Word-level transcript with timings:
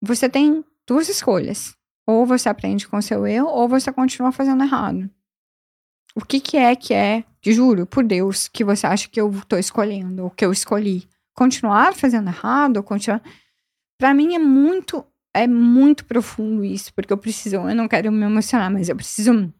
você 0.00 0.28
tem 0.28 0.64
duas 0.86 1.08
escolhas. 1.08 1.74
Ou 2.06 2.26
você 2.26 2.48
aprende 2.48 2.88
com 2.88 3.00
seu 3.00 3.26
erro, 3.26 3.48
ou 3.48 3.68
você 3.68 3.92
continua 3.92 4.32
fazendo 4.32 4.64
errado. 4.64 5.08
O 6.14 6.24
que, 6.24 6.40
que 6.40 6.56
é 6.56 6.74
que 6.74 6.92
é, 6.92 7.24
te 7.40 7.52
juro, 7.52 7.86
por 7.86 8.02
Deus, 8.02 8.48
que 8.48 8.64
você 8.64 8.86
acha 8.86 9.08
que 9.08 9.20
eu 9.20 9.30
tô 9.46 9.56
escolhendo, 9.56 10.24
ou 10.24 10.30
que 10.30 10.44
eu 10.44 10.52
escolhi? 10.52 11.08
Continuar 11.34 11.94
fazendo 11.94 12.28
errado, 12.28 12.82
continuar. 12.82 13.22
Pra 13.96 14.12
mim 14.12 14.34
é 14.34 14.38
muito, 14.38 15.04
é 15.32 15.46
muito 15.46 16.04
profundo 16.04 16.64
isso, 16.64 16.92
porque 16.94 17.12
eu 17.12 17.18
preciso, 17.18 17.56
eu 17.56 17.74
não 17.74 17.86
quero 17.86 18.10
me 18.10 18.24
emocionar, 18.24 18.70
mas 18.72 18.88
eu 18.88 18.96
preciso, 18.96 19.52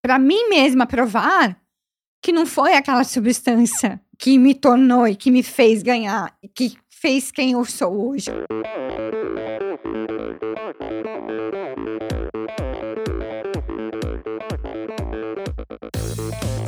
pra 0.00 0.18
mim 0.18 0.48
mesma, 0.48 0.86
provar 0.86 1.60
que 2.22 2.32
não 2.32 2.46
foi 2.46 2.74
aquela 2.74 3.02
substância 3.02 4.00
que 4.18 4.38
me 4.38 4.54
tornou 4.54 5.08
e 5.08 5.16
que 5.16 5.30
me 5.30 5.42
fez 5.42 5.82
ganhar, 5.82 6.36
que 6.54 6.76
fez 7.00 7.30
quem 7.30 7.52
eu 7.52 7.64
sou 7.64 8.10
hoje. 8.10 8.30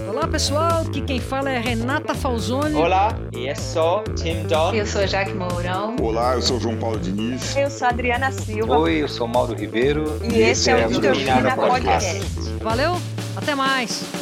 Olá 0.09 0.27
pessoal, 0.27 0.80
aqui 0.87 1.02
quem 1.02 1.21
fala 1.21 1.51
é 1.51 1.59
Renata 1.59 2.15
Falzoni. 2.15 2.74
Olá, 2.74 3.19
eu 3.34 3.55
sou 3.57 4.02
Tim 4.15 4.45
Don. 4.45 4.73
Eu 4.73 4.87
sou 4.87 5.07
Jaque 5.07 5.34
Mourão. 5.34 5.97
Olá, 6.01 6.35
eu 6.35 6.41
sou 6.41 6.59
João 6.59 6.79
Paulo 6.79 6.99
Diniz. 6.99 7.55
Eu 7.55 7.71
sou 7.71 7.88
Adriana 7.88 8.33
Silva. 8.33 8.79
Oi, 8.79 9.02
eu 9.02 9.09
sou 9.09 9.29
Mauro 9.29 9.55
Ribeiro. 9.55 10.19
E, 10.23 10.33
e 10.33 10.43
esse, 10.43 10.71
é 10.71 10.87
o 10.87 10.91
Endorfina 10.91 11.55
Podcast. 11.55 12.21
Podcast. 12.21 12.62
Valeu, 12.62 12.96
até 13.37 13.55
mais. 13.55 14.22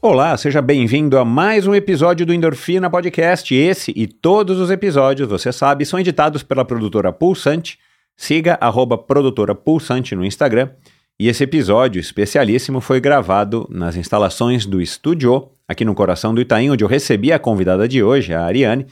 Olá, 0.00 0.36
seja 0.36 0.62
bem-vindo 0.62 1.18
a 1.18 1.24
mais 1.24 1.66
um 1.66 1.74
episódio 1.74 2.24
do 2.24 2.32
Endorfina 2.32 2.88
Podcast. 2.88 3.52
Esse 3.52 3.92
e 3.96 4.06
todos 4.06 4.60
os 4.60 4.70
episódios, 4.70 5.28
você 5.28 5.50
sabe, 5.50 5.84
são 5.84 5.98
editados 5.98 6.44
pela 6.44 6.64
produtora 6.64 7.12
Pulsante. 7.12 7.80
Siga 8.16 8.56
arroba 8.60 8.96
produtora 8.96 9.56
Pulsante 9.56 10.14
no 10.14 10.24
Instagram. 10.24 10.70
E 11.18 11.26
esse 11.26 11.42
episódio 11.42 11.98
especialíssimo 11.98 12.80
foi 12.80 13.00
gravado 13.00 13.66
nas 13.68 13.96
instalações 13.96 14.64
do 14.64 14.80
Estúdio, 14.80 15.48
aqui 15.66 15.84
no 15.84 15.96
coração 15.96 16.32
do 16.32 16.40
Itaim, 16.40 16.70
onde 16.70 16.84
eu 16.84 16.88
recebi 16.88 17.32
a 17.32 17.38
convidada 17.38 17.88
de 17.88 18.00
hoje, 18.00 18.32
a 18.32 18.44
Ariane. 18.44 18.86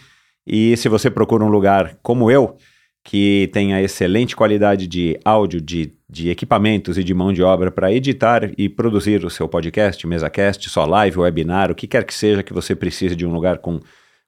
E 0.44 0.76
se 0.76 0.88
você 0.88 1.08
procura 1.08 1.44
um 1.44 1.48
lugar 1.48 1.96
como 2.02 2.32
eu, 2.32 2.56
que 3.04 3.48
tenha 3.52 3.80
excelente 3.80 4.34
qualidade 4.34 4.88
de 4.88 5.16
áudio, 5.24 5.60
de, 5.60 5.92
de 6.08 6.30
equipamentos 6.30 6.96
e 6.96 7.04
de 7.04 7.12
mão 7.12 7.32
de 7.32 7.42
obra 7.42 7.70
para 7.70 7.92
editar 7.92 8.50
e 8.56 8.68
produzir 8.68 9.24
o 9.24 9.30
seu 9.30 9.48
podcast, 9.48 10.06
mesacast, 10.06 10.70
só 10.70 10.84
live, 10.84 11.18
webinar, 11.18 11.70
o 11.70 11.74
que 11.74 11.86
quer 11.86 12.04
que 12.04 12.14
seja 12.14 12.42
que 12.42 12.52
você 12.52 12.76
precise 12.76 13.16
de 13.16 13.26
um 13.26 13.32
lugar 13.32 13.58
com, 13.58 13.80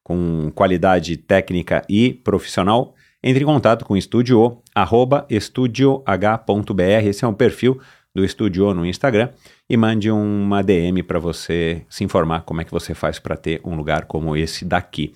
com 0.02 0.50
qualidade 0.54 1.16
técnica 1.16 1.84
e 1.88 2.12
profissional, 2.12 2.94
entre 3.22 3.42
em 3.42 3.46
contato 3.46 3.84
com 3.84 3.94
o 3.94 3.96
Estúdio, 3.96 4.62
arroba 4.74 5.26
esse 5.28 7.24
é 7.24 7.28
um 7.28 7.34
perfil 7.34 7.80
do 8.14 8.24
Estúdio 8.24 8.74
no 8.74 8.84
Instagram, 8.84 9.30
e 9.68 9.76
mande 9.76 10.10
uma 10.10 10.62
DM 10.62 11.02
para 11.02 11.18
você 11.18 11.84
se 11.88 12.02
informar 12.02 12.42
como 12.42 12.60
é 12.60 12.64
que 12.64 12.70
você 12.70 12.94
faz 12.94 13.18
para 13.18 13.36
ter 13.36 13.60
um 13.64 13.76
lugar 13.76 14.06
como 14.06 14.36
esse 14.36 14.64
daqui. 14.64 15.14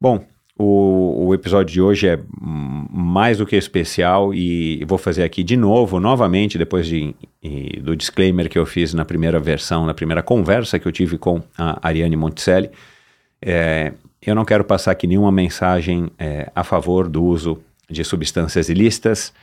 Bom, 0.00 0.24
o, 0.58 1.26
o, 1.26 1.34
episódio 1.34 1.72
de 1.72 1.80
hoje 1.82 2.08
é 2.08 2.18
mais 2.40 3.38
do 3.38 3.46
que 3.46 3.56
especial 3.56 4.32
e 4.32 4.82
vou 4.86 4.96
fazer 4.96 5.22
aqui 5.22 5.44
de 5.44 5.56
novo, 5.56 6.00
novamente, 6.00 6.56
depois 6.56 6.86
de, 6.86 7.14
do 7.82 7.94
disclaimer 7.94 8.48
que 8.48 8.58
eu 8.58 8.64
fiz 8.64 8.94
na 8.94 9.04
primeira 9.04 9.38
versão, 9.38 9.84
na 9.84 9.92
primeira 9.92 10.22
conversa 10.22 10.78
que 10.78 10.88
eu 10.88 10.92
tive 10.92 11.18
com 11.18 11.42
a 11.58 11.78
Ariane 11.86 12.16
Monticelli. 12.16 12.70
É, 13.42 13.92
eu 14.22 14.34
não 14.34 14.46
quero 14.46 14.64
passar 14.64 14.92
aqui 14.92 15.06
nenhuma 15.06 15.30
mensagem 15.30 16.10
é, 16.18 16.50
a 16.54 16.64
favor 16.64 17.06
do 17.06 17.22
uso 17.22 17.58
de 17.88 18.02
substâncias 18.02 18.70
ilícitas 18.70 19.34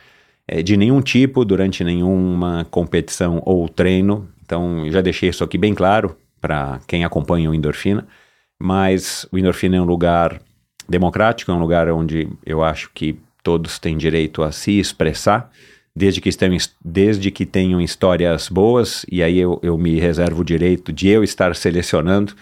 é, 0.48 0.62
de 0.62 0.76
nenhum 0.76 1.00
tipo 1.00 1.44
durante 1.44 1.84
nenhuma 1.84 2.66
competição 2.70 3.40
ou 3.44 3.68
treino. 3.68 4.28
Então, 4.44 4.84
já 4.90 5.00
deixei 5.00 5.28
isso 5.28 5.44
aqui 5.44 5.56
bem 5.56 5.74
claro 5.74 6.16
para 6.40 6.80
quem 6.86 7.04
acompanha 7.04 7.50
o 7.50 7.54
Endorfina. 7.54 8.06
Mas 8.58 9.26
o 9.32 9.38
Endorfina 9.38 9.76
é 9.76 9.80
um 9.80 9.84
lugar 9.84 10.40
democrático, 10.88 11.50
é 11.50 11.54
um 11.54 11.60
lugar 11.60 11.88
onde 11.90 12.28
eu 12.44 12.62
acho 12.62 12.90
que 12.94 13.18
todos 13.42 13.78
têm 13.78 13.96
direito 13.96 14.42
a 14.42 14.50
se 14.50 14.78
expressar, 14.78 15.50
desde 15.94 16.20
que, 16.20 16.28
estejam, 16.28 16.58
desde 16.84 17.30
que 17.30 17.46
tenham 17.46 17.80
histórias 17.80 18.48
boas, 18.48 19.06
e 19.10 19.22
aí 19.22 19.38
eu, 19.38 19.60
eu 19.62 19.78
me 19.78 19.98
reservo 20.00 20.40
o 20.40 20.44
direito 20.44 20.92
de 20.92 21.08
eu 21.08 21.22
estar 21.22 21.54
selecionando 21.54 22.34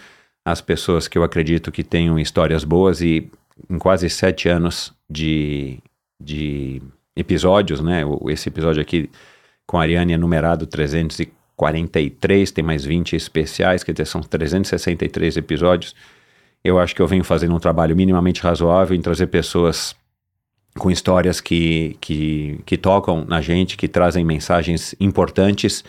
as 0.45 0.59
pessoas 0.59 1.07
que 1.07 1.17
eu 1.17 1.23
acredito 1.23 1.71
que 1.71 1.83
tenham 1.83 2.17
histórias 2.19 2.63
boas, 2.63 3.01
e 3.01 3.29
em 3.69 3.77
quase 3.77 4.09
sete 4.09 4.49
anos 4.49 4.93
de, 5.09 5.77
de 6.19 6.81
episódios, 7.15 7.79
né? 7.79 8.01
Esse 8.29 8.49
episódio 8.49 8.81
aqui 8.81 9.09
com 9.65 9.77
a 9.77 9.81
Ariane 9.81 10.13
é 10.13 10.17
numerado 10.17 10.65
343, 10.65 12.51
tem 12.51 12.63
mais 12.63 12.83
20 12.83 13.15
especiais, 13.15 13.83
quer 13.83 13.91
dizer, 13.91 14.05
são 14.05 14.21
363 14.21 15.37
episódios. 15.37 15.95
Eu 16.63 16.79
acho 16.79 16.95
que 16.95 17.01
eu 17.01 17.07
venho 17.07 17.23
fazendo 17.23 17.53
um 17.53 17.59
trabalho 17.59 17.95
minimamente 17.95 18.41
razoável 18.41 18.95
em 18.95 19.01
trazer 19.01 19.27
pessoas 19.27 19.95
com 20.77 20.89
histórias 20.89 21.39
que, 21.39 21.97
que, 21.99 22.59
que 22.65 22.77
tocam 22.77 23.25
na 23.27 23.41
gente, 23.41 23.77
que 23.77 23.87
trazem 23.87 24.23
mensagens 24.23 24.95
importantes. 24.99 25.83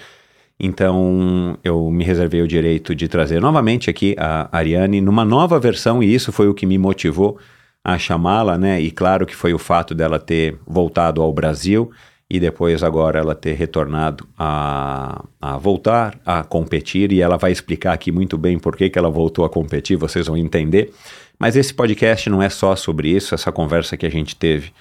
Então, 0.58 1.58
eu 1.64 1.90
me 1.90 2.04
reservei 2.04 2.42
o 2.42 2.48
direito 2.48 2.94
de 2.94 3.08
trazer 3.08 3.40
novamente 3.40 3.88
aqui 3.88 4.14
a 4.18 4.48
Ariane 4.52 5.00
numa 5.00 5.24
nova 5.24 5.58
versão, 5.58 6.02
e 6.02 6.12
isso 6.12 6.32
foi 6.32 6.48
o 6.48 6.54
que 6.54 6.66
me 6.66 6.78
motivou 6.78 7.38
a 7.82 7.98
chamá-la, 7.98 8.56
né? 8.56 8.80
E 8.80 8.90
claro 8.90 9.26
que 9.26 9.34
foi 9.34 9.52
o 9.52 9.58
fato 9.58 9.94
dela 9.94 10.18
ter 10.18 10.58
voltado 10.66 11.22
ao 11.22 11.32
Brasil 11.32 11.90
e 12.34 12.40
depois 12.40 12.82
agora 12.82 13.20
ela 13.20 13.32
ter 13.32 13.52
retornado 13.52 14.26
a, 14.36 15.24
a 15.40 15.56
voltar 15.56 16.18
a 16.26 16.42
competir 16.42 17.12
e 17.12 17.20
ela 17.20 17.36
vai 17.36 17.52
explicar 17.52 17.92
aqui 17.92 18.10
muito 18.10 18.36
bem 18.36 18.58
por 18.58 18.76
que, 18.76 18.90
que 18.90 18.98
ela 18.98 19.08
voltou 19.08 19.44
a 19.44 19.48
competir, 19.48 19.96
vocês 19.96 20.26
vão 20.26 20.36
entender. 20.36 20.92
Mas 21.38 21.54
esse 21.54 21.72
podcast 21.72 22.28
não 22.28 22.42
é 22.42 22.48
só 22.48 22.74
sobre 22.74 23.08
isso, 23.08 23.36
essa 23.36 23.52
conversa 23.52 23.96
que 23.96 24.04
a 24.04 24.10
gente 24.10 24.34
teve 24.34 24.72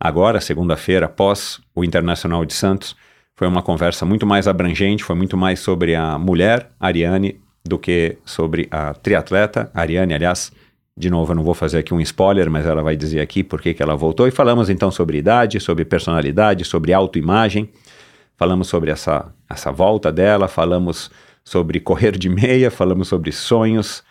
agora, 0.00 0.40
segunda-feira, 0.40 1.06
após 1.06 1.60
o 1.76 1.84
Internacional 1.84 2.44
de 2.44 2.54
Santos, 2.54 2.96
foi 3.36 3.46
uma 3.46 3.62
conversa 3.62 4.04
muito 4.04 4.26
mais 4.26 4.48
abrangente, 4.48 5.04
foi 5.04 5.14
muito 5.14 5.36
mais 5.36 5.60
sobre 5.60 5.94
a 5.94 6.18
mulher, 6.18 6.72
Ariane, 6.80 7.40
do 7.64 7.78
que 7.78 8.18
sobre 8.24 8.66
a 8.68 8.94
triatleta, 8.94 9.70
Ariane, 9.72 10.12
aliás, 10.12 10.50
de 10.98 11.10
novo, 11.10 11.32
eu 11.32 11.36
não 11.36 11.42
vou 11.42 11.52
fazer 11.52 11.78
aqui 11.78 11.92
um 11.92 12.00
spoiler, 12.00 12.50
mas 12.50 12.64
ela 12.64 12.82
vai 12.82 12.96
dizer 12.96 13.20
aqui 13.20 13.44
por 13.44 13.60
que 13.60 13.76
ela 13.78 13.94
voltou. 13.94 14.26
E 14.26 14.30
falamos 14.30 14.70
então 14.70 14.90
sobre 14.90 15.18
idade, 15.18 15.60
sobre 15.60 15.84
personalidade, 15.84 16.64
sobre 16.64 16.94
autoimagem. 16.94 17.70
Falamos 18.34 18.68
sobre 18.68 18.90
essa, 18.90 19.26
essa 19.48 19.70
volta 19.70 20.10
dela, 20.10 20.48
falamos 20.48 21.10
sobre 21.44 21.80
correr 21.80 22.16
de 22.16 22.30
meia, 22.30 22.70
falamos 22.70 23.08
sobre 23.08 23.30
sonhos, 23.30 24.02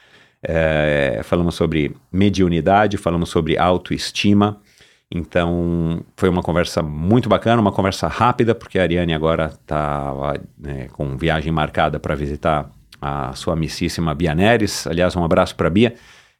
é, 0.43 1.21
falamos 1.23 1.55
sobre 1.55 1.95
mediunidade, 2.11 2.97
falamos 2.97 3.29
sobre 3.29 3.57
autoestima. 3.57 4.61
Então, 5.09 6.03
foi 6.15 6.29
uma 6.29 6.43
conversa 6.43 6.83
muito 6.83 7.27
bacana, 7.27 7.61
uma 7.61 7.71
conversa 7.71 8.07
rápida, 8.07 8.53
porque 8.53 8.77
a 8.77 8.83
Ariane 8.83 9.13
agora 9.13 9.45
está 9.59 10.13
né, 10.57 10.87
com 10.91 11.17
viagem 11.17 11.51
marcada 11.51 11.99
para 11.99 12.13
visitar 12.13 12.69
a 13.01 13.33
sua 13.33 13.53
amicíssima 13.53 14.13
Bia 14.13 14.35
Neres. 14.35 14.85
Aliás, 14.85 15.15
um 15.15 15.23
abraço 15.23 15.55
para 15.55 15.67
a 15.67 15.71
Bia 15.71 15.95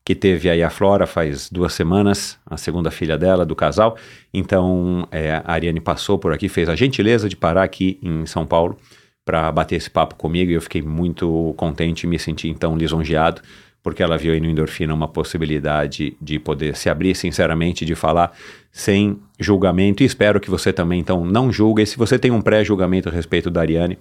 que 0.06 0.14
teve 0.14 0.48
aí 0.48 0.62
a 0.62 0.70
Flora 0.70 1.08
faz 1.08 1.50
duas 1.50 1.74
semanas, 1.74 2.38
a 2.46 2.58
segunda 2.58 2.92
filha 2.92 3.18
dela, 3.18 3.44
do 3.44 3.56
casal. 3.56 3.98
Então, 4.32 5.08
é, 5.12 5.42
a 5.44 5.54
Ariane 5.54 5.82
passou 5.82 6.20
por 6.20 6.32
aqui, 6.32 6.48
fez 6.48 6.70
a 6.70 6.76
gentileza 6.76 7.28
de 7.28 7.36
parar 7.36 7.64
aqui 7.64 8.00
em 8.04 8.24
São 8.28 8.46
Paulo 8.46 8.78
para 9.26 9.52
bater 9.52 9.78
esse 9.78 9.90
papo 9.90 10.14
comigo 10.14 10.52
e 10.52 10.54
eu 10.54 10.62
fiquei 10.62 10.84
muito 10.84 11.56
contente 11.58 12.04
e 12.04 12.08
me 12.08 12.20
senti 12.20 12.48
então 12.48 12.78
lisonjeado, 12.78 13.42
porque 13.82 14.04
ela 14.04 14.16
viu 14.16 14.32
aí 14.34 14.40
no 14.40 14.48
Endorfina 14.48 14.94
uma 14.94 15.08
possibilidade 15.08 16.16
de 16.22 16.38
poder 16.38 16.76
se 16.76 16.88
abrir 16.88 17.16
sinceramente, 17.16 17.84
de 17.84 17.96
falar 17.96 18.32
sem 18.72 19.18
julgamento 19.40 20.04
e 20.04 20.06
espero 20.06 20.40
que 20.40 20.52
você 20.52 20.72
também 20.72 21.00
então 21.00 21.26
não 21.26 21.52
julgue. 21.52 21.82
E 21.82 21.88
se 21.88 21.98
você 21.98 22.20
tem 22.20 22.30
um 22.30 22.42
pré-julgamento 22.42 23.10
a 23.10 23.12
respeito 23.12 23.50
da 23.50 23.62
Ariane, 23.62 23.98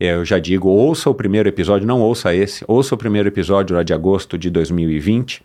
eu 0.00 0.24
já 0.24 0.38
digo, 0.38 0.68
ouça 0.68 1.10
o 1.10 1.14
primeiro 1.14 1.46
episódio, 1.46 1.86
não 1.86 2.00
ouça 2.00 2.34
esse, 2.34 2.64
ouça 2.66 2.94
o 2.94 2.98
primeiro 2.98 3.28
episódio 3.28 3.76
lá 3.76 3.82
de 3.82 3.92
agosto 3.92 4.38
de 4.38 4.48
2020 4.48 5.42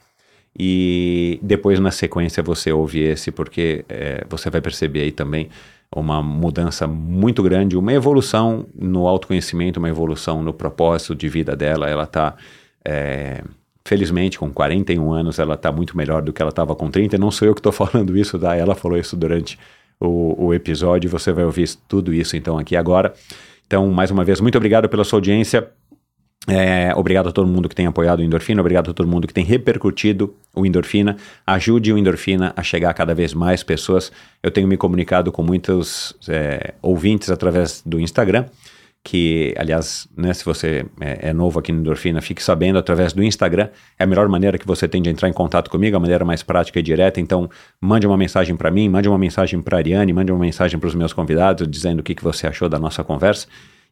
e 0.57 1.38
depois 1.44 1.78
na 1.81 1.92
sequência 1.92 2.42
você 2.42 2.72
ouve 2.72 3.02
esse, 3.02 3.31
porque 3.31 3.84
é, 3.90 4.25
você 4.30 4.50
vai 4.50 4.62
perceber 4.62 5.02
aí 5.02 5.12
também 5.12 5.50
uma 5.94 6.24
mudança 6.24 6.88
muito 6.88 7.44
grande, 7.44 7.75
uma 7.75 7.92
evolução 7.92 8.66
no 8.74 9.07
autoconhecimento, 9.07 9.78
uma 9.78 9.90
evolução 9.90 10.42
no 10.42 10.54
propósito 10.54 11.13
de 11.13 11.28
vida 11.28 11.54
dela. 11.56 11.90
Ela 11.90 12.04
está, 12.04 12.36
é, 12.84 13.44
felizmente, 13.84 14.40
com 14.40 14.50
41 14.51 15.12
anos, 15.12 15.38
ela 15.38 15.56
está 15.56 15.72
muito 15.72 15.98
melhor 15.98 16.22
do 16.22 16.31
que 16.31 16.42
ela 16.42 16.50
estava 16.50 16.74
com 16.75 16.90
30. 16.90 17.18
Não 17.18 17.31
sou 17.31 17.48
eu 17.48 17.54
que 17.54 17.60
estou 17.60 17.72
falando 17.74 18.18
isso, 18.18 18.40
tá? 18.40 18.56
Ela 18.56 18.75
falou 18.75 18.98
isso 18.98 19.18
durante 19.18 19.60
o, 20.00 20.46
o 20.48 20.54
episódio. 20.54 21.10
Você 21.10 21.34
vai 21.34 21.44
ouvir 21.44 21.69
tudo 21.88 22.13
isso 22.13 22.38
então 22.38 22.58
aqui 22.58 22.78
agora. 22.78 23.13
Então, 23.68 23.90
mais 23.92 24.12
uma 24.12 24.24
vez, 24.24 24.40
muito 24.40 24.58
obrigado 24.58 24.88
pela 24.88 25.04
sua 25.04 25.18
audiência. 25.18 25.70
É, 26.48 26.94
obrigado 26.96 27.30
a 27.30 27.32
todo 27.32 27.48
mundo 27.48 27.68
que 27.68 27.74
tem 27.74 27.88
apoiado 27.88 28.20
o 28.20 28.24
Endorfina, 28.24 28.62
obrigado 28.62 28.92
a 28.92 28.94
todo 28.94 29.08
mundo 29.08 29.28
que 29.28 29.34
tem 29.34 29.44
repercutido 29.44 30.36
o 30.56 30.66
Endorfina. 30.66 31.18
Ajude 31.46 31.92
o 31.92 31.98
Endorfina 31.98 32.54
a 32.56 32.62
chegar 32.62 32.92
a 32.92 32.94
cada 32.94 33.16
vez 33.16 33.34
mais 33.34 33.64
pessoas. 33.64 34.12
Eu 34.44 34.52
tenho 34.52 34.68
me 34.68 34.78
comunicado 34.78 35.32
com 35.32 35.42
muitos 35.42 36.16
é, 36.30 36.76
ouvintes 36.84 37.32
através 37.32 37.82
do 37.84 38.00
Instagram, 38.00 38.46
que, 39.06 39.54
aliás, 39.56 40.07
né, 40.18 40.34
se 40.34 40.44
você 40.44 40.84
é, 41.00 41.30
é, 41.30 41.34
novo 41.34 41.60
aqui 41.60 41.72
no 41.72 41.80
Endorfina, 41.80 42.19
fique 42.24 42.42
sabendo, 42.42 42.80
através 42.80 43.13
do 43.13 43.24
Instagram 43.24 43.69
é 44.00 44.04
a 44.04 44.07
melhor 44.07 44.28
maneira 44.28 44.57
que 44.57 44.66
você 44.66 44.88
tem 44.88 45.00
de 45.00 45.12
entrar 45.12 45.30
em 45.30 45.34
contato 45.34 45.69
comigo, 45.69 45.96
a 45.96 46.00
maneira 46.00 46.25
mais 46.25 46.42
prática 46.42 46.80
e 46.80 46.81
direta. 46.81 47.22
Então, 47.22 47.48
mande 47.80 48.07
uma 48.07 48.18
mensagem 48.18 48.57
para 48.57 48.72
mim, 48.72 48.90
mande 48.90 49.07
uma 49.07 49.19
mensagem 49.19 49.62
para 49.62 49.78
a 49.78 49.80
Ariane, 49.80 50.12
mande 50.12 50.31
uma 50.31 50.40
mensagem 50.40 50.80
para 50.80 50.88
os 50.88 50.96
meus 50.96 51.13
convidados, 51.13 51.68
dizendo 51.69 52.00
o 52.00 52.04
que, 52.04 52.16
que 52.16 52.24
você 52.24 52.48
achou 52.48 52.68
da 52.68 52.80
nossa 52.80 53.04
conversa. 53.04 53.46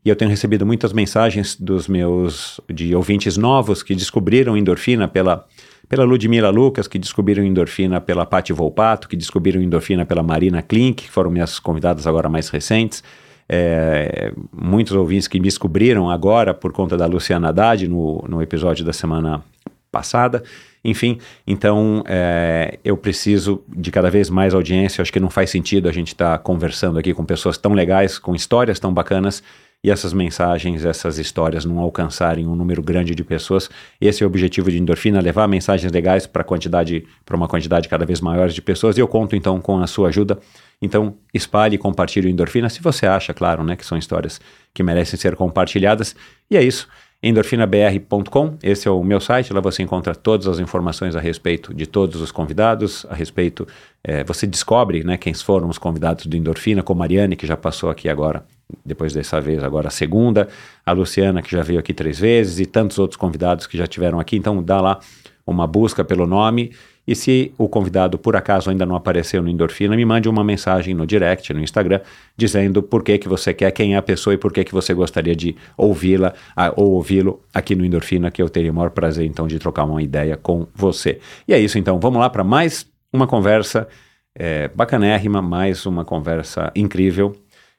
E 0.04 0.10
eu 0.10 0.15
tenho 0.15 0.31
recebido 0.31 0.65
muitas 0.65 0.92
mensagens 0.92 1.56
dos 1.56 1.88
meus 1.88 2.59
de 2.68 2.95
ouvintes 2.95 3.38
novos 3.38 3.83
que 3.83 3.94
descobriram 3.94 4.57
endorfina 4.57 5.07
pela 5.07 5.45
pela 5.88 6.06
Ludmila 6.06 6.50
Lucas, 6.50 6.88
que 6.88 6.98
descobriram 6.98 7.44
endorfina 7.44 8.01
pela 8.01 8.25
Patti 8.25 8.51
Volpato, 8.51 9.07
que 9.07 9.16
descobriram 9.16 9.62
endorfina 9.62 10.06
pela 10.06 10.24
Marina 10.24 10.62
Klink, 10.62 11.04
que 11.04 11.12
foram 11.12 11.30
minhas 11.30 11.59
convidadas 11.59 12.07
agora 12.07 12.27
mais 12.27 12.50
recentes. 12.50 13.04
É, 13.48 14.31
muitos 14.51 14.94
ouvintes 14.94 15.28
que 15.28 15.40
me 15.40 15.45
descobriram 15.45 16.10
agora 16.10 16.54
por 16.54 16.72
conta 16.72 16.98
da 16.98 17.06
Luciana 17.06 17.50
Haddad 17.50 17.88
no, 17.88 18.24
no 18.28 18.42
episódio 18.42 18.86
da 18.86 18.94
semana 18.94 19.44
passada. 19.92 20.44
Enfim, 20.84 21.19
então 21.48 22.04
é, 22.06 22.78
eu 22.84 22.98
preciso 22.98 23.63
de 23.69 23.90
cada 23.92 24.10
vez 24.10 24.30
mais 24.30 24.54
audiência. 24.54 25.01
Acho 25.01 25.13
que 25.13 25.19
não 25.19 25.30
faz 25.30 25.50
sentido 25.50 25.88
a 25.88 25.92
gente 25.94 26.10
estar 26.10 26.31
tá 26.31 26.38
conversando 26.38 27.00
aqui 27.00 27.13
com 27.13 27.24
pessoas 27.24 27.57
tão 27.57 27.74
legais, 27.74 28.19
com 28.19 28.36
histórias 28.36 28.80
tão 28.80 28.94
bacanas 28.94 29.42
e 29.84 29.92
essas 29.92 30.13
mensagens, 30.13 30.86
essas 30.86 31.18
histórias 31.18 31.66
não 31.66 31.80
alcançarem 31.80 32.48
um 32.48 32.56
número 32.56 32.81
grande 32.81 33.13
de 33.13 33.24
pessoas. 33.24 33.69
Esse 34.00 34.24
é 34.24 34.25
o 34.25 34.30
objetivo 34.30 34.72
de 34.72 34.80
endorfina, 34.80 35.19
levar 35.19 35.45
mensagens 35.45 35.92
legais 35.92 36.25
para 36.25 36.42
quantidade, 36.42 37.06
para 37.25 37.36
uma 37.36 37.50
quantidade 37.50 37.90
cada 37.90 38.06
vez 38.06 38.22
maior 38.22 38.48
de 38.48 38.62
pessoas. 38.62 38.98
E 38.98 39.01
eu 39.01 39.07
conto 39.10 39.36
então 39.36 39.60
com 39.60 39.80
a 39.80 39.88
sua 39.88 40.07
ajuda. 40.07 40.40
Então, 40.83 41.15
espalhe 41.33 41.75
e 41.75 41.77
compartilhe 41.77 42.27
o 42.27 42.30
endorfina 42.30 42.69
se 42.69 42.81
você 42.81 43.07
acha, 43.07 43.33
claro, 43.33 43.63
né, 43.63 43.77
que 43.77 43.85
são 43.85 43.97
histórias 43.97 44.41
que 44.74 44.83
merecem 44.83 45.18
ser 45.18 45.33
compartilhadas. 45.33 46.13
E 46.51 46.57
é 46.57 46.62
isso. 46.62 46.89
endorfinabr.com, 47.24 48.57
esse 48.62 48.85
é 48.85 48.91
o 48.91 49.01
meu 49.01 49.21
site, 49.21 49.53
lá 49.53 49.62
você 49.62 49.81
encontra 49.81 50.13
todas 50.13 50.45
as 50.45 50.59
informações 50.59 51.15
a 51.15 51.21
respeito 51.21 51.74
de 51.74 51.85
todos 51.85 52.19
os 52.19 52.33
convidados, 52.33 53.06
a 53.09 53.15
respeito, 53.15 53.65
é, 54.03 54.25
você 54.25 54.45
descobre 54.45 55.06
né, 55.06 55.15
quem 55.15 55.33
foram 55.33 55.69
os 55.69 55.77
convidados 55.77 56.25
do 56.25 56.35
Endorfina, 56.35 56.83
como 56.83 57.01
a 57.01 57.07
Mariane, 57.07 57.38
que 57.38 57.47
já 57.47 57.56
passou 57.56 57.89
aqui 57.89 58.09
agora, 58.09 58.44
depois 58.85 59.13
dessa 59.13 59.39
vez, 59.39 59.63
agora 59.63 59.88
a 59.88 59.91
segunda, 59.91 60.50
a 60.85 60.91
Luciana, 60.91 61.41
que 61.41 61.50
já 61.50 61.63
veio 61.63 61.80
aqui 61.80 61.94
três 61.94 62.19
vezes, 62.19 62.59
e 62.59 62.65
tantos 62.65 63.00
outros 63.00 63.15
convidados 63.15 63.68
que 63.68 63.77
já 63.77 63.88
tiveram 63.88 64.19
aqui, 64.19 64.35
então 64.35 64.62
dá 64.62 64.81
lá 64.81 65.00
uma 65.47 65.65
busca 65.65 66.03
pelo 66.03 66.27
nome 66.27 66.74
e 67.06 67.16
se 67.16 67.54
o 67.58 67.68
convidado 67.68 68.18
por 68.18 68.36
acaso 68.36 68.70
ainda 68.70 68.86
não 68.86 68.96
apareceu 68.96 69.42
no 69.42 69.50
Endorfina, 69.50 69.96
me 69.96 70.06
mande 70.06 70.30
uma 70.30 70.44
mensagem 70.44 70.94
no 70.94 71.06
direct, 71.06 71.54
no 71.54 71.60
Instagram, 71.60 72.00
dizendo 72.36 72.82
por 72.82 73.04
que, 73.04 73.18
que 73.18 73.28
você 73.28 73.54
quer, 73.54 73.72
quem 73.72 73.94
é 73.94 73.98
a 73.98 74.02
pessoa 74.02 74.34
e 74.34 74.38
por 74.38 74.54
que, 74.54 74.64
que 74.64 74.72
você 74.74 74.94
gostaria 74.94 75.36
de 75.36 75.56
ouvi-la 75.76 76.34
ou 76.78 76.92
ouvi-lo 76.94 77.42
aqui 77.54 77.76
no 77.76 77.84
Endorfina, 77.84 78.32
que 78.32 78.42
eu 78.42 78.50
teria 78.50 78.72
o 78.72 78.74
maior 78.74 78.90
prazer 78.90 79.26
então 79.26 79.48
de 79.48 79.60
trocar 79.60 79.84
uma 79.84 80.02
ideia 80.02 80.38
com 80.38 80.66
você. 80.74 81.20
E 81.46 81.54
é 81.54 81.60
isso 81.60 81.78
então, 81.78 82.00
vamos 82.00 82.20
lá 82.20 82.30
para 82.30 82.44
mais 82.44 82.88
uma 83.12 83.28
conversa 83.28 83.88
é, 84.34 84.70
bacanérrima, 84.70 85.42
mais 85.42 85.86
uma 85.86 86.06
conversa 86.06 86.72
incrível 86.74 87.36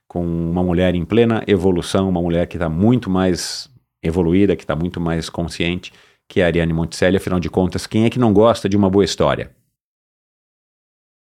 com 0.06 0.24
uma 0.24 0.62
mulher 0.62 0.94
em 0.94 1.04
plena 1.04 1.42
evolução, 1.46 2.10
uma 2.10 2.20
mulher 2.20 2.46
que 2.46 2.56
está 2.56 2.68
muito 2.68 3.08
mais 3.08 3.70
evoluída, 4.02 4.54
que 4.54 4.62
está 4.62 4.76
muito 4.76 5.00
mais 5.00 5.30
consciente 5.30 5.92
que 6.28 6.40
é 6.40 6.44
a 6.44 6.46
Ariane 6.46 6.72
Monticelli, 6.72 7.16
afinal 7.16 7.38
de 7.38 7.50
contas, 7.50 7.86
quem 7.86 8.04
é 8.04 8.10
que 8.10 8.18
não 8.18 8.32
gosta 8.32 8.68
de 8.68 8.76
uma 8.76 8.90
boa 8.90 9.04
história? 9.04 9.54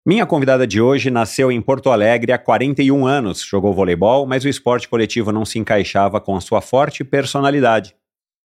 Minha 0.06 0.26
convidada 0.26 0.66
de 0.66 0.82
hoje 0.82 1.10
nasceu 1.10 1.50
em 1.50 1.62
Porto 1.62 1.90
Alegre 1.90 2.30
há 2.30 2.38
41 2.38 3.06
anos, 3.06 3.40
jogou 3.40 3.72
voleibol, 3.72 4.26
mas 4.26 4.44
o 4.44 4.48
esporte 4.48 4.86
coletivo 4.86 5.32
não 5.32 5.46
se 5.46 5.58
encaixava 5.58 6.20
com 6.20 6.36
a 6.36 6.42
sua 6.42 6.60
forte 6.60 7.02
personalidade. 7.02 7.96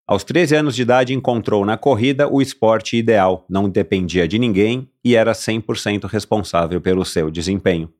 Aos 0.06 0.24
13 0.24 0.56
anos 0.56 0.74
de 0.74 0.82
idade, 0.82 1.12
encontrou 1.12 1.64
na 1.64 1.76
corrida 1.76 2.26
o 2.26 2.40
esporte 2.40 2.96
ideal, 2.96 3.44
não 3.48 3.68
dependia 3.68 4.26
de 4.26 4.38
ninguém 4.38 4.88
e 5.04 5.14
era 5.14 5.32
100% 5.32 6.06
responsável 6.06 6.80
pelo 6.80 7.04
seu 7.04 7.30
desempenho. 7.30 7.92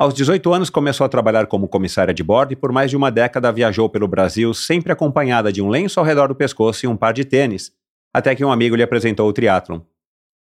Aos 0.00 0.14
18 0.14 0.54
anos, 0.54 0.70
começou 0.70 1.04
a 1.04 1.08
trabalhar 1.08 1.48
como 1.48 1.66
comissária 1.66 2.14
de 2.14 2.22
bordo 2.22 2.52
e 2.52 2.56
por 2.56 2.70
mais 2.70 2.88
de 2.88 2.96
uma 2.96 3.10
década 3.10 3.50
viajou 3.50 3.88
pelo 3.88 4.06
Brasil, 4.06 4.54
sempre 4.54 4.92
acompanhada 4.92 5.52
de 5.52 5.60
um 5.60 5.68
lenço 5.68 5.98
ao 5.98 6.06
redor 6.06 6.28
do 6.28 6.36
pescoço 6.36 6.86
e 6.86 6.88
um 6.88 6.96
par 6.96 7.12
de 7.12 7.24
tênis, 7.24 7.72
até 8.14 8.32
que 8.32 8.44
um 8.44 8.52
amigo 8.52 8.76
lhe 8.76 8.82
apresentou 8.84 9.28
o 9.28 9.32
triatlon. 9.32 9.80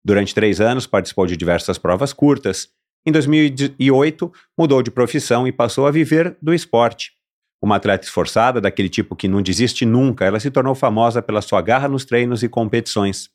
Durante 0.05 0.35
três 0.35 0.61
anos, 0.61 0.85
participou 0.85 1.25
de 1.25 1.35
diversas 1.35 1.79
provas 1.79 2.13
curtas. 2.13 2.69
Em 3.03 3.11
2008, 3.11 4.31
mudou 4.55 4.83
de 4.83 4.91
profissão 4.91 5.47
e 5.47 5.51
passou 5.51 5.87
a 5.87 5.91
viver 5.91 6.37
do 6.39 6.53
esporte. 6.53 7.13
Uma 7.59 7.77
atleta 7.77 8.05
esforçada, 8.05 8.61
daquele 8.61 8.89
tipo 8.89 9.15
que 9.15 9.27
não 9.27 9.41
desiste 9.41 9.87
nunca, 9.87 10.23
ela 10.23 10.39
se 10.39 10.51
tornou 10.51 10.75
famosa 10.75 11.19
pela 11.19 11.41
sua 11.41 11.63
garra 11.63 11.87
nos 11.87 12.05
treinos 12.05 12.43
e 12.43 12.47
competições. 12.47 13.31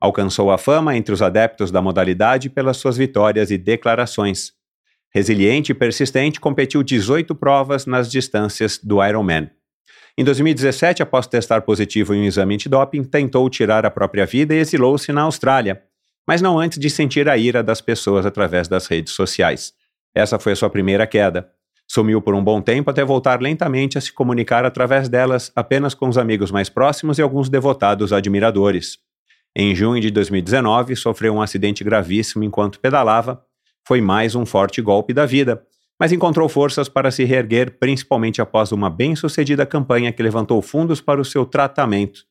Alcançou 0.00 0.50
a 0.50 0.56
fama 0.56 0.96
entre 0.96 1.12
os 1.12 1.20
adeptos 1.20 1.70
da 1.70 1.82
modalidade 1.82 2.48
pelas 2.48 2.78
suas 2.78 2.96
vitórias 2.96 3.50
e 3.50 3.58
declarações. 3.58 4.56
Resiliente 5.14 5.72
e 5.72 5.74
persistente, 5.74 6.38
competiu 6.38 6.82
18 6.82 7.34
provas 7.34 7.86
nas 7.86 8.10
distâncias 8.10 8.78
do 8.78 9.04
Ironman. 9.04 9.50
Em 10.18 10.24
2017, 10.24 11.02
após 11.02 11.26
testar 11.26 11.62
positivo 11.62 12.14
em 12.14 12.22
um 12.22 12.24
exame 12.24 12.56
antidoping, 12.56 13.04
tentou 13.04 13.48
tirar 13.48 13.86
a 13.86 13.90
própria 13.90 14.26
vida 14.26 14.54
e 14.54 14.58
exilou-se 14.58 15.12
na 15.12 15.22
Austrália, 15.22 15.82
mas 16.26 16.42
não 16.42 16.58
antes 16.58 16.78
de 16.78 16.90
sentir 16.90 17.28
a 17.28 17.38
ira 17.38 17.62
das 17.62 17.80
pessoas 17.80 18.26
através 18.26 18.68
das 18.68 18.86
redes 18.86 19.14
sociais. 19.14 19.72
Essa 20.14 20.38
foi 20.38 20.52
a 20.52 20.56
sua 20.56 20.68
primeira 20.68 21.06
queda. 21.06 21.48
Sumiu 21.86 22.20
por 22.20 22.34
um 22.34 22.44
bom 22.44 22.60
tempo 22.60 22.90
até 22.90 23.02
voltar 23.02 23.40
lentamente 23.40 23.96
a 23.96 24.00
se 24.00 24.12
comunicar 24.12 24.64
através 24.64 25.08
delas 25.08 25.50
apenas 25.56 25.94
com 25.94 26.08
os 26.08 26.18
amigos 26.18 26.50
mais 26.50 26.68
próximos 26.68 27.18
e 27.18 27.22
alguns 27.22 27.48
devotados 27.48 28.12
admiradores. 28.12 28.98
Em 29.56 29.74
junho 29.74 30.02
de 30.02 30.10
2019, 30.10 30.94
sofreu 30.96 31.34
um 31.34 31.40
acidente 31.40 31.82
gravíssimo 31.82 32.44
enquanto 32.44 32.78
pedalava 32.78 33.42
foi 33.88 34.02
mais 34.02 34.34
um 34.34 34.44
forte 34.44 34.82
golpe 34.82 35.14
da 35.14 35.24
vida, 35.24 35.64
mas 35.98 36.12
encontrou 36.12 36.46
forças 36.46 36.90
para 36.90 37.10
se 37.10 37.24
reerguer, 37.24 37.78
principalmente 37.80 38.38
após 38.38 38.70
uma 38.70 38.90
bem-sucedida 38.90 39.64
campanha 39.64 40.12
que 40.12 40.22
levantou 40.22 40.60
fundos 40.60 41.00
para 41.00 41.18
o 41.18 41.24
seu 41.24 41.46
tratamento. 41.46 42.24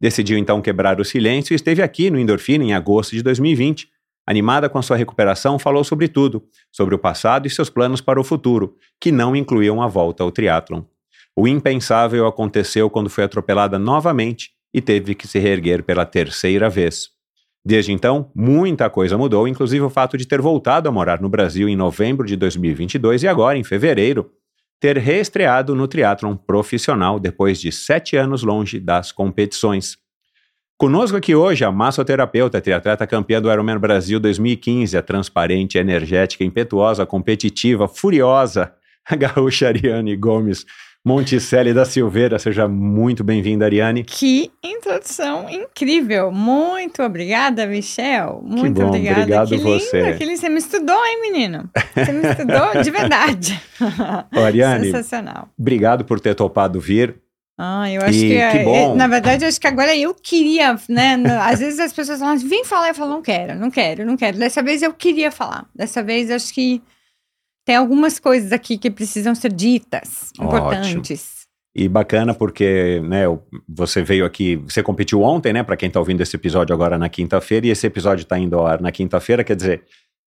Decidiu 0.00 0.38
então 0.38 0.62
quebrar 0.62 1.00
o 1.00 1.04
silêncio 1.04 1.52
e 1.52 1.56
esteve 1.56 1.82
aqui 1.82 2.08
no 2.08 2.20
Endorfina 2.20 2.62
em 2.62 2.72
agosto 2.72 3.16
de 3.16 3.22
2020. 3.24 3.88
Animada 4.24 4.68
com 4.68 4.78
a 4.78 4.82
sua 4.82 4.96
recuperação, 4.96 5.58
falou 5.58 5.82
sobre 5.82 6.06
tudo, 6.06 6.44
sobre 6.70 6.94
o 6.94 6.98
passado 7.00 7.48
e 7.48 7.50
seus 7.50 7.68
planos 7.68 8.00
para 8.00 8.20
o 8.20 8.24
futuro, 8.24 8.76
que 9.00 9.10
não 9.10 9.34
incluíam 9.34 9.82
a 9.82 9.88
volta 9.88 10.22
ao 10.22 10.30
triatlon. 10.30 10.84
O 11.34 11.48
impensável 11.48 12.28
aconteceu 12.28 12.88
quando 12.88 13.10
foi 13.10 13.24
atropelada 13.24 13.76
novamente 13.76 14.50
e 14.72 14.80
teve 14.80 15.16
que 15.16 15.26
se 15.26 15.40
reerguer 15.40 15.82
pela 15.82 16.06
terceira 16.06 16.70
vez. 16.70 17.10
Desde 17.64 17.92
então, 17.92 18.30
muita 18.34 18.90
coisa 18.90 19.16
mudou, 19.16 19.46
inclusive 19.46 19.84
o 19.84 19.90
fato 19.90 20.16
de 20.16 20.26
ter 20.26 20.40
voltado 20.40 20.88
a 20.88 20.92
morar 20.92 21.20
no 21.20 21.28
Brasil 21.28 21.68
em 21.68 21.76
novembro 21.76 22.26
de 22.26 22.36
2022 22.36 23.22
e 23.22 23.28
agora, 23.28 23.56
em 23.56 23.62
fevereiro, 23.62 24.32
ter 24.80 24.98
reestreado 24.98 25.76
no 25.76 25.86
triatlon 25.86 26.36
profissional 26.36 27.20
depois 27.20 27.60
de 27.60 27.70
sete 27.70 28.16
anos 28.16 28.42
longe 28.42 28.80
das 28.80 29.12
competições. 29.12 29.96
Conosco 30.76 31.16
aqui 31.16 31.36
hoje 31.36 31.64
a 31.64 31.70
massoterapeuta, 31.70 32.60
triatleta 32.60 33.06
campeã 33.06 33.40
do 33.40 33.48
Ironman 33.48 33.78
Brasil 33.78 34.18
2015, 34.18 34.96
a 34.96 35.02
transparente, 35.02 35.78
energética, 35.78 36.42
impetuosa, 36.42 37.06
competitiva, 37.06 37.86
furiosa, 37.86 38.74
a 39.08 39.14
gaúcha 39.14 39.68
Ariane 39.68 40.16
Gomes. 40.16 40.66
Monticelli 41.04 41.74
da 41.74 41.84
Silveira. 41.84 42.38
Seja 42.38 42.68
muito 42.68 43.24
bem-vinda, 43.24 43.64
Ariane. 43.64 44.04
Que 44.04 44.52
introdução 44.62 45.50
incrível. 45.50 46.30
Muito 46.30 47.02
obrigada, 47.02 47.66
Michel. 47.66 48.40
Muito 48.44 48.62
que 48.76 48.80
bom, 48.82 48.88
obrigada. 48.88 49.20
Obrigado 49.22 49.48
que 49.48 49.56
você. 49.56 50.00
Lindo, 50.02 50.18
que 50.18 50.24
lindo. 50.24 50.40
Você 50.40 50.48
me 50.48 50.58
estudou, 50.58 51.04
hein, 51.04 51.20
menino? 51.20 51.68
Você 51.94 52.12
me 52.12 52.28
estudou 52.28 52.82
de 52.82 52.90
verdade. 52.90 53.60
Ô, 54.32 54.40
Ariane, 54.40 54.86
Sensacional. 54.86 55.48
Obrigado 55.58 56.04
por 56.04 56.20
ter 56.20 56.36
topado 56.36 56.78
vir. 56.80 57.20
Ah, 57.58 57.90
eu 57.90 58.00
acho 58.02 58.18
E 58.18 58.28
que, 58.28 58.58
que 58.58 58.64
bom. 58.64 58.94
na 58.94 59.06
verdade, 59.08 59.44
eu 59.44 59.48
acho 59.48 59.60
que 59.60 59.66
agora 59.66 59.94
eu 59.96 60.14
queria, 60.14 60.76
né? 60.88 61.20
Às 61.42 61.60
vezes 61.60 61.80
as 61.80 61.92
pessoas 61.92 62.18
falam, 62.20 62.38
vem 62.38 62.64
falar, 62.64 62.88
eu 62.88 62.94
falo, 62.94 63.10
não 63.10 63.22
quero, 63.22 63.54
não 63.56 63.70
quero, 63.70 64.06
não 64.06 64.16
quero. 64.16 64.38
Dessa 64.38 64.62
vez 64.62 64.82
eu 64.82 64.92
queria 64.94 65.30
falar. 65.30 65.66
Dessa 65.74 66.02
vez 66.02 66.30
acho 66.30 66.52
que 66.54 66.80
tem 67.64 67.76
algumas 67.76 68.18
coisas 68.18 68.52
aqui 68.52 68.76
que 68.78 68.90
precisam 68.90 69.34
ser 69.34 69.52
ditas, 69.52 70.30
Ótimo. 70.38 70.46
importantes. 70.46 71.42
E 71.74 71.88
bacana 71.88 72.34
porque, 72.34 73.00
né, 73.04 73.22
você 73.66 74.02
veio 74.02 74.26
aqui, 74.26 74.56
você 74.56 74.82
competiu 74.82 75.22
ontem, 75.22 75.52
né, 75.52 75.62
para 75.62 75.76
quem 75.76 75.88
tá 75.90 75.98
ouvindo 75.98 76.20
esse 76.20 76.36
episódio 76.36 76.74
agora 76.74 76.98
na 76.98 77.08
quinta-feira, 77.08 77.66
e 77.66 77.70
esse 77.70 77.86
episódio 77.86 78.26
tá 78.26 78.38
indo 78.38 78.58
ao 78.58 78.66
ar 78.66 78.80
na 78.80 78.92
quinta-feira, 78.92 79.42
quer 79.42 79.56
dizer, 79.56 79.82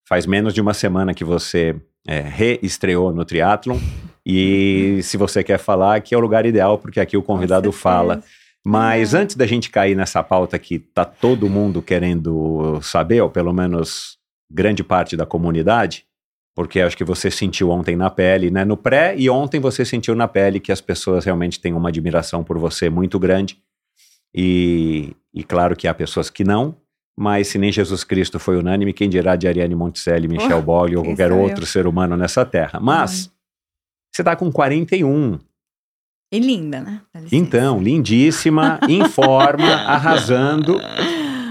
faz 0.07 0.25
menos 0.25 0.53
de 0.53 0.61
uma 0.61 0.73
semana 0.73 1.13
que 1.13 1.23
você 1.23 1.75
é, 2.07 2.19
reestreou 2.19 3.13
no 3.13 3.23
triatlon, 3.23 3.77
e 4.25 4.99
se 5.03 5.17
você 5.17 5.43
quer 5.43 5.59
falar, 5.59 5.95
aqui 5.97 6.15
é 6.15 6.17
o 6.17 6.21
lugar 6.21 6.47
ideal, 6.47 6.79
porque 6.79 6.99
aqui 6.99 7.15
o 7.15 7.21
convidado 7.21 7.71
fala. 7.71 8.23
Mas 8.65 9.13
É. 9.13 9.19
antes 9.19 9.35
da 9.35 9.45
gente 9.45 9.69
cair 9.69 9.95
nessa 9.95 10.23
pauta 10.23 10.57
que 10.57 10.79
tá 10.79 11.05
todo 11.05 11.47
mundo 11.47 11.83
querendo 11.83 12.79
saber, 12.81 13.21
ou 13.21 13.29
pelo 13.29 13.53
menos 13.53 14.17
grande 14.51 14.83
parte 14.83 15.15
da 15.15 15.27
comunidade, 15.27 16.05
porque 16.55 16.79
acho 16.79 16.95
que 16.95 17.03
você 17.03 17.29
sentiu 17.29 17.69
ontem 17.69 17.97
na 17.97 18.09
pele, 18.09 18.49
né? 18.49 18.63
No 18.63 18.77
pré 18.77 19.13
e 19.17 19.29
ontem 19.29 19.59
você 19.59 19.83
sentiu 19.83 20.15
na 20.15 20.27
pele 20.27 20.59
que 20.59 20.71
as 20.71 20.79
pessoas 20.79 21.25
realmente 21.25 21.59
têm 21.59 21.73
uma 21.73 21.89
admiração 21.89 22.43
por 22.43 22.57
você 22.57 22.89
muito 22.89 23.19
grande. 23.19 23.57
E, 24.33 25.13
e 25.33 25.43
claro 25.43 25.75
que 25.75 25.87
há 25.87 25.93
pessoas 25.93 26.29
que 26.29 26.45
não, 26.45 26.77
mas 27.17 27.47
se 27.49 27.57
nem 27.57 27.71
Jesus 27.71 28.03
Cristo 28.05 28.39
foi 28.39 28.57
unânime, 28.57 28.93
quem 28.93 29.09
dirá 29.09 29.35
de 29.35 29.47
Ariane 29.47 29.75
Monticelli, 29.75 30.27
Michel 30.29 30.59
Oh, 30.59 30.61
Bolle 30.61 30.95
ou 30.95 31.03
qualquer 31.03 31.31
eu? 31.31 31.39
outro 31.39 31.65
ser 31.65 31.87
humano 31.87 32.15
nessa 32.15 32.45
terra. 32.45 32.79
Mas 32.79 33.29
você 34.13 34.23
tá 34.23 34.33
com 34.35 34.49
41. 34.49 35.37
E 36.33 36.39
linda, 36.39 36.81
né? 36.81 37.01
Então, 37.31 37.81
lindíssima, 37.81 38.79
em 38.87 39.07
forma, 39.09 39.73
arrasando. 39.73 40.79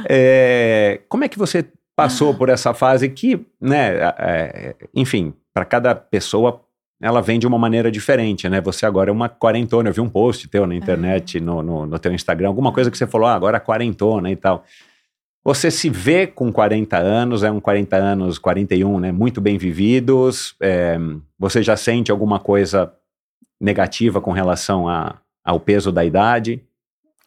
É, 0.06 1.00
como 1.08 1.24
é 1.24 1.28
que 1.30 1.38
você 1.38 1.64
passou 1.96 2.34
por 2.34 2.48
essa 2.48 2.74
fase 2.74 3.08
que, 3.08 3.46
né, 3.60 3.96
é, 4.18 4.76
enfim, 4.94 5.32
para 5.52 5.64
cada 5.64 5.94
pessoa 5.94 6.60
ela 7.00 7.20
vem 7.20 7.38
de 7.38 7.46
uma 7.46 7.58
maneira 7.58 7.90
diferente, 7.90 8.48
né? 8.48 8.60
Você 8.62 8.86
agora 8.86 9.10
é 9.10 9.12
uma 9.12 9.28
quarentona, 9.28 9.90
eu 9.90 9.92
vi 9.92 10.00
um 10.00 10.08
post 10.08 10.48
teu 10.48 10.66
na 10.66 10.74
internet, 10.74 11.38
no, 11.38 11.62
no, 11.62 11.86
no 11.86 11.98
teu 11.98 12.12
Instagram, 12.12 12.48
alguma 12.48 12.72
coisa 12.72 12.90
que 12.90 12.96
você 12.96 13.06
falou, 13.06 13.26
ah, 13.26 13.34
agora 13.34 13.58
é 13.58 13.60
quarentona 13.60 14.30
e 14.30 14.36
tal. 14.36 14.64
Você 15.44 15.70
se 15.70 15.90
vê 15.90 16.26
com 16.26 16.50
40 16.50 16.96
anos, 16.96 17.42
é 17.42 17.50
um 17.50 17.60
40 17.60 17.96
anos, 17.96 18.38
41, 18.38 19.00
né? 19.00 19.12
Muito 19.12 19.40
bem 19.40 19.58
vividos. 19.58 20.56
é, 20.62 20.96
você 21.38 21.62
já 21.62 21.76
sente 21.76 22.10
alguma 22.10 22.40
coisa 22.40 22.90
negativa 23.60 24.20
com 24.20 24.32
relação 24.32 24.88
a, 24.88 25.18
ao 25.44 25.60
peso 25.60 25.92
da 25.92 26.04
idade? 26.04 26.64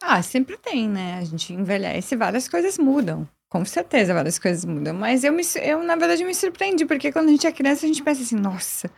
Ah, 0.02 0.20
sempre 0.22 0.56
tem, 0.56 0.88
né? 0.88 1.18
A 1.18 1.24
gente 1.24 1.52
envelhece, 1.52 2.16
várias 2.16 2.48
coisas 2.48 2.78
mudam. 2.78 3.28
Com 3.48 3.64
certeza, 3.64 4.12
várias 4.12 4.38
coisas 4.38 4.64
mudam. 4.64 4.94
Mas 4.94 5.24
eu, 5.24 5.32
me, 5.32 5.42
eu, 5.62 5.82
na 5.82 5.96
verdade, 5.96 6.24
me 6.24 6.34
surpreendi, 6.34 6.84
porque 6.84 7.10
quando 7.10 7.28
a 7.28 7.30
gente 7.30 7.46
é 7.46 7.52
criança, 7.52 7.86
a 7.86 7.88
gente 7.88 8.02
pensa 8.02 8.22
assim, 8.22 8.36
nossa, 8.36 8.90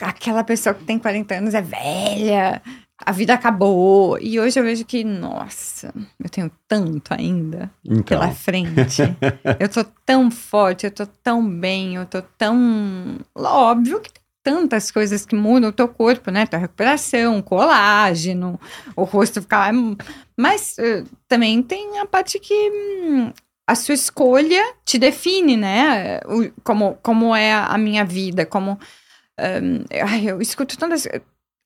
aquela 0.00 0.42
pessoa 0.42 0.74
que 0.74 0.84
tem 0.84 0.98
40 0.98 1.34
anos 1.36 1.54
é 1.54 1.62
velha, 1.62 2.60
a 2.98 3.12
vida 3.12 3.34
acabou. 3.34 4.18
E 4.20 4.40
hoje 4.40 4.58
eu 4.58 4.64
vejo 4.64 4.84
que, 4.84 5.04
nossa, 5.04 5.92
eu 6.22 6.28
tenho 6.28 6.50
tanto 6.66 7.14
ainda 7.14 7.70
Então, 7.84 8.02
pela 8.02 8.30
frente. 8.32 9.02
eu 9.58 9.68
tô 9.68 9.84
tão 10.04 10.30
forte, 10.30 10.86
eu 10.86 10.90
tô 10.90 11.06
tão 11.06 11.48
bem, 11.48 11.94
eu 11.96 12.06
tô 12.06 12.22
tão. 12.22 13.18
Óbvio 13.34 14.00
que 14.00 14.12
tem 14.12 14.22
tantas 14.42 14.90
coisas 14.90 15.24
que 15.24 15.36
mudam 15.36 15.70
o 15.70 15.72
teu 15.72 15.88
corpo, 15.88 16.30
né? 16.30 16.46
Tua 16.46 16.58
recuperação, 16.58 17.40
colágeno, 17.40 18.60
o 18.96 19.04
rosto 19.04 19.40
ficar. 19.40 19.72
Mas 20.36 20.76
eh, 20.78 21.04
também 21.28 21.62
tem 21.62 21.98
a 22.00 22.06
parte 22.06 22.38
que. 22.38 22.70
A 23.66 23.74
sua 23.74 23.94
escolha 23.94 24.62
te 24.84 24.98
define, 24.98 25.56
né? 25.56 26.20
O- 26.26 26.50
como, 26.64 26.98
como 27.02 27.34
é 27.34 27.52
a 27.52 27.78
minha 27.78 28.04
vida, 28.04 28.44
como. 28.46 28.78
hum, 29.38 29.84
ai, 30.08 30.28
eu 30.30 30.40
escuto 30.42 30.76
tantas. 30.76 31.06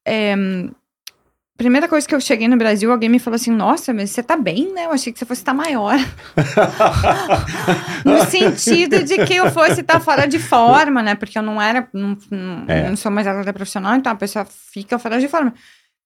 é, 0.06 0.34
primeira 1.56 1.88
coisa 1.88 2.06
que 2.06 2.14
eu 2.14 2.20
cheguei 2.20 2.48
no 2.48 2.56
Brasil, 2.58 2.92
alguém 2.92 3.08
me 3.08 3.18
falou 3.18 3.36
assim: 3.36 3.50
Nossa, 3.50 3.92
mas 3.94 4.10
você 4.10 4.22
tá 4.22 4.36
bem, 4.36 4.72
né? 4.74 4.84
Eu 4.84 4.92
achei 4.92 5.12
que 5.12 5.18
você 5.18 5.24
fosse 5.24 5.40
estar 5.40 5.54
maior. 5.54 5.96
no 8.04 8.24
sentido 8.26 9.02
de 9.02 9.24
que 9.24 9.34
eu 9.34 9.50
fosse 9.50 9.80
estar 9.80 10.00
fora 10.00 10.26
de 10.26 10.38
forma, 10.38 11.02
né? 11.02 11.14
Porque 11.14 11.38
eu 11.38 11.42
não 11.42 11.60
era. 11.60 11.88
Não, 11.92 12.16
não, 12.30 12.64
É. 12.68 12.88
não 12.88 12.96
sou 12.96 13.10
mais 13.10 13.26
atleta 13.26 13.52
profissional, 13.52 13.94
então 13.96 14.12
a 14.12 14.16
pessoa 14.16 14.44
fica 14.44 14.98
fora 14.98 15.18
de 15.18 15.28
forma. 15.28 15.52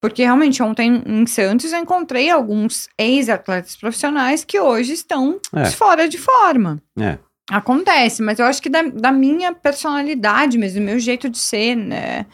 Porque 0.01 0.23
realmente, 0.23 0.63
ontem 0.63 1.03
em 1.07 1.27
Santos 1.27 1.73
eu 1.73 1.79
encontrei 1.79 2.31
alguns 2.31 2.89
ex-atletas 2.99 3.77
profissionais 3.77 4.45
que 4.45 4.59
hoje 4.59 4.93
estão 4.95 5.39
É. 5.55 5.67
fora 5.67 6.09
de 6.09 6.17
forma. 6.19 6.83
É. 6.99 7.19
Acontece, 7.51 8.23
mas 8.23 8.39
eu 8.39 8.47
acho 8.47 8.63
que 8.63 8.71
da, 8.71 8.83
da 8.83 9.13
minha 9.13 9.53
personalidade 9.53 10.57
mesmo, 10.57 10.81
do 10.81 10.85
meu 10.87 10.99
jeito 10.99 11.29
de 11.29 11.37
ser, 11.39 11.75
né? 11.75 12.25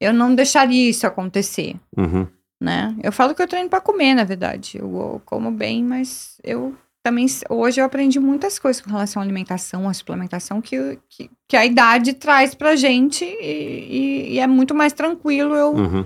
Eu 0.00 0.12
não 0.12 0.34
deixaria 0.34 0.88
isso 0.90 1.06
acontecer, 1.06 1.76
uhum, 1.96 2.26
né? 2.60 2.92
Eu 3.02 3.12
falo 3.12 3.34
que 3.34 3.42
eu 3.42 3.46
treino 3.46 3.68
pra 3.68 3.80
comer, 3.80 4.14
na 4.14 4.24
verdade. 4.24 4.78
Eu, 4.78 4.86
eu 4.96 5.22
como 5.24 5.50
bem, 5.50 5.84
mas 5.84 6.38
eu 6.42 6.74
também, 7.04 7.26
hoje 7.50 7.80
eu 7.80 7.84
aprendi 7.84 8.18
muitas 8.18 8.58
coisas 8.58 8.80
com 8.82 8.90
relação 8.90 9.20
à 9.20 9.24
alimentação, 9.24 9.88
à 9.88 9.92
suplementação, 9.94 10.60
que, 10.60 10.98
que, 11.08 11.30
que 11.46 11.56
a 11.56 11.66
idade 11.66 12.14
traz 12.14 12.54
pra 12.54 12.74
gente 12.74 13.24
e, 13.24 13.36
e- 13.44 14.32
e 14.34 14.38
é 14.40 14.46
muito 14.46 14.74
mais 14.74 14.92
tranquilo 14.92 15.54
eu 15.54 15.72
uhum. 15.72 16.04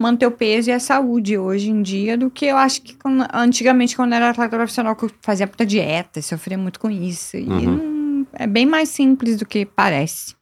Manter 0.00 0.26
o 0.26 0.30
peso 0.30 0.70
e 0.70 0.72
a 0.72 0.80
saúde 0.80 1.38
hoje 1.38 1.70
em 1.70 1.80
dia 1.82 2.16
do 2.18 2.30
que 2.30 2.46
eu 2.46 2.56
acho 2.56 2.82
que 2.82 2.94
quando- 2.94 3.26
antigamente, 3.32 3.94
quando 3.96 4.12
eu 4.12 4.16
era 4.16 4.30
atleta 4.30 4.56
profissional, 4.56 4.96
que 4.96 5.04
eu 5.04 5.10
fazia 5.22 5.46
muita 5.46 5.64
dieta, 5.64 6.20
sofria 6.20 6.58
muito 6.58 6.80
com 6.80 6.90
isso. 6.90 7.36
E 7.36 7.44
Uhum. 7.48 7.60
não- 7.60 8.26
é 8.34 8.46
bem 8.46 8.66
mais 8.66 8.88
simples 8.88 9.36
do 9.36 9.46
que 9.46 9.64
parece. 9.64 10.34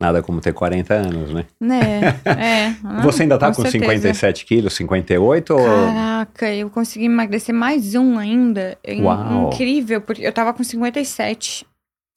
Nada 0.00 0.22
como 0.22 0.40
ter 0.40 0.52
40 0.52 0.92
anos, 0.94 1.32
né? 1.32 1.44
Né? 1.60 2.00
É. 2.24 2.74
não, 2.82 3.02
Você 3.02 3.22
ainda 3.22 3.38
tá 3.38 3.46
com, 3.48 3.62
certeza. 3.62 3.84
57 3.84 4.44
quilos, 4.44 4.74
58? 4.74 5.54
Ou... 5.54 5.64
Caraca, 5.64 6.52
eu 6.52 6.68
consegui 6.68 7.06
emagrecer 7.06 7.54
mais 7.54 7.94
um 7.94 8.18
ainda. 8.18 8.76
É 8.84 8.94
Uau. 9.00 9.50
Incrível, 9.52 10.00
porque 10.00 10.22
eu 10.22 10.32
tava 10.32 10.52
com 10.52 10.62
57. 10.64 11.64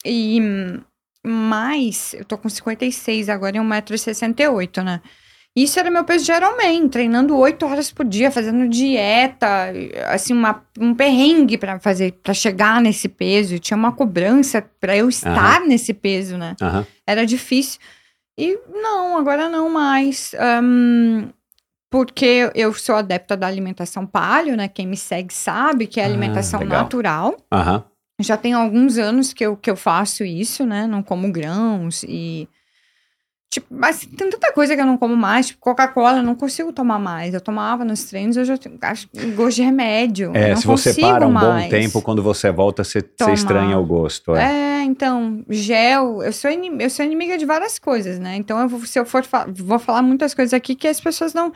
E 0.04 0.40
mais, 1.24 2.14
eu 2.14 2.24
tô 2.24 2.36
com 2.36 2.48
56 2.48 3.28
agora 3.28 3.56
e 3.56 3.60
1,68m, 3.60 4.82
né? 4.82 5.00
Isso 5.62 5.78
era 5.80 5.90
meu 5.90 6.04
peso 6.04 6.24
de 6.24 6.32
Ironman, 6.32 6.88
treinando 6.88 7.36
8 7.36 7.66
horas 7.66 7.90
por 7.90 8.04
dia, 8.04 8.30
fazendo 8.30 8.68
dieta, 8.68 9.46
assim, 10.08 10.32
uma, 10.32 10.62
um 10.78 10.94
perrengue 10.94 11.58
pra 11.58 11.78
fazer, 11.80 12.12
para 12.22 12.32
chegar 12.34 12.80
nesse 12.80 13.08
peso. 13.08 13.54
E 13.54 13.58
Tinha 13.58 13.76
uma 13.76 13.92
cobrança 13.92 14.62
pra 14.80 14.96
eu 14.96 15.08
estar 15.08 15.60
nesse 15.62 15.92
peso, 15.92 16.36
né? 16.36 16.54
Aham. 16.62 16.86
Era 17.06 17.24
difícil. 17.26 17.80
E 18.38 18.56
não, 18.72 19.16
agora 19.18 19.48
não 19.48 19.68
mais. 19.68 20.32
Ahn, 20.38 21.30
porque 21.90 22.50
eu 22.54 22.72
sou 22.74 22.94
adepta 22.96 23.36
da 23.36 23.46
alimentação 23.46 24.06
paleo, 24.06 24.56
né? 24.56 24.68
Quem 24.68 24.86
me 24.86 24.96
segue 24.96 25.32
sabe 25.34 25.86
que 25.86 25.98
é 25.98 26.04
Ah, 26.04 26.06
alimentação 26.06 26.60
legal. 26.60 26.82
natural. 26.82 27.36
Aham. 27.52 27.84
Já 28.20 28.36
tem 28.36 28.52
alguns 28.52 28.98
anos 28.98 29.32
que 29.32 29.44
eu, 29.46 29.56
que 29.56 29.70
eu 29.70 29.76
faço 29.76 30.24
isso, 30.24 30.66
né? 30.66 30.86
Não 30.86 31.02
como 31.02 31.30
grãos 31.32 32.02
e. 32.04 32.48
Tipo, 33.50 33.66
mas 33.70 34.00
tem 34.00 34.28
tanta 34.30 34.52
coisa 34.52 34.74
que 34.74 34.80
eu 34.80 34.86
não 34.86 34.98
como 34.98 35.16
mais. 35.16 35.46
Tipo, 35.48 35.60
Coca-Cola, 35.60 36.18
eu 36.18 36.22
não 36.22 36.34
consigo 36.34 36.72
tomar 36.72 36.98
mais. 36.98 37.32
Eu 37.32 37.40
tomava 37.40 37.84
nos 37.84 38.04
treinos, 38.04 38.36
hoje 38.36 38.52
eu 38.52 38.58
tenho, 38.58 38.76
acho 38.82 39.08
gosto 39.34 39.56
de 39.56 39.62
remédio. 39.62 40.32
É, 40.34 40.54
se 40.54 40.66
você 40.66 40.92
para 40.94 41.26
um 41.26 41.32
bom 41.32 41.40
mais. 41.40 41.70
tempo, 41.70 42.02
quando 42.02 42.22
você 42.22 42.50
volta, 42.50 42.84
você, 42.84 43.02
você 43.18 43.32
estranha 43.32 43.78
o 43.78 43.86
gosto. 43.86 44.36
É. 44.36 44.68
É, 44.78 44.84
então, 44.84 45.44
gel, 45.48 46.22
eu 46.22 46.32
sou, 46.32 46.50
eu 46.50 46.90
sou 46.90 47.04
inimiga 47.04 47.36
de 47.36 47.44
várias 47.44 47.78
coisas, 47.78 48.18
né? 48.18 48.36
Então, 48.36 48.60
eu 48.60 48.68
vou, 48.68 48.84
se 48.84 48.98
eu 48.98 49.04
for 49.04 49.24
vou 49.48 49.78
falar 49.78 50.02
muitas 50.02 50.34
coisas 50.34 50.52
aqui 50.52 50.74
que 50.74 50.86
as 50.86 51.00
pessoas 51.00 51.34
não 51.34 51.52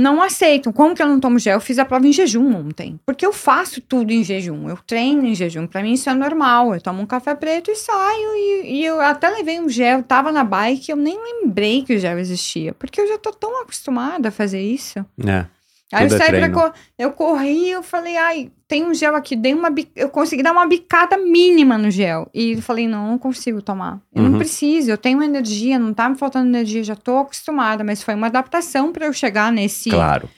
não 0.00 0.22
aceitam. 0.22 0.72
Como 0.72 0.94
que 0.94 1.02
eu 1.02 1.06
não 1.06 1.20
tomo 1.20 1.38
gel? 1.38 1.54
Eu 1.54 1.60
fiz 1.60 1.78
a 1.78 1.84
prova 1.84 2.06
em 2.06 2.12
jejum 2.12 2.56
ontem. 2.56 2.98
Porque 3.04 3.24
eu 3.24 3.32
faço 3.32 3.80
tudo 3.80 4.10
em 4.10 4.24
jejum. 4.24 4.68
Eu 4.68 4.78
treino 4.78 5.26
em 5.26 5.34
jejum. 5.34 5.66
Pra 5.66 5.82
mim 5.82 5.92
isso 5.92 6.08
é 6.08 6.14
normal. 6.14 6.74
Eu 6.74 6.80
tomo 6.80 7.02
um 7.02 7.06
café 7.06 7.34
preto 7.34 7.70
e 7.70 7.76
saio. 7.76 8.34
E, 8.34 8.78
e 8.78 8.84
eu 8.84 9.00
até 9.00 9.28
levei 9.28 9.60
um 9.60 9.68
gel. 9.68 10.02
Tava 10.02 10.32
na 10.32 10.42
bike. 10.42 10.90
Eu 10.90 10.96
nem 10.96 11.18
lembrei 11.22 11.82
que 11.82 11.94
o 11.94 11.98
gel 11.98 12.18
existia. 12.18 12.72
Porque 12.72 13.00
eu 13.00 13.06
já 13.06 13.18
tô 13.18 13.30
tão 13.30 13.62
acostumada 13.62 14.28
a 14.28 14.32
fazer 14.32 14.62
isso. 14.62 15.04
É. 15.26 15.44
Aí 15.92 16.04
eu 16.04 16.08
Tudo 16.08 16.14
é 16.14 16.18
saí 16.18 16.28
pra 16.28 16.38
treino. 16.38 16.54
co- 16.54 16.72
eu 16.98 17.10
corri, 17.12 17.68
eu 17.70 17.82
falei, 17.82 18.16
ai, 18.16 18.50
tem 18.68 18.84
um 18.84 18.94
gel 18.94 19.16
aqui, 19.16 19.34
dei 19.34 19.52
uma 19.52 19.68
eu 19.96 20.08
consegui 20.08 20.42
dar 20.42 20.52
uma 20.52 20.64
bicada 20.66 21.16
mínima 21.18 21.76
no 21.76 21.90
gel. 21.90 22.28
E 22.32 22.52
eu 22.52 22.62
falei, 22.62 22.86
não, 22.86 23.08
não 23.08 23.18
consigo 23.18 23.60
tomar. 23.60 24.00
Eu 24.14 24.22
Uhum. 24.22 24.30
não 24.30 24.38
preciso, 24.38 24.90
eu 24.90 24.96
tenho 24.98 25.20
energia, 25.22 25.78
não 25.80 25.92
tá 25.92 26.08
me 26.08 26.16
faltando 26.16 26.46
energia, 26.48 26.84
já 26.84 26.94
tô 26.94 27.18
acostumada, 27.18 27.82
mas 27.82 28.02
foi 28.02 28.14
uma 28.14 28.28
adaptação 28.28 28.92
pra 28.92 29.06
eu 29.06 29.12
chegar 29.12 29.50
nesse 29.50 29.90
Claro. 29.90 30.28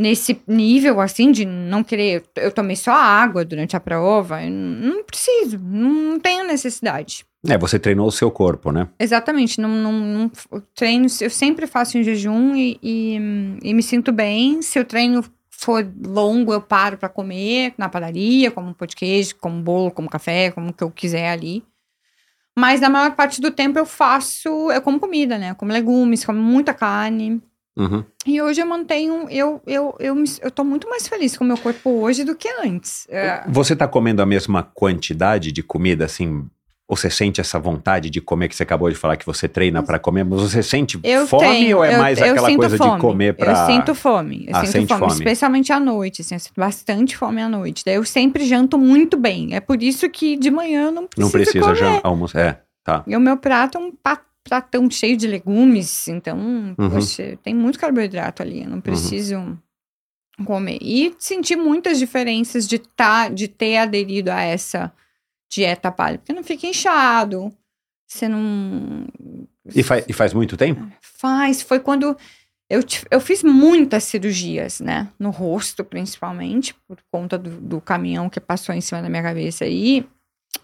Nesse 0.00 0.40
nível 0.48 0.98
assim 0.98 1.30
de 1.30 1.44
não 1.44 1.84
querer, 1.84 2.24
eu 2.36 2.50
tomei 2.50 2.74
só 2.74 2.92
água 2.92 3.44
durante 3.44 3.76
a 3.76 3.80
prova, 3.80 4.40
não 4.48 5.04
preciso, 5.04 5.58
não 5.58 6.18
tenho 6.18 6.46
necessidade. 6.46 7.26
É, 7.46 7.56
você 7.58 7.78
treinou 7.78 8.06
o 8.06 8.12
seu 8.12 8.30
corpo, 8.30 8.72
né? 8.72 8.88
Exatamente, 8.98 9.60
não, 9.60 9.68
não, 9.68 9.92
não- 9.92 10.30
treino, 10.74 11.06
eu 11.20 11.30
sempre 11.30 11.66
faço 11.66 11.98
em 11.98 12.02
jejum 12.02 12.54
e, 12.56 12.78
e, 12.82 13.14
e 13.62 13.74
me 13.74 13.82
sinto 13.82 14.10
bem. 14.12 14.60
Se 14.62 14.78
o 14.78 14.84
treino 14.84 15.22
for 15.50 15.86
longo, 16.06 16.52
eu 16.52 16.60
paro 16.60 16.96
para 16.96 17.08
comer 17.08 17.74
na 17.76 17.88
padaria, 17.88 18.50
como 18.50 18.68
um 18.70 18.74
pão 18.74 18.86
de 18.86 18.96
queijo, 18.96 19.36
como 19.36 19.62
bolo, 19.62 19.90
como 19.90 20.08
café, 20.08 20.50
como 20.50 20.70
o 20.70 20.72
que 20.72 20.82
eu 20.84 20.90
quiser 20.90 21.30
ali. 21.30 21.62
Mas 22.58 22.80
na 22.80 22.90
maior 22.90 23.14
parte 23.14 23.40
do 23.40 23.50
tempo 23.50 23.78
eu 23.78 23.86
faço, 23.86 24.48
eu 24.70 24.82
como 24.82 25.00
comida, 25.00 25.38
né? 25.38 25.50
Eu 25.50 25.54
como 25.54 25.72
legumes, 25.72 26.24
como 26.24 26.38
muita 26.38 26.74
carne. 26.74 27.40
Uhum. 27.80 28.04
E 28.26 28.42
hoje 28.42 28.60
eu 28.60 28.66
mantenho, 28.66 29.26
eu, 29.30 29.62
eu, 29.66 29.94
eu, 29.98 30.14
eu 30.42 30.50
tô 30.50 30.62
muito 30.62 30.88
mais 30.88 31.08
feliz 31.08 31.36
com 31.36 31.44
o 31.44 31.46
meu 31.46 31.56
corpo 31.56 31.88
hoje 31.90 32.24
do 32.24 32.34
que 32.36 32.48
antes. 32.62 33.06
É, 33.08 33.42
Você 33.48 33.74
tá 33.74 33.88
comendo 33.88 34.20
a 34.20 34.26
mesma 34.26 34.62
quantidade 34.62 35.50
de 35.50 35.62
comida, 35.62 36.04
assim? 36.04 36.46
Ou 36.86 36.96
você 36.96 37.08
sente 37.08 37.40
essa 37.40 37.56
vontade 37.56 38.10
de 38.10 38.20
comer 38.20 38.48
que 38.48 38.56
você 38.56 38.64
acabou 38.64 38.90
de 38.90 38.96
falar 38.96 39.16
que 39.16 39.24
você 39.24 39.48
treina 39.48 39.80
pra 39.80 39.96
comer? 39.96 40.24
Mas 40.24 40.40
você 40.42 40.60
sente 40.60 40.98
eu 41.04 41.24
fome 41.24 41.44
tenho, 41.46 41.76
ou 41.78 41.84
é 41.84 41.94
eu, 41.94 41.98
mais 41.98 42.18
eu 42.18 42.32
aquela 42.32 42.52
coisa 42.56 42.76
fome. 42.76 42.94
de 42.96 43.00
comer 43.00 43.34
pra. 43.36 43.52
Eu 43.52 43.56
sinto 43.66 43.94
fome, 43.94 44.44
eu 44.48 44.56
Ah, 44.56 44.66
sinto 44.66 44.88
fome, 44.88 45.00
fome. 45.00 45.12
especialmente 45.12 45.72
à 45.72 45.78
noite, 45.78 46.20
assim, 46.22 46.34
eu 46.34 46.40
sinto 46.40 46.54
bastante 46.58 47.16
fome 47.16 47.40
à 47.40 47.48
noite. 47.48 47.84
Daí 47.86 47.94
eu 47.94 48.04
sempre 48.04 48.44
janto 48.44 48.76
muito 48.76 49.16
bem, 49.16 49.54
é 49.54 49.60
por 49.60 49.80
isso 49.80 50.10
que 50.10 50.36
de 50.36 50.50
manhã 50.50 50.86
eu 50.86 50.90
não 50.92 51.06
preciso 51.06 51.24
Não 51.26 51.30
precisa 51.30 51.74
comer. 51.74 52.00
almoçar. 52.02 52.40
É, 52.40 52.60
tá. 52.82 53.04
E 53.06 53.16
o 53.16 53.20
meu 53.20 53.36
prato 53.36 53.78
é 53.78 53.80
um 53.80 53.92
pa- 54.50 54.60
pratão 54.60 54.90
cheio 54.90 55.16
de 55.16 55.26
legumes, 55.26 56.08
então, 56.08 56.36
Uhum. 56.38 56.74
poxa, 56.90 57.38
tem 57.42 57.54
muito 57.54 57.78
carboidrato 57.78 58.42
ali, 58.42 58.62
eu 58.62 58.68
não 58.68 58.80
preciso 58.80 59.56
comer. 60.44 60.78
E 60.80 61.14
senti 61.18 61.54
muitas 61.56 61.98
diferenças 61.98 62.66
de, 62.66 62.78
tá, 62.78 63.28
de 63.28 63.46
ter 63.48 63.76
aderido 63.78 64.30
a 64.30 64.40
essa 64.42 64.92
dieta 65.50 65.90
palha, 65.92 66.18
porque 66.18 66.32
não 66.32 66.42
fica 66.44 66.66
inchado, 66.66 67.52
você 68.06 68.28
não 68.28 69.06
E, 69.74 69.82
fa- 69.82 70.02
e 70.08 70.12
faz 70.12 70.32
muito 70.34 70.56
tempo? 70.56 70.80
faz. 71.00 71.62
Foi 71.62 71.78
quando 71.78 72.16
eu, 72.68 72.80
eu 73.10 73.20
fiz 73.20 73.42
muitas 73.42 74.04
cirurgias, 74.04 74.80
né? 74.80 75.08
No 75.18 75.30
rosto, 75.30 75.84
principalmente, 75.84 76.74
por 76.88 76.98
conta 77.10 77.36
do, 77.38 77.50
do 77.60 77.80
caminhão 77.80 78.28
que 78.30 78.40
passou 78.40 78.74
em 78.74 78.80
cima 78.80 79.00
da 79.02 79.08
minha 79.08 79.22
cabeça 79.22 79.64
aí. 79.64 80.06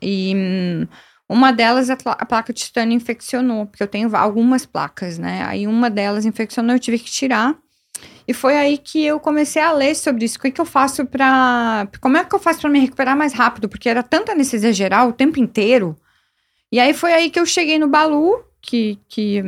E 0.02 0.32
hum, 0.34 0.86
uma 1.28 1.52
delas, 1.52 1.90
a, 1.90 1.96
pla- 1.96 2.16
a 2.18 2.24
placa 2.26 2.52
de 2.52 2.60
titânio 2.62 2.94
infeccionou, 2.96 3.66
porque 3.66 3.82
eu 3.82 3.88
tenho 3.88 4.14
algumas 4.16 4.64
placas, 4.64 5.18
né? 5.18 5.42
Aí 5.44 5.66
uma 5.66 5.90
delas 5.90 6.24
infeccionou, 6.24 6.74
eu 6.76 6.80
tive 6.80 6.98
que 6.98 7.10
tirar. 7.10 7.56
E 8.28 8.34
foi 8.34 8.56
aí 8.56 8.76
que 8.78 9.04
eu 9.04 9.18
comecei 9.18 9.62
a 9.62 9.72
ler 9.72 9.94
sobre 9.94 10.24
isso. 10.24 10.38
O 10.38 10.40
que, 10.40 10.50
que 10.50 10.60
eu 10.60 10.64
faço 10.66 11.06
pra. 11.06 11.88
Como 12.00 12.16
é 12.16 12.24
que 12.24 12.34
eu 12.34 12.38
faço 12.38 12.60
pra 12.60 12.70
me 12.70 12.78
recuperar 12.78 13.16
mais 13.16 13.32
rápido? 13.32 13.68
Porque 13.68 13.88
era 13.88 14.02
tanta 14.02 14.32
anestesia 14.32 14.72
geral 14.72 15.08
o 15.08 15.12
tempo 15.12 15.38
inteiro. 15.40 15.96
E 16.70 16.78
aí 16.80 16.92
foi 16.92 17.12
aí 17.12 17.30
que 17.30 17.38
eu 17.40 17.46
cheguei 17.46 17.78
no 17.78 17.88
Balu, 17.88 18.44
que, 18.60 18.98
que 19.08 19.42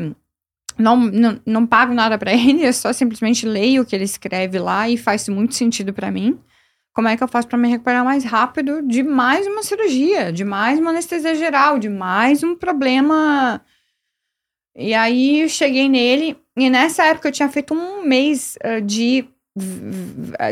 não, 0.78 0.96
não, 0.96 1.40
não 1.44 1.66
pago 1.66 1.92
nada 1.92 2.16
pra 2.16 2.32
ele, 2.34 2.64
eu 2.66 2.72
só 2.72 2.92
simplesmente 2.92 3.44
leio 3.46 3.82
o 3.82 3.84
que 3.84 3.94
ele 3.94 4.04
escreve 4.04 4.58
lá 4.58 4.88
e 4.88 4.96
faz 4.96 5.28
muito 5.28 5.54
sentido 5.54 5.92
pra 5.92 6.10
mim. 6.10 6.38
Como 6.98 7.06
é 7.06 7.16
que 7.16 7.22
eu 7.22 7.28
faço 7.28 7.46
pra 7.46 7.56
me 7.56 7.68
recuperar 7.68 8.04
mais 8.04 8.24
rápido 8.24 8.82
de 8.82 9.04
mais 9.04 9.46
uma 9.46 9.62
cirurgia, 9.62 10.32
de 10.32 10.42
mais 10.42 10.80
uma 10.80 10.90
anestesia 10.90 11.32
geral, 11.36 11.78
de 11.78 11.88
mais 11.88 12.42
um 12.42 12.56
problema. 12.56 13.64
E 14.76 14.92
aí 14.92 15.42
eu 15.42 15.48
cheguei 15.48 15.88
nele, 15.88 16.36
e 16.56 16.68
nessa 16.68 17.04
época 17.04 17.28
eu 17.28 17.32
tinha 17.32 17.48
feito 17.48 17.72
um 17.72 18.02
mês 18.02 18.58
ah, 18.64 18.80
de, 18.80 19.28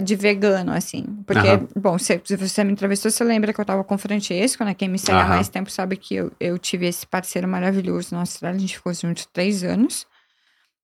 de 0.04 0.14
vegano, 0.14 0.70
assim. 0.70 1.04
Porque, 1.26 1.48
Aham. 1.48 1.68
bom, 1.74 1.98
se, 1.98 2.20
se 2.24 2.36
você 2.36 2.62
me 2.62 2.70
entrevistou, 2.70 3.10
você 3.10 3.24
lembra 3.24 3.52
que 3.52 3.60
eu 3.60 3.64
tava 3.64 3.82
com 3.82 3.96
o 3.96 3.98
Francesco, 3.98 4.62
né? 4.62 4.72
Quem 4.72 4.88
me 4.88 5.00
segue 5.00 5.18
há 5.18 5.24
Aham. 5.24 5.30
mais 5.30 5.48
tempo 5.48 5.68
sabe 5.68 5.96
que 5.96 6.14
eu, 6.14 6.30
eu 6.38 6.56
tive 6.60 6.86
esse 6.86 7.04
parceiro 7.08 7.48
maravilhoso 7.48 8.14
na 8.14 8.20
Austrália, 8.20 8.56
a 8.56 8.60
gente 8.60 8.76
ficou 8.76 8.94
juntos 8.94 9.26
três 9.32 9.64
anos. 9.64 10.06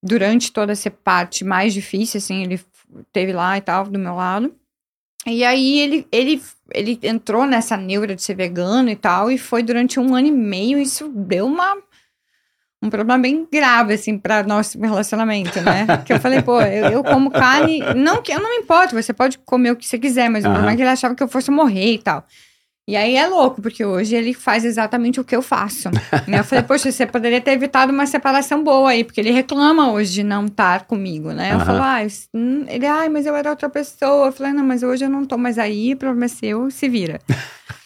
Durante 0.03 0.51
toda 0.51 0.73
essa 0.73 0.91
parte 0.91 1.45
mais 1.45 1.73
difícil, 1.73 2.17
assim, 2.17 2.43
ele 2.43 2.59
teve 3.13 3.31
lá 3.31 3.57
e 3.57 3.61
tal, 3.61 3.85
do 3.85 3.97
meu 3.97 4.15
lado. 4.15 4.53
E 5.25 5.43
aí 5.43 5.79
ele, 5.79 6.07
ele, 6.11 6.41
ele 6.73 6.99
entrou 7.03 7.45
nessa 7.45 7.77
neura 7.77 8.15
de 8.15 8.21
ser 8.21 8.35
vegano 8.35 8.89
e 8.89 8.95
tal, 8.95 9.31
e 9.31 9.37
foi 9.37 9.63
durante 9.63 9.99
um 9.99 10.13
ano 10.15 10.27
e 10.27 10.31
meio, 10.31 10.77
isso 10.77 11.09
deu 11.09 11.45
uma 11.45 11.77
um 12.81 12.89
problema 12.89 13.17
bem 13.21 13.47
grave, 13.49 13.93
assim, 13.93 14.17
para 14.17 14.43
nosso 14.43 14.77
relacionamento, 14.77 15.61
né? 15.61 15.87
que 16.05 16.11
eu 16.11 16.19
falei, 16.19 16.41
pô, 16.41 16.59
eu, 16.61 16.85
eu 16.85 17.03
como 17.03 17.31
carne, 17.31 17.79
não 17.95 18.21
que 18.21 18.33
eu 18.33 18.41
não 18.41 18.49
me 18.49 18.57
importo, 18.57 18.93
você 18.93 19.13
pode 19.13 19.37
comer 19.39 19.71
o 19.71 19.75
que 19.77 19.85
você 19.85 19.97
quiser, 19.97 20.29
mas 20.29 20.43
o 20.43 20.47
Aham. 20.47 20.55
problema 20.55 20.73
é 20.73 20.75
que 20.75 20.81
ele 20.81 20.89
achava 20.89 21.15
que 21.15 21.23
eu 21.23 21.27
fosse 21.29 21.49
morrer 21.49 21.93
e 21.93 21.97
tal. 21.99 22.25
E 22.85 22.97
aí 22.97 23.15
é 23.15 23.25
louco, 23.27 23.61
porque 23.61 23.85
hoje 23.85 24.13
ele 24.13 24.33
faz 24.33 24.65
exatamente 24.65 25.19
o 25.19 25.23
que 25.23 25.33
eu 25.35 25.41
faço. 25.41 25.89
e 26.27 26.31
eu 26.35 26.43
falei, 26.43 26.63
poxa, 26.65 26.91
você 26.91 27.05
poderia 27.05 27.39
ter 27.39 27.51
evitado 27.51 27.93
uma 27.93 28.05
separação 28.05 28.61
boa 28.61 28.89
aí, 28.91 29.05
porque 29.05 29.21
ele 29.21 29.31
reclama 29.31 29.91
hoje 29.93 30.11
de 30.11 30.23
não 30.23 30.45
estar 30.47 30.83
comigo, 30.85 31.31
né? 31.31 31.51
Eu 31.53 31.55
Aham. 31.55 31.65
falo, 31.65 31.81
ah, 31.81 32.01
ele, 32.67 32.85
ai, 32.85 33.07
mas 33.07 33.25
eu 33.25 33.35
era 33.35 33.49
outra 33.49 33.69
pessoa. 33.69 34.27
Eu 34.27 34.31
falei, 34.33 34.51
não, 34.51 34.65
mas 34.65 34.83
hoje 34.83 35.05
eu 35.05 35.09
não 35.09 35.25
tô 35.25 35.37
mais 35.37 35.57
aí, 35.57 35.93
o 35.93 35.97
problema 35.97 36.25
é 36.25 36.27
seu, 36.27 36.69
se 36.69 36.89
vira. 36.89 37.19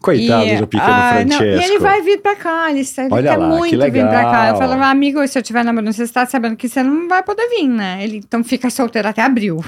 Coitado 0.00 0.46
E, 0.46 0.56
do 0.58 0.66
pequeno 0.66 0.92
ah, 0.92 1.24
não, 1.24 1.36
Francesco. 1.36 1.62
e 1.62 1.64
ele 1.64 1.78
vai 1.78 2.02
vir 2.02 2.20
pra 2.20 2.36
cá, 2.36 2.70
ele, 2.70 2.80
ele 2.80 3.08
Olha 3.10 3.30
quer 3.30 3.36
lá, 3.36 3.50
que 3.50 3.56
muito 3.56 3.90
vir 3.90 4.08
pra 4.08 4.22
cá. 4.24 4.48
Eu 4.48 4.56
falo, 4.56 4.72
amigo, 4.82 5.26
se 5.26 5.38
eu 5.38 5.42
tiver 5.42 5.64
namorando, 5.64 5.92
você 5.92 6.02
está 6.02 6.26
sabendo 6.26 6.56
que 6.56 6.68
você 6.68 6.82
não 6.82 7.08
vai 7.08 7.22
poder 7.22 7.48
vir, 7.48 7.68
né? 7.68 8.02
Ele, 8.02 8.18
então 8.18 8.42
fica 8.44 8.70
solteiro 8.70 9.08
até 9.08 9.22
abril. 9.22 9.62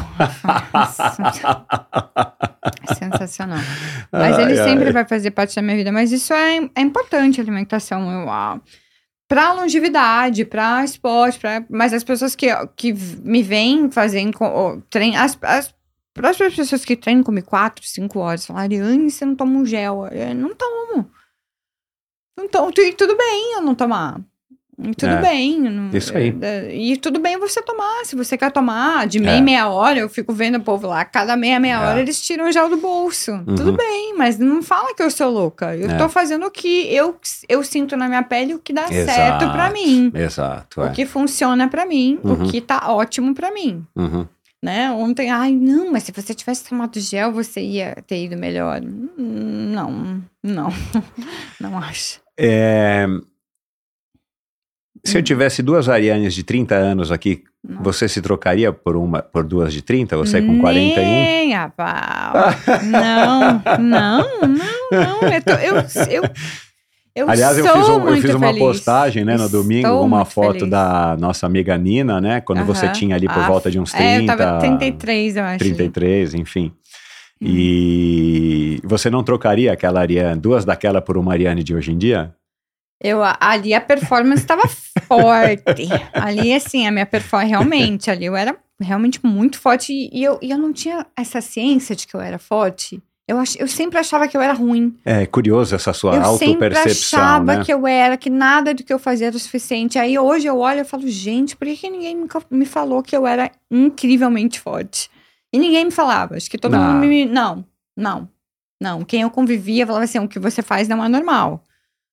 Sensacional. 2.98 3.58
Mas 4.12 4.38
ele 4.38 4.58
Ai, 4.60 4.68
sempre 4.68 4.86
ai. 4.86 4.92
vai 4.92 5.04
fazer 5.04 5.30
parte 5.30 5.54
da 5.56 5.62
minha 5.62 5.76
vida. 5.76 5.92
Mas 5.92 6.12
isso 6.12 6.32
é, 6.32 6.68
é 6.74 6.80
importante, 6.80 7.40
a 7.40 7.42
alimentação. 7.44 8.10
Eu, 8.10 8.28
pra 9.28 9.52
longevidade, 9.54 10.44
pra 10.44 10.84
esporte, 10.84 11.38
pra, 11.38 11.64
mas 11.70 11.94
as 11.94 12.04
pessoas 12.04 12.36
que, 12.36 12.48
que 12.76 12.92
me 13.24 13.42
vêm 13.42 13.90
fazendo 13.90 14.32
treino, 14.90 15.16
as, 15.18 15.38
as 15.40 15.74
próximas 16.14 16.54
pessoas 16.54 16.84
que 16.84 16.96
treinam 16.96 17.22
comigo 17.24 17.46
4, 17.46 17.84
5 17.86 18.18
horas, 18.18 18.46
falam, 18.46 18.62
Ariane, 18.62 19.10
você 19.10 19.24
não 19.24 19.34
toma 19.34 19.58
um 19.58 19.64
gel. 19.66 20.06
Eu 20.08 20.34
não 20.34 20.54
tomo. 20.54 21.10
Não 22.38 22.48
tomo. 22.48 22.72
E 22.76 22.92
tudo 22.92 23.16
bem 23.16 23.54
eu 23.54 23.60
não 23.62 23.74
tomar. 23.74 24.20
E 24.78 24.94
tudo 24.94 25.12
É, 25.12 25.20
bem. 25.20 25.60
não- 25.60 25.90
isso 25.96 26.16
aí. 26.16 26.34
é, 26.40 26.74
E 26.74 26.96
tudo 26.96 27.20
bem 27.20 27.38
você 27.38 27.62
tomar. 27.62 28.04
Se 28.04 28.16
você 28.16 28.36
quer 28.38 28.50
tomar 28.50 29.06
de 29.06 29.20
meia 29.20 29.36
É. 29.36 29.40
meia 29.40 29.68
hora, 29.68 29.98
eu 29.98 30.08
fico 30.08 30.32
vendo 30.32 30.56
o 30.56 30.62
povo 30.62 30.86
lá, 30.88 31.04
cada 31.04 31.36
meia 31.36 31.60
meia 31.60 31.74
É. 31.74 31.78
hora 31.78 32.00
eles 32.00 32.20
tiram 32.20 32.48
o 32.48 32.52
gel 32.52 32.68
do 32.70 32.78
bolso. 32.78 33.30
Uhum. 33.32 33.44
Tudo 33.54 33.72
bem, 33.74 34.14
mas 34.16 34.38
não 34.38 34.62
fala 34.62 34.94
que 34.94 35.02
eu 35.02 35.10
sou 35.10 35.30
louca. 35.30 35.76
Eu 35.76 35.90
É. 35.90 35.96
tô 35.98 36.08
fazendo 36.08 36.46
o 36.46 36.50
que 36.50 36.92
eu, 36.92 37.16
eu 37.48 37.62
sinto 37.62 37.96
na 37.96 38.08
minha 38.08 38.22
pele, 38.22 38.54
o 38.54 38.58
que 38.58 38.72
dá 38.72 38.86
Exato. 38.90 39.16
certo 39.18 39.52
pra 39.52 39.70
mim. 39.70 40.10
Exato, 40.14 40.80
é. 40.82 40.86
O 40.88 40.92
que 40.92 41.04
funciona 41.06 41.68
pra 41.68 41.84
mim, 41.86 42.18
Uhum. 42.24 42.32
o 42.46 42.50
que 42.50 42.60
tá 42.60 42.90
ótimo 42.90 43.34
pra 43.34 43.52
mim. 43.52 43.86
Uhum. 43.94 44.26
Né? 44.64 44.90
Ontem, 44.92 45.28
ai, 45.30 45.52
não, 45.52 45.90
mas 45.90 46.04
se 46.04 46.12
você 46.12 46.32
tivesse 46.32 46.68
tomado 46.68 47.00
gel, 47.00 47.32
você 47.32 47.60
ia 47.60 47.96
ter 48.06 48.24
ido 48.26 48.36
melhor. 48.36 48.80
Não, 48.80 50.22
não, 50.42 50.68
não 51.60 51.76
acho. 51.78 52.20
É, 52.38 53.06
Se 55.04 55.16
eu 55.16 55.20
Hum. 55.20 55.24
tivesse 55.24 55.62
duas 55.64 55.88
Arianes 55.88 56.32
de 56.32 56.44
30 56.44 56.76
anos 56.76 57.10
aqui, 57.10 57.42
Não. 57.62 57.82
você 57.82 58.08
se 58.08 58.22
trocaria 58.22 58.72
por 58.72 58.94
uma 58.96 59.20
por 59.20 59.42
duas 59.42 59.72
de 59.72 59.82
30? 59.82 60.16
Você 60.16 60.40
com 60.40 60.60
41? 60.60 61.02
Nem 61.02 61.54
a 61.56 61.68
pau. 61.68 62.32
Não, 62.84 63.62
não, 63.80 64.38
não, 64.48 64.88
não. 64.92 65.28
Eu, 65.28 65.42
tô- 65.42 65.52
eu, 65.54 65.76
eu, 66.08 66.22
eu 67.14 67.28
Aliás, 67.28 67.58
eu 67.58 67.66
fiz, 67.66 67.88
um- 67.88 68.08
eu 68.08 68.16
fiz 68.22 68.34
uma 68.34 68.46
feliz. 68.48 68.58
postagem 68.60 69.24
né, 69.24 69.36
no 69.36 69.48
domingo, 69.48 70.00
uma 70.00 70.24
foto 70.24 70.54
feliz. 70.60 70.70
da 70.70 71.16
nossa 71.18 71.46
amiga 71.46 71.76
Nina, 71.76 72.20
né? 72.20 72.40
Quando 72.40 72.64
você 72.64 72.86
Aham. 72.86 72.92
tinha 72.94 73.16
ali 73.16 73.26
por 73.28 73.38
Ah, 73.38 73.46
volta 73.48 73.70
de 73.70 73.78
uns 73.78 73.92
30. 73.92 74.04
É, 74.04 74.18
eu 74.20 74.26
tava 74.26 74.58
33, 74.60 75.36
eu 75.36 75.44
acho. 75.44 75.58
33, 75.58 76.34
enfim. 76.34 76.72
Hum. 77.40 77.46
E 77.48 78.80
você 78.84 79.10
não 79.10 79.22
trocaria 79.22 79.72
aquela 79.72 80.00
Ariane, 80.00 80.40
duas 80.40 80.64
daquela 80.64 81.00
por 81.02 81.16
uma 81.16 81.32
Ariane 81.32 81.62
de 81.62 81.74
hoje 81.74 81.92
em 81.92 81.98
dia? 81.98 82.34
Eu, 83.02 83.20
ali 83.40 83.74
a 83.74 83.80
performance 83.80 84.42
estava 84.42 84.62
forte. 85.08 85.88
Ali, 86.14 86.54
assim, 86.54 86.86
a 86.86 86.90
minha 86.92 87.04
performance, 87.04 87.50
realmente, 87.50 88.10
ali 88.10 88.26
eu 88.26 88.36
era 88.36 88.56
realmente 88.80 89.18
muito 89.24 89.58
forte. 89.58 89.92
E 89.92 90.22
eu, 90.22 90.38
e 90.40 90.50
eu 90.50 90.58
não 90.58 90.72
tinha 90.72 91.04
essa 91.18 91.40
ciência 91.40 91.96
de 91.96 92.06
que 92.06 92.14
eu 92.14 92.20
era 92.20 92.38
forte. 92.38 93.02
Eu, 93.26 93.38
ach, 93.38 93.56
eu 93.58 93.68
sempre 93.68 93.98
achava 93.98 94.26
que 94.26 94.36
eu 94.36 94.40
era 94.40 94.52
ruim. 94.52 94.96
É 95.04 95.24
curioso 95.26 95.74
essa 95.74 95.92
sua 95.92 96.16
eu 96.16 96.24
sempre 96.36 96.66
autopercepção, 96.66 97.20
achava 97.20 97.56
né? 97.56 97.64
que 97.64 97.72
eu 97.72 97.86
era, 97.86 98.16
que 98.16 98.28
nada 98.28 98.74
do 98.74 98.82
que 98.82 98.92
eu 98.92 98.98
fazia 98.98 99.28
era 99.28 99.36
o 99.36 99.38
suficiente. 99.38 99.98
Aí 99.98 100.18
hoje 100.18 100.46
eu 100.46 100.58
olho 100.58 100.80
e 100.80 100.84
falo, 100.84 101.06
gente, 101.06 101.56
por 101.56 101.66
que, 101.66 101.76
que 101.76 101.90
ninguém 101.90 102.16
nunca 102.16 102.42
me 102.50 102.66
falou 102.66 103.02
que 103.02 103.16
eu 103.16 103.26
era 103.26 103.50
incrivelmente 103.70 104.58
forte? 104.58 105.08
E 105.52 105.58
ninguém 105.58 105.84
me 105.84 105.90
falava. 105.90 106.36
Acho 106.36 106.50
que 106.50 106.58
todo 106.58 106.72
Não. 106.72 106.94
mundo 106.94 107.06
me. 107.06 107.24
Não, 107.24 107.64
não, 107.96 108.28
não. 108.80 109.04
Quem 109.04 109.22
eu 109.22 109.30
convivia 109.30 109.86
falava 109.86 110.04
assim: 110.04 110.18
o 110.18 110.28
que 110.28 110.38
você 110.38 110.62
faz 110.62 110.88
não 110.88 111.04
é 111.04 111.08
normal. 111.08 111.62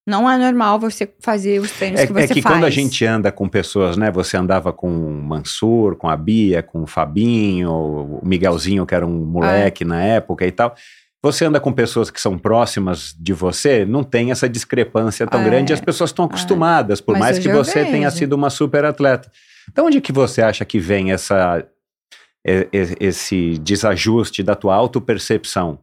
Não 0.10 0.30
é 0.30 0.38
normal 0.38 0.80
você 0.80 1.08
fazer 1.20 1.60
os 1.62 1.72
treinos 1.72 2.02
É, 2.02 2.08
que 2.08 2.12
você 2.14 2.26
é 2.26 2.28
que 2.28 2.42
faz. 2.42 2.56
quando 2.56 2.66
a 2.66 2.70
gente 2.70 3.06
anda 3.06 3.32
com 3.32 3.48
pessoas, 3.48 3.96
né? 3.96 4.10
Você 4.12 4.36
andava 4.36 4.74
com 4.74 4.90
o 4.90 5.22
Mansur, 5.24 5.96
com 5.96 6.10
a 6.10 6.18
Bia, 6.18 6.64
com 6.64 6.82
o 6.84 6.88
Fabinho, 6.88 7.72
o 7.72 8.22
Miguelzinho, 8.26 8.86
que 8.86 8.96
era 8.96 9.06
um 9.06 9.24
moleque 9.26 9.86
na 9.86 10.02
época 10.02 10.46
e 10.46 10.52
tal. 10.52 10.74
Você 11.22 11.46
anda 11.46 11.60
com 11.60 11.72
pessoas 11.74 12.10
que 12.10 12.20
são 12.20 12.38
próximas 12.38 13.14
de 13.20 13.34
você, 13.34 13.86
não 13.86 14.04
tem 14.04 14.32
essa 14.32 14.48
discrepância 14.48 15.28
tão 15.28 15.42
É. 15.42 15.44
grande, 15.44 15.74
as 15.74 15.82
pessoas 15.82 16.10
estão 16.12 16.26
acostumadas, 16.26 17.02
por 17.02 17.12
Mas 17.14 17.20
mais 17.22 17.40
que 17.40 17.50
você 17.50 17.84
tenha 17.86 18.08
vejo. 18.10 18.18
sido 18.18 18.34
uma 18.34 18.50
super 18.50 18.86
atleta. 18.86 19.30
Então, 19.70 19.86
onde 19.88 20.00
que 20.02 20.12
você 20.14 20.42
acha 20.42 20.64
que 20.66 20.80
vem 20.80 21.12
essa, 21.12 21.64
esse 23.00 23.58
desajuste 23.60 24.42
da 24.42 24.56
tua 24.56 24.76
autopercepção? 24.76 25.80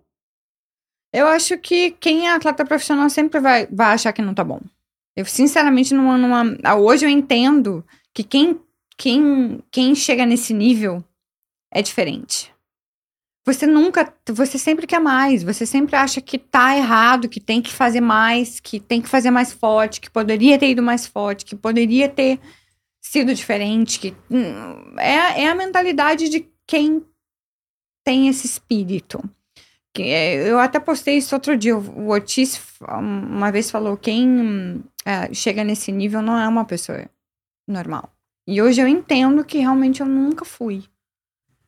Eu 1.16 1.26
acho 1.28 1.56
que 1.56 1.92
quem 1.92 2.28
é 2.28 2.32
atleta 2.34 2.62
profissional 2.62 3.08
sempre 3.08 3.40
vai, 3.40 3.66
vai 3.68 3.94
achar 3.94 4.12
que 4.12 4.20
não 4.20 4.34
tá 4.34 4.44
bom. 4.44 4.60
Eu, 5.16 5.24
sinceramente, 5.24 5.94
numa, 5.94 6.18
numa- 6.18 6.58
ah, 6.62 6.76
hoje 6.76 7.06
eu 7.06 7.08
entendo 7.08 7.82
que 8.12 8.22
quem, 8.22 8.60
quem, 8.98 9.62
quem 9.70 9.94
chega 9.94 10.26
nesse 10.26 10.52
nível 10.52 11.02
é 11.72 11.80
diferente. 11.80 12.52
Você 13.46 13.66
nunca, 13.66 14.12
você 14.28 14.58
sempre 14.58 14.86
quer 14.86 14.98
mais, 15.00 15.42
você 15.42 15.64
sempre 15.64 15.96
acha 15.96 16.20
que 16.20 16.36
tá 16.36 16.76
errado, 16.76 17.30
que 17.30 17.40
tem 17.40 17.62
que 17.62 17.72
fazer 17.72 18.02
mais, 18.02 18.60
que 18.60 18.78
tem 18.78 19.00
que 19.00 19.08
fazer 19.08 19.30
mais 19.30 19.54
forte, 19.54 20.02
que 20.02 20.10
poderia 20.10 20.58
ter 20.58 20.68
ido 20.68 20.82
mais 20.82 21.06
forte, 21.06 21.46
que 21.46 21.56
poderia 21.56 22.10
ter 22.10 22.38
sido 23.00 23.34
diferente, 23.34 23.98
que 24.00 24.14
hum, 24.30 24.98
é, 24.98 25.44
é 25.44 25.48
a 25.48 25.54
mentalidade 25.54 26.28
de 26.28 26.46
quem 26.66 27.02
tem 28.04 28.28
esse 28.28 28.46
espírito. 28.46 29.18
É- 30.02 30.48
eu 30.48 30.58
até 30.58 30.78
postei 30.78 31.18
isso 31.18 31.34
outro 31.34 31.56
dia. 31.56 31.76
O 31.76 32.08
Ortiz 32.08 32.60
uma 32.88 33.50
vez 33.50 33.70
falou: 33.70 33.96
quem 33.96 34.82
é, 35.04 35.32
chega 35.32 35.64
nesse 35.64 35.92
nível 35.92 36.22
não 36.22 36.38
é 36.38 36.46
uma 36.48 36.64
pessoa 36.64 37.08
normal. 37.66 38.12
E 38.46 38.62
hoje 38.62 38.80
eu 38.80 38.86
entendo 38.86 39.44
que 39.44 39.58
realmente 39.58 40.00
eu 40.00 40.06
nunca 40.06 40.44
fui. 40.44 40.84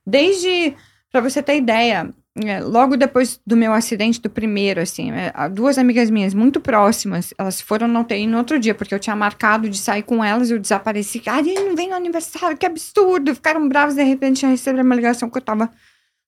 Desde, 0.06 0.74
pra 1.10 1.20
você 1.20 1.42
ter 1.42 1.56
ideia, 1.56 2.14
é, 2.46 2.60
logo 2.60 2.96
depois 2.96 3.40
do 3.44 3.56
meu 3.56 3.72
acidente, 3.72 4.20
do 4.20 4.30
primeiro, 4.30 4.80
assim, 4.80 5.10
é, 5.10 5.32
duas 5.48 5.76
amigas 5.76 6.08
minhas 6.08 6.34
muito 6.34 6.60
próximas, 6.60 7.34
elas 7.36 7.60
foram 7.60 7.88
na 7.88 8.00
UTI 8.00 8.26
no 8.26 8.38
outro 8.38 8.58
dia, 8.60 8.74
porque 8.74 8.94
eu 8.94 9.00
tinha 9.00 9.16
marcado 9.16 9.68
de 9.68 9.76
sair 9.76 10.02
com 10.02 10.22
elas 10.22 10.50
eu 10.50 10.58
desapareci. 10.58 11.20
Ah, 11.26 11.42
não 11.42 11.74
vem 11.74 11.88
no 11.88 11.96
aniversário, 11.96 12.56
que 12.56 12.64
absurdo! 12.66 13.34
Ficaram 13.34 13.68
bravas, 13.68 13.96
de 13.96 14.02
repente 14.04 14.44
eu 14.44 14.50
recebi 14.50 14.80
uma 14.80 14.94
ligação 14.94 15.28
que 15.28 15.36
eu 15.38 15.42
tava 15.42 15.68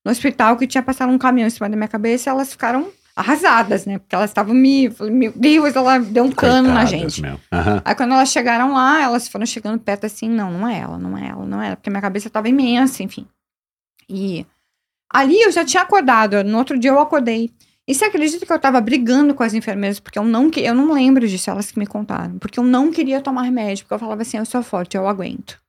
no 0.03 0.11
hospital, 0.11 0.57
que 0.57 0.67
tinha 0.67 0.81
passado 0.83 1.11
um 1.11 1.17
caminhão 1.17 1.47
em 1.47 1.51
cima 1.51 1.69
da 1.69 1.75
minha 1.75 1.87
cabeça, 1.87 2.29
elas 2.29 2.51
ficaram 2.51 2.91
arrasadas, 3.15 3.85
né? 3.85 3.99
Porque 3.99 4.15
elas 4.15 4.29
estavam 4.29 4.53
me. 4.53 4.89
falei, 4.89 5.13
Meu 5.13 5.31
Deus, 5.35 5.75
ela 5.75 5.99
deu 5.99 6.23
um 6.23 6.31
cano 6.31 6.69
na 6.69 6.81
Coitadas, 6.81 6.89
gente. 6.89 7.21
meu. 7.21 7.39
Aham. 7.51 7.81
Aí 7.83 7.95
quando 7.95 8.13
elas 8.13 8.29
chegaram 8.29 8.73
lá, 8.73 9.01
elas 9.01 9.27
foram 9.27 9.45
chegando 9.45 9.79
perto 9.79 10.05
assim, 10.05 10.29
não, 10.29 10.51
não 10.51 10.67
é 10.67 10.79
ela, 10.79 10.97
não 10.97 11.17
é 11.17 11.27
ela, 11.27 11.45
não 11.45 11.61
é 11.61 11.67
ela, 11.67 11.75
porque 11.75 11.89
minha 11.89 12.01
cabeça 12.01 12.29
tava 12.29 12.49
imensa, 12.49 13.03
enfim. 13.03 13.27
E 14.09 14.45
ali 15.09 15.41
eu 15.41 15.51
já 15.51 15.63
tinha 15.63 15.83
acordado, 15.83 16.43
no 16.43 16.57
outro 16.57 16.77
dia 16.79 16.91
eu 16.91 16.99
acordei. 16.99 17.51
E 17.87 17.95
você 17.95 18.05
acredita 18.05 18.45
que 18.45 18.53
eu 18.53 18.59
tava 18.59 18.79
brigando 18.79 19.33
com 19.33 19.43
as 19.43 19.53
enfermeiras, 19.53 19.99
porque 19.99 20.17
eu 20.17 20.23
não, 20.23 20.49
eu 20.55 20.73
não 20.73 20.93
lembro 20.93 21.27
disso, 21.27 21.49
elas 21.49 21.71
que 21.71 21.79
me 21.79 21.87
contaram, 21.87 22.37
porque 22.39 22.59
eu 22.59 22.63
não 22.63 22.91
queria 22.91 23.19
tomar 23.21 23.41
remédio, 23.43 23.83
porque 23.83 23.93
eu 23.95 23.99
falava 23.99 24.21
assim, 24.21 24.37
eu 24.37 24.45
sou 24.45 24.63
forte, 24.63 24.95
eu 24.95 25.07
aguento. 25.07 25.60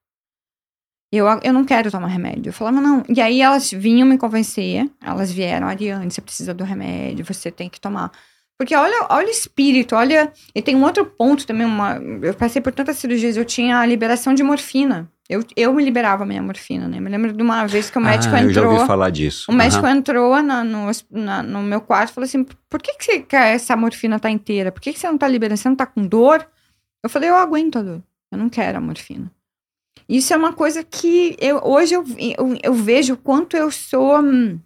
Eu, 1.13 1.27
eu 1.43 1.53
não 1.53 1.63
quero 1.65 1.91
tomar 1.91 2.07
remédio. 2.07 2.49
Eu 2.49 2.53
falava, 2.55 2.81
não. 2.81 3.03
E 3.09 3.21
aí 3.21 3.43
elas 3.43 3.71
vinham 3.71 4.09
me 4.09 4.17
convencer, 4.17 4.89
elas 5.05 5.31
vieram, 5.31 5.67
Ariane, 5.69 6.11
você 6.11 6.23
precisa 6.23 6.55
do 6.55 6.65
remédio, 6.65 7.23
você 7.25 7.51
tem 7.51 7.69
que 7.69 7.79
tomar. 7.79 8.11
Porque 8.59 8.75
olha, 8.75 9.07
olha 9.11 9.27
o 9.27 9.31
espírito, 9.31 9.95
olha. 9.95 10.33
E 10.55 10.63
tem 10.63 10.75
um 10.75 10.83
outro 10.85 11.05
ponto 11.05 11.47
também, 11.47 11.67
uma, 11.67 11.97
eu 12.23 12.33
passei 12.33 12.63
por 12.63 12.73
tantas 12.73 12.97
cirurgias, 12.97 13.37
eu 13.37 13.45
tinha 13.45 13.79
a 13.79 13.85
liberação 13.85 14.33
de 14.33 14.43
morfina. 14.43 15.11
Eu, 15.29 15.45
eu 15.57 15.73
me 15.75 15.83
liberava 15.85 16.25
a 16.25 16.27
minha 16.27 16.43
morfina, 16.43 16.87
né? 16.89 17.01
Me 17.01 17.09
lembro 17.11 17.33
de 17.33 17.43
uma 17.43 17.67
vez 17.67 17.91
que 17.91 17.99
o 17.99 18.01
médico 18.01 18.35
ah, 18.35 18.43
eu 18.43 18.51
já 18.53 18.61
entrou. 18.61 18.75
ouvi 18.75 18.87
falar 18.87 19.11
disso. 19.11 19.51
O 19.51 19.55
médico 19.55 19.85
Aham. 19.87 19.97
entrou 19.97 20.43
na- 20.43 20.63
no, 20.65 20.91
na- 21.11 21.43
no 21.43 21.63
meu 21.63 21.81
quarto 21.81 22.11
e 22.11 22.15
falou 22.15 22.25
assim: 22.27 22.45
por 22.69 22.81
que, 22.83 22.95
que 22.95 23.05
você 23.05 23.21
quer 23.21 23.55
essa 23.55 23.75
morfina 23.77 24.19
tá 24.21 24.31
inteira? 24.31 24.71
Por 24.71 24.81
que, 24.81 24.93
que 24.93 24.99
você 24.99 25.07
não 25.07 25.17
tá 25.19 25.27
liberando? 25.29 25.59
Você 25.59 25.69
não 25.69 25.77
tá 25.77 25.87
com 25.87 26.07
dor? 26.07 26.47
Eu 27.03 27.09
falei, 27.09 27.31
eu 27.31 27.37
aguento 27.37 27.79
a 27.79 27.83
dor. 27.83 28.03
Eu 28.31 28.39
não 28.39 28.49
quero 28.49 28.79
a 28.79 28.81
morfina. 28.81 29.31
Isso 30.09 30.33
é 30.33 30.37
uma 30.37 30.53
coisa 30.53 30.83
que 30.85 31.37
eu, 31.41 31.61
hoje 31.65 31.95
eu, 31.95 32.05
eu, 32.19 32.59
eu 32.63 32.75
vejo 32.75 33.15
o 33.15 33.17
quanto 33.17 33.57
eu 33.57 33.71
sou. 33.71 34.21
hum, 34.21 34.59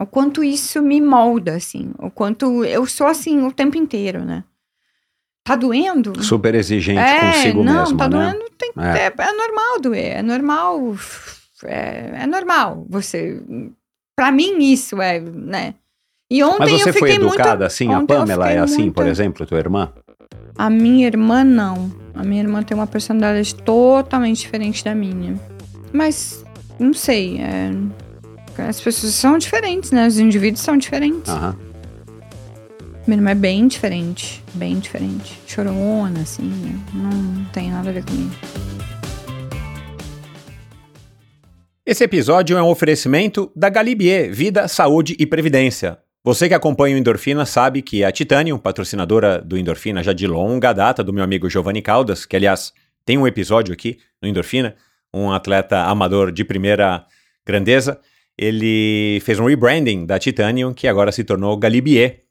O 0.00 0.06
quanto 0.06 0.42
isso 0.42 0.80
me 0.82 1.00
molda, 1.00 1.54
assim. 1.56 1.92
O 1.98 2.10
quanto 2.10 2.64
eu 2.64 2.86
sou 2.86 3.06
assim 3.06 3.44
o 3.44 3.52
tempo 3.52 3.76
inteiro, 3.76 4.24
né? 4.24 4.44
Tá 5.44 5.56
doendo? 5.56 6.22
Super 6.22 6.54
exigente 6.54 7.00
é, 7.00 7.20
consigo 7.26 7.64
não, 7.64 7.80
mesmo, 7.82 7.96
tá 7.98 8.08
né? 8.08 8.16
doendo, 8.30 8.50
tem, 8.58 8.72
É. 8.78 9.06
é. 9.06 9.14
É, 9.18 9.32
normal 9.32 9.80
doer, 9.80 10.16
é 10.18 10.22
normal, 10.22 10.94
é, 11.64 12.22
é 12.22 12.26
normal 12.26 12.86
você, 12.88 13.40
pra 14.14 14.30
mim 14.30 14.58
isso 14.62 15.00
é, 15.00 15.18
né, 15.18 15.74
e 16.30 16.44
ontem 16.44 16.58
Mas 16.74 16.82
você 16.82 16.90
eu 16.90 16.94
foi 16.94 17.12
educada 17.12 17.50
muito, 17.54 17.62
assim? 17.64 17.92
A 17.92 18.00
Pamela 18.06 18.50
é 18.50 18.58
assim, 18.58 18.82
muito- 18.82 18.94
por 18.94 19.06
exemplo, 19.06 19.46
tua 19.46 19.58
irmã? 19.58 19.92
A 20.60 20.68
minha 20.68 21.06
irmã 21.06 21.42
não, 21.42 21.90
a 22.14 22.22
minha 22.22 22.42
irmã 22.42 22.62
tem 22.62 22.76
uma 22.76 22.86
personalidade 22.86 23.54
totalmente 23.54 24.40
diferente 24.40 24.84
da 24.84 24.94
minha, 24.94 25.40
mas, 25.90 26.44
não 26.78 26.92
sei, 26.92 27.38
é, 27.40 27.70
as 28.68 28.78
pessoas 28.78 29.14
são 29.14 29.38
diferentes, 29.38 29.90
né, 29.90 30.06
os 30.06 30.18
indivíduos 30.18 30.62
são 30.62 30.76
diferentes, 30.76 31.32
Aham. 31.32 31.56
minha 33.06 33.16
irmã 33.16 33.30
é 33.30 33.34
bem 33.34 33.66
diferente, 33.68 34.44
bem 34.52 34.78
diferente, 34.78 35.40
chorona, 35.46 36.20
assim, 36.20 36.42
né? 36.42 36.78
não 36.92 37.42
tem 37.54 37.70
nada 37.70 37.88
a 37.88 37.92
ver 37.94 38.04
comigo. 38.04 38.34
Esse 41.86 42.04
episódio 42.04 42.58
é 42.58 42.62
um 42.62 42.68
oferecimento 42.68 43.50
da 43.56 43.70
Galibier 43.70 44.30
Vida, 44.30 44.68
Saúde 44.68 45.16
e 45.18 45.24
Previdência. 45.26 45.98
Você 46.22 46.48
que 46.48 46.54
acompanha 46.54 46.94
o 46.94 46.98
Endorfina 46.98 47.46
sabe 47.46 47.80
que 47.80 48.04
a 48.04 48.12
Titanium, 48.12 48.58
patrocinadora 48.58 49.40
do 49.40 49.56
Endorfina 49.56 50.02
já 50.02 50.12
de 50.12 50.26
longa 50.26 50.70
data, 50.74 51.02
do 51.02 51.14
meu 51.14 51.24
amigo 51.24 51.48
Giovanni 51.48 51.80
Caldas, 51.80 52.26
que 52.26 52.36
aliás 52.36 52.74
tem 53.06 53.16
um 53.16 53.26
episódio 53.26 53.72
aqui 53.72 53.96
no 54.20 54.28
Endorfina, 54.28 54.76
um 55.14 55.32
atleta 55.32 55.78
amador 55.84 56.30
de 56.30 56.44
primeira 56.44 57.06
grandeza, 57.46 57.98
ele 58.36 59.18
fez 59.24 59.40
um 59.40 59.46
rebranding 59.46 60.04
da 60.04 60.18
Titanium, 60.18 60.74
que 60.74 60.86
agora 60.86 61.10
se 61.10 61.24
tornou 61.24 61.56
Galibier. 61.56 62.24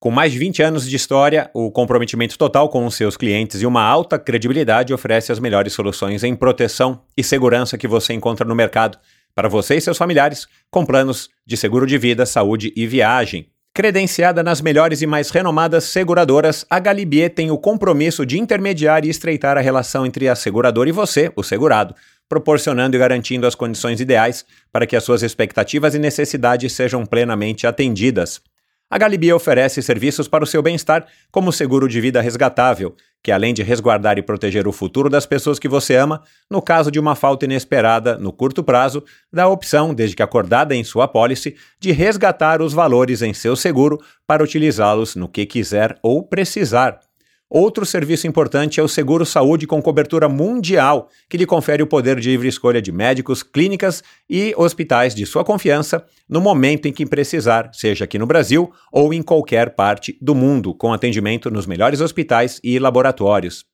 Com 0.00 0.10
mais 0.10 0.32
de 0.32 0.40
20 0.40 0.62
anos 0.64 0.88
de 0.88 0.96
história, 0.96 1.48
o 1.54 1.70
comprometimento 1.70 2.36
total 2.36 2.68
com 2.68 2.84
os 2.84 2.96
seus 2.96 3.16
clientes 3.16 3.62
e 3.62 3.66
uma 3.66 3.82
alta 3.82 4.18
credibilidade 4.18 4.92
oferece 4.92 5.30
as 5.30 5.38
melhores 5.38 5.72
soluções 5.72 6.24
em 6.24 6.34
proteção 6.34 7.00
e 7.16 7.22
segurança 7.22 7.78
que 7.78 7.86
você 7.86 8.12
encontra 8.12 8.44
no 8.44 8.56
mercado 8.56 8.98
para 9.36 9.50
você 9.50 9.76
e 9.76 9.80
seus 9.82 9.98
familiares, 9.98 10.48
com 10.70 10.86
planos 10.86 11.28
de 11.46 11.58
seguro 11.58 11.86
de 11.86 11.98
vida, 11.98 12.24
saúde 12.24 12.72
e 12.74 12.86
viagem. 12.86 13.46
Credenciada 13.74 14.42
nas 14.42 14.62
melhores 14.62 15.02
e 15.02 15.06
mais 15.06 15.28
renomadas 15.28 15.84
seguradoras, 15.84 16.64
a 16.70 16.78
Galibier 16.78 17.28
tem 17.28 17.50
o 17.50 17.58
compromisso 17.58 18.24
de 18.24 18.38
intermediar 18.38 19.04
e 19.04 19.10
estreitar 19.10 19.58
a 19.58 19.60
relação 19.60 20.06
entre 20.06 20.26
a 20.30 20.34
seguradora 20.34 20.88
e 20.88 20.92
você, 20.92 21.30
o 21.36 21.42
segurado, 21.42 21.94
proporcionando 22.26 22.96
e 22.96 22.98
garantindo 22.98 23.46
as 23.46 23.54
condições 23.54 24.00
ideais 24.00 24.46
para 24.72 24.86
que 24.86 24.96
as 24.96 25.04
suas 25.04 25.22
expectativas 25.22 25.94
e 25.94 25.98
necessidades 25.98 26.72
sejam 26.72 27.04
plenamente 27.04 27.66
atendidas. 27.66 28.40
A 28.88 28.98
Galibier 28.98 29.34
oferece 29.34 29.82
serviços 29.82 30.28
para 30.28 30.44
o 30.44 30.46
seu 30.46 30.62
bem-estar, 30.62 31.06
como 31.32 31.50
o 31.50 31.52
seguro 31.52 31.88
de 31.88 32.00
vida 32.00 32.20
resgatável, 32.20 32.94
que 33.20 33.32
além 33.32 33.52
de 33.52 33.64
resguardar 33.64 34.16
e 34.16 34.22
proteger 34.22 34.68
o 34.68 34.72
futuro 34.72 35.10
das 35.10 35.26
pessoas 35.26 35.58
que 35.58 35.68
você 35.68 35.96
ama, 35.96 36.22
no 36.48 36.62
caso 36.62 36.88
de 36.88 37.00
uma 37.00 37.16
falta 37.16 37.44
inesperada 37.44 38.16
no 38.16 38.32
curto 38.32 38.62
prazo, 38.62 39.02
dá 39.32 39.42
a 39.42 39.48
opção, 39.48 39.92
desde 39.92 40.14
que 40.14 40.22
acordada 40.22 40.72
em 40.72 40.84
sua 40.84 41.06
apólice, 41.06 41.56
de 41.80 41.90
resgatar 41.90 42.62
os 42.62 42.72
valores 42.72 43.22
em 43.22 43.34
seu 43.34 43.56
seguro 43.56 43.98
para 44.24 44.44
utilizá-los 44.44 45.16
no 45.16 45.28
que 45.28 45.44
quiser 45.44 45.98
ou 46.00 46.22
precisar. 46.22 47.00
Outro 47.48 47.86
serviço 47.86 48.26
importante 48.26 48.80
é 48.80 48.82
o 48.82 48.88
Seguro 48.88 49.24
Saúde 49.24 49.68
com 49.68 49.80
cobertura 49.80 50.28
mundial, 50.28 51.08
que 51.28 51.36
lhe 51.36 51.46
confere 51.46 51.80
o 51.80 51.86
poder 51.86 52.18
de 52.18 52.30
livre 52.30 52.48
escolha 52.48 52.82
de 52.82 52.90
médicos, 52.90 53.44
clínicas 53.44 54.02
e 54.28 54.52
hospitais 54.56 55.14
de 55.14 55.24
sua 55.24 55.44
confiança 55.44 56.04
no 56.28 56.40
momento 56.40 56.86
em 56.88 56.92
que 56.92 57.06
precisar, 57.06 57.70
seja 57.72 58.04
aqui 58.04 58.18
no 58.18 58.26
Brasil 58.26 58.72
ou 58.90 59.14
em 59.14 59.22
qualquer 59.22 59.76
parte 59.76 60.18
do 60.20 60.34
mundo, 60.34 60.74
com 60.74 60.92
atendimento 60.92 61.48
nos 61.48 61.66
melhores 61.66 62.00
hospitais 62.00 62.60
e 62.64 62.80
laboratórios. 62.80 63.64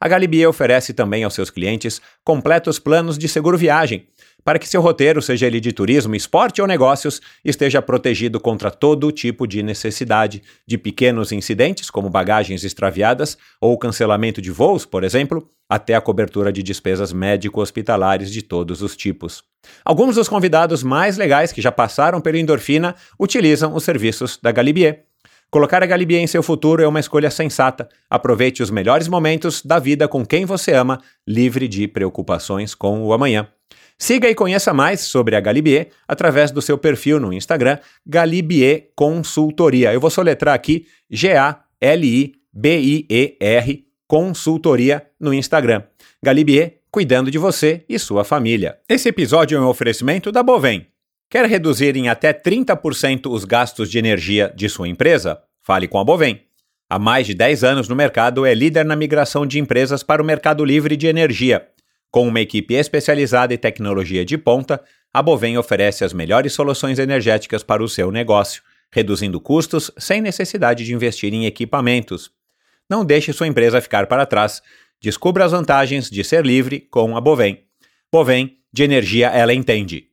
A 0.00 0.08
Galibier 0.08 0.48
oferece 0.48 0.92
também 0.92 1.22
aos 1.22 1.34
seus 1.34 1.50
clientes 1.50 2.00
completos 2.24 2.80
planos 2.80 3.16
de 3.16 3.28
seguro 3.28 3.56
viagem, 3.56 4.08
para 4.44 4.58
que 4.58 4.68
seu 4.68 4.80
roteiro, 4.80 5.20
seja 5.20 5.46
ele 5.46 5.60
de 5.60 5.72
turismo, 5.72 6.14
esporte 6.14 6.60
ou 6.60 6.66
negócios, 6.66 7.20
esteja 7.44 7.82
protegido 7.82 8.40
contra 8.40 8.70
todo 8.70 9.12
tipo 9.12 9.46
de 9.46 9.62
necessidade, 9.62 10.42
de 10.66 10.78
pequenos 10.78 11.32
incidentes, 11.32 11.90
como 11.90 12.10
bagagens 12.10 12.64
extraviadas 12.64 13.36
ou 13.60 13.78
cancelamento 13.78 14.40
de 14.40 14.50
voos, 14.50 14.84
por 14.84 15.04
exemplo, 15.04 15.48
até 15.68 15.94
a 15.94 16.00
cobertura 16.00 16.52
de 16.52 16.62
despesas 16.62 17.12
médico-hospitalares 17.12 18.30
de 18.30 18.42
todos 18.42 18.82
os 18.82 18.96
tipos. 18.96 19.44
Alguns 19.84 20.16
dos 20.16 20.28
convidados 20.28 20.82
mais 20.82 21.16
legais 21.16 21.52
que 21.52 21.62
já 21.62 21.70
passaram 21.70 22.20
pelo 22.20 22.36
Endorfina 22.36 22.94
utilizam 23.18 23.74
os 23.74 23.84
serviços 23.84 24.38
da 24.42 24.50
Galibier. 24.50 25.04
Colocar 25.50 25.82
a 25.82 25.86
Galibier 25.86 26.22
em 26.22 26.26
seu 26.26 26.42
futuro 26.42 26.82
é 26.82 26.86
uma 26.86 27.00
escolha 27.00 27.30
sensata. 27.30 27.88
Aproveite 28.08 28.62
os 28.62 28.70
melhores 28.70 29.08
momentos 29.08 29.62
da 29.62 29.78
vida 29.78 30.06
com 30.06 30.24
quem 30.24 30.44
você 30.44 30.72
ama, 30.72 31.00
livre 31.26 31.66
de 31.66 31.88
preocupações 31.88 32.74
com 32.74 33.04
o 33.04 33.12
amanhã. 33.12 33.48
Siga 34.02 34.30
e 34.30 34.34
conheça 34.34 34.72
mais 34.72 35.02
sobre 35.02 35.36
a 35.36 35.40
Galibier 35.40 35.90
através 36.08 36.50
do 36.50 36.62
seu 36.62 36.78
perfil 36.78 37.20
no 37.20 37.34
Instagram, 37.34 37.76
Galibier 38.06 38.88
Consultoria. 38.96 39.92
Eu 39.92 40.00
vou 40.00 40.08
soletrar 40.08 40.54
aqui 40.54 40.86
G-A-L-I-B-I-E-R 41.10 41.60
Consultoria 44.08 45.06
no 45.20 45.34
Instagram. 45.34 45.82
Galibier, 46.22 46.78
cuidando 46.90 47.30
de 47.30 47.36
você 47.36 47.84
e 47.86 47.98
sua 47.98 48.24
família. 48.24 48.78
Esse 48.88 49.10
episódio 49.10 49.58
é 49.58 49.60
um 49.60 49.68
oferecimento 49.68 50.32
da 50.32 50.42
Bovem. 50.42 50.86
Quer 51.28 51.44
reduzir 51.44 51.94
em 51.94 52.08
até 52.08 52.32
30% 52.32 53.30
os 53.30 53.44
gastos 53.44 53.90
de 53.90 53.98
energia 53.98 54.50
de 54.56 54.66
sua 54.70 54.88
empresa? 54.88 55.42
Fale 55.60 55.86
com 55.86 55.98
a 55.98 56.04
Bovem. 56.04 56.40
Há 56.88 56.98
mais 56.98 57.26
de 57.26 57.34
10 57.34 57.62
anos 57.62 57.86
no 57.86 57.94
mercado, 57.94 58.44
é 58.44 58.52
líder 58.52 58.84
na 58.84 58.96
migração 58.96 59.46
de 59.46 59.60
empresas 59.60 60.02
para 60.02 60.20
o 60.20 60.24
mercado 60.24 60.64
livre 60.64 60.96
de 60.96 61.06
energia. 61.06 61.68
Com 62.10 62.26
uma 62.26 62.40
equipe 62.40 62.74
especializada 62.74 63.54
e 63.54 63.58
tecnologia 63.58 64.24
de 64.24 64.36
ponta, 64.36 64.82
a 65.12 65.22
Bovem 65.22 65.56
oferece 65.56 66.04
as 66.04 66.12
melhores 66.12 66.52
soluções 66.52 66.98
energéticas 66.98 67.62
para 67.62 67.82
o 67.82 67.88
seu 67.88 68.10
negócio, 68.10 68.62
reduzindo 68.92 69.40
custos 69.40 69.90
sem 69.96 70.20
necessidade 70.20 70.84
de 70.84 70.92
investir 70.92 71.32
em 71.32 71.46
equipamentos. 71.46 72.30
Não 72.88 73.04
deixe 73.04 73.32
sua 73.32 73.46
empresa 73.46 73.80
ficar 73.80 74.06
para 74.08 74.26
trás. 74.26 74.60
Descubra 75.00 75.44
as 75.44 75.52
vantagens 75.52 76.10
de 76.10 76.24
ser 76.24 76.44
livre 76.44 76.80
com 76.80 77.16
a 77.16 77.20
Bovem. 77.20 77.64
Bovem, 78.12 78.58
de 78.72 78.82
energia 78.82 79.28
ela 79.28 79.54
entende. 79.54 80.08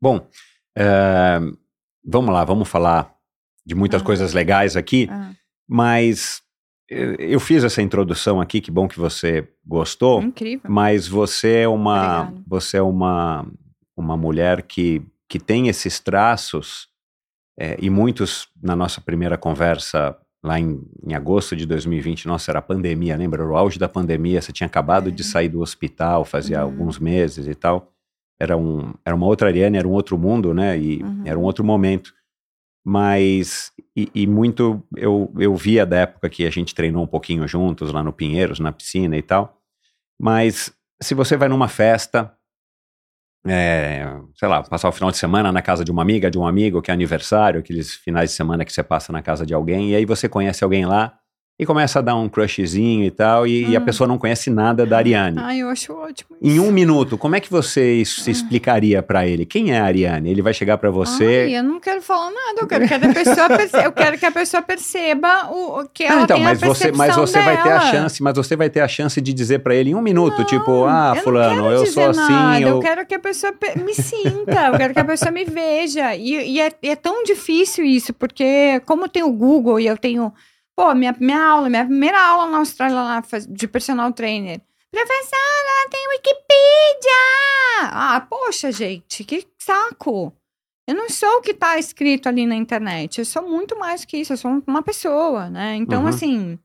Bom, 0.00 0.28
eh, 0.76 1.40
vamos 2.04 2.32
lá, 2.32 2.44
vamos 2.44 2.68
falar 2.68 3.12
de 3.64 3.74
muitas 3.74 4.02
Ah. 4.02 4.04
coisas 4.04 4.32
legais 4.32 4.76
aqui, 4.76 5.08
Ah, 5.10 5.32
mas 5.68 6.40
eu 6.88 7.40
fiz 7.40 7.64
essa 7.64 7.82
introdução 7.82 8.40
aqui, 8.40 8.60
que 8.60 8.70
bom 8.70 8.86
que 8.86 8.98
você 8.98 9.48
gostou, 9.66 10.22
incrível. 10.22 10.70
mas 10.70 11.08
você 11.08 11.58
é 11.62 11.68
uma, 11.68 12.22
Obrigada. 12.22 12.44
você 12.46 12.76
é 12.76 12.82
uma, 12.82 13.46
uma 13.96 14.16
mulher 14.16 14.62
que, 14.62 15.02
que 15.28 15.38
tem 15.38 15.68
esses 15.68 15.98
traços, 15.98 16.88
eh, 17.58 17.76
e 17.80 17.90
muitos 17.90 18.48
na 18.62 18.76
nossa 18.76 19.00
primeira 19.00 19.36
conversa 19.36 20.16
lá 20.44 20.60
em, 20.60 20.80
em 21.04 21.12
agosto 21.14 21.56
de 21.56 21.66
2020, 21.66 22.26
nossa, 22.28 22.52
era 22.52 22.60
a 22.60 22.62
pandemia, 22.62 23.16
lembra? 23.16 23.42
Era 23.42 23.50
o 23.50 23.56
auge 23.56 23.78
da 23.80 23.88
pandemia, 23.88 24.40
você 24.40 24.52
tinha 24.52 24.66
acabado 24.68 25.08
É. 25.08 25.10
de 25.10 25.24
sair 25.24 25.48
do 25.48 25.60
hospital, 25.60 26.24
fazia 26.24 26.58
Uhum. 26.58 26.64
alguns 26.64 26.98
meses 27.00 27.48
e 27.48 27.54
tal. 27.54 27.90
Era, 28.38 28.56
um, 28.56 28.92
era 29.04 29.16
uma 29.16 29.26
outra 29.26 29.48
Ariane, 29.48 29.78
era 29.78 29.88
um 29.88 29.92
outro 29.92 30.16
mundo, 30.16 30.54
né? 30.54 30.78
E 30.78 31.02
Uhum. 31.02 31.22
era 31.24 31.36
um 31.38 31.42
outro 31.42 31.64
momento. 31.64 32.14
Mas, 32.88 33.72
e, 33.96 34.08
e 34.14 34.26
muito, 34.28 34.80
eu, 34.96 35.32
eu 35.36 35.56
via 35.56 35.84
da 35.84 35.96
época 35.96 36.30
que 36.30 36.46
a 36.46 36.50
gente 36.50 36.72
treinou 36.72 37.02
um 37.02 37.06
pouquinho 37.06 37.48
juntos 37.48 37.90
lá 37.92 38.00
no 38.00 38.12
Pinheiros, 38.12 38.60
na 38.60 38.70
piscina 38.70 39.16
e 39.16 39.22
tal. 39.22 39.60
Mas 40.16 40.72
se 41.02 41.12
você 41.12 41.36
vai 41.36 41.48
numa 41.48 41.66
festa, 41.66 42.32
é, 43.44 44.06
sei 44.36 44.46
lá, 44.46 44.62
passar 44.62 44.88
o 44.88 44.92
final 44.92 45.10
de 45.10 45.16
semana 45.16 45.50
na 45.50 45.60
casa 45.60 45.84
de 45.84 45.90
uma 45.90 46.00
amiga, 46.00 46.30
de 46.30 46.38
um 46.38 46.46
amigo, 46.46 46.80
que 46.80 46.92
é 46.92 46.94
aniversário, 46.94 47.58
aqueles 47.58 47.92
finais 47.92 48.30
de 48.30 48.36
semana 48.36 48.64
que 48.64 48.72
você 48.72 48.84
passa 48.84 49.12
na 49.12 49.20
casa 49.20 49.44
de 49.44 49.52
alguém, 49.52 49.90
e 49.90 49.96
aí 49.96 50.04
você 50.04 50.28
conhece 50.28 50.62
alguém 50.62 50.86
lá 50.86 51.18
e 51.58 51.64
começa 51.64 52.00
a 52.00 52.02
dar 52.02 52.14
um 52.16 52.28
crushzinho 52.28 53.02
e 53.04 53.10
tal, 53.10 53.46
e, 53.46 53.70
e 53.70 53.76
a 53.76 53.80
Hum. 53.80 53.84
pessoa 53.86 54.06
não 54.06 54.18
conhece 54.18 54.50
nada 54.50 54.84
da 54.84 54.98
Ariane. 54.98 55.38
Ai, 55.40 55.60
eu 55.60 55.68
acho 55.70 55.90
ótimo. 55.94 56.36
Em 56.42 56.56
isso. 56.56 56.62
um 56.62 56.70
minuto, 56.70 57.16
como 57.16 57.34
é 57.34 57.40
que 57.40 57.50
você 57.50 57.80
Ah. 57.80 58.02
es- 58.02 58.28
explicaria 58.28 59.02
pra 59.02 59.26
ele? 59.26 59.46
Quem 59.46 59.72
é 59.72 59.80
a 59.80 59.84
Ariane? 59.84 60.30
Ele 60.30 60.42
vai 60.42 60.52
chegar 60.52 60.76
pra 60.76 60.90
você. 60.90 61.46
Ai, 61.48 61.56
eu 61.56 61.62
não 61.62 61.80
quero 61.80 62.02
falar 62.02 62.30
nada, 62.30 62.60
eu 62.60 62.66
quero 62.66 62.86
que 62.86 62.92
a 62.94 62.98
pessoa 63.14 63.48
perceba, 63.48 63.84
eu 63.84 63.92
quero 63.92 64.18
que 64.18 64.26
a 64.26 64.30
pessoa 64.32 64.62
perceba 64.62 65.48
o, 65.50 65.80
o 65.80 65.88
que 65.88 66.04
ela 66.04 66.16
Não, 66.16 66.22
então, 66.24 66.36
tem 66.36 66.44
mas 66.44 66.62
a 66.62 66.66
você, 66.66 66.92
mas 66.92 67.16
você 67.16 67.40
vai 67.40 67.56
ter 67.62 67.70
a 67.70 67.78
dela. 67.78 67.90
chance, 67.90 68.22
mas 68.22 68.34
você 68.36 68.54
vai 68.54 68.68
ter 68.68 68.80
a 68.80 68.88
chance 68.88 69.18
de 69.18 69.32
dizer 69.32 69.60
pra 69.60 69.74
ele 69.74 69.90
em 69.90 69.94
um 69.94 70.02
minuto, 70.02 70.38
Não, 70.40 70.44
tipo, 70.44 70.84
ah, 70.84 71.14
eu 71.16 71.22
fulano, 71.22 71.70
eu 71.70 71.86
sou 71.86 72.10
assim, 72.10 72.20
nada, 72.32 72.60
eu... 72.60 72.68
eu 72.68 72.80
quero 72.80 73.06
que 73.06 73.14
a 73.14 73.18
pessoa 73.18 73.52
pe- 73.54 73.78
me 73.82 73.94
sinta, 73.94 74.66
eu 74.72 74.76
quero 74.76 74.92
que 74.92 75.00
a 75.00 75.04
pessoa 75.04 75.30
me 75.30 75.44
veja. 75.46 76.14
E, 76.14 76.52
e 76.56 76.60
é, 76.60 76.70
é 76.82 76.94
tão 76.96 77.24
difícil 77.24 77.82
isso, 77.84 78.12
porque 78.12 78.80
como 78.84 79.08
tem 79.08 79.22
o 79.22 79.32
Google 79.32 79.80
e 79.80 79.86
eu 79.86 79.96
tenho, 79.96 80.32
pô, 80.76 80.94
minha, 80.94 81.16
minha 81.18 81.42
aula, 81.42 81.68
minha 81.70 81.84
primeira 81.86 82.20
aula 82.20 82.50
na 82.50 82.58
Austrália 82.58 82.94
lá 82.96 83.22
de 83.48 83.66
personal 83.66 84.12
trainer. 84.12 84.60
Professora, 84.90 85.88
tem 85.90 86.08
Wikipedia! 86.08 87.90
Ah, 87.90 88.26
poxa, 88.28 88.70
gente, 88.72 89.24
que 89.24 89.46
saco! 89.58 90.32
Eu 90.88 90.94
não 90.94 91.10
sou 91.10 91.38
o 91.38 91.40
que 91.42 91.52
tá 91.52 91.78
escrito 91.78 92.28
ali 92.28 92.46
na 92.46 92.54
internet. 92.54 93.18
Eu 93.18 93.24
sou 93.24 93.42
muito 93.42 93.76
mais 93.78 94.04
que 94.04 94.18
isso. 94.18 94.32
Eu 94.32 94.36
sou 94.36 94.62
uma 94.66 94.82
pessoa, 94.82 95.50
né? 95.50 95.74
Então, 95.74 96.02
Uhum. 96.02 96.08
assim, 96.08 96.58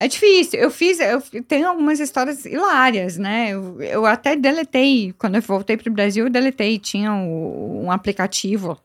é 0.00 0.08
difícil. 0.08 0.58
Eu 0.58 0.70
fiz, 0.72 0.98
eu 0.98 1.22
tenho 1.46 1.68
algumas 1.68 2.00
histórias 2.00 2.44
hilárias, 2.44 3.16
né? 3.16 3.50
Eu, 3.50 3.80
eu 3.80 4.06
até 4.06 4.34
deletei, 4.34 5.14
quando 5.16 5.36
eu 5.36 5.42
voltei 5.42 5.76
pro 5.76 5.92
Brasil, 5.92 6.24
eu 6.26 6.30
deletei. 6.30 6.78
Tinha 6.80 7.12
o- 7.14 7.84
um 7.84 7.92
aplicativo 7.92 8.76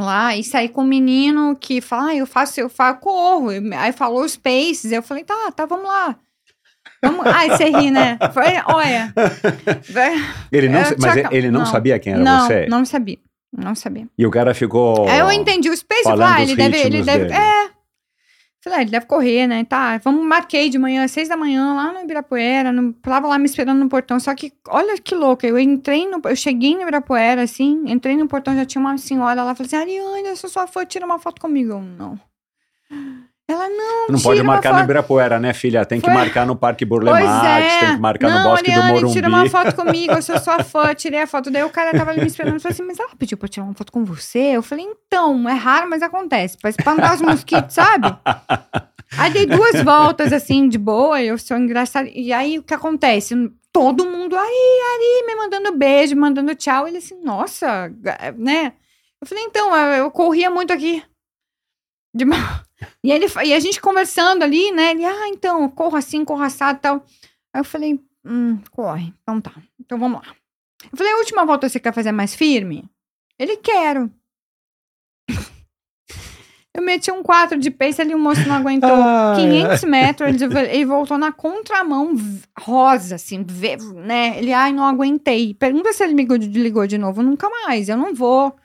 lá 0.00 0.36
e 0.36 0.42
saí 0.42 0.68
com 0.68 0.82
um 0.82 0.86
menino 0.86 1.56
que 1.56 1.80
fala, 1.80 2.10
ah, 2.10 2.16
eu 2.16 2.26
faço, 2.26 2.60
eu 2.60 2.68
faço, 2.68 3.00
corro. 3.00 3.48
Aí 3.78 3.92
falou 3.92 4.24
os 4.24 4.36
paces. 4.36 4.92
Eu 4.92 5.02
falei, 5.02 5.24
tá, 5.24 5.52
tá, 5.52 5.66
vamos 5.66 5.86
lá. 5.86 6.16
Vamos... 7.02 7.26
Ai, 7.26 7.50
você 7.50 7.64
ri, 7.64 7.90
né? 7.90 8.18
Foi, 8.32 8.44
olha. 8.66 9.12
Ele 10.50 10.68
não, 10.68 10.80
Eu 10.80 10.96
mas 10.98 11.16
ele 11.30 11.50
não, 11.50 11.60
não. 11.60 11.66
sabia 11.66 11.98
quem 11.98 12.14
era 12.14 12.22
não, 12.22 12.46
você? 12.46 12.66
não 12.66 12.84
sabia. 12.84 13.18
Não 13.56 13.74
sabia. 13.74 14.08
E 14.18 14.26
o 14.26 14.30
cara 14.30 14.52
ficou... 14.52 15.08
Aí 15.08 15.20
eu 15.20 15.30
entendi 15.30 15.70
os 15.70 15.82
paces, 15.82 16.06
eu 16.06 16.10
falando 16.16 16.34
ah, 16.34 16.42
ele 16.42 16.56
deve, 16.56 16.76
ele 16.76 17.02
deve, 17.02 17.26
dele. 17.26 17.34
é. 17.34 17.73
Falei, 18.64 18.78
ah, 18.78 18.82
ele 18.82 18.90
deve 18.92 19.04
correr, 19.04 19.46
né? 19.46 19.62
Tá, 19.62 19.98
vamos, 19.98 20.24
marquei 20.24 20.70
de 20.70 20.78
manhã, 20.78 21.06
seis 21.06 21.28
da 21.28 21.36
manhã, 21.36 21.74
lá 21.74 21.92
no 21.92 22.00
Ibirapuera, 22.00 22.72
no, 22.72 22.94
tava 22.94 23.28
lá 23.28 23.38
me 23.38 23.44
esperando 23.44 23.78
no 23.78 23.90
portão, 23.90 24.18
só 24.18 24.34
que, 24.34 24.54
olha 24.68 24.96
que 24.96 25.14
louca, 25.14 25.46
eu 25.46 25.58
entrei 25.58 26.08
no, 26.08 26.18
eu 26.24 26.34
cheguei 26.34 26.74
no 26.74 26.80
Ibirapuera, 26.80 27.42
assim, 27.42 27.84
entrei 27.86 28.16
no 28.16 28.26
portão, 28.26 28.56
já 28.56 28.64
tinha 28.64 28.80
uma 28.80 28.96
senhora 28.96 29.44
lá, 29.44 29.54
falei 29.54 29.66
assim, 29.66 29.76
Ariane, 29.76 30.28
eu 30.28 30.36
sou 30.36 30.48
sua 30.48 30.66
fã, 30.66 30.82
tira 30.86 31.04
uma 31.04 31.18
foto 31.18 31.42
comigo. 31.42 31.72
Eu, 31.72 31.82
não. 31.82 32.18
Ela, 33.46 33.68
não, 33.68 34.06
Não 34.08 34.18
pode 34.20 34.42
marcar 34.42 34.70
no 34.70 34.76
foto. 34.76 34.84
Ibirapuera, 34.84 35.38
né, 35.38 35.52
filha? 35.52 35.84
Tem 35.84 36.00
que 36.00 36.06
Foi- 36.06 36.14
marcar 36.14 36.46
no 36.46 36.56
Parque 36.56 36.82
Burle 36.84 37.10
Marx, 37.10 37.46
é. 37.46 37.78
tem 37.80 37.94
que 37.96 38.00
marcar 38.00 38.30
não, 38.30 38.38
no 38.42 38.48
Bosque 38.50 38.70
Ariane, 38.70 38.88
do 38.88 38.94
Morumbi. 38.94 39.12
tira 39.12 39.28
uma 39.28 39.48
foto 39.50 39.74
comigo, 39.76 40.14
eu 40.14 40.22
sou 40.22 40.38
sua 40.38 40.64
fã, 40.64 40.94
tirei 40.94 41.20
a 41.20 41.26
foto. 41.26 41.50
Daí 41.50 41.62
o 41.62 41.68
cara 41.68 41.92
tava 41.96 42.10
ali 42.10 42.20
me 42.22 42.26
esperando, 42.26 42.58
falou 42.58 42.72
assim, 42.72 42.82
mas 42.84 42.98
ela 42.98 43.10
pediu 43.18 43.36
pra 43.36 43.44
eu 43.44 43.50
tirar 43.50 43.64
uma 43.66 43.74
foto 43.74 43.92
com 43.92 44.02
você? 44.02 44.38
Eu 44.38 44.62
falei, 44.62 44.86
então, 44.86 45.46
é 45.46 45.52
raro, 45.52 45.90
mas 45.90 46.00
acontece, 46.02 46.56
pra 46.56 46.70
espantar 46.70 47.14
os 47.14 47.20
mosquitos, 47.20 47.74
sabe? 47.74 48.06
Aí 49.18 49.30
dei 49.30 49.44
duas 49.46 49.80
voltas, 49.84 50.32
assim, 50.32 50.66
de 50.68 50.78
boa, 50.78 51.22
eu 51.22 51.36
sou 51.38 51.56
engraçada. 51.58 52.08
E 52.12 52.32
aí, 52.32 52.58
o 52.58 52.62
que 52.62 52.74
acontece? 52.74 53.34
Todo 53.70 54.06
mundo, 54.10 54.34
aí, 54.36 54.80
Ari, 54.94 55.26
me 55.26 55.36
mandando 55.36 55.76
beijo, 55.76 56.16
mandando 56.16 56.54
tchau. 56.54 56.88
Ele 56.88 56.96
assim, 56.98 57.20
nossa, 57.22 57.92
né? 58.36 58.72
Eu 59.20 59.26
falei, 59.28 59.44
então, 59.44 59.76
eu 59.76 60.10
corria 60.10 60.50
muito 60.50 60.72
aqui. 60.72 61.02
De 62.12 62.24
ma- 62.24 62.62
E, 63.02 63.10
ele, 63.10 63.26
e 63.44 63.54
a 63.54 63.60
gente 63.60 63.80
conversando 63.80 64.42
ali, 64.42 64.72
né? 64.72 64.92
Ele, 64.92 65.04
ah, 65.04 65.28
então, 65.28 65.62
eu 65.62 65.68
corro 65.70 65.96
assim, 65.96 66.24
corro 66.24 66.42
assado 66.42 66.78
e 66.78 66.80
tal. 66.80 67.04
Aí 67.52 67.60
eu 67.60 67.64
falei, 67.64 68.00
hum, 68.24 68.58
corre. 68.70 69.12
Então 69.22 69.40
tá. 69.40 69.52
Então 69.78 69.98
vamos 69.98 70.20
lá. 70.20 70.34
Eu 70.90 70.96
falei, 70.96 71.12
a 71.12 71.18
última 71.18 71.44
volta 71.44 71.68
você 71.68 71.80
quer 71.80 71.92
fazer 71.92 72.12
mais 72.12 72.34
firme? 72.34 72.84
Ele, 73.38 73.56
quero. 73.56 74.10
Eu 76.76 76.82
meti 76.82 77.08
um 77.12 77.22
4 77.22 77.56
de 77.56 77.70
pace 77.70 78.02
ali, 78.02 78.12
o 78.12 78.18
moço 78.18 78.48
não 78.48 78.56
aguentou. 78.56 78.90
Ai, 78.90 79.36
500 79.36 79.84
metros, 79.84 80.42
ele, 80.42 80.58
ele 80.72 80.84
voltou 80.84 81.16
na 81.16 81.30
contramão 81.30 82.16
rosa, 82.58 83.14
assim, 83.14 83.46
né? 83.94 84.36
Ele, 84.38 84.52
ai, 84.52 84.72
não 84.72 84.84
aguentei. 84.84 85.54
Pergunta 85.54 85.92
se 85.92 86.02
ele 86.02 86.14
me 86.14 86.22
ligou, 86.22 86.36
ligou 86.36 86.84
de 86.84 86.98
novo. 86.98 87.22
Nunca 87.22 87.48
mais, 87.48 87.88
eu 87.88 87.96
não 87.96 88.12
vou. 88.12 88.56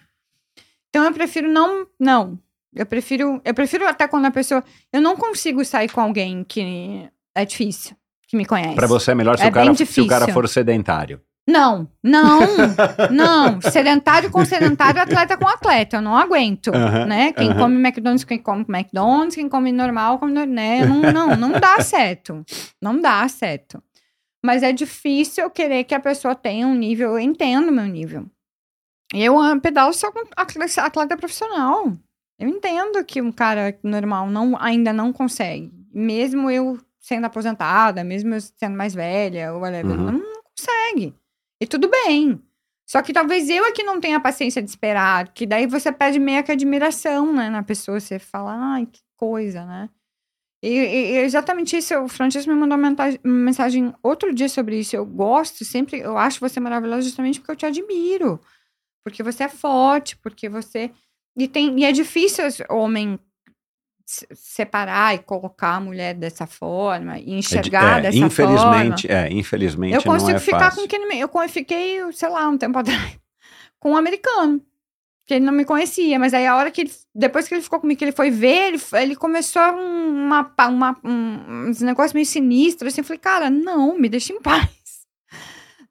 Então 0.89 1.05
eu 1.05 1.13
prefiro 1.13 1.47
não, 1.47 1.85
não. 1.99 2.39
Eu 2.75 2.85
prefiro, 2.85 3.41
eu 3.43 3.53
prefiro 3.53 3.87
até 3.87 4.07
quando 4.07 4.25
a 4.25 4.31
pessoa, 4.31 4.63
eu 4.93 5.01
não 5.01 5.15
consigo 5.15 5.63
sair 5.65 5.89
com 5.89 6.01
alguém 6.01 6.43
que 6.43 7.09
é 7.35 7.45
difícil, 7.45 7.95
que 8.27 8.37
me 8.37 8.45
conhece. 8.45 8.75
Pra 8.75 8.87
você 8.87 9.11
é 9.11 9.15
melhor 9.15 9.37
se, 9.37 9.43
É 9.43 9.47
o 9.47 9.51
cara, 9.51 9.73
se 9.73 10.01
o 10.01 10.07
cara 10.07 10.27
for 10.27 10.47
sedentário. 10.47 11.21
Não, 11.49 11.89
não, 12.03 12.41
não. 13.11 13.59
Sedentário 13.59 14.29
com 14.29 14.45
sedentário, 14.45 15.01
atleta 15.01 15.35
com 15.35 15.47
atleta. 15.47 15.97
Eu 15.97 16.01
não 16.01 16.15
aguento, 16.15 16.71
né? 17.07 17.33
Quem 17.33 17.55
come 17.55 17.75
McDonald's, 17.75 18.23
quem 18.23 18.37
come 18.37 18.65
McDonald's, 18.69 19.35
quem 19.35 19.49
come 19.49 19.71
normal, 19.71 20.19
come 20.19 20.31
normal, 20.31 20.53
né? 20.53 20.85
Não, 20.85 21.01
não, 21.11 21.35
não 21.35 21.51
dá 21.59 21.81
certo. 21.81 22.45
Não 22.79 23.01
dá 23.01 23.27
certo. 23.27 23.81
Mas 24.45 24.61
é 24.61 24.71
difícil 24.71 25.43
eu 25.43 25.49
querer 25.49 25.83
que 25.85 25.95
a 25.95 25.99
pessoa 25.99 26.35
tenha 26.35 26.67
um 26.67 26.75
nível, 26.75 27.11
eu 27.11 27.19
entendo 27.19 27.71
meu 27.71 27.85
nível. 27.85 28.25
Eu 29.13 29.39
ah, 29.39 29.59
pedalo 29.59 29.91
só 29.91 30.11
com 30.11 30.21
atleta 30.37 31.17
profissional. 31.17 31.91
Eu 32.39 32.47
entendo 32.47 33.03
que 33.03 33.21
um 33.21 33.31
cara 33.31 33.77
normal 33.83 34.29
não, 34.29 34.55
ainda 34.59 34.93
não 34.93 35.11
consegue. 35.11 35.71
Mesmo 35.93 36.49
eu 36.49 36.79
sendo 36.99 37.25
aposentada, 37.25 38.03
mesmo 38.03 38.33
eu 38.35 38.39
sendo 38.41 38.77
mais 38.77 38.93
velha, 38.93 39.53
ou 39.53 39.59
whatever, 39.61 39.91
Uhum. 39.97 40.05
não, 40.05 40.11
não 40.13 40.41
consegue. 40.57 41.13
E 41.61 41.67
tudo 41.67 41.89
bem. 41.89 42.41
Só 42.87 43.01
que 43.01 43.13
talvez 43.13 43.49
eu 43.49 43.65
é 43.65 43.71
que 43.71 43.83
não 43.83 43.99
tenha 43.99 44.19
paciência 44.19 44.61
de 44.63 44.69
esperar, 44.69 45.31
que 45.33 45.45
daí 45.45 45.67
você 45.67 45.91
pede 45.91 46.17
meio 46.19 46.43
que 46.43 46.51
admiração, 46.51 47.31
né, 47.33 47.49
na 47.49 47.61
pessoa, 47.61 47.99
você 47.99 48.17
fala, 48.17 48.55
ai, 48.55 48.85
que 48.87 49.01
coisa, 49.17 49.63
né? 49.65 49.89
E, 50.63 50.67
e- 50.69 51.11
e 51.13 51.17
exatamente 51.19 51.77
isso, 51.77 51.95
o 51.99 52.07
Francisco 52.09 52.51
me 52.51 52.57
mandou 52.59 52.77
uma 52.77 52.93
mensagem 53.23 53.93
outro 54.03 54.33
dia 54.33 54.49
sobre 54.49 54.79
isso. 54.79 54.95
Eu 54.95 55.05
gosto 55.05 55.63
sempre, 55.63 55.99
eu 55.99 56.17
acho 56.17 56.39
você 56.39 56.59
maravilhosa 56.59 57.03
justamente 57.03 57.39
porque 57.39 57.51
eu 57.51 57.55
te 57.55 57.65
admiro. 57.65 58.39
Porque 59.03 59.23
você 59.23 59.43
é 59.45 59.49
forte, 59.49 60.17
porque 60.17 60.49
você. 60.49 60.91
E, 61.39 61.47
tem, 61.47 61.79
e 61.79 61.85
é 61.85 61.91
difícil 61.91 62.45
homem 62.69 63.17
se- 64.05 64.27
separar 64.33 65.15
e 65.15 65.19
colocar 65.19 65.75
a 65.75 65.79
mulher 65.79 66.13
dessa 66.15 66.45
forma, 66.47 67.17
e 67.19 67.31
É 67.33 67.37
enxergar 67.37 67.99
é, 67.99 68.01
dessa 68.11 68.29
forma. 68.29 68.53
infelizmente, 68.67 69.11
é, 69.11 69.31
infelizmente 69.31 69.95
Eu 69.95 70.03
consigo 70.03 70.31
é 70.37 70.39
ficar 70.39 70.59
fácil. 70.71 70.81
com 70.81 70.87
quem. 70.87 71.19
Eu 71.19 71.29
fiquei, 71.49 71.99
sei 72.13 72.29
lá, 72.29 72.47
um 72.49 72.57
tempo 72.57 72.77
atrás, 72.79 73.17
com 73.79 73.91
um 73.91 73.97
americano. 73.97 74.61
que 75.25 75.35
ele 75.35 75.45
não 75.45 75.53
me 75.53 75.63
conhecia, 75.63 76.17
mas 76.17 76.33
aí 76.33 76.47
a 76.47 76.55
hora 76.55 76.71
que 76.71 76.81
ele, 76.81 76.91
depois 77.13 77.47
que 77.47 77.53
ele 77.53 77.61
ficou 77.61 77.79
comigo, 77.79 77.99
que 77.99 78.03
ele 78.03 78.11
foi 78.11 78.31
ver, 78.31 78.73
ele, 78.73 78.81
ele 78.93 79.15
começou 79.15 79.61
uma, 79.61 80.51
uma, 80.67 80.97
um, 81.03 81.67
uns 81.69 81.81
negócios 81.81 82.13
meio 82.13 82.25
sinistros, 82.25 82.91
assim, 82.91 83.01
eu 83.01 83.05
falei, 83.05 83.19
cara, 83.19 83.47
não, 83.47 83.95
me 83.95 84.09
deixa 84.09 84.33
em 84.33 84.41
paz. 84.41 84.67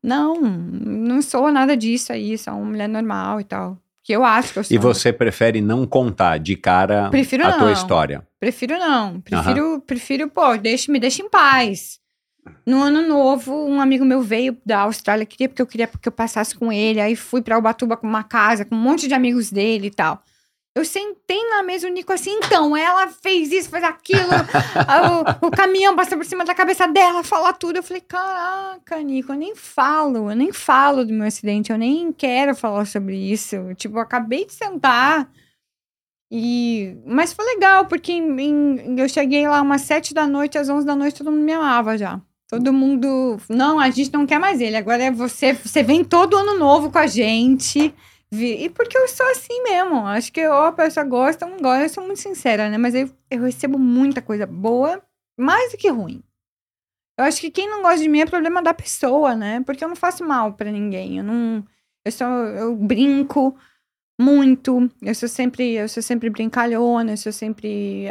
Não, 0.03 0.41
não 0.41 1.23
sou 1.23 1.53
nada 1.53 1.77
disso 1.77 2.13
aí, 2.13 2.37
sou 2.37 2.55
uma 2.55 2.65
mulher 2.65 2.89
normal 2.89 3.41
e 3.41 3.45
tal. 3.45 3.79
Que 4.09 4.15
eu 4.15 4.25
acho 4.25 4.55
que 4.55 4.59
eu 4.59 4.65
sou. 4.65 4.75
E 4.75 4.79
você 4.79 5.13
prefere 5.13 5.61
não 5.61 5.87
contar 5.87 6.39
de 6.39 6.57
cara 6.57 7.11
Prefiro 7.11 7.47
a 7.47 7.53
tua 7.53 7.67
não. 7.67 7.73
história? 7.75 8.27
Prefiro 8.41 8.79
não. 8.79 9.21
Prefiro, 9.21 9.83
prefiro 9.87 10.31
pô, 10.31 10.57
deixa, 10.57 10.91
me 10.91 10.99
deixa 10.99 11.21
em 11.21 11.29
paz. 11.29 12.01
No 12.65 12.83
ano 12.83 13.07
novo, 13.07 13.55
um 13.67 13.79
amigo 13.79 14.07
meu 14.07 14.23
veio 14.23 14.57
da 14.65 14.79
Austrália, 14.81 15.27
queria 15.27 15.47
porque 15.47 15.61
eu 15.61 15.67
queria 15.67 15.87
que 15.87 16.09
eu 16.09 16.13
passasse 16.13 16.57
com 16.57 16.73
ele. 16.73 17.03
Aí 17.03 17.15
fui 17.15 17.43
pra 17.43 17.59
Ubatuba 17.59 17.99
com 17.99 18.07
uma 18.07 18.25
casa, 18.25 18.65
com 18.65 18.75
um 18.75 18.79
monte 18.79 19.07
de 19.09 19.13
amigos 19.13 19.51
dele 19.51 19.89
e 19.89 19.91
tal. 19.91 20.23
Eu 20.77 20.85
sentei 20.85 21.43
na 21.51 21.63
mesa, 21.63 21.89
o 21.89 21.91
Nico 21.91 22.13
assim, 22.13 22.31
então, 22.31 22.77
ela 22.77 23.09
fez 23.09 23.51
isso, 23.51 23.69
fez 23.69 23.83
aquilo, 23.83 24.21
o, 25.43 25.47
o 25.49 25.51
caminhão 25.51 25.97
passou 25.97 26.17
por 26.17 26.25
cima 26.25 26.45
da 26.45 26.55
cabeça 26.55 26.87
dela, 26.87 27.25
fala 27.25 27.53
tudo. 27.53 27.77
Eu 27.77 27.83
falei, 27.83 28.01
caraca, 28.01 29.01
Nico, 29.03 29.33
eu 29.33 29.37
nem 29.37 29.57
falo, 29.57 30.31
eu 30.31 30.37
nem 30.37 30.53
falo 30.53 31.05
do 31.05 31.13
meu 31.13 31.27
acidente, 31.27 31.73
eu 31.73 31.79
nem 31.79 32.13
quero 32.13 32.55
falar 32.55 32.85
sobre 32.87 33.17
isso. 33.17 33.57
Tipo, 33.75 33.97
eu 33.97 34.03
acabei 34.03 34.45
de 34.47 34.53
sentar. 34.53 35.29
E... 36.31 36.97
Mas 37.07 37.33
foi 37.33 37.45
legal, 37.47 37.87
porque 37.87 38.13
em- 38.13 38.41
em- 38.41 39.01
eu 39.01 39.09
cheguei 39.09 39.49
lá 39.49 39.61
umas 39.63 39.81
sete 39.83 40.13
da 40.15 40.27
noite, 40.29 40.59
às 40.59 40.69
onze 40.69 40.87
da 40.87 40.95
noite, 40.95 41.19
todo 41.19 41.33
mundo 41.33 41.43
me 41.43 41.53
amava 41.53 41.97
já. 41.99 42.21
Todo 42.49 42.73
mundo. 42.73 43.37
Não, 43.49 43.79
a 43.81 43.91
gente 43.91 44.13
não 44.13 44.27
quer 44.27 44.39
mais 44.39 44.61
ele. 44.61 44.77
Agora 44.77 45.03
é 45.03 45.11
você. 45.11 45.53
Você 45.55 45.83
vem 45.83 46.05
todo 46.05 46.37
ano 46.37 46.57
novo 46.59 46.91
com 46.91 46.99
a 46.99 47.07
gente. 47.07 47.95
Vi- 48.31 48.65
E 48.65 48.69
porque 48.71 48.97
eu 48.97 49.09
sou 49.09 49.27
assim 49.31 49.63
mesmo. 49.63 50.07
Acho 50.07 50.33
que 50.33 50.47
ou 50.47 50.65
a 50.65 50.73
pessoa 50.73 51.05
gosta 51.05 51.45
ou 51.47 51.53
não 51.53 51.59
gosta. 51.59 51.85
Eu 51.85 51.89
sou 51.89 52.05
muito 52.05 52.21
sincera, 52.21 52.69
né? 52.69 52.77
Mas 52.79 52.95
eu, 52.95 53.09
eu 53.31 53.43
recebo 53.43 53.79
muita 53.79 54.21
coisa 54.21 54.47
boa, 54.47 55.03
mais 55.39 55.73
do 55.73 55.79
que 55.79 55.89
ruim. 55.89 56.23
Eu 57.19 57.25
acho 57.25 57.41
que 57.41 57.51
quem 57.51 57.69
não 57.69 57.83
gosta 57.83 57.99
de 57.99 58.09
mim 58.09 58.21
é 58.21 58.27
problema 58.27 58.63
da 58.63 58.73
pessoa, 58.75 59.35
né? 59.35 59.61
Porque 59.67 59.83
eu 59.83 59.89
não 59.89 59.97
faço 59.97 60.25
mal 60.25 60.53
pra 60.53 60.71
ninguém. 60.71 61.19
Eu 61.19 61.25
não. 61.25 61.65
Eu 62.05 62.13
sou. 62.13 62.27
Eu 62.27 62.77
brinco 62.77 63.57
muito. 64.21 64.91
Eu 65.03 65.15
sou 65.15 65.29
sempre, 65.29 65.75
eu 65.75 65.89
sou 65.89 66.03
sempre 66.03 66.29
brincalhona, 66.29 67.13
eu 67.13 67.17
sou 67.17 67.33
sempre 67.33 68.07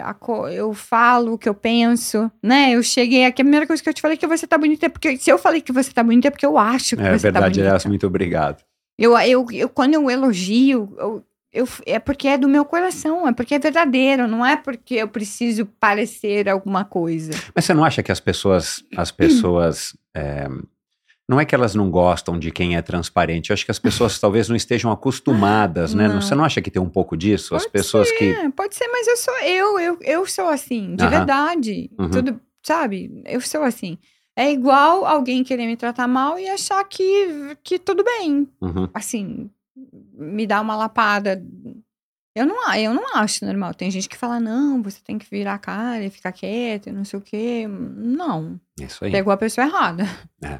eu 0.53 0.73
falo 0.73 1.33
o 1.33 1.37
que 1.37 1.47
eu 1.49 1.53
penso, 1.53 2.31
né? 2.41 2.71
Eu 2.71 2.81
cheguei 2.81 3.25
aqui, 3.25 3.41
a 3.41 3.45
primeira 3.45 3.67
coisa 3.67 3.83
que 3.83 3.89
eu 3.89 3.93
te 3.93 4.01
falei 4.01 4.15
é 4.15 4.17
que 4.17 4.25
você 4.27 4.47
tá 4.47 4.57
bonita 4.57 4.85
é 4.85 4.89
porque 4.89 5.17
se 5.17 5.29
eu 5.29 5.37
falei 5.37 5.61
que 5.61 5.71
você 5.71 5.91
tá 5.91 6.03
bonita 6.03 6.29
é 6.29 6.31
porque 6.31 6.45
eu 6.45 6.57
acho 6.57 6.95
que 6.95 7.01
É 7.03 7.11
você 7.17 7.31
tá 7.31 7.39
verdade, 7.39 7.45
bonita. 7.55 7.69
Elias, 7.69 7.85
muito 7.85 8.07
obrigado. 8.07 8.63
Eu, 8.97 9.17
eu, 9.19 9.45
eu, 9.51 9.69
quando 9.69 9.93
eu 9.93 10.09
elogio, 10.09 10.95
eu, 10.97 11.23
eu- 11.53 11.67
é 11.85 11.99
porque 11.99 12.27
é 12.27 12.37
do 12.37 12.49
meu 12.49 12.65
coração, 12.65 13.27
é 13.27 13.33
porque 13.33 13.53
é 13.55 13.59
verdadeiro, 13.59 14.27
não 14.27 14.45
é 14.45 14.55
porque 14.57 14.95
eu 14.95 15.07
preciso 15.07 15.65
parecer 15.79 16.49
alguma 16.49 16.83
coisa. 16.83 17.31
Mas 17.55 17.65
você 17.65 17.73
não 17.73 17.83
acha 17.83 18.01
que 18.01 18.11
as 18.11 18.19
pessoas, 18.19 18.83
as 18.95 19.11
pessoas, 19.11 19.95
é, 20.15 20.47
não 21.29 21.39
é 21.39 21.45
que 21.45 21.53
elas 21.53 21.75
não 21.75 21.91
gostam 21.91 22.39
de 22.39 22.49
quem 22.51 22.75
é 22.75 22.81
transparente, 22.81 23.49
eu 23.49 23.53
acho 23.53 23.65
que 23.65 23.71
as 23.71 23.79
pessoas 23.79 24.17
talvez 24.19 24.49
não 24.49 24.55
estejam 24.55 24.91
acostumadas, 24.91 25.93
né? 25.93 26.07
Não. 26.07 26.19
Você 26.21 26.33
não 26.33 26.43
acha 26.43 26.61
que 26.61 26.71
tem 26.71 26.81
um 26.81 26.89
pouco 26.89 27.15
disso? 27.15 27.55
As 27.55 27.63
Pode 27.63 27.71
pessoas 27.71 28.11
que... 28.11 28.23
É, 28.23 28.49
pode 28.49 28.75
ser, 28.75 28.87
mas 28.87 29.07
eu 29.07 29.17
sou 29.17 29.37
eu, 29.41 29.79
eu, 29.79 29.97
eu 30.01 30.25
sou 30.25 30.47
assim, 30.47 30.95
de 30.95 31.03
Aham. 31.03 31.11
verdade. 31.11 31.91
Uhum. 31.99 32.09
Tudo, 32.09 32.41
sabe? 32.63 33.21
Eu 33.25 33.41
sou 33.41 33.61
assim. 33.63 33.97
É 34.39 34.51
igual 34.51 35.03
alguém 35.03 35.43
querer 35.43 35.65
me 35.65 35.75
tratar 35.75 36.07
mal 36.07 36.37
e 36.37 36.47
achar 36.47 36.83
que, 36.83 37.57
que 37.63 37.79
tudo 37.79 38.03
bem. 38.03 38.47
Uhum. 38.61 38.87
Assim, 38.93 39.49
me 40.13 40.45
dar 40.45 40.61
uma 40.61 40.75
lapada. 40.75 41.43
Eu 42.35 42.45
não, 42.45 42.71
eu 42.75 42.93
não 42.93 43.15
acho 43.15 43.43
normal. 43.43 43.73
Tem 43.73 43.89
gente 43.89 44.07
que 44.07 44.15
fala, 44.15 44.39
não, 44.39 44.83
você 44.83 44.99
tem 45.03 45.17
que 45.17 45.25
virar 45.27 45.55
a 45.55 45.57
cara 45.57 46.03
e 46.05 46.09
ficar 46.11 46.31
quieto, 46.31 46.87
e 46.87 46.91
não 46.91 47.03
sei 47.03 47.17
o 47.17 47.21
quê. 47.21 47.65
Não. 47.67 48.59
Isso 48.79 49.03
aí. 49.03 49.11
Pegou 49.11 49.33
a 49.33 49.37
pessoa 49.37 49.65
errada. 49.65 50.03
É. 50.43 50.59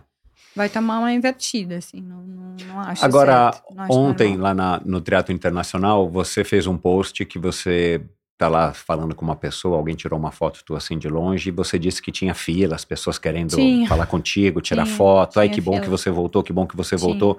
Vai 0.56 0.70
tomar 0.70 0.98
uma 0.98 1.13
invertida, 1.13 1.78
assim. 1.78 2.02
Não, 2.02 2.24
não, 2.24 2.56
não 2.68 2.80
acho 2.80 3.06
Agora, 3.06 3.52
certo, 3.54 3.76
não 3.76 3.84
acho 3.84 3.94
ontem, 3.94 4.30
normal. 4.30 4.44
lá 4.44 4.54
na- 4.56 4.82
no 4.84 5.00
Teatro 5.02 5.32
Internacional, 5.32 6.10
você 6.10 6.44
fez 6.44 6.66
um 6.66 6.76
post 6.76 7.24
que 7.26 7.38
você 7.38 8.02
tá 8.38 8.47
lá 8.47 8.71
falando 8.73 9.15
com 9.15 9.26
uma 9.26 9.36
pessoa, 9.36 9.78
alguém 9.78 9.95
tirou 9.95 10.19
uma 10.19 10.32
foto 10.32 10.63
tua 10.63 10.78
assim 10.78 10.97
de 10.97 11.10
longe, 11.10 11.50
e 11.50 11.52
você 11.52 11.80
disse 11.80 12.02
que 12.02 12.12
tinha 12.12 12.34
fila, 12.34 12.76
as 12.76 12.86
pessoas 12.86 13.17
querendo 13.17 13.56
Tinha. 13.56 13.88
falar 13.88 14.06
contigo, 14.06 14.62
tirar 14.62 14.84
Tinha, 14.86 14.95
foto. 14.95 15.39
Ai, 15.39 15.50
que 15.50 15.60
bom 15.60 15.73
fila. 15.73 15.84
que 15.84 15.89
você 15.89 16.10
voltou, 16.10 16.43
que 16.43 16.54
bom 16.54 16.67
que 16.67 16.78
você 16.78 16.95
voltou. 16.95 17.38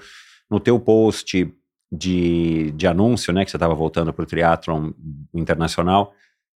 No 0.50 0.58
teu 0.58 0.78
post 0.80 1.48
de, 1.90 2.72
de 2.72 2.86
anúncio, 2.86 3.32
né, 3.32 3.44
que 3.44 3.50
você 3.50 3.56
estava 3.56 3.74
voltando 3.74 4.12
para 4.12 4.22
o 4.22 4.26
Triathlon 4.26 4.90
Internacional, 5.32 6.12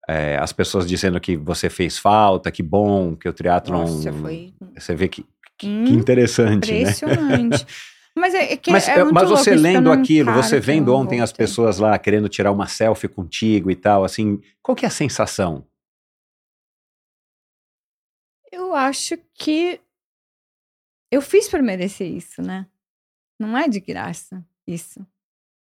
é, 0.09 0.37
as 0.37 0.51
pessoas 0.51 0.87
dizendo 0.87 1.19
que 1.19 1.37
você 1.37 1.69
fez 1.69 1.99
falta, 1.99 2.51
que 2.51 2.63
bom, 2.63 3.15
que 3.15 3.29
o 3.29 3.33
Triathlon... 3.33 3.81
Nossa, 3.81 4.11
foi 4.11 4.53
Você 4.75 4.95
vê 4.95 5.07
que, 5.07 5.23
que, 5.57 5.67
Hum, 5.67 5.85
que 5.85 5.93
interessante, 5.93 6.71
né? 6.71 6.81
impressionante. 6.81 7.65
Mas 8.15 8.33
é, 8.33 8.53
é 8.53 8.57
que 8.57 8.71
Mas, 8.71 8.87
é 8.87 9.03
muito 9.03 9.13
mas 9.13 9.29
você 9.29 9.55
lendo 9.55 9.91
aquilo, 9.91 10.33
você 10.33 10.59
vendo 10.59 10.91
eu 10.91 10.95
ontem 10.95 11.21
as 11.21 11.31
pessoas 11.31 11.79
lá 11.79 11.97
querendo 11.97 12.27
tirar 12.27 12.51
uma 12.51 12.67
selfie 12.67 13.07
contigo 13.07 13.71
e 13.71 13.75
tal, 13.75 14.03
assim, 14.03 14.41
qual 14.61 14.75
que 14.75 14.85
é 14.85 14.87
a 14.87 14.91
sensação? 14.91 15.65
Eu 18.51 18.75
acho 18.75 19.17
que 19.33 19.79
eu 21.09 21.21
fiz 21.21 21.47
por 21.47 21.61
merecer 21.61 22.09
isso, 22.09 22.41
né? 22.41 22.67
Não 23.39 23.57
é 23.57 23.67
de 23.67 23.79
graça 23.79 24.45
isso. 24.67 25.05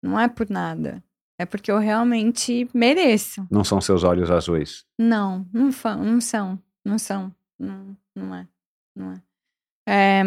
Não 0.03 0.19
é 0.19 0.29
por 0.29 0.49
nada. 0.49 1.03
É 1.39 1.47
porque 1.47 1.71
eu 1.71 1.79
realmente 1.79 2.69
mereço. 2.75 3.47
Não 3.51 3.63
são 3.63 3.81
seus 3.81 4.03
olhos 4.03 4.31
azuis? 4.31 4.85
Não, 4.99 5.47
não, 5.53 5.71
não 5.99 6.21
são. 6.21 6.63
Não 6.85 6.99
são. 6.99 7.35
Não, 7.59 7.97
não 8.15 8.35
é. 8.35 8.49
Não 8.97 9.13
é. 9.13 9.23
É, 9.87 10.23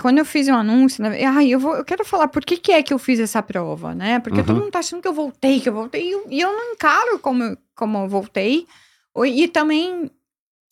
quando 0.00 0.18
eu 0.18 0.24
fiz 0.24 0.48
um 0.48 0.54
anúncio, 0.54 1.02
né, 1.02 1.24
ai, 1.24 1.48
eu, 1.48 1.58
vou, 1.60 1.76
eu 1.76 1.84
quero 1.84 2.04
falar 2.04 2.28
por 2.28 2.44
que, 2.44 2.56
que 2.56 2.72
é 2.72 2.82
que 2.82 2.92
eu 2.92 2.98
fiz 2.98 3.18
essa 3.18 3.42
prova, 3.42 3.94
né? 3.94 4.20
Porque 4.20 4.40
Uhum. 4.40 4.46
todo 4.46 4.60
mundo 4.60 4.70
tá 4.70 4.78
achando 4.80 5.00
que 5.02 5.08
eu 5.08 5.12
voltei, 5.14 5.60
que 5.60 5.68
eu 5.68 5.72
voltei, 5.74 6.08
e 6.08 6.10
eu, 6.12 6.26
e 6.30 6.40
eu 6.40 6.52
não 6.52 6.72
encaro 6.72 7.18
como, 7.18 7.42
eu- 7.42 7.56
como 7.74 7.98
eu 7.98 8.08
voltei. 8.08 8.66
O- 9.14 9.24
E 9.26 9.48
também, 9.48 10.10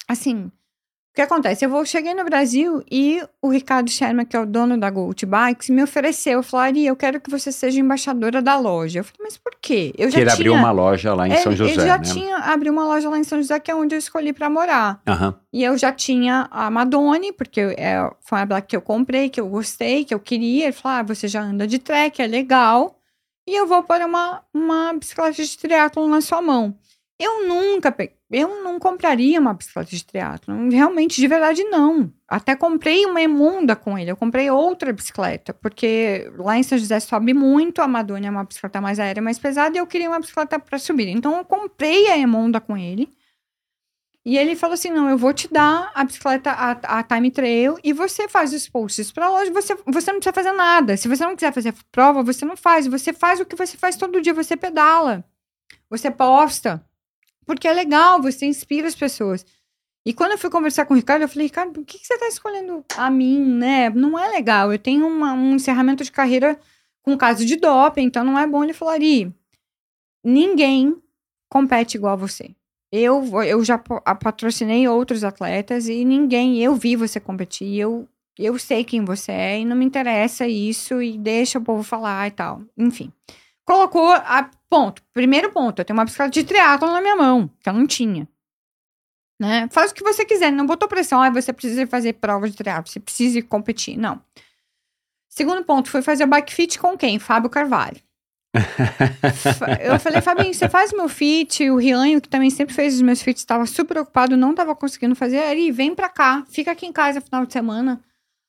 assim, 0.08 0.50
o 1.14 1.16
que 1.16 1.22
acontece? 1.22 1.64
Eu 1.64 1.70
vou, 1.70 1.84
cheguei 1.86 2.12
no 2.12 2.24
Brasil 2.24 2.82
e 2.90 3.22
o 3.40 3.48
Ricardo 3.48 3.88
Sherman, 3.88 4.26
que 4.26 4.34
é 4.36 4.40
o 4.40 4.44
dono 4.44 4.76
da 4.76 4.90
Gold 4.90 5.24
Bikes, 5.24 5.70
me 5.70 5.80
ofereceu, 5.80 6.42
falou, 6.42 6.66
Ari, 6.66 6.84
eu 6.84 6.96
quero 6.96 7.20
que 7.20 7.30
você 7.30 7.52
seja 7.52 7.78
embaixadora 7.78 8.42
da 8.42 8.58
loja. 8.58 8.98
Eu 8.98 9.04
falei, 9.04 9.18
mas 9.22 9.36
por 9.36 9.52
quê? 9.62 9.94
Eu 9.96 10.10
que 10.10 10.16
ele 10.18 10.28
abriu 10.28 10.52
tinha- 10.52 10.60
uma 10.60 10.72
loja 10.72 11.14
lá 11.14 11.28
em 11.28 11.32
ele, 11.32 11.40
São 11.40 11.54
José, 11.54 11.70
ele 11.70 11.86
já 11.86 11.98
né? 11.98 12.02
tinha 12.04 12.36
abriu 12.38 12.72
uma 12.72 12.84
loja 12.84 13.08
lá 13.08 13.16
em 13.16 13.22
São 13.22 13.38
José, 13.40 13.60
que 13.60 13.70
é 13.70 13.74
onde 13.76 13.94
eu 13.94 13.98
escolhi 14.00 14.32
pra 14.32 14.50
morar. 14.50 15.00
Aham. 15.06 15.36
E 15.52 15.62
eu 15.62 15.78
já 15.78 15.92
tinha 15.92 16.48
a 16.50 16.68
Madone, 16.68 17.32
porque 17.32 17.60
é, 17.60 18.10
foi 18.20 18.38
uma 18.40 18.46
black 18.46 18.66
que 18.66 18.74
eu 18.76 18.82
comprei, 18.82 19.28
que 19.30 19.40
eu 19.40 19.46
gostei, 19.48 20.04
que 20.04 20.12
eu 20.12 20.18
queria. 20.18 20.64
Ele 20.64 20.72
falou: 20.72 20.98
ah, 20.98 21.02
você 21.04 21.28
já 21.28 21.40
anda 21.42 21.64
de 21.64 21.78
trek, 21.78 22.20
é 22.20 22.26
legal. 22.26 22.98
E 23.46 23.54
eu 23.54 23.68
vou 23.68 23.84
pôr 23.84 24.00
uma, 24.00 24.42
uma 24.52 24.92
bicicleta 24.94 25.40
de 25.44 25.58
triatlon 25.58 26.08
na 26.08 26.20
sua 26.20 26.42
mão. 26.42 26.74
Eu 27.18 27.46
nunca. 27.46 27.94
Eu 28.30 28.62
não 28.62 28.78
compraria 28.80 29.38
uma 29.40 29.54
bicicleta 29.54 29.90
de 29.90 30.04
triatlon. 30.04 30.68
Realmente, 30.68 31.20
de 31.20 31.28
verdade, 31.28 31.62
não. 31.64 32.12
Até 32.26 32.56
comprei 32.56 33.06
uma 33.06 33.22
Emunda 33.22 33.76
com 33.76 33.96
ele. 33.96 34.10
Eu 34.10 34.16
comprei 34.16 34.50
outra 34.50 34.92
bicicleta, 34.92 35.54
porque 35.54 36.30
lá 36.36 36.58
em 36.58 36.62
São 36.64 36.76
José 36.76 36.98
sobe 36.98 37.32
muito. 37.32 37.80
A 37.80 37.86
Madone 37.86 38.26
é 38.26 38.30
uma 38.30 38.44
bicicleta 38.44 38.80
mais 38.80 38.98
aérea, 38.98 39.22
mais 39.22 39.38
pesada, 39.38 39.76
e 39.76 39.80
eu 39.80 39.86
queria 39.86 40.08
uma 40.08 40.18
bicicleta 40.18 40.58
para 40.58 40.78
subir. 40.78 41.08
Então, 41.08 41.36
eu 41.36 41.44
comprei 41.44 42.08
a 42.08 42.18
Emunda 42.18 42.60
com 42.60 42.76
ele. 42.76 43.08
E 44.24 44.36
ele 44.36 44.56
falou 44.56 44.74
assim: 44.74 44.90
não, 44.90 45.08
eu 45.08 45.18
vou 45.18 45.32
te 45.32 45.52
dar 45.52 45.92
a 45.94 46.02
bicicleta, 46.02 46.50
a, 46.50 46.98
a 46.98 47.02
Time 47.04 47.30
Trail, 47.30 47.78
e 47.84 47.92
você 47.92 48.26
faz 48.26 48.52
os 48.52 48.68
posts 48.68 49.12
pra 49.12 49.28
loja. 49.28 49.52
Você, 49.52 49.76
você 49.86 50.10
não 50.10 50.18
precisa 50.18 50.32
fazer 50.32 50.52
nada. 50.52 50.96
Se 50.96 51.06
você 51.06 51.24
não 51.24 51.36
quiser 51.36 51.52
fazer 51.52 51.74
prova, 51.92 52.22
você 52.24 52.44
não 52.44 52.56
faz. 52.56 52.86
Você 52.88 53.12
faz 53.12 53.38
o 53.38 53.46
que 53.46 53.54
você 53.54 53.76
faz 53.76 53.96
todo 53.96 54.20
dia. 54.20 54.34
Você 54.34 54.56
pedala. 54.56 55.24
Você 55.90 56.10
posta. 56.10 56.84
Porque 57.46 57.68
é 57.68 57.72
legal, 57.72 58.20
você 58.22 58.46
inspira 58.46 58.86
as 58.88 58.94
pessoas. 58.94 59.44
E 60.06 60.12
quando 60.12 60.32
eu 60.32 60.38
fui 60.38 60.50
conversar 60.50 60.84
com 60.84 60.92
o 60.94 60.96
Ricardo, 60.96 61.22
eu 61.22 61.28
falei, 61.28 61.46
Ricardo, 61.46 61.72
por 61.72 61.84
que, 61.84 61.98
que 61.98 62.06
você 62.06 62.18
tá 62.18 62.28
escolhendo 62.28 62.84
a 62.96 63.10
mim, 63.10 63.38
né? 63.40 63.88
Não 63.90 64.18
é 64.18 64.28
legal. 64.28 64.70
Eu 64.72 64.78
tenho 64.78 65.06
uma- 65.06 65.32
um 65.32 65.54
encerramento 65.54 66.04
de 66.04 66.12
carreira 66.12 66.58
com 67.02 67.16
caso 67.16 67.44
de 67.44 67.56
doping, 67.56 68.02
então 68.02 68.22
não 68.24 68.38
é 68.38 68.46
bom. 68.46 68.62
Ele 68.62 68.72
falou, 68.74 68.92
Ari, 68.92 69.32
ninguém 70.22 70.96
compete 71.48 71.94
igual 71.96 72.14
a 72.14 72.16
você. 72.16 72.50
Eu, 72.92 73.24
eu 73.42 73.64
já 73.64 73.76
patrocinei 73.78 74.86
outros 74.86 75.24
atletas 75.24 75.88
e 75.88 76.04
ninguém, 76.04 76.62
eu 76.62 76.76
vi 76.76 76.94
você 76.94 77.18
competir, 77.18 77.74
eu, 77.76 78.08
eu 78.38 78.56
sei 78.58 78.84
quem 78.84 79.04
você 79.04 79.32
é 79.32 79.60
e 79.60 79.64
não 79.64 79.74
me 79.74 79.84
interessa 79.84 80.46
isso 80.46 81.02
e 81.02 81.18
deixa 81.18 81.58
o 81.58 81.62
povo 81.62 81.82
falar 81.82 82.28
e 82.28 82.30
tal. 82.30 82.62
Enfim. 82.78 83.12
Colocou 83.64 84.10
a 84.12 84.48
ponto. 84.74 85.00
Primeiro 85.12 85.52
ponto, 85.52 85.78
eu 85.78 85.84
tenho 85.84 85.96
uma 85.96 86.04
bicicleta 86.04 86.32
de 86.32 86.42
triatlon 86.42 86.90
na 86.90 87.00
minha 87.00 87.14
mão, 87.14 87.48
que 87.60 87.68
eu 87.68 87.72
não 87.72 87.86
tinha. 87.86 88.28
Né? 89.40 89.68
Faz 89.70 89.92
o 89.92 89.94
que 89.94 90.02
você 90.02 90.24
quiser, 90.24 90.50
não 90.50 90.66
botou 90.66 90.88
pressão, 90.88 91.22
ah, 91.22 91.30
você 91.30 91.52
precisa 91.52 91.86
fazer 91.86 92.14
prova 92.14 92.50
de 92.50 92.56
triatlon, 92.56 92.84
você 92.84 92.98
precisa 92.98 93.40
competir, 93.42 93.96
não. 93.96 94.20
Segundo 95.28 95.64
ponto, 95.64 95.88
foi 95.88 96.02
fazer 96.02 96.24
o 96.24 96.26
bike 96.26 96.52
fit 96.52 96.78
com 96.80 96.98
quem? 96.98 97.20
Fábio 97.20 97.48
Carvalho. 97.48 98.00
Eu 99.80 99.98
falei, 100.00 100.20
Fabinho, 100.20 100.52
você 100.52 100.68
faz 100.68 100.92
meu 100.92 101.08
fit, 101.08 101.70
o 101.70 101.76
Rianho, 101.76 102.20
que 102.20 102.28
também 102.28 102.50
sempre 102.50 102.74
fez 102.74 102.94
os 102.94 103.02
meus 103.02 103.22
fits, 103.22 103.42
estava 103.42 103.66
super 103.66 103.98
ocupado, 103.98 104.36
não 104.36 104.50
estava 104.50 104.74
conseguindo 104.74 105.14
fazer. 105.14 105.38
Ari, 105.38 105.70
vem 105.70 105.94
pra 105.94 106.08
cá, 106.08 106.44
fica 106.48 106.72
aqui 106.72 106.84
em 106.84 106.92
casa 106.92 107.20
no 107.20 107.26
final 107.26 107.46
de 107.46 107.52
semana. 107.52 108.00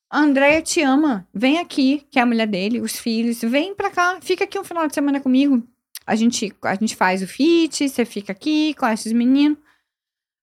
A 0.09 0.19
Andrea 0.19 0.61
te 0.61 0.82
ama, 0.82 1.28
vem 1.32 1.59
aqui, 1.59 2.05
que 2.09 2.17
é 2.17 2.21
a 2.23 2.26
mulher 2.26 2.47
dele, 2.47 2.82
os 2.82 2.97
filhos, 2.97 3.41
vem 3.41 3.76
pra 3.76 3.91
cá, 3.91 4.19
fica 4.21 4.43
aqui 4.43 4.57
um 4.57 4.63
final 4.63 4.88
de 4.88 4.93
semana 4.93 5.19
comigo. 5.19 5.63
A 6.06 6.16
gente, 6.16 6.53
a 6.64 6.76
gente 6.76 6.95
faz 6.95 7.22
o 7.22 7.28
fit, 7.28 7.89
você 7.89 8.06
fica 8.06 8.32
aqui, 8.32 8.74
conhece 8.76 9.08
os 9.08 9.14
meninos. 9.14 9.58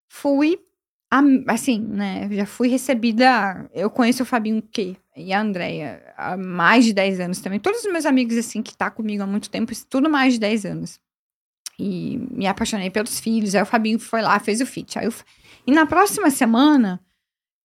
Fui, 0.08 0.58
assim, 1.48 1.80
né, 1.80 2.28
já 2.30 2.46
fui 2.46 2.68
recebida, 2.68 3.70
eu 3.72 3.88
conheço 3.88 4.22
o 4.22 4.26
Fabinho 4.26 4.60
que 4.62 4.96
e 5.16 5.32
a 5.32 5.40
Andrea 5.40 6.14
há 6.16 6.36
mais 6.36 6.84
de 6.84 6.92
10 6.92 7.20
anos 7.20 7.40
também. 7.40 7.60
Todos 7.60 7.84
os 7.84 7.92
meus 7.92 8.06
amigos, 8.06 8.36
assim, 8.36 8.62
que 8.62 8.76
tá 8.76 8.90
comigo 8.90 9.22
há 9.22 9.26
muito 9.26 9.50
tempo, 9.50 9.72
tudo 9.88 10.08
mais 10.08 10.34
de 10.34 10.40
10 10.40 10.64
anos. 10.64 11.00
E 11.78 12.18
me 12.30 12.46
apaixonei 12.46 12.90
pelos 12.90 13.20
filhos. 13.20 13.54
Aí 13.54 13.62
o 13.62 13.66
Fabinho 13.66 13.98
foi 13.98 14.22
lá, 14.22 14.38
fez 14.38 14.60
o 14.60 14.66
fit. 14.66 14.98
Aí 14.98 15.06
eu 15.06 15.12
E 15.66 15.72
na 15.72 15.86
próxima 15.86 16.30
semana 16.30 17.00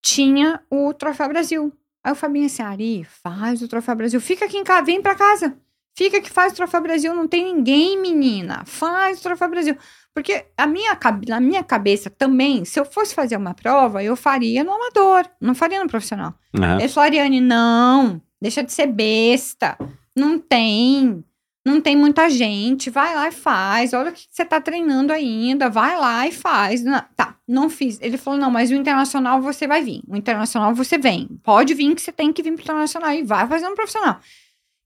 tinha 0.01 0.61
o 0.69 0.93
Troféu 0.93 1.29
Brasil. 1.29 1.73
Aí 2.03 2.11
o 2.11 2.15
Fabinho 2.15 2.45
assim, 2.45 2.61
Ari, 2.61 3.03
faz 3.03 3.61
o 3.61 3.67
Troféu 3.67 3.95
Brasil. 3.95 4.19
Fica 4.19 4.45
aqui 4.45 4.57
em 4.57 4.63
casa, 4.63 4.83
vem 4.83 5.01
pra 5.01 5.15
casa. 5.15 5.57
Fica 5.97 6.21
que 6.21 6.29
faz 6.29 6.53
o 6.53 6.55
Troféu 6.55 6.79
Brasil. 6.79 7.15
Não 7.15 7.27
tem 7.27 7.55
ninguém, 7.55 7.99
menina. 7.99 8.61
Faz 8.67 9.19
o 9.19 9.23
Troféu 9.23 9.49
Brasil. 9.49 9.75
Porque 10.13 10.45
a 10.55 10.67
minha, 10.67 10.95
na 11.27 11.39
minha 11.39 11.63
cabeça 11.63 12.07
também, 12.07 12.63
se 12.65 12.79
eu 12.79 12.85
fosse 12.85 13.15
fazer 13.15 13.35
uma 13.35 13.55
prova, 13.55 14.03
eu 14.03 14.15
faria 14.15 14.63
no 14.63 14.71
amador. 14.71 15.25
Não 15.41 15.55
faria 15.55 15.83
no 15.83 15.89
profissional. 15.89 16.35
Aham. 16.55 16.77
Ele 16.79 16.87
falou, 16.87 17.05
Ariane, 17.07 17.41
não, 17.41 18.21
deixa 18.39 18.61
de 18.63 18.71
ser 18.71 18.85
besta. 18.85 19.75
Não 20.15 20.37
tem. 20.37 21.23
Não 21.65 21.81
tem 21.81 21.97
muita 21.97 22.29
gente. 22.29 22.91
Vai 22.91 23.15
lá 23.15 23.29
e 23.29 23.31
faz. 23.31 23.91
Olha 23.91 24.11
o 24.11 24.13
que 24.13 24.27
você 24.29 24.45
tá 24.45 24.61
treinando 24.61 25.11
ainda. 25.11 25.67
Vai 25.67 25.97
lá 25.97 26.27
e 26.27 26.31
faz. 26.31 26.83
Não- 26.83 27.03
tá, 27.15 27.35
não 27.47 27.71
fiz. 27.71 27.97
Ele 28.03 28.17
falou, 28.17 28.39
não, 28.39 28.51
mas 28.51 28.69
o 28.69 28.75
internacional 28.75 29.41
você 29.41 29.65
vai 29.65 29.81
vir. 29.81 30.03
O 30.07 30.15
internacional 30.15 30.75
você 30.75 30.95
vem. 30.99 31.27
Pode 31.41 31.73
vir 31.73 31.95
que 31.95 32.01
você 32.03 32.11
tem 32.11 32.31
que 32.31 32.43
vir 32.43 32.53
pro 32.53 32.61
internacional 32.61 33.11
e 33.13 33.23
vai 33.23 33.47
fazer 33.47 33.67
um 33.67 33.73
profissional. 33.73 34.19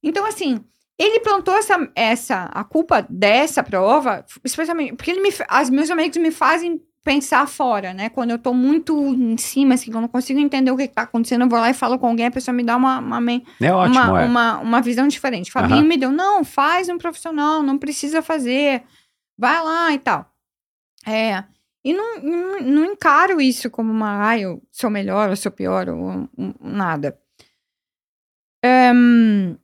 Então, 0.01 0.25
assim, 0.25 0.63
ele 1.01 1.19
plantou 1.21 1.55
essa, 1.55 1.89
essa 1.95 2.43
a 2.53 2.63
culpa 2.63 3.05
dessa 3.09 3.63
prova, 3.63 4.23
especialmente 4.43 4.93
porque 4.93 5.11
ele 5.11 5.21
me, 5.21 5.29
os 5.29 5.69
meus 5.69 5.89
amigos 5.89 6.17
me 6.17 6.31
fazem 6.31 6.81
pensar 7.03 7.47
fora, 7.47 7.93
né? 7.93 8.09
Quando 8.09 8.29
eu 8.29 8.37
tô 8.37 8.53
muito 8.53 8.95
em 8.95 9.35
cima, 9.35 9.73
assim, 9.73 9.89
que 9.89 9.97
eu 9.97 10.01
não 10.01 10.07
consigo 10.07 10.39
entender 10.39 10.69
o 10.69 10.77
que, 10.77 10.87
que 10.87 10.93
tá 10.93 11.01
acontecendo, 11.01 11.41
eu 11.41 11.49
vou 11.49 11.59
lá 11.59 11.71
e 11.71 11.73
falo 11.73 11.97
com 11.97 12.07
alguém, 12.07 12.27
a 12.27 12.31
pessoa 12.31 12.53
me 12.53 12.63
dá 12.63 12.75
uma, 12.75 12.99
uma, 12.99 13.31
É 13.59 13.73
ótimo, 13.73 13.99
uma, 13.99 14.21
é. 14.21 14.25
uma, 14.25 14.59
uma 14.59 14.81
visão 14.81 15.07
diferente. 15.07 15.51
Fabinho 15.51 15.83
me 15.83 15.97
deu, 15.97 16.11
não, 16.11 16.43
faz 16.43 16.87
um 16.89 16.99
profissional, 16.99 17.63
não 17.63 17.79
precisa 17.79 18.21
fazer, 18.21 18.83
vai 19.35 19.63
lá 19.63 19.91
e 19.93 19.97
tal. 19.97 20.31
É, 21.07 21.43
e 21.83 21.93
não, 21.93 22.21
não, 22.21 22.59
não 22.59 22.85
encaro 22.85 23.41
isso 23.41 23.71
como 23.71 23.91
uma, 23.91 24.29
ah, 24.29 24.37
eu 24.37 24.61
sou 24.71 24.91
melhor, 24.91 25.31
eu 25.31 25.35
sou 25.35 25.51
pior, 25.51 25.89
ou 25.89 26.29
um, 26.37 26.53
nada. 26.61 27.17
Me 28.63 29.57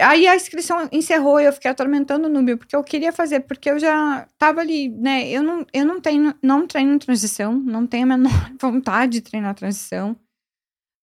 Aí 0.00 0.26
a 0.28 0.36
inscrição 0.36 0.88
encerrou 0.92 1.40
e 1.40 1.44
eu 1.44 1.52
fiquei 1.52 1.70
atormentando 1.70 2.28
o 2.28 2.30
Núbio, 2.30 2.56
porque 2.56 2.76
eu 2.76 2.84
queria 2.84 3.12
fazer, 3.12 3.40
porque 3.40 3.70
eu 3.70 3.78
já 3.78 4.26
tava 4.38 4.60
ali, 4.60 4.88
né? 4.88 5.28
Eu 5.28 5.42
não, 5.42 5.66
eu 5.72 5.84
não 5.84 6.00
tenho, 6.00 6.34
não 6.42 6.66
treino 6.66 6.98
transição, 6.98 7.54
não 7.54 7.86
tenho 7.86 8.04
a 8.04 8.16
menor 8.16 8.30
vontade 8.60 9.14
de 9.14 9.20
treinar 9.22 9.54
transição. 9.54 10.16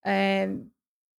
É, 0.04 0.48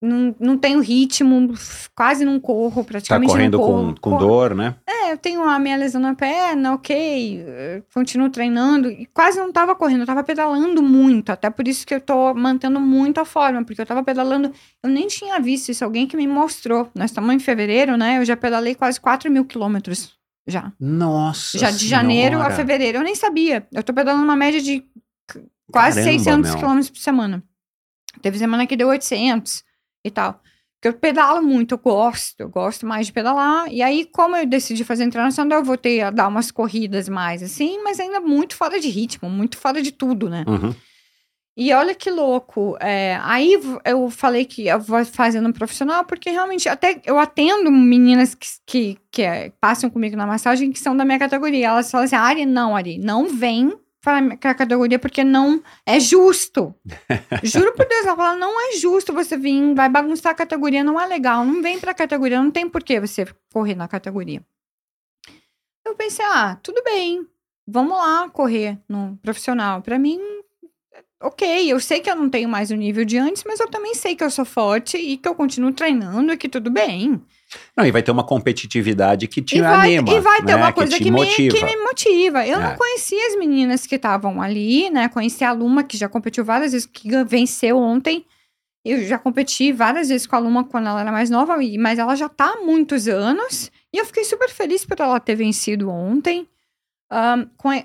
não, 0.02 0.34
não 0.40 0.58
tenho 0.58 0.80
ritmo, 0.80 1.54
quase 1.94 2.24
não 2.24 2.40
corro, 2.40 2.84
Tá 2.84 2.88
praticamente 2.88 3.32
correndo 3.32 3.58
não 3.58 3.66
com, 3.66 3.72
corro. 3.74 3.96
com 4.00 4.10
Corro- 4.12 4.20
dor, 4.28 4.56
né? 4.56 4.76
é, 4.88 5.12
eu 5.12 5.18
tenho 5.18 5.44
a 5.44 5.60
minha 5.60 5.76
lesão 5.76 6.00
na 6.00 6.16
perna, 6.16 6.74
ok, 6.74 7.44
eh, 7.46 7.84
continuo 7.94 8.30
treinando 8.30 8.90
e 8.90 9.06
quase 9.08 9.38
não 9.40 9.52
tava 9.52 9.76
correndo, 9.76 10.02
eu 10.02 10.06
tava 10.06 10.24
pedalando 10.24 10.82
muito, 10.82 11.32
até 11.32 11.50
por 11.50 11.68
isso 11.68 11.86
que 11.86 11.94
eu 11.94 12.00
tô 12.00 12.34
mantendo 12.34 12.80
muito 12.80 13.20
a 13.20 13.26
forma, 13.26 13.64
porque 13.66 13.82
eu 13.82 13.86
tava 13.86 14.02
pedalando, 14.04 14.54
eu 14.82 14.90
nem 14.90 15.08
tinha 15.08 15.38
visto 15.40 15.70
isso, 15.70 15.84
alguém 15.84 16.08
que 16.08 16.16
me 16.16 16.28
mostrou, 16.28 16.90
nós 16.96 17.10
estamos 17.12 17.34
em 17.36 17.40
fevereiro, 17.40 17.98
né, 17.98 18.20
eu 18.20 18.26
já 18.26 18.38
pedalei 18.38 18.76
quase 18.76 19.02
4 19.02 19.30
mil 19.30 19.44
quilômetros, 19.44 20.14
já, 20.48 20.72
Nossa 20.80 21.58
já 21.58 21.72
de 21.72 21.88
janeiro 21.88 22.36
a 22.38 22.44
Senhora. 22.44 22.56
fevereiro, 22.56 22.98
eu 23.00 23.04
nem 23.04 23.16
sabia, 23.16 23.68
eu 23.74 23.84
tô 23.84 23.94
pedalando 23.94 24.24
uma 24.24 24.36
média 24.38 24.62
de 24.62 24.84
quase 25.72 25.98
Caramba, 26.02 26.18
600 26.24 26.50
meu. 26.52 26.60
quilômetros 26.60 26.90
por 26.90 27.00
semana, 27.00 27.44
teve 28.22 28.38
semana 28.40 28.66
que 28.66 28.78
deu 28.78 28.88
800 28.88 29.68
e 30.04 30.12
tal, 30.12 30.42
porque 30.80 30.88
eu 30.88 30.94
pedalo 30.94 31.46
muito, 31.46 31.74
eu 31.74 31.78
gosto, 31.78 32.40
eu 32.40 32.50
gosto 32.50 32.86
mais 32.86 33.08
de 33.08 33.12
pedalar. 33.12 33.68
E 33.70 33.82
aí, 33.82 34.06
como 34.06 34.38
eu 34.38 34.46
decidi 34.46 34.86
fazer 34.86 35.04
internacional, 35.04 35.60
eu 35.60 35.66
voltei 35.66 36.02
a 36.02 36.10
dar 36.10 36.30
umas 36.30 36.52
corridas 36.52 37.10
mais 37.10 37.44
assim, 37.44 37.84
mas 37.84 38.00
ainda 38.00 38.22
muito 38.22 38.56
fora 38.56 38.80
de 38.80 38.88
ritmo, 38.88 39.30
muito 39.30 39.58
fora 39.58 39.82
de 39.82 39.92
tudo, 39.92 40.30
né? 40.30 40.46
Uhum. 40.48 40.74
E 41.58 41.74
olha 41.74 41.94
que 41.94 42.10
louco. 42.10 42.78
é, 42.80 43.20
aí 43.22 43.60
eu 43.84 44.10
falei 44.10 44.46
que 44.46 44.68
eu 44.68 44.80
vou 44.80 45.04
fazendo 45.04 45.50
um 45.50 45.52
profissional, 45.52 46.06
porque 46.06 46.30
realmente 46.30 46.70
até 46.70 47.02
eu 47.06 47.20
atendo 47.20 47.70
meninas 47.70 48.34
que, 48.34 48.48
que, 48.66 48.98
que, 49.12 49.22
é, 49.22 49.52
passam 49.60 49.90
comigo 49.90 50.16
na 50.16 50.26
massagem 50.26 50.72
que 50.72 50.80
são 50.80 50.96
da 50.96 51.04
minha 51.04 51.20
categoria. 51.20 51.68
Elas 51.68 51.92
falam 51.92 52.06
assim: 52.06 52.16
Ari, 52.16 52.46
não, 52.46 52.74
Ari, 52.74 52.98
não 52.98 53.28
vem 53.28 53.74
para 54.02 54.52
a 54.52 54.56
categoria 54.56 54.98
porque 54.98 55.24
não 55.24 55.62
é 55.86 56.00
justo. 56.00 56.74
Juro 57.44 57.74
por 57.74 57.86
Deus, 57.86 58.06
ela 58.06 58.16
fala: 58.16 58.36
não 58.36 58.60
é 58.70 58.78
justo 58.78 59.14
você 59.14 59.38
vir, 59.38 59.74
vai 59.74 59.90
bagunçar 59.90 60.32
a 60.32 60.36
categoria, 60.36 60.84
não 60.84 61.00
é 61.00 61.06
legal, 61.06 61.46
não 61.46 61.62
vem 61.62 61.80
pra 61.80 61.94
categoria, 61.94 62.42
não 62.42 62.52
tem 62.52 62.70
por 62.70 62.84
que 62.84 63.00
você 63.00 63.28
correr 63.54 63.76
na 63.76 63.88
categoria. 63.88 64.44
Eu 65.86 65.96
pensei: 65.96 66.26
ah, 66.26 66.58
tudo 66.62 66.84
bem, 66.84 67.26
vamos 67.68 67.98
lá 67.98 68.30
correr 68.30 68.78
no 68.88 69.18
profissional. 69.22 69.82
Pra 69.82 70.00
mim, 70.00 70.20
ok, 71.22 71.72
eu 71.72 71.80
sei 71.80 72.00
que 72.00 72.10
eu 72.10 72.16
não 72.16 72.30
tenho 72.30 72.48
mais 72.48 72.72
o 72.72 72.76
nível 72.76 73.04
de 73.04 73.18
antes, 73.18 73.44
mas 73.46 73.60
eu 73.60 73.70
também 73.70 73.94
sei 73.96 74.16
que 74.16 74.24
eu 74.24 74.32
sou 74.32 74.46
forte 74.46 74.98
e 74.98 75.18
que 75.18 75.28
eu 75.28 75.36
continuo 75.36 75.74
treinando 75.74 76.32
e 76.32 76.38
que 76.38 76.48
tudo 76.48 76.72
bem. 76.72 77.22
Não, 77.76 77.86
e 77.86 77.92
vai 77.92 78.04
ter 78.04 78.12
uma 78.12 78.24
competitividade 78.24 79.28
que 79.28 79.42
te 79.42 79.58
e 79.58 79.62
vai, 79.62 79.98
anima. 79.98 80.18
e 80.18 80.22
vai 80.22 80.38
ter 80.40 80.46
né? 80.46 80.56
uma 80.56 80.72
coisa 80.74 80.92
te 80.92 81.00
que, 81.04 81.06
me, 81.06 81.12
motiva. 81.12 81.56
que 81.58 81.66
me 81.66 81.76
motiva. 81.78 82.46
Eu 82.46 82.60
É. 82.60 82.64
não 82.64 82.76
conhecia 82.76 83.28
as 83.28 83.36
meninas 83.38 83.86
que 83.88 83.96
estavam 83.96 84.42
ali, 84.42 84.90
né? 84.90 85.10
Conheci 85.10 85.44
a 85.44 85.52
Luma, 85.52 85.84
que 85.84 85.98
já 85.98 86.08
competiu 86.08 86.46
várias 86.46 86.72
vezes, 86.74 86.86
que 86.86 87.10
venceu 87.26 87.78
ontem. 87.78 88.26
Eu 88.86 89.04
já 89.06 89.18
competi 89.18 89.72
várias 89.72 90.10
vezes 90.10 90.26
com 90.26 90.36
a 90.36 90.40
Luma 90.40 90.64
quando 90.64 90.88
ela 90.88 91.02
era 91.02 91.12
mais 91.12 91.30
nova, 91.30 91.58
mas 91.80 92.00
ela 92.00 92.16
já 92.16 92.30
tá 92.30 92.54
há 92.54 92.62
muitos 92.64 93.08
anos. 93.08 93.72
E 93.94 93.98
eu 93.98 94.06
fiquei 94.06 94.24
super 94.24 94.50
feliz 94.50 94.86
por 94.86 95.00
ela 95.00 95.20
ter 95.20 95.36
vencido 95.36 95.90
ontem. 95.90 96.48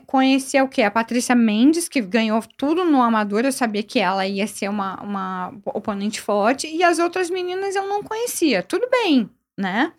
Conheci 0.07 0.61
o 0.61 0.69
quê? 0.69 0.83
A 0.83 0.91
Patrícia 0.91 1.35
Mendes, 1.35 1.89
que 1.89 2.01
ganhou 2.01 2.43
tudo 2.57 2.85
no 2.85 3.01
amador. 3.03 3.45
Eu 3.45 3.53
sabia 3.53 3.83
que 3.83 3.99
ela 3.99 4.27
ia 4.27 4.47
ser 4.47 4.69
uma, 4.69 5.01
uma 5.03 5.53
oponente 5.65 6.21
forte. 6.21 6.67
E 6.69 6.83
as 6.83 6.99
outras 6.99 7.31
meninas 7.31 7.75
eu 7.75 7.89
não 7.89 8.03
conhecia. 8.03 8.63
Tudo 8.63 8.87
bem, 8.91 9.29
né? 9.59 9.93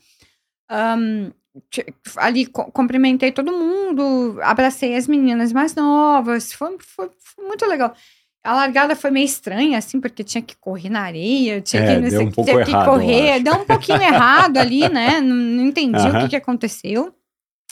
T- 1.72 1.86
ali 2.18 2.46
cumprimentei 2.48 3.32
todo 3.32 3.52
mundo, 3.52 4.38
abracei 4.44 4.96
as 4.96 5.08
meninas 5.08 5.54
mais 5.54 5.74
novas. 5.74 6.52
Foi, 6.52 6.76
foi- 6.80 7.10
foi 7.18 7.46
muito 7.46 7.66
legal. 7.66 7.96
A 8.44 8.54
largada 8.54 8.96
foi 8.96 9.10
meio 9.10 9.26
estranha, 9.26 9.78
assim, 9.78 10.00
porque 10.00 10.24
tinha 10.24 10.42
que 10.42 10.56
correr 10.58 10.90
na 10.90 11.02
areia, 11.02 11.62
tinha 11.62 11.82
É, 11.82 12.02
que, 12.02 12.10
sei, 12.12 12.20
um 12.28 12.30
tinha 12.32 12.46
que 12.66 12.72
errado, 12.72 12.86
correr. 12.86 13.40
Deu 13.40 13.56
um 13.56 13.66
pouquinho 13.66 14.02
errado 14.04 14.58
ali, 14.58 14.88
né? 14.90 15.20
Não, 15.22 15.36
não 15.36 15.64
entendi 15.66 15.98
o 15.98 16.20
que, 16.20 16.30
que 16.30 16.36
aconteceu. 16.36 17.16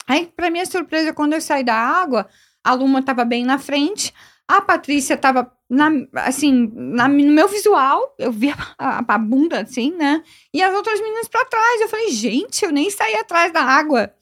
Aí, 0.08 0.26
pra 0.34 0.50
minha 0.50 0.66
surpresa, 0.66 1.12
quando 1.12 1.34
eu 1.34 1.40
saí 1.40 1.62
da 1.62 1.74
água, 1.76 2.26
a 2.64 2.72
Luma 2.74 3.02
tava 3.02 3.24
bem 3.24 3.44
na 3.44 3.58
frente, 3.58 4.12
a 4.46 4.60
Patrícia 4.60 5.16
tava, 5.16 5.50
na, 5.68 5.90
assim, 6.16 6.70
na- 6.74 7.08
no 7.08 7.32
meu 7.32 7.48
visual, 7.48 8.14
eu 8.18 8.30
vi 8.30 8.50
a, 8.78 9.04
a 9.06 9.18
bunda, 9.18 9.62
assim, 9.62 9.92
né? 9.92 10.22
E 10.52 10.62
as 10.62 10.74
outras 10.74 11.00
meninas 11.00 11.28
pra 11.28 11.44
trás. 11.46 11.80
Eu 11.80 11.88
falei, 11.88 12.10
gente, 12.10 12.64
eu 12.64 12.70
nem 12.70 12.90
saí 12.90 13.14
atrás 13.16 13.52
da 13.52 13.62
água, 13.62 14.12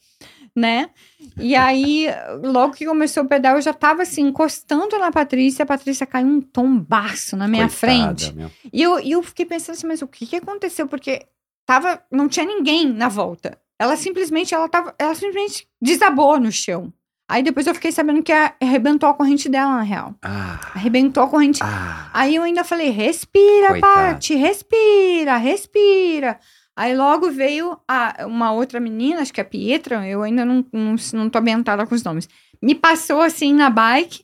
né? 0.55 0.89
E 1.37 1.55
aí, 1.55 2.07
logo 2.43 2.73
que 2.73 2.85
começou 2.85 3.23
o 3.23 3.27
pedal, 3.27 3.55
eu 3.55 3.61
já 3.61 3.73
tava, 3.73 4.03
assim, 4.03 4.21
encostando 4.27 4.97
na 4.99 5.11
Patrícia, 5.11 5.63
a 5.63 5.65
Patrícia 5.65 6.05
caiu 6.05 6.27
um 6.27 6.41
tombaço 6.41 7.35
na 7.35 7.47
minha 7.47 7.67
Coitada, 7.67 7.77
frente. 8.15 8.33
meu. 8.35 8.51
E 8.71 8.81
eu, 8.81 8.99
e 8.99 9.11
eu 9.11 9.23
fiquei 9.23 9.45
pensando 9.45 9.75
assim, 9.75 9.87
mas 9.87 10.01
o 10.01 10.07
que 10.07 10.25
que 10.25 10.35
aconteceu? 10.35 10.87
Porque 10.87 11.25
tava, 11.65 12.01
não 12.11 12.27
tinha 12.29 12.45
ninguém 12.45 12.87
na 12.87 13.09
volta. 13.09 13.57
Ela 13.79 13.97
simplesmente, 13.97 14.53
ela 14.53 14.69
tava, 14.69 14.93
ela 14.99 15.15
simplesmente 15.15 15.67
desabou 15.81 16.39
no 16.39 16.51
chão. 16.51 16.93
Aí 17.33 17.41
depois 17.41 17.65
eu 17.65 17.73
fiquei 17.73 17.91
sabendo 17.91 18.21
que 18.21 18.31
arrebentou 18.31 19.09
a 19.09 19.13
corrente 19.15 19.49
dela, 19.49 19.77
na 19.77 19.81
real. 19.81 20.13
Ah, 20.21 20.59
Arrebentou 20.75 21.23
a 21.23 21.27
corrente. 21.27 21.63
ah. 21.63 22.07
Aí 22.13 22.35
eu 22.35 22.43
ainda 22.43 22.63
falei, 22.63 22.91
respira, 22.91 23.69
Coitada. 23.69 24.13
Paty, 24.13 24.35
respira, 24.35 25.37
respira. 25.37 26.39
Aí 26.75 26.95
logo 26.95 27.31
veio 27.31 27.75
a, 27.87 28.27
uma 28.27 28.51
outra 28.51 28.79
menina, 28.79 29.21
acho 29.21 29.33
que 29.33 29.41
é 29.41 29.43
a 29.43 29.47
Pietra, 29.47 30.07
eu 30.07 30.21
ainda 30.21 30.45
não, 30.45 30.63
não, 30.71 30.95
não 31.13 31.27
tô 31.27 31.39
ambientada 31.39 31.87
com 31.87 31.95
os 31.95 32.03
nomes. 32.03 32.29
Me 32.61 32.75
passou 32.75 33.21
assim 33.21 33.51
na 33.51 33.71
bike, 33.71 34.22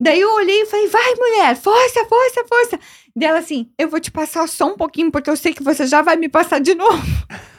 Daí 0.00 0.18
eu 0.18 0.34
olhei 0.34 0.62
e 0.62 0.66
falei, 0.66 0.88
vai, 0.88 1.14
mulher, 1.14 1.54
força, 1.56 2.06
força, 2.06 2.44
força. 2.48 2.80
Dela 3.14 3.40
assim, 3.40 3.68
eu 3.78 3.86
vou 3.86 4.00
te 4.00 4.10
passar 4.10 4.48
só 4.48 4.68
um 4.68 4.76
pouquinho, 4.76 5.10
porque 5.10 5.28
eu 5.28 5.36
sei 5.36 5.52
que 5.52 5.62
você 5.62 5.86
já 5.86 6.00
vai 6.00 6.16
me 6.16 6.26
passar 6.26 6.58
de 6.58 6.74
novo. 6.74 7.02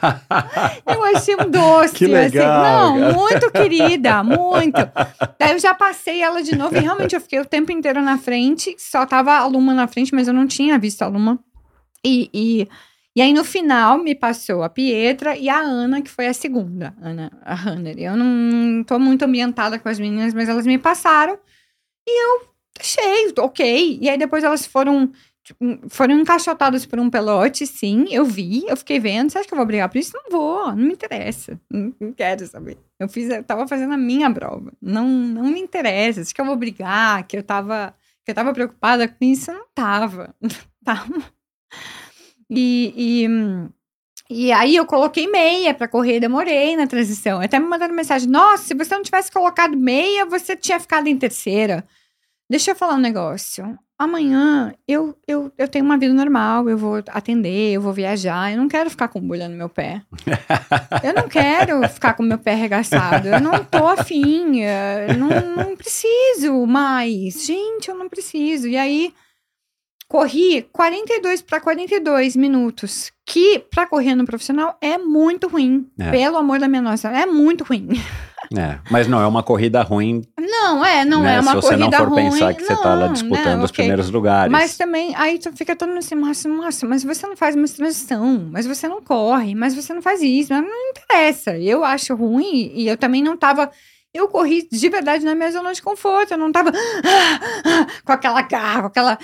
Eu 0.84 1.04
achei 1.04 1.36
um 1.36 1.48
doce. 1.48 1.94
Que 1.94 2.06
legal, 2.06 2.94
Assim. 2.94 3.00
Não, 3.00 3.12
muito 3.12 3.50
querida, 3.52 4.24
muito. 4.24 4.80
Daí 5.38 5.52
eu 5.52 5.58
já 5.60 5.72
passei 5.74 6.20
ela 6.20 6.42
de 6.42 6.56
novo 6.56 6.76
e 6.76 6.80
realmente 6.80 7.14
eu 7.14 7.20
fiquei 7.20 7.38
o 7.38 7.44
tempo 7.44 7.70
inteiro 7.70 8.02
na 8.02 8.18
frente. 8.18 8.74
Só 8.78 9.06
tava 9.06 9.36
a 9.36 9.46
Luma 9.46 9.72
na 9.72 9.86
frente, 9.86 10.12
mas 10.12 10.26
eu 10.26 10.34
não 10.34 10.46
tinha 10.46 10.76
visto 10.76 11.02
a 11.02 11.06
Luma. 11.06 11.38
E, 12.04 12.28
e, 12.34 12.68
e 13.14 13.22
aí 13.22 13.32
no 13.32 13.44
final 13.44 13.98
me 13.98 14.16
passou 14.16 14.64
a 14.64 14.68
Pietra 14.68 15.36
e 15.36 15.48
a 15.48 15.60
Ana, 15.60 16.02
que 16.02 16.10
foi 16.10 16.26
a 16.26 16.34
segunda, 16.34 16.92
Ana, 17.00 17.30
a 17.44 17.54
Hanner. 17.54 17.96
Eu 17.98 18.16
não 18.16 18.82
tô 18.82 18.98
muito 18.98 19.22
ambientada 19.24 19.78
com 19.78 19.88
as 19.88 20.00
meninas, 20.00 20.34
mas 20.34 20.48
elas 20.48 20.66
me 20.66 20.78
passaram 20.78 21.38
e 22.06 22.24
eu 22.24 22.48
deixei, 22.76 23.32
ok. 23.38 23.98
E 24.00 24.08
aí 24.08 24.18
depois 24.18 24.44
elas 24.44 24.66
foram 24.66 25.12
tipo, 25.42 25.64
foram 25.88 26.20
encaixotadas 26.20 26.86
por 26.86 26.98
um 26.98 27.10
pelote, 27.10 27.66
sim, 27.66 28.06
eu 28.10 28.24
vi, 28.24 28.64
eu 28.66 28.76
fiquei 28.76 28.98
vendo. 29.00 29.30
Você 29.30 29.38
acha 29.38 29.48
que 29.48 29.54
eu 29.54 29.58
vou 29.58 29.66
brigar 29.66 29.88
por 29.88 29.98
isso? 29.98 30.12
Não 30.14 30.30
vou, 30.30 30.66
não 30.68 30.76
me 30.76 30.92
interessa. 30.92 31.60
Não, 31.70 31.94
não 32.00 32.12
quero 32.12 32.46
saber. 32.46 32.78
Eu 32.98 33.08
fiz, 33.08 33.28
eu 33.28 33.42
tava 33.42 33.66
fazendo 33.66 33.92
a 33.94 33.98
minha 33.98 34.32
prova. 34.32 34.72
Não, 34.80 35.06
não 35.08 35.44
me 35.44 35.60
interessa. 35.60 36.20
Acho 36.20 36.34
que 36.34 36.40
eu 36.40 36.46
vou 36.46 36.56
brigar, 36.56 37.26
que 37.26 37.36
eu 37.36 37.42
tava, 37.42 37.94
que 38.24 38.30
eu 38.30 38.34
tava 38.34 38.52
preocupada 38.52 39.08
com 39.08 39.24
isso, 39.24 39.50
eu 39.50 39.54
não 39.54 39.66
tava. 39.74 40.34
tava. 40.84 41.32
E, 42.50 42.92
e, 42.96 43.28
hum, 43.28 43.68
e 44.32 44.52
aí 44.52 44.76
eu 44.76 44.86
coloquei 44.86 45.28
meia 45.28 45.74
pra 45.74 45.88
correr, 45.88 46.20
demorei 46.20 46.76
na 46.76 46.86
transição. 46.86 47.40
Até 47.40 47.58
me 47.58 47.66
mandaram 47.66 47.94
mensagem: 47.94 48.28
Nossa, 48.28 48.64
se 48.64 48.74
você 48.74 48.94
não 48.94 49.02
tivesse 49.02 49.30
colocado 49.30 49.76
meia, 49.76 50.26
você 50.26 50.56
tinha 50.56 50.80
ficado 50.80 51.06
em 51.06 51.16
terceira. 51.16 51.84
Deixa 52.50 52.72
eu 52.72 52.76
falar 52.76 52.94
um 52.94 53.00
negócio. 53.00 53.78
Amanhã 53.98 54.74
eu, 54.86 55.16
eu, 55.28 55.52
eu 55.56 55.68
tenho 55.68 55.84
uma 55.84 55.96
vida 55.96 56.12
normal, 56.12 56.68
eu 56.68 56.76
vou 56.76 57.02
atender, 57.08 57.72
eu 57.72 57.80
vou 57.80 57.92
viajar, 57.92 58.50
eu 58.50 58.58
não 58.58 58.66
quero 58.66 58.90
ficar 58.90 59.06
com 59.06 59.20
bolha 59.20 59.48
no 59.48 59.56
meu 59.56 59.68
pé. 59.68 60.02
Eu 61.02 61.14
não 61.14 61.28
quero 61.28 61.88
ficar 61.88 62.14
com 62.14 62.22
meu 62.22 62.38
pé 62.38 62.52
arregaçado. 62.52 63.28
Eu 63.28 63.40
não 63.40 63.64
tô 63.64 63.86
afim. 63.88 64.60
Eu 64.60 65.16
não, 65.16 65.28
não 65.56 65.76
preciso 65.76 66.66
mais. 66.66 67.44
Gente, 67.44 67.88
eu 67.88 67.94
não 67.96 68.08
preciso. 68.08 68.68
E 68.68 68.76
aí, 68.76 69.12
corri 70.12 70.68
42 70.70 71.40
para 71.40 71.58
42 71.58 72.36
minutos. 72.36 73.10
Que 73.24 73.60
para 73.70 73.86
correr 73.86 74.14
no 74.14 74.26
profissional 74.26 74.76
é 74.78 74.98
muito 74.98 75.48
ruim. 75.48 75.86
É. 75.98 76.10
Pelo 76.10 76.36
amor 76.36 76.58
da 76.58 76.68
minha 76.68 76.82
nossa, 76.82 77.08
é 77.08 77.24
muito 77.24 77.64
ruim. 77.64 77.88
É, 78.54 78.80
mas 78.90 79.06
não 79.06 79.18
é 79.18 79.26
uma 79.26 79.42
corrida 79.42 79.80
ruim, 79.82 80.20
Não, 80.38 80.84
é, 80.84 81.06
não 81.06 81.22
né? 81.22 81.36
é 81.36 81.40
uma 81.40 81.52
Se 81.52 81.56
você 81.56 81.68
corrida 81.68 81.98
não 81.98 82.04
for 82.04 82.08
ruim. 82.12 82.24
pensar 82.30 82.52
que 82.52 82.62
você 82.62 82.76
tá 82.76 82.94
lá 82.94 83.06
Não, 83.06 83.12
disputando 83.14 83.56
não, 83.56 83.64
os 83.64 83.70
ok. 83.70 83.76
primeiros 83.76 84.10
lugares. 84.10 84.52
Mas 84.52 84.76
também, 84.76 85.14
aí 85.16 85.38
tu 85.38 85.50
fica 85.56 85.74
todo 85.74 85.88
mundo 85.88 86.00
assim, 86.00 86.14
nossa, 86.16 86.48
nossa, 86.48 86.86
mas 86.86 87.02
você 87.02 87.26
não 87.26 87.34
faz 87.34 87.54
uma 87.54 87.66
transição, 87.66 88.50
mas 88.50 88.66
você 88.66 88.86
não 88.86 89.00
corre, 89.00 89.54
mas 89.54 89.74
você 89.74 89.94
não 89.94 90.02
faz 90.02 90.20
isso, 90.20 90.52
mas 90.52 90.62
não 90.62 90.90
interessa. 90.90 91.56
Eu 91.56 91.82
acho 91.82 92.14
ruim 92.14 92.72
e 92.74 92.88
eu 92.88 92.96
também 92.98 93.22
não 93.22 93.38
tava. 93.38 93.70
Eu 94.12 94.28
corri 94.28 94.68
de 94.70 94.88
verdade 94.90 95.24
na 95.24 95.34
minha 95.34 95.50
zona 95.50 95.72
de 95.72 95.80
conforto, 95.80 96.32
eu 96.32 96.38
não 96.38 96.52
tava 96.52 96.72
com 98.04 98.12
aquela 98.12 98.42
garra, 98.42 98.82
com 98.82 98.86
aquela 98.88 99.18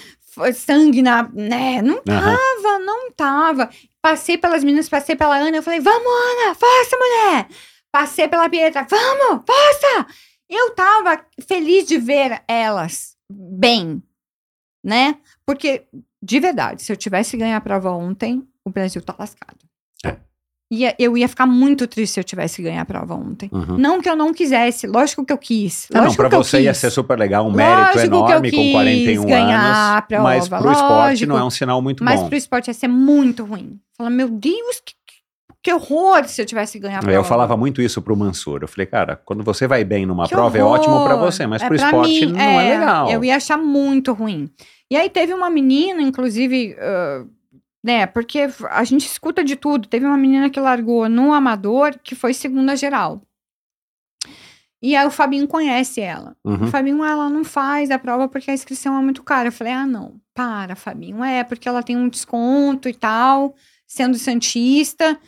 sangue 0.55 1.03
na, 1.03 1.29
né? 1.33 1.83
Não 1.83 2.03
tava, 2.03 2.79
não 2.81 3.11
tava. 3.13 3.71
Passei 4.01 4.39
pelas 4.39 4.63
meninas, 4.63 4.89
passei 4.89 5.17
pela 5.17 5.37
Ana, 5.37 5.57
eu 5.57 5.63
falei, 5.63 5.81
vamos, 5.81 6.07
Ana, 6.07 6.55
força, 6.55 6.97
mulher! 6.97 7.49
Passei 7.91 8.29
pela 8.29 8.49
Pietra, 8.49 8.87
vamos, 8.89 9.45
força! 9.47 10.07
Eu 10.49 10.75
tava 10.75 11.25
feliz 11.47 11.87
de 11.87 11.99
ver 11.99 12.43
elas 12.49 13.17
bem, 13.31 14.03
né? 14.85 15.19
Porque, 15.45 15.87
de 16.23 16.41
verdade, 16.41 16.83
se 16.83 16.93
eu 16.93 16.97
tivesse 16.97 17.37
ganho 17.37 17.57
a 17.57 17.61
prova 17.61 17.91
ontem, 17.91 18.47
o 18.65 18.71
Brasil 18.71 19.03
tá 19.03 19.15
lascado. 19.19 19.59
É. 20.05 20.17
Ia, 20.71 20.95
eu 20.99 21.17
ia 21.17 21.27
ficar 21.27 21.47
muito 21.47 21.87
triste 21.87 22.13
se 22.15 22.21
eu 22.21 22.25
tivesse 22.25 22.61
ganho 22.63 22.79
a 22.79 22.85
prova 22.85 23.15
ontem. 23.15 23.49
Uhum. 23.51 23.79
Não 23.79 24.03
que 24.03 24.09
eu 24.11 24.15
não 24.15 24.35
quisesse, 24.35 24.87
lógico 24.87 25.25
que 25.25 25.33
eu 25.33 25.39
quis. 25.39 25.87
Não, 25.91 26.03
lógico 26.03 26.23
pra 26.23 26.29
que 26.29 26.35
eu 26.35 26.45
você 26.45 26.61
ia 26.61 26.73
quis. 26.73 26.79
ser 26.81 26.91
super 26.91 27.19
legal, 27.19 27.47
um 27.47 27.51
mérito 27.53 27.97
Lógico 27.97 28.01
que 28.01 28.15
eu 28.15 28.19
enorme 28.29 28.51
com 28.51 28.57
quis 28.59 28.73
41 28.73 29.25
ganhar 29.25 29.59
a 29.59 29.93
anos. 29.95 30.07
prova, 30.07 30.23
mas 30.25 30.49
pro 30.49 30.59
esporte 30.73 30.91
lógico. 30.91 31.29
não 31.33 31.39
é 31.39 31.45
um 31.45 31.49
sinal 31.51 31.81
muito 31.81 32.05
Mas 32.05 32.21
bom. 32.21 32.29
pro 32.29 32.37
esporte 32.37 32.69
ia 32.69 32.75
ser 32.75 32.89
muito 32.89 33.45
ruim. 33.47 33.81
Falar, 33.97 34.11
meu 34.11 34.29
Deus, 34.29 34.83
que, 34.85 34.93
que 35.63 35.73
horror 35.73 36.29
se 36.29 36.43
eu 36.43 36.45
tivesse 36.45 36.79
ganho 36.79 36.97
a 36.97 37.01
prova. 37.01 37.17
Eu 37.17 37.25
falava 37.25 37.57
muito 37.57 37.81
isso 37.81 38.03
pro 38.03 38.15
Mansur. 38.15 38.59
Eu 38.61 38.69
falei, 38.69 38.85
cara, 38.87 39.17
quando 39.25 39.43
você 39.43 39.67
vai 39.67 39.83
bem 39.85 40.05
numa 40.05 40.25
Que 40.29 40.35
prova 40.35 40.59
é 40.59 40.63
ótimo 40.63 41.03
pra 41.03 41.15
horror. 41.15 41.33
você, 41.33 41.47
mas 41.47 41.63
É, 41.63 41.67
pro 41.67 41.77
esporte 41.77 42.27
mim, 42.27 42.33
não 42.33 42.41
é, 42.41 42.79
legal. 42.79 43.11
Eu 43.11 43.25
ia 43.25 43.37
achar 43.37 43.57
muito 43.57 44.13
ruim. 44.13 44.51
E 44.91 44.97
aí 44.97 45.09
teve 45.09 45.33
uma 45.33 45.49
menina, 45.49 46.03
inclusive, 46.03 46.77
ah, 46.79 47.25
né, 47.89 48.05
porque 48.07 48.47
a 48.69 48.85
gente 48.85 49.07
escuta 49.07 49.43
de 49.43 49.57
tudo. 49.57 49.89
Teve 49.89 50.05
uma 50.05 50.19
menina 50.19 50.51
que 50.51 50.61
largou 50.61 51.09
no 51.09 51.33
Amador, 51.33 51.99
que 52.05 52.15
foi 52.15 52.35
segunda 52.35 52.77
geral. 52.77 53.23
E 54.83 54.95
aí 54.95 55.07
o 55.07 55.11
Fabinho 55.11 55.49
conhece 55.49 55.99
ela. 56.03 56.37
O 56.45 56.51
Uhum. 56.51 56.67
Fabinho, 56.67 57.03
ela 57.03 57.31
não 57.31 57.45
faz 57.45 57.91
a 57.91 57.99
prova 57.99 58.29
porque 58.29 58.51
a 58.51 58.55
inscrição 58.55 58.95
é 58.99 59.01
muito 59.01 59.23
cara. 59.23 59.49
Eu 59.49 59.53
falei, 59.53 59.73
ah, 59.73 59.87
não, 59.87 60.21
para, 60.35 60.77
Fabinho. 60.77 61.25
É, 61.25 61.43
porque 61.43 61.67
ela 61.67 61.83
tem 61.83 61.97
um 61.97 62.11
desconto 62.11 62.91
e 62.91 62.95
tal, 62.95 63.55
sendo 63.87 64.19
Santista. 64.19 65.19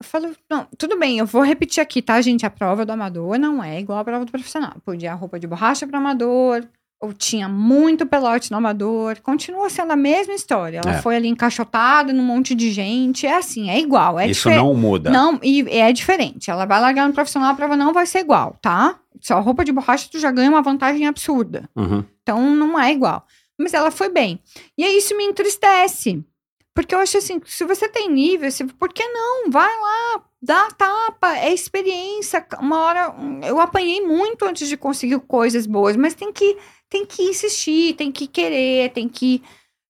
Eu 0.00 0.06
falo, 0.06 0.34
não, 0.50 0.66
tudo 0.78 0.98
bem, 0.98 1.18
eu 1.18 1.26
vou 1.26 1.42
repetir 1.42 1.82
aqui, 1.82 2.00
tá, 2.00 2.18
gente? 2.22 2.46
A 2.46 2.50
prova 2.50 2.86
do 2.86 2.92
amador 2.92 3.38
não 3.38 3.62
é 3.62 3.78
igual 3.78 3.98
a 3.98 4.04
prova 4.04 4.24
do 4.24 4.32
profissional. 4.32 4.72
Podia 4.86 5.12
a 5.12 5.14
roupa 5.14 5.38
de 5.38 5.46
borracha 5.46 5.86
para 5.86 5.98
amador, 5.98 6.66
ou 7.02 7.12
tinha 7.12 7.48
muito 7.48 8.06
pelote 8.06 8.50
no 8.50 8.56
amador. 8.56 9.20
Continua 9.22 9.68
sendo 9.68 9.90
a 9.92 9.96
mesma 9.96 10.32
história. 10.34 10.80
Ela 10.84 10.96
É. 10.96 11.02
foi 11.02 11.16
ali 11.16 11.26
encaixotada 11.28 12.12
num 12.12 12.22
monte 12.22 12.54
de 12.54 12.70
gente. 12.70 13.26
É 13.26 13.36
assim, 13.36 13.68
é 13.68 13.78
igual. 13.80 14.18
É 14.20 14.28
Isso 14.28 14.48
não 14.48 14.72
muda. 14.72 15.10
não, 15.10 15.38
e 15.42 15.62
é 15.68 15.92
diferente. 15.92 16.50
Ela 16.50 16.64
vai 16.64 16.80
largar 16.80 17.08
no 17.08 17.12
profissional, 17.14 17.50
a 17.50 17.54
prova 17.54 17.76
não 17.76 17.92
vai 17.92 18.06
ser 18.06 18.20
igual, 18.20 18.56
tá? 18.62 18.98
Só 19.20 19.38
roupa 19.40 19.64
de 19.64 19.72
borracha, 19.72 20.08
tu 20.10 20.18
já 20.18 20.30
ganha 20.30 20.48
uma 20.50 20.62
vantagem 20.62 21.06
absurda. 21.06 21.68
Uhum. 21.76 22.04
Então, 22.22 22.40
não 22.54 22.78
é 22.80 22.92
igual. 22.92 23.26
Mas 23.58 23.74
ela 23.74 23.90
foi 23.90 24.08
bem. 24.08 24.40
E 24.78 24.84
aí, 24.84 24.96
isso 24.96 25.16
me 25.16 25.24
entristece. 25.24 26.24
Porque 26.74 26.94
eu 26.94 27.00
acho 27.00 27.18
assim, 27.18 27.38
se 27.44 27.64
você 27.64 27.86
tem 27.88 28.10
nível, 28.10 28.50
se, 28.50 28.64
por 28.64 28.90
que 28.92 29.06
não? 29.06 29.50
Vai 29.50 29.68
lá, 29.68 30.22
dá 30.40 30.68
tapa, 30.70 31.36
é 31.36 31.52
experiência. 31.52 32.44
Uma 32.58 32.78
hora, 32.78 33.14
eu 33.46 33.60
apanhei 33.60 34.00
muito 34.00 34.44
antes 34.46 34.66
de 34.68 34.76
conseguir 34.76 35.18
coisas 35.20 35.66
boas, 35.66 35.96
mas 35.96 36.14
tem 36.14 36.32
que, 36.32 36.56
tem 36.92 37.06
que 37.06 37.22
insistir, 37.22 37.94
tem 37.94 38.12
que 38.12 38.26
querer, 38.26 38.90
tem 38.90 39.08
que, 39.08 39.42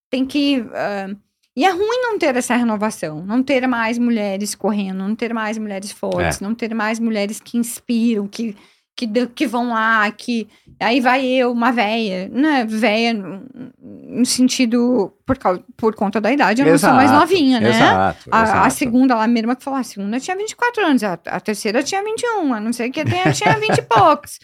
tem 0.09 0.25
que... 0.25 0.65
ah, 0.73 1.11
e 1.55 1.65
é 1.65 1.71
ruim 1.71 2.01
não 2.01 2.17
ter 2.17 2.35
essa 2.37 2.55
renovação, 2.57 3.27
não 3.27 3.43
ter 3.43 3.67
mais 3.67 3.99
mulheres 3.99 4.55
correndo, 4.55 4.99
não 4.99 5.15
ter 5.15 5.35
mais 5.35 5.59
mulheres 5.59 5.91
fortes, 5.91 6.41
não 6.41 6.55
ter 6.55 6.73
mais 6.75 6.99
mulheres 6.99 7.41
que 7.41 7.59
inspiram, 7.59 8.27
que, 8.27 8.57
que, 8.97 9.07
que 9.27 9.47
vão 9.47 9.69
lá, 9.71 10.11
que 10.13 10.49
aí 10.81 10.99
vai 10.99 11.27
eu, 11.27 11.53
uma 11.53 11.71
véia, 11.71 12.31
né? 12.33 12.65
Véia 12.65 13.13
no, 13.13 13.43
no 13.79 14.25
sentido 14.25 15.13
por, 15.27 15.37
causa, 15.37 15.63
por 15.77 15.95
conta 15.95 16.23
da 16.23 16.33
idade, 16.33 16.63
eu 16.63 16.67
não 16.67 16.79
sou 16.79 16.95
mais 16.95 17.11
novinha, 17.11 17.61
né? 17.61 17.69
Exato, 17.69 18.31
A, 18.31 18.41
a 18.41 18.45
exato. 18.45 18.75
segunda, 18.75 19.15
lá, 19.15 19.25
a 19.25 19.29
irmã 19.29 19.55
que 19.55 19.65
falou, 19.65 19.79
a 19.79 19.85
segunda 19.85 20.19
tinha 20.19 20.37
24 20.37 20.87
anos, 20.87 21.05
a, 21.05 21.19
a 21.27 21.41
terceira 21.41 21.83
tinha 21.83 22.03
21, 22.03 22.55
a 22.55 22.61
não 22.61 22.73
sei 22.73 22.89
o 22.89 22.93
que 22.93 23.05
tinha 23.05 23.59
20 23.59 23.77
e 23.77 23.83
poucos. 23.83 24.39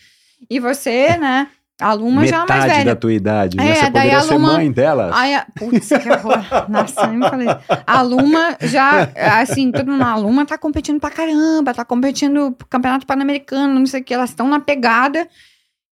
E 0.51 0.61
você, 0.61 1.17
né? 1.17 1.49
A 1.81 1.93
Luma 1.93 2.27
já 2.27 2.37
é 2.37 2.39
mais 2.41 2.49
Metade 2.51 2.69
velha. 2.73 2.85
da 2.85 2.97
tua 2.97 3.13
idade, 3.13 3.57
né? 3.57 3.71
É, 3.71 3.75
Você 3.75 3.81
daí 3.83 3.93
poderia 3.93 4.19
a 4.19 4.23
ser 4.23 4.35
Luma- 4.35 4.53
mãe 4.55 4.73
delas. 4.73 5.13
Ai, 5.15 5.35
a- 5.35 5.47
putz, 5.57 5.89
que 5.89 6.11
horror. 6.11 6.39
Nossa, 6.69 7.07
nem 7.07 7.19
me 7.19 7.29
falei. 7.29 7.47
A 7.87 8.03
Luma 8.03 8.57
já, 8.63 9.09
assim, 9.41 9.71
todo 9.71 9.91
mundo, 9.91 10.03
a 10.03 10.17
Luma 10.17 10.45
tá 10.45 10.59
competindo 10.59 10.99
pra 11.01 11.11
caramba, 11.11 11.73
tá 11.73 11.85
competindo 11.85 12.51
pro 12.53 12.67
Campeonato 12.67 13.07
Pan-Americano, 13.07 13.75
não 13.79 13.87
sei 13.87 14.01
o 14.01 14.05
que, 14.05 14.13
elas 14.13 14.31
estão 14.31 14.49
na 14.49 14.59
pegada 14.59 15.29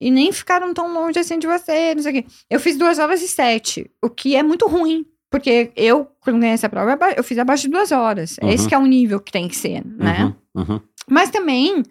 e 0.01 0.11
nem 0.11 0.33
ficaram 0.33 0.75
tão 0.75 0.93
longe 0.93 1.19
assim 1.21 1.39
de 1.39 1.47
você, 1.47 1.95
não 1.95 2.03
sei 2.03 2.19
o 2.19 2.23
que. 2.23 2.29
Eu 2.51 2.59
fiz 2.59 2.77
duas 2.77 2.99
horas 2.99 3.23
e 3.23 3.29
sete, 3.29 3.89
o 4.03 4.11
que 4.11 4.35
é 4.35 4.43
muito 4.43 4.67
ruim, 4.67 5.07
porque 5.31 5.71
eu, 5.77 6.09
quando 6.21 6.41
ganhei 6.41 6.55
essa 6.55 6.69
prova, 6.69 6.99
eu 7.17 7.23
fiz 7.23 7.39
abaixo 7.39 7.63
de 7.63 7.71
duas 7.71 7.93
horas. 7.93 8.37
Uhum. 8.43 8.49
Esse 8.51 8.67
que 8.69 8.75
é 8.75 8.79
o 8.79 8.85
nível 8.87 9.21
que 9.21 9.31
tem 9.31 9.47
que 9.47 9.57
ser, 9.57 9.83
né? 9.87 10.35
Uhum, 10.55 10.63
uhum. 10.63 10.81
Mas 11.09 11.31
também, 11.31 11.83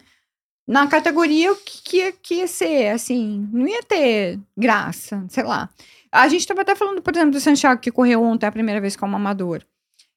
na 0.66 0.86
categoria, 0.86 1.52
o 1.52 1.56
que, 1.56 1.82
que, 1.82 1.96
ia- 1.98 2.12
que 2.12 2.34
ia 2.36 2.46
ser, 2.46 2.88
assim, 2.88 3.48
não 3.52 3.66
ia 3.68 3.82
ter 3.82 4.38
graça, 4.56 5.24
sei 5.28 5.44
lá. 5.44 5.68
A 6.10 6.26
gente 6.28 6.40
estava 6.40 6.62
até 6.62 6.74
falando, 6.74 7.00
por 7.02 7.14
exemplo, 7.14 7.32
do 7.32 7.40
Santiago, 7.40 7.80
que 7.80 7.90
correu 7.92 8.22
ontem 8.22 8.46
a 8.46 8.52
primeira 8.52 8.80
vez 8.80 8.96
como 8.96 9.14
amador. 9.16 9.62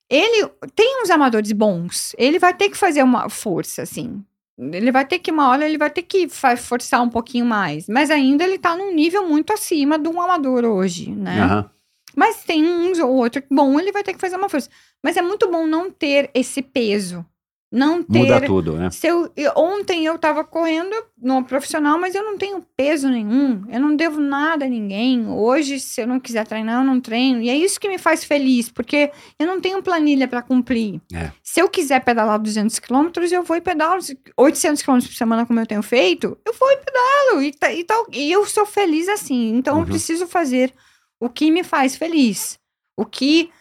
Ele 0.09 0.47
tem 0.75 1.03
uns 1.03 1.09
amadores 1.11 1.51
bons, 1.51 2.15
ele 2.17 2.39
vai 2.39 2.53
ter 2.53 2.69
que 2.69 2.77
fazer 2.77 3.03
uma 3.03 3.29
força, 3.29 3.83
assim. 3.83 4.23
Ele 4.57 4.91
vai 4.91 5.05
ter 5.05 5.19
que, 5.19 5.31
uma 5.31 5.49
hora, 5.49 5.65
ele 5.67 5.77
vai 5.77 5.89
ter 5.89 6.01
que 6.01 6.27
forçar 6.57 7.01
um 7.01 7.09
pouquinho 7.09 7.45
mais. 7.45 7.87
Mas 7.87 8.09
ainda 8.11 8.43
ele 8.43 8.57
tá 8.57 8.75
num 8.75 8.93
nível 8.93 9.27
muito 9.27 9.53
acima 9.53 9.97
de 9.99 10.09
um 10.09 10.19
amador 10.21 10.65
hoje, 10.65 11.11
né? 11.11 11.41
Aham. 11.41 11.69
Mas 12.15 12.43
tem 12.43 12.65
uns 12.65 12.97
ou 12.99 13.09
outro 13.11 13.41
bom, 13.49 13.79
ele 13.79 13.91
vai 13.91 14.03
ter 14.03 14.13
que 14.13 14.19
fazer 14.19 14.35
uma 14.35 14.49
força. 14.49 14.69
Mas 15.01 15.15
é 15.15 15.21
muito 15.21 15.49
bom 15.49 15.65
não 15.67 15.89
ter 15.91 16.29
esse 16.33 16.61
peso. 16.61 17.23
Não 17.71 18.01
ter. 18.01 18.17
Muda 18.17 18.41
tudo, 18.41 18.73
né? 18.77 18.89
Se 18.89 19.05
eu, 19.05 19.31
eu- 19.37 19.51
ontem 19.55 20.03
eu 20.03 20.17
tava 20.17 20.43
correndo 20.43 20.95
no 21.15 21.43
profissional, 21.43 21.99
mas 21.99 22.15
eu 22.15 22.23
não 22.23 22.35
tenho 22.35 22.65
peso 22.75 23.07
nenhum. 23.07 23.63
Eu 23.69 23.79
não 23.79 23.95
devo 23.95 24.19
nada 24.19 24.65
a 24.65 24.67
ninguém. 24.67 25.27
Hoje, 25.27 25.79
se 25.79 26.01
eu 26.01 26.07
não 26.07 26.19
quiser 26.19 26.47
treinar, 26.47 26.81
eu 26.81 26.83
não 26.83 26.99
treino. 26.99 27.41
E 27.43 27.49
é 27.49 27.55
isso 27.55 27.79
que 27.79 27.87
me 27.87 27.99
faz 27.99 28.23
feliz, 28.23 28.69
porque 28.69 29.11
eu 29.37 29.45
não 29.45 29.61
tenho 29.61 29.83
planilha 29.83 30.27
para 30.27 30.41
cumprir. 30.41 30.99
É. 31.13 31.31
Se 31.43 31.61
eu 31.61 31.69
quiser 31.69 32.03
pedalar 32.03 32.39
200 32.39 32.79
quilômetros, 32.79 33.31
eu 33.31 33.43
vou 33.43 33.55
e 33.55 33.61
pedalo 33.61 34.01
800 34.35 34.81
quilômetros 34.81 35.11
por 35.13 35.17
semana, 35.17 35.45
como 35.45 35.59
eu 35.59 35.67
tenho 35.67 35.83
feito. 35.83 36.35
Eu 36.43 36.53
vou 36.53 36.71
e 36.71 36.77
pedalo. 36.77 37.43
E, 37.43 37.51
tá- 37.53 37.71
e, 37.71 37.83
tal, 37.83 38.07
e 38.11 38.31
eu 38.31 38.47
sou 38.47 38.65
feliz 38.65 39.07
assim. 39.07 39.53
Então, 39.55 39.75
Uhum. 39.75 39.81
eu 39.81 39.85
preciso 39.85 40.25
fazer 40.27 40.73
o 41.19 41.29
que 41.29 41.51
me 41.51 41.63
faz 41.63 41.95
feliz. 41.95 42.57
O 42.97 43.05
que. 43.05 43.51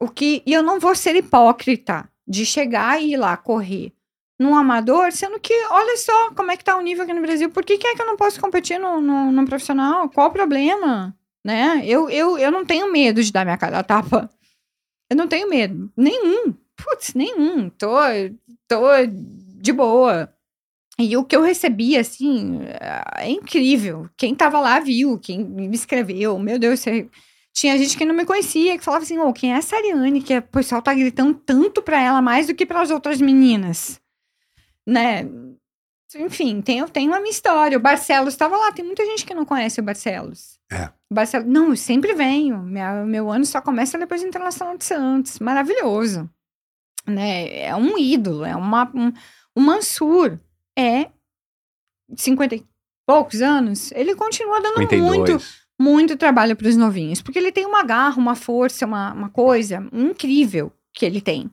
O 0.00 0.08
que. 0.08 0.42
E 0.46 0.52
eu 0.54 0.62
não 0.62 0.80
vou 0.80 0.94
ser 0.94 1.14
hipócrita 1.14 2.08
de 2.30 2.46
chegar 2.46 3.02
e 3.02 3.14
ir 3.14 3.16
lá 3.16 3.36
correr 3.36 3.92
num 4.38 4.54
amador, 4.54 5.10
sendo 5.10 5.40
que, 5.40 5.52
olha 5.68 5.96
só 5.96 6.32
como 6.32 6.52
é 6.52 6.56
que 6.56 6.64
tá 6.64 6.76
o 6.76 6.80
nível 6.80 7.02
aqui 7.02 7.12
no 7.12 7.20
Brasil. 7.20 7.50
Por 7.50 7.64
que, 7.64 7.76
que 7.76 7.86
é 7.86 7.94
que 7.94 8.00
eu 8.00 8.06
não 8.06 8.16
posso 8.16 8.40
competir 8.40 8.78
no, 8.78 9.00
no, 9.00 9.32
no 9.32 9.44
profissional? 9.44 10.08
Qual 10.08 10.28
o 10.28 10.32
problema? 10.32 11.14
Né? 11.44 11.82
Eu, 11.84 12.08
eu, 12.08 12.38
eu 12.38 12.50
não 12.50 12.64
tenho 12.64 12.90
medo 12.90 13.22
de 13.22 13.32
dar 13.32 13.44
minha 13.44 13.58
cara 13.58 13.80
a 13.80 13.82
tapa. 13.82 14.30
Eu 15.10 15.16
não 15.16 15.26
tenho 15.26 15.50
medo. 15.50 15.92
Nenhum. 15.96 16.54
Putz, 16.76 17.14
nenhum. 17.14 17.68
Tô, 17.68 17.96
tô 18.68 18.86
de 19.60 19.72
boa. 19.72 20.32
E 20.98 21.16
o 21.16 21.24
que 21.24 21.34
eu 21.34 21.42
recebi, 21.42 21.96
assim, 21.96 22.60
é 23.16 23.28
incrível. 23.28 24.08
Quem 24.16 24.34
tava 24.34 24.60
lá 24.60 24.78
viu, 24.78 25.18
quem 25.18 25.44
me 25.44 25.74
escreveu. 25.74 26.38
Meu 26.38 26.58
Deus, 26.58 26.80
você... 26.80 27.08
tinha 27.52 27.76
gente 27.76 27.96
que 27.96 28.04
não 28.04 28.14
me 28.14 28.24
conhecia, 28.24 28.78
que 28.78 28.84
falava 28.84 29.04
assim, 29.04 29.18
ô, 29.18 29.32
quem 29.32 29.52
é 29.52 29.56
essa 29.56 29.76
Ariane? 29.76 30.22
Que 30.22 30.38
o 30.38 30.42
pessoal 30.42 30.80
tá 30.80 30.94
gritando 30.94 31.34
tanto 31.34 31.82
pra 31.82 32.00
ela, 32.00 32.22
mais 32.22 32.46
do 32.46 32.54
que 32.54 32.64
para 32.64 32.80
as 32.80 32.90
outras 32.90 33.20
meninas. 33.20 34.00
Né? 34.86 35.28
Enfim, 36.14 36.60
tem, 36.60 36.78
eu 36.78 36.88
tenho 36.88 37.14
a 37.14 37.20
minha 37.20 37.30
história. 37.30 37.76
O 37.76 37.80
Barcelos 37.80 38.34
estava 38.34 38.56
lá. 38.56 38.72
Tem 38.72 38.84
muita 38.84 39.04
gente 39.04 39.24
que 39.24 39.34
não 39.34 39.44
conhece 39.44 39.80
o 39.80 39.82
Barcelos. 39.82 40.58
É. 40.70 40.86
O 41.08 41.14
Barcelos, 41.14 41.46
não, 41.46 41.70
eu 41.70 41.76
sempre 41.76 42.14
venho. 42.14 42.58
Minha, 42.62 43.04
meu 43.04 43.30
ano 43.30 43.44
só 43.44 43.60
começa 43.60 43.98
depois 43.98 44.20
do 44.20 44.28
Internacional 44.28 44.76
de 44.76 44.84
Santos. 44.84 45.38
Maravilhoso. 45.38 46.28
Né? 47.06 47.60
É 47.60 47.76
um 47.76 47.96
ídolo. 47.96 48.44
É 48.44 48.56
uma, 48.56 48.90
um, 48.94 49.12
o 49.54 49.60
Mansur 49.60 50.38
é 50.76 51.10
50 52.16 52.56
e 52.56 52.66
poucos 53.06 53.40
anos. 53.40 53.92
Ele 53.92 54.14
continua 54.16 54.60
dando 54.60 54.78
52. 54.78 55.16
muito 55.16 55.44
muito 55.80 56.14
trabalho 56.14 56.54
para 56.54 56.68
os 56.68 56.76
novinhos, 56.76 57.22
porque 57.22 57.38
ele 57.38 57.50
tem 57.50 57.64
uma 57.64 57.82
garra, 57.82 58.18
uma 58.18 58.34
força, 58.34 58.84
uma, 58.84 59.14
uma 59.14 59.30
coisa 59.30 59.88
incrível 59.90 60.70
que 60.92 61.06
ele 61.06 61.22
tem. 61.22 61.50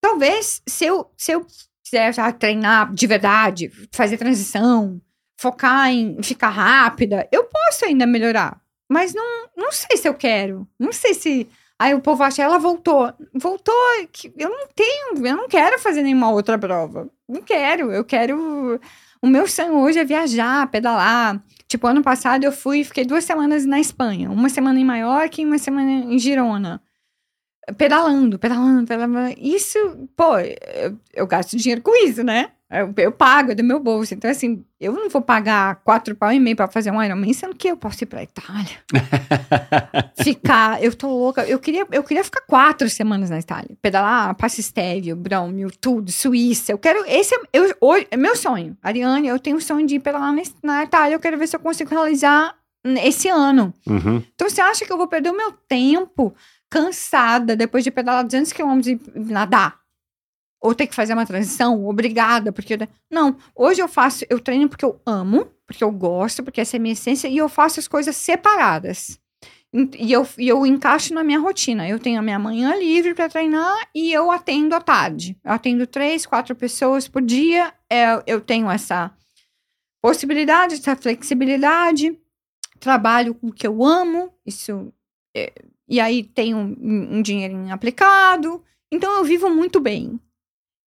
Talvez, 0.00 0.60
se 0.66 0.84
eu, 0.84 1.08
se 1.16 1.30
eu 1.30 1.46
quiser 1.84 2.12
treinar 2.38 2.92
de 2.92 3.06
verdade, 3.06 3.70
fazer 3.92 4.16
transição, 4.16 5.00
focar 5.38 5.90
em 5.90 6.20
ficar 6.24 6.48
rápida, 6.48 7.28
eu 7.30 7.44
posso 7.44 7.84
ainda 7.84 8.04
melhorar. 8.04 8.60
Mas 8.88 9.14
não, 9.14 9.48
não 9.56 9.70
sei 9.70 9.96
se 9.96 10.08
eu 10.08 10.14
quero. 10.14 10.66
Não 10.76 10.92
sei 10.92 11.14
se. 11.14 11.48
Aí 11.78 11.94
o 11.94 12.00
povo 12.00 12.24
acha, 12.24 12.42
ela 12.42 12.58
voltou. 12.58 13.12
Voltou, 13.32 13.74
eu 14.36 14.50
não 14.50 14.66
tenho, 14.74 15.24
eu 15.24 15.36
não 15.36 15.48
quero 15.48 15.78
fazer 15.78 16.02
nenhuma 16.02 16.32
outra 16.32 16.58
prova. 16.58 17.08
Não 17.28 17.42
quero, 17.42 17.92
eu 17.92 18.04
quero. 18.04 18.80
O 19.22 19.26
meu 19.28 19.46
sonho 19.46 19.78
hoje 19.78 20.00
é 20.00 20.04
viajar, 20.04 20.68
pedalar. 20.68 21.40
Tipo, 21.70 21.86
ano 21.86 22.02
passado 22.02 22.42
eu 22.42 22.50
fui, 22.50 22.82
fiquei 22.82 23.04
duas 23.04 23.22
semanas 23.22 23.64
na 23.64 23.78
Espanha. 23.78 24.28
Uma 24.28 24.48
semana 24.48 24.80
em 24.80 24.84
Maiorca 24.84 25.40
e 25.40 25.44
uma 25.46 25.56
semana 25.56 25.88
em 25.88 26.18
Girona. 26.18 26.82
Pedalando, 27.78 28.40
pedalando, 28.40 28.88
pedalando. 28.88 29.36
Isso, 29.38 29.78
pô, 30.16 30.36
eu, 30.40 30.98
eu 31.14 31.26
gasto 31.28 31.56
dinheiro 31.56 31.80
com 31.80 31.94
isso, 32.04 32.24
né? 32.24 32.50
Eu, 32.70 32.94
eu 32.98 33.10
pago 33.10 33.50
é 33.50 33.54
do 33.54 33.64
meu 33.64 33.80
bolso. 33.80 34.14
Então, 34.14 34.30
assim, 34.30 34.64
eu 34.80 34.92
não 34.92 35.08
vou 35.08 35.20
pagar 35.20 35.76
quatro 35.84 36.14
pau 36.14 36.32
e 36.32 36.38
meio 36.38 36.54
pra 36.54 36.68
fazer 36.68 36.92
um 36.92 37.02
Ironman, 37.02 37.32
sendo 37.32 37.56
que 37.56 37.68
eu 37.68 37.76
posso 37.76 38.04
ir 38.04 38.06
pra 38.06 38.22
Itália. 38.22 38.78
ficar, 40.22 40.82
eu 40.82 40.94
tô 40.94 41.08
louca. 41.08 41.44
Eu 41.44 41.58
queria, 41.58 41.84
eu 41.90 42.04
queria 42.04 42.22
ficar 42.22 42.42
quatro 42.42 42.88
semanas 42.88 43.28
na 43.28 43.40
Itália. 43.40 43.76
Pedalar 43.82 44.36
Passistevio, 44.36 45.16
Bromio, 45.16 45.68
tudo, 45.80 46.12
Suíça. 46.12 46.70
Eu 46.70 46.78
quero, 46.78 47.04
esse 47.06 47.34
é, 47.34 47.40
eu, 47.52 47.74
hoje, 47.80 48.06
é 48.08 48.16
meu 48.16 48.36
sonho. 48.36 48.76
Ariane, 48.80 49.26
eu 49.26 49.38
tenho 49.40 49.56
o 49.56 49.60
sonho 49.60 49.84
de 49.84 49.96
ir 49.96 50.00
pedalar 50.00 50.32
na, 50.32 50.42
na 50.62 50.84
Itália. 50.84 51.16
Eu 51.16 51.20
quero 51.20 51.36
ver 51.36 51.48
se 51.48 51.56
eu 51.56 51.60
consigo 51.60 51.90
realizar 51.90 52.54
esse 53.02 53.28
ano. 53.28 53.74
Uhum. 53.84 54.22
Então, 54.34 54.48
você 54.48 54.60
acha 54.60 54.84
que 54.84 54.92
eu 54.92 54.96
vou 54.96 55.08
perder 55.08 55.30
o 55.30 55.36
meu 55.36 55.52
tempo 55.68 56.32
cansada 56.70 57.56
depois 57.56 57.82
de 57.82 57.90
pedalar 57.90 58.22
200 58.22 58.52
quilômetros 58.52 58.86
e 58.86 59.00
nadar? 59.14 59.79
Ou 60.60 60.74
ter 60.74 60.86
que 60.86 60.94
fazer 60.94 61.14
uma 61.14 61.26
transição? 61.26 61.86
Obrigada, 61.86 62.52
porque... 62.52 62.78
Não, 63.10 63.36
hoje 63.54 63.80
eu 63.80 63.88
faço, 63.88 64.24
eu 64.28 64.38
treino 64.38 64.68
porque 64.68 64.84
eu 64.84 65.00
amo, 65.06 65.46
porque 65.66 65.82
eu 65.82 65.90
gosto, 65.90 66.42
porque 66.42 66.60
essa 66.60 66.76
é 66.76 66.78
a 66.78 66.80
minha 66.80 66.92
essência, 66.92 67.28
e 67.28 67.38
eu 67.38 67.48
faço 67.48 67.80
as 67.80 67.88
coisas 67.88 68.14
separadas. 68.16 69.18
E 69.72 70.10
eu, 70.10 70.26
e 70.36 70.48
eu 70.48 70.66
encaixo 70.66 71.14
na 71.14 71.22
minha 71.22 71.38
rotina. 71.38 71.88
Eu 71.88 71.98
tenho 71.98 72.18
a 72.18 72.22
minha 72.22 72.38
manhã 72.38 72.74
livre 72.74 73.14
para 73.14 73.28
treinar 73.28 73.88
e 73.94 74.12
eu 74.12 74.30
atendo 74.30 74.74
à 74.74 74.80
tarde. 74.80 75.38
Eu 75.44 75.52
atendo 75.52 75.86
três, 75.86 76.26
quatro 76.26 76.56
pessoas 76.56 77.06
por 77.06 77.22
dia. 77.22 77.72
É, 77.88 78.20
eu 78.26 78.40
tenho 78.40 78.68
essa 78.68 79.12
possibilidade, 80.02 80.74
essa 80.74 80.96
flexibilidade. 80.96 82.18
Trabalho 82.80 83.32
com 83.32 83.48
o 83.48 83.52
que 83.52 83.66
eu 83.66 83.84
amo. 83.84 84.34
Isso. 84.44 84.92
é, 85.36 85.52
e 85.88 86.00
aí 86.00 86.24
tenho 86.24 86.56
um, 86.56 87.18
um 87.18 87.22
dinheirinho 87.22 87.72
aplicado. 87.72 88.64
Então 88.90 89.18
eu 89.18 89.24
vivo 89.24 89.48
muito 89.48 89.78
bem. 89.78 90.18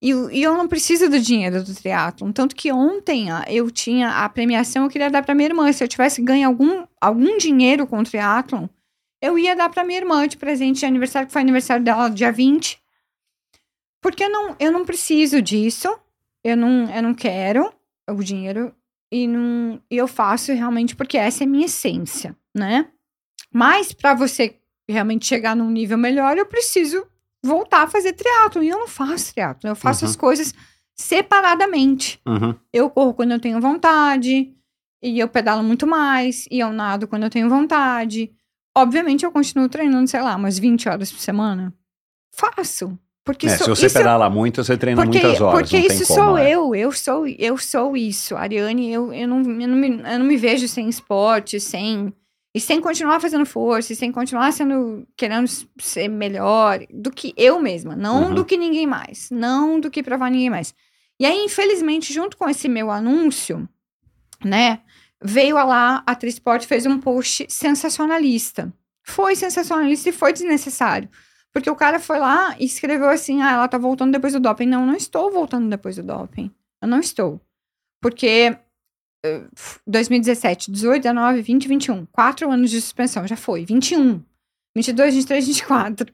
E, 0.04 0.10
eu- 0.10 0.30
e 0.30 0.43
eu 0.43 0.58
não 0.58 0.68
preciso 0.68 1.10
do 1.10 1.18
dinheiro 1.18 1.64
do 1.64 1.74
triatlon. 1.74 2.34
Tanto 2.34 2.56
que 2.58 2.74
ontem 2.74 3.28
eu 3.47 3.72
tinha 3.72 4.10
a 4.26 4.28
premiação, 4.28 4.84
eu 4.84 4.89
queria 4.89 5.10
dar 5.10 5.24
para 5.24 5.34
minha 5.34 5.47
irmã. 5.47 5.72
Se 5.72 5.82
eu 5.82 5.88
tivesse 5.88 6.22
ganho 6.22 6.45
algum, 6.45 6.86
algum 6.99 7.38
dinheiro 7.38 7.88
com 7.88 7.99
o 7.99 8.04
triatlon, 8.04 8.68
eu 9.22 9.39
ia 9.39 9.56
dar 9.56 9.70
para 9.70 9.86
minha 9.86 9.99
irmã 9.99 10.28
de 10.28 10.36
presente 10.36 10.80
de 10.82 10.86
aniversário, 10.86 11.28
que 11.28 11.32
foi 11.34 11.41
aniversário 11.41 11.82
dela 11.86 12.10
dia 12.10 12.34
20. 12.34 12.78
Porque 14.01 14.26
eu 14.26 14.30
não, 14.30 14.56
eu 14.60 14.72
não 14.74 14.84
preciso 14.86 15.41
disso. 15.41 15.88
Eu 16.43 16.58
não, 16.58 16.93
eu 16.93 17.01
não 17.01 17.14
quero 17.14 17.74
o 18.10 18.22
dinheiro. 18.22 18.76
E, 19.10 19.26
não, 19.26 19.82
e 19.89 19.95
eu 19.95 20.08
faço 20.08 20.51
realmente 20.51 20.95
porque 20.97 21.18
essa 21.18 21.43
é 21.43 21.47
a 21.47 21.49
minha 21.49 21.66
essência, 21.68 22.36
né? 22.54 22.89
Mas 23.54 23.93
para 23.93 24.14
você 24.14 24.58
realmente 24.89 25.26
chegar 25.26 25.56
num 25.56 25.70
nível 25.70 25.97
melhor, 25.97 26.38
eu 26.38 26.45
preciso 26.45 27.08
voltar 27.44 27.84
a 27.84 27.88
fazer 27.88 28.14
triatlo. 28.14 28.64
E 28.64 28.70
eu 28.70 28.80
não 28.80 28.88
faço 28.88 29.34
triatlo. 29.34 29.70
Eu 29.70 29.76
faço 29.76 30.06
Uhum. 30.06 30.10
as 30.12 30.16
coisas 30.16 30.54
separadamente. 30.96 32.20
Uhum. 32.26 32.56
Eu 32.72 32.89
corro 32.89 33.14
quando 33.14 33.32
eu 33.32 33.39
tenho 33.39 33.60
vontade, 33.62 34.54
e 35.02 35.20
eu 35.20 35.28
pedalo 35.28 35.64
muito 35.64 35.86
mais, 35.86 36.46
e 36.50 36.60
eu 36.60 36.72
nado 36.72 37.08
quando 37.08 37.24
eu 37.24 37.30
tenho 37.30 37.50
vontade. 37.50 38.32
Obviamente, 38.76 39.24
eu 39.26 39.32
continuo 39.32 39.70
treinando, 39.70 40.08
sei 40.08 40.22
lá, 40.22 40.36
umas 40.36 40.58
20 40.58 40.89
horas 40.89 41.12
por 41.12 41.20
semana. 41.20 41.74
Faço. 42.36 42.98
Porque 43.26 43.46
É, 43.48 43.58
sou- 43.58 43.74
se 43.76 43.82
você 43.82 43.86
isso- 43.86 43.98
pedala 43.98 44.30
muito, 44.30 44.62
você 44.64 44.76
treina 44.78 45.02
porque, 45.04 45.20
muitas 45.22 45.39
horas. 45.39 45.60
porque 45.72 45.78
isso 45.88 46.06
como, 46.08 46.20
sou 46.20 46.38
é. 46.38 46.50
eu, 46.52 46.76
eu 46.76 46.91
sou, 46.91 47.26
eu 47.28 47.58
sou 47.58 47.96
isso. 47.96 48.36
Ariane, 48.36 48.91
eu, 48.91 49.14
eu, 49.14 49.28
não, 49.28 49.38
eu, 49.39 49.68
não 49.68 49.78
me, 49.78 49.88
eu 49.89 50.20
não 50.20 50.26
me 50.26 50.36
vejo 50.36 50.68
sem 50.68 50.89
esporte, 50.89 51.58
sem. 51.60 52.14
E 52.56 52.60
sem 52.60 52.80
continuar 52.80 53.20
fazendo 53.20 53.45
força, 53.45 53.93
e 53.93 53.95
sem 53.95 54.12
continuar 54.12 54.51
sendo. 54.54 55.08
querendo 55.18 55.47
ser 55.80 56.08
melhor 56.08 56.80
do 56.91 57.10
que 57.12 57.34
eu 57.36 57.60
mesma. 57.60 57.95
Não 57.95 58.26
Uhum. 58.28 58.36
do 58.36 58.45
que 58.45 58.58
ninguém 58.58 58.86
mais. 58.86 59.30
Não 59.32 59.80
do 59.80 59.89
que 59.89 60.04
provar 60.04 60.30
ninguém 60.30 60.49
mais. 60.51 60.74
E 61.20 61.26
aí, 61.26 61.38
infelizmente, 61.45 62.14
junto 62.14 62.38
com 62.38 62.47
esse 62.47 62.70
meu 62.70 62.91
anúncio, 62.91 63.68
né? 64.43 64.82
Veio 65.24 65.58
a 65.58 65.64
lá, 65.64 66.04
a 66.06 66.16
Trisport 66.16 66.66
fez 66.66 66.86
um 66.86 66.99
post 66.99 67.45
sensacionalista. 67.49 68.72
Foi 69.04 69.36
sensacionalista 69.36 70.10
e 70.10 70.14
foi 70.14 70.34
desnecessário. 70.34 71.10
Porque 71.51 71.70
o 71.70 71.76
cara 71.76 71.99
foi 71.99 72.20
lá 72.20 72.56
e 72.60 72.66
escreveu 72.66 73.10
assim: 73.10 73.41
ah, 73.41 73.51
ela 73.51 73.68
tá 73.68 73.78
voltando 73.78 74.12
depois 74.12 74.34
do 74.34 74.39
doping. 74.39 74.66
Não, 74.66 74.86
não 74.86 74.95
estou 74.95 75.32
voltando 75.32 75.70
depois 75.70 75.95
do 75.95 76.04
doping. 76.04 76.51
Eu 76.82 76.88
não 76.88 76.99
estou. 76.99 77.39
Porque 78.01 78.58
2017, 79.88 80.71
18, 80.71 81.03
19, 81.03 81.41
20, 81.41 81.67
21. 81.67 82.05
Quatro 82.07 82.51
anos 82.51 82.69
de 82.69 82.82
suspensão, 82.82 83.26
já 83.28 83.38
foi. 83.38 83.65
21, 83.65 84.24
22, 84.76 85.15
23, 85.15 85.47
24. 85.47 86.13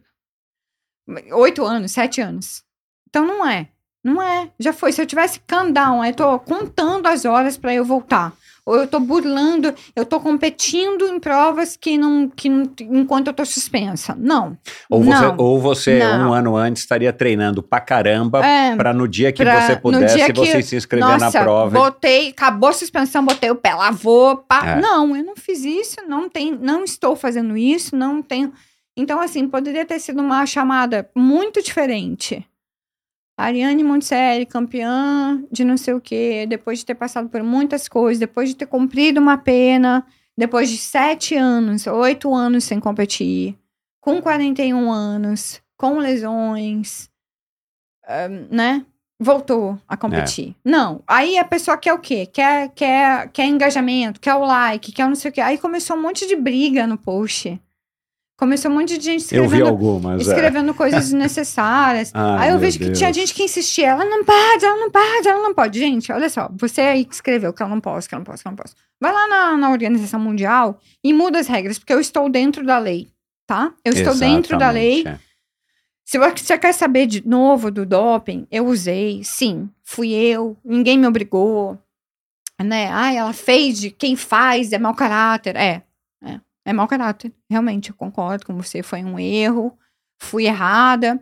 Oito 1.33 1.65
anos, 1.65 1.91
sete 1.91 2.21
anos. 2.21 2.63
Então 3.09 3.25
não 3.25 3.47
é. 3.47 3.69
Não 4.03 4.21
é. 4.21 4.51
Já 4.59 4.71
foi. 4.71 4.91
Se 4.91 5.01
eu 5.01 5.05
tivesse 5.05 5.39
calm 5.41 5.71
down, 5.71 6.05
eu 6.05 6.13
tô 6.13 6.39
contando 6.39 7.07
as 7.07 7.25
horas 7.25 7.57
para 7.57 7.73
eu 7.73 7.83
voltar. 7.83 8.35
Ou 8.69 8.77
eu 8.77 8.87
tô 8.87 8.99
burlando, 8.99 9.73
eu 9.95 10.05
tô 10.05 10.19
competindo 10.19 11.07
em 11.07 11.19
provas 11.19 11.75
que 11.75 11.97
não, 11.97 12.29
que 12.29 12.47
não, 12.47 12.69
enquanto 12.81 13.25
eu 13.27 13.33
tô 13.33 13.43
suspensa. 13.43 14.15
Não. 14.15 14.55
Ou 14.87 15.01
você, 15.01 15.21
Não. 15.21 15.37
ou 15.37 15.59
você 15.59 15.97
Não. 15.97 16.29
um 16.29 16.33
ano 16.33 16.55
antes, 16.55 16.83
estaria 16.83 17.11
treinando 17.11 17.63
pra 17.63 17.79
caramba 17.79 18.45
É, 18.45 18.75
pra 18.75 18.93
no 18.93 19.07
dia 19.07 19.31
que 19.31 19.43
pra- 19.43 19.59
você 19.65 19.75
pudesse, 19.75 20.23
que- 20.23 20.33
você 20.33 20.61
se 20.61 20.75
inscrever 20.75 21.09
Nossa, 21.09 21.31
na 21.39 21.43
prova. 21.43 21.79
botei, 21.79 22.29
acabou 22.29 22.69
a 22.69 22.73
suspensão, 22.73 23.25
botei 23.25 23.49
o 23.49 23.55
pé, 23.55 23.73
lavou, 23.73 24.37
pá. 24.37 24.77
É. 24.77 24.79
Não, 24.79 25.17
eu 25.17 25.23
não 25.23 25.35
fiz 25.35 25.63
isso, 25.65 25.95
não 26.07 26.29
tem, 26.29 26.51
não 26.51 26.83
estou 26.83 27.15
fazendo 27.15 27.57
isso, 27.57 27.95
não 27.95 28.21
tenho. 28.21 28.53
Então, 28.95 29.19
assim, 29.19 29.47
poderia 29.47 29.83
ter 29.85 29.97
sido 29.97 30.21
uma 30.21 30.45
chamada 30.45 31.09
muito 31.15 31.63
diferente. 31.63 32.45
Ariane 33.39 33.83
Monticelli, 33.85 34.45
campeã 34.45 35.41
de 35.49 35.63
não 35.63 35.77
sei 35.77 35.93
o 35.93 36.01
quê, 36.01 36.45
depois 36.45 36.79
de 36.79 36.85
ter 36.85 36.95
passado 36.95 37.29
por 37.29 37.41
muitas 37.41 37.87
coisas, 37.87 38.19
depois 38.19 38.49
de 38.49 38.55
ter 38.55 38.65
cumprido 38.65 39.21
uma 39.21 39.37
pena, 39.37 40.05
depois 40.37 40.69
de 40.69 40.77
sete 40.77 41.35
anos, 41.35 41.87
oito 41.87 42.35
anos 42.35 42.65
sem 42.65 42.81
competir, 42.81 43.57
com 44.01 44.21
41 44.21 44.91
anos, 44.91 45.61
com 45.77 45.99
lesões, 45.99 47.09
né? 48.51 48.85
Voltou 49.21 49.79
a 49.87 49.95
competir. 49.95 50.55
Não. 50.63 51.01
Aí 51.07 51.37
a 51.37 51.45
pessoa 51.45 51.77
quer 51.77 51.93
o 51.93 51.99
quê? 51.99 52.25
Quer, 52.25 52.69
quer, 52.69 53.29
quer 53.31 53.45
engajamento, 53.45 54.19
quer 54.19 54.35
o 54.35 54.45
like, 54.45 54.91
quer 54.91 55.07
não 55.07 55.15
sei 55.15 55.31
o 55.31 55.33
quê. 55.33 55.39
Aí 55.39 55.57
começou 55.57 55.95
um 55.95 56.01
monte 56.01 56.27
de 56.27 56.35
briga 56.35 56.85
no 56.85 56.97
post. 56.97 57.57
Começou 58.39 58.71
um 58.71 58.75
monte 58.75 58.97
de 58.97 59.03
gente 59.03 59.19
escrevendo 59.19 59.67
algumas. 59.67 60.25
é. 60.25 60.31
escrevendo 60.31 60.73
coisas 60.73 61.03
desnecessárias. 61.11 62.09
Ai, 62.13 62.47
aí 62.47 62.53
eu 62.53 62.57
vejo 62.57 62.79
que 62.79 62.85
Deus. 62.85 62.97
tinha 62.97 63.11
gente 63.11 63.33
que 63.33 63.43
insistia, 63.43 63.89
ela 63.89 64.05
não 64.05 64.23
pode, 64.23 64.63
ela 64.63 64.77
não 64.77 64.89
pode, 64.89 65.27
ela 65.27 65.41
não 65.41 65.53
pode. 65.53 65.77
Gente, 65.77 66.09
olha 66.09 66.29
só, 66.29 66.49
você 66.57 66.79
aí 66.79 67.03
que 67.03 67.13
escreveu 67.13 67.51
que 67.51 67.61
ela 67.61 67.69
não 67.69 67.81
posso, 67.81 68.07
que 68.07 68.15
ela 68.15 68.21
não 68.21 68.25
posso, 68.25 68.41
que 68.41 68.47
ela 68.47 68.55
não 68.55 68.63
posso. 68.63 68.75
Vai 68.97 69.11
lá 69.11 69.27
na, 69.27 69.57
na 69.57 69.69
Organização 69.69 70.21
Mundial 70.21 70.79
e 71.03 71.11
muda 71.11 71.37
as 71.37 71.47
regras, 71.47 71.77
porque 71.77 71.91
eu 71.91 71.99
estou 71.99 72.29
dentro 72.29 72.65
da 72.65 72.79
lei, 72.79 73.09
tá? 73.45 73.73
Eu 73.83 73.91
estou 73.91 74.15
dentro 74.15 74.57
da 74.57 74.71
lei. 74.71 75.01
Exatamente, 75.01 75.21
é. 75.25 75.29
Se 76.05 76.17
você 76.17 76.57
quer 76.57 76.73
saber 76.73 77.07
de 77.07 77.27
novo 77.27 77.69
do 77.69 77.85
doping, 77.85 78.47
eu 78.49 78.65
usei, 78.67 79.21
sim, 79.25 79.69
fui 79.83 80.13
eu, 80.13 80.55
ninguém 80.63 80.97
me 80.97 81.05
obrigou, 81.05 81.77
né? 82.57 82.87
Ai, 82.87 83.17
ela 83.17 83.33
fez 83.33 83.79
de 83.79 83.91
quem 83.91 84.15
faz 84.15 84.71
é 84.71 84.79
mau 84.79 84.95
caráter. 84.95 85.57
É, 85.57 85.83
é, 86.69 86.73
mau 86.73 86.87
caráter. 86.87 87.33
Realmente, 87.49 87.89
eu 87.89 87.95
concordo 87.95 88.45
com 88.45 88.55
você, 88.55 88.83
foi 88.83 89.03
um 89.03 89.17
erro, 89.17 89.75
fui 90.21 90.45
errada. 90.45 91.19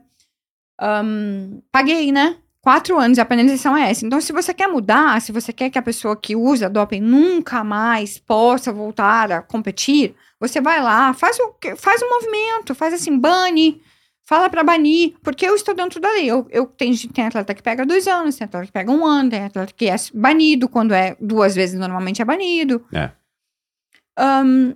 Ahn, 0.80 1.62
paguei, 1.72 2.12
né? 2.12 2.36
Quatro 2.62 3.00
anos, 3.00 3.18
a 3.18 3.24
penalização 3.24 3.76
é 3.78 3.90
essa. 3.90 4.06
Então, 4.06 4.20
se 4.20 4.34
você 4.34 4.54
quer 4.54 4.68
mudar, 4.68 5.22
se 5.22 5.32
você 5.32 5.54
quer 5.54 5.70
que 5.70 5.80
a 5.80 5.82
pessoa 5.82 6.18
que 6.18 6.36
usa 6.36 6.70
doping 6.70 7.00
nunca 7.00 7.64
mais 7.64 8.20
possa 8.20 8.74
voltar 8.74 9.32
a 9.32 9.42
competir, 9.42 10.14
você 10.38 10.60
vai 10.60 10.82
lá, 10.84 11.14
faz 11.14 11.38
o 11.40 11.56
faz 11.78 12.02
um 12.04 12.10
movimento, 12.10 12.76
faz 12.76 12.94
assim, 12.94 13.18
bane, 13.18 13.82
fala 14.26 14.50
pra 14.50 14.66
banir, 14.66 15.16
porque 15.24 15.48
eu 15.48 15.56
estou 15.56 15.74
dentro 15.74 16.02
da 16.02 16.12
lei. 16.12 16.26
Eu, 16.26 16.46
eu 16.50 16.66
tem, 16.66 16.94
tem 16.94 17.26
atleta 17.26 17.54
que 17.54 17.64
pega 17.64 17.86
dois 17.86 18.06
anos, 18.06 18.36
tem 18.36 18.44
atleta 18.44 18.66
que 18.66 18.74
pega 18.74 18.92
um 18.92 19.06
ano, 19.06 19.30
tem 19.30 19.46
atleta 19.46 19.74
que 19.74 19.88
é 19.88 19.96
banido 20.14 20.68
quando 20.68 20.94
é 20.94 21.16
duas 21.22 21.56
vezes 21.56 21.80
normalmente 21.80 22.22
é 22.22 22.26
banido. 22.26 22.86
É. 22.92 23.12
Ahn, 24.18 24.74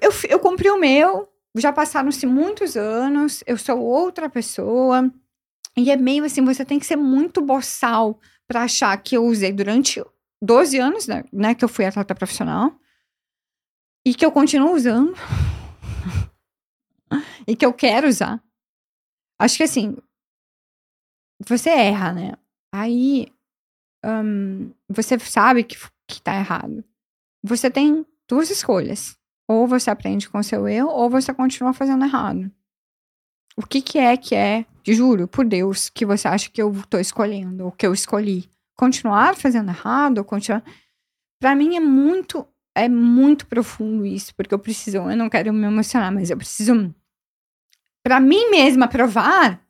eu, 0.00 0.10
eu 0.28 0.38
cumpri 0.38 0.70
o 0.70 0.78
meu, 0.78 1.28
já 1.56 1.72
passaram-se 1.72 2.26
muitos 2.26 2.76
anos, 2.76 3.42
eu 3.46 3.58
sou 3.58 3.80
outra 3.80 4.30
pessoa. 4.30 5.12
E 5.76 5.90
é 5.90 5.96
meio 5.96 6.24
assim, 6.24 6.44
você 6.44 6.64
tem 6.64 6.78
que 6.78 6.86
ser 6.86 6.96
muito 6.96 7.40
boçal 7.40 8.20
pra 8.46 8.62
achar 8.62 8.96
que 9.02 9.16
eu 9.16 9.24
usei 9.24 9.52
durante 9.52 10.02
12 10.40 10.78
anos, 10.78 11.06
né, 11.06 11.24
né, 11.32 11.54
que 11.54 11.64
eu 11.64 11.68
fui 11.68 11.84
atleta 11.84 12.14
profissional. 12.14 12.78
E 14.06 14.14
que 14.14 14.24
eu 14.24 14.32
continuo 14.32 14.74
usando. 14.74 15.14
e 17.46 17.56
que 17.56 17.66
eu 17.66 17.72
quero 17.72 18.08
usar. 18.08 18.42
Acho 19.40 19.56
que 19.56 19.62
assim, 19.64 19.96
você 21.46 21.70
erra, 21.70 22.12
né? 22.12 22.32
Aí 22.72 23.28
ahn, 24.04 24.70
você 24.88 25.18
sabe 25.18 25.64
que, 25.64 25.76
que 26.08 26.22
tá 26.22 26.34
errado. 26.34 26.84
Você 27.42 27.70
tem 27.70 28.04
duas 28.28 28.50
escolhas. 28.50 29.16
Ou 29.48 29.66
você 29.66 29.90
aprende 29.90 30.28
com 30.28 30.42
seu 30.42 30.68
erro, 30.68 30.90
ou 30.90 31.08
você 31.08 31.32
continua 31.32 31.72
fazendo 31.72 32.04
errado. 32.04 32.50
O 33.56 33.66
que, 33.66 33.80
que 33.80 33.98
é 33.98 34.16
que 34.16 34.34
é, 34.34 34.66
juro, 34.86 35.26
por 35.26 35.44
Deus, 35.44 35.88
que 35.88 36.04
você 36.04 36.28
acha 36.28 36.50
que 36.50 36.60
eu 36.60 36.72
tô 36.88 36.98
escolhendo, 36.98 37.64
ou 37.64 37.72
que 37.72 37.86
eu 37.86 37.94
escolhi? 37.94 38.48
Continuar 38.76 39.34
fazendo 39.34 39.70
errado, 39.70 40.18
ou 40.18 40.24
continuar. 40.24 40.62
Pra 41.40 41.54
mim 41.56 41.76
é 41.76 41.80
muito, 41.80 42.46
é 42.74 42.88
muito 42.88 43.46
profundo 43.46 44.04
isso, 44.04 44.34
porque 44.34 44.54
eu 44.54 44.58
preciso, 44.58 44.98
eu 44.98 45.16
não 45.16 45.30
quero 45.30 45.52
me 45.52 45.66
emocionar, 45.66 46.12
mas 46.12 46.30
eu 46.30 46.36
preciso, 46.36 46.94
pra 48.02 48.20
mim 48.20 48.50
mesma, 48.50 48.86
provar 48.86 49.60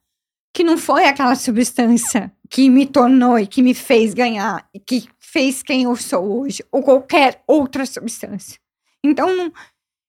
que 0.53 0.65
não 0.65 0.77
foi 0.77 1.05
aquela 1.05 1.35
substância 1.35 2.33
que 2.51 2.69
me 2.69 2.85
tornou 2.85 3.39
e 3.39 3.47
que 3.47 3.63
me 3.63 3.75
fez 3.75 4.13
ganhar, 4.13 4.69
e 4.75 4.81
que 4.81 5.09
fez 5.31 5.63
quem 5.63 5.83
eu 5.83 5.95
sou 5.97 6.41
hoje, 6.41 6.65
ou 6.73 6.83
qualquer 6.83 7.43
outra 7.47 7.85
substância. 7.85 8.59
Então, 9.05 9.53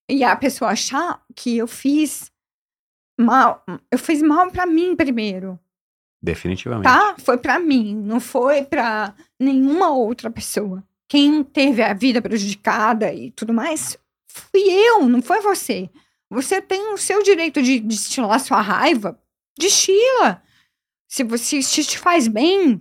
e 0.08 0.24
a 0.24 0.34
pessoa 0.34 0.70
achar 0.70 1.22
que 1.36 1.58
eu 1.58 1.66
fiz 1.66 2.30
mal, 3.18 3.62
eu 3.90 3.98
fiz 3.98 4.22
mal 4.22 4.50
pra 4.50 4.66
mim 4.66 4.96
primeiro, 4.96 5.58
Definitivamente. 6.22 6.84
tá? 6.84 7.16
Foi 7.18 7.38
pra 7.38 7.58
mim, 7.58 7.94
não 7.94 8.18
foi 8.20 8.64
pra 8.64 9.14
nenhuma 9.38 9.90
outra 9.90 10.30
pessoa. 10.30 10.82
Quem 11.08 11.42
teve 11.42 11.82
a 11.82 11.92
vida 11.92 12.22
prejudicada 12.22 13.12
e 13.12 13.30
tudo 13.30 13.52
mais, 13.52 13.96
fui 14.26 14.62
eu, 14.62 15.06
não 15.08 15.20
foi 15.20 15.40
você. 15.40 15.90
Você 16.30 16.62
tem 16.62 16.92
o 16.92 16.98
seu 16.98 17.22
direito 17.22 17.62
de 17.62 17.80
destilar 17.80 18.38
sua 18.40 18.60
raiva, 18.60 19.20
destila. 19.58 20.42
Se 21.08 21.24
você 21.24 21.60
se 21.62 21.84
te 21.84 21.98
faz 21.98 22.28
bem, 22.28 22.80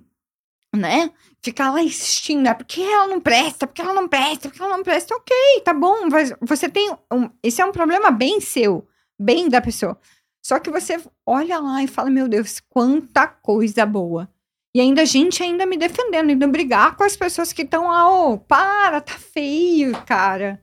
né? 0.76 1.12
Ficar 1.42 1.72
lá 1.72 1.82
insistindo, 1.82 2.48
é 2.48 2.54
porque 2.54 2.82
ela 2.82 3.08
não 3.08 3.22
presta, 3.22 3.66
porque 3.66 3.82
ela 3.82 3.94
não 3.94 4.08
presta, 4.08 4.50
porque 4.50 4.62
ela 4.62 4.76
não 4.76 4.84
presta. 4.84 5.16
Ok, 5.16 5.36
tá 5.64 5.74
bom, 5.74 6.10
você 6.42 6.68
tem. 6.68 6.92
Um, 7.12 7.30
esse 7.42 7.62
é 7.62 7.66
um 7.66 7.72
problema 7.72 8.12
bem 8.12 8.42
seu, 8.42 8.88
bem 9.18 9.48
da 9.48 9.62
pessoa. 9.62 9.98
Só 10.42 10.60
que 10.60 10.70
você 10.70 11.00
olha 11.26 11.60
lá 11.60 11.84
e 11.84 11.88
fala, 11.88 12.10
meu 12.10 12.28
Deus, 12.28 12.60
quanta 12.70 13.28
coisa 13.28 13.86
boa. 13.86 14.30
E 14.74 14.80
ainda 14.80 15.02
a 15.02 15.06
gente 15.06 15.42
ainda 15.42 15.66
me 15.66 15.78
defendendo, 15.78 16.30
ainda 16.30 16.48
brigar 16.48 16.96
com 16.96 17.04
as 17.04 17.16
pessoas 17.16 17.52
que 17.52 17.64
estão 17.64 17.88
lá, 17.88 18.10
ô, 18.10 18.38
para, 18.38 19.02
tá 19.02 19.14
feio, 19.14 19.94
cara. 20.06 20.62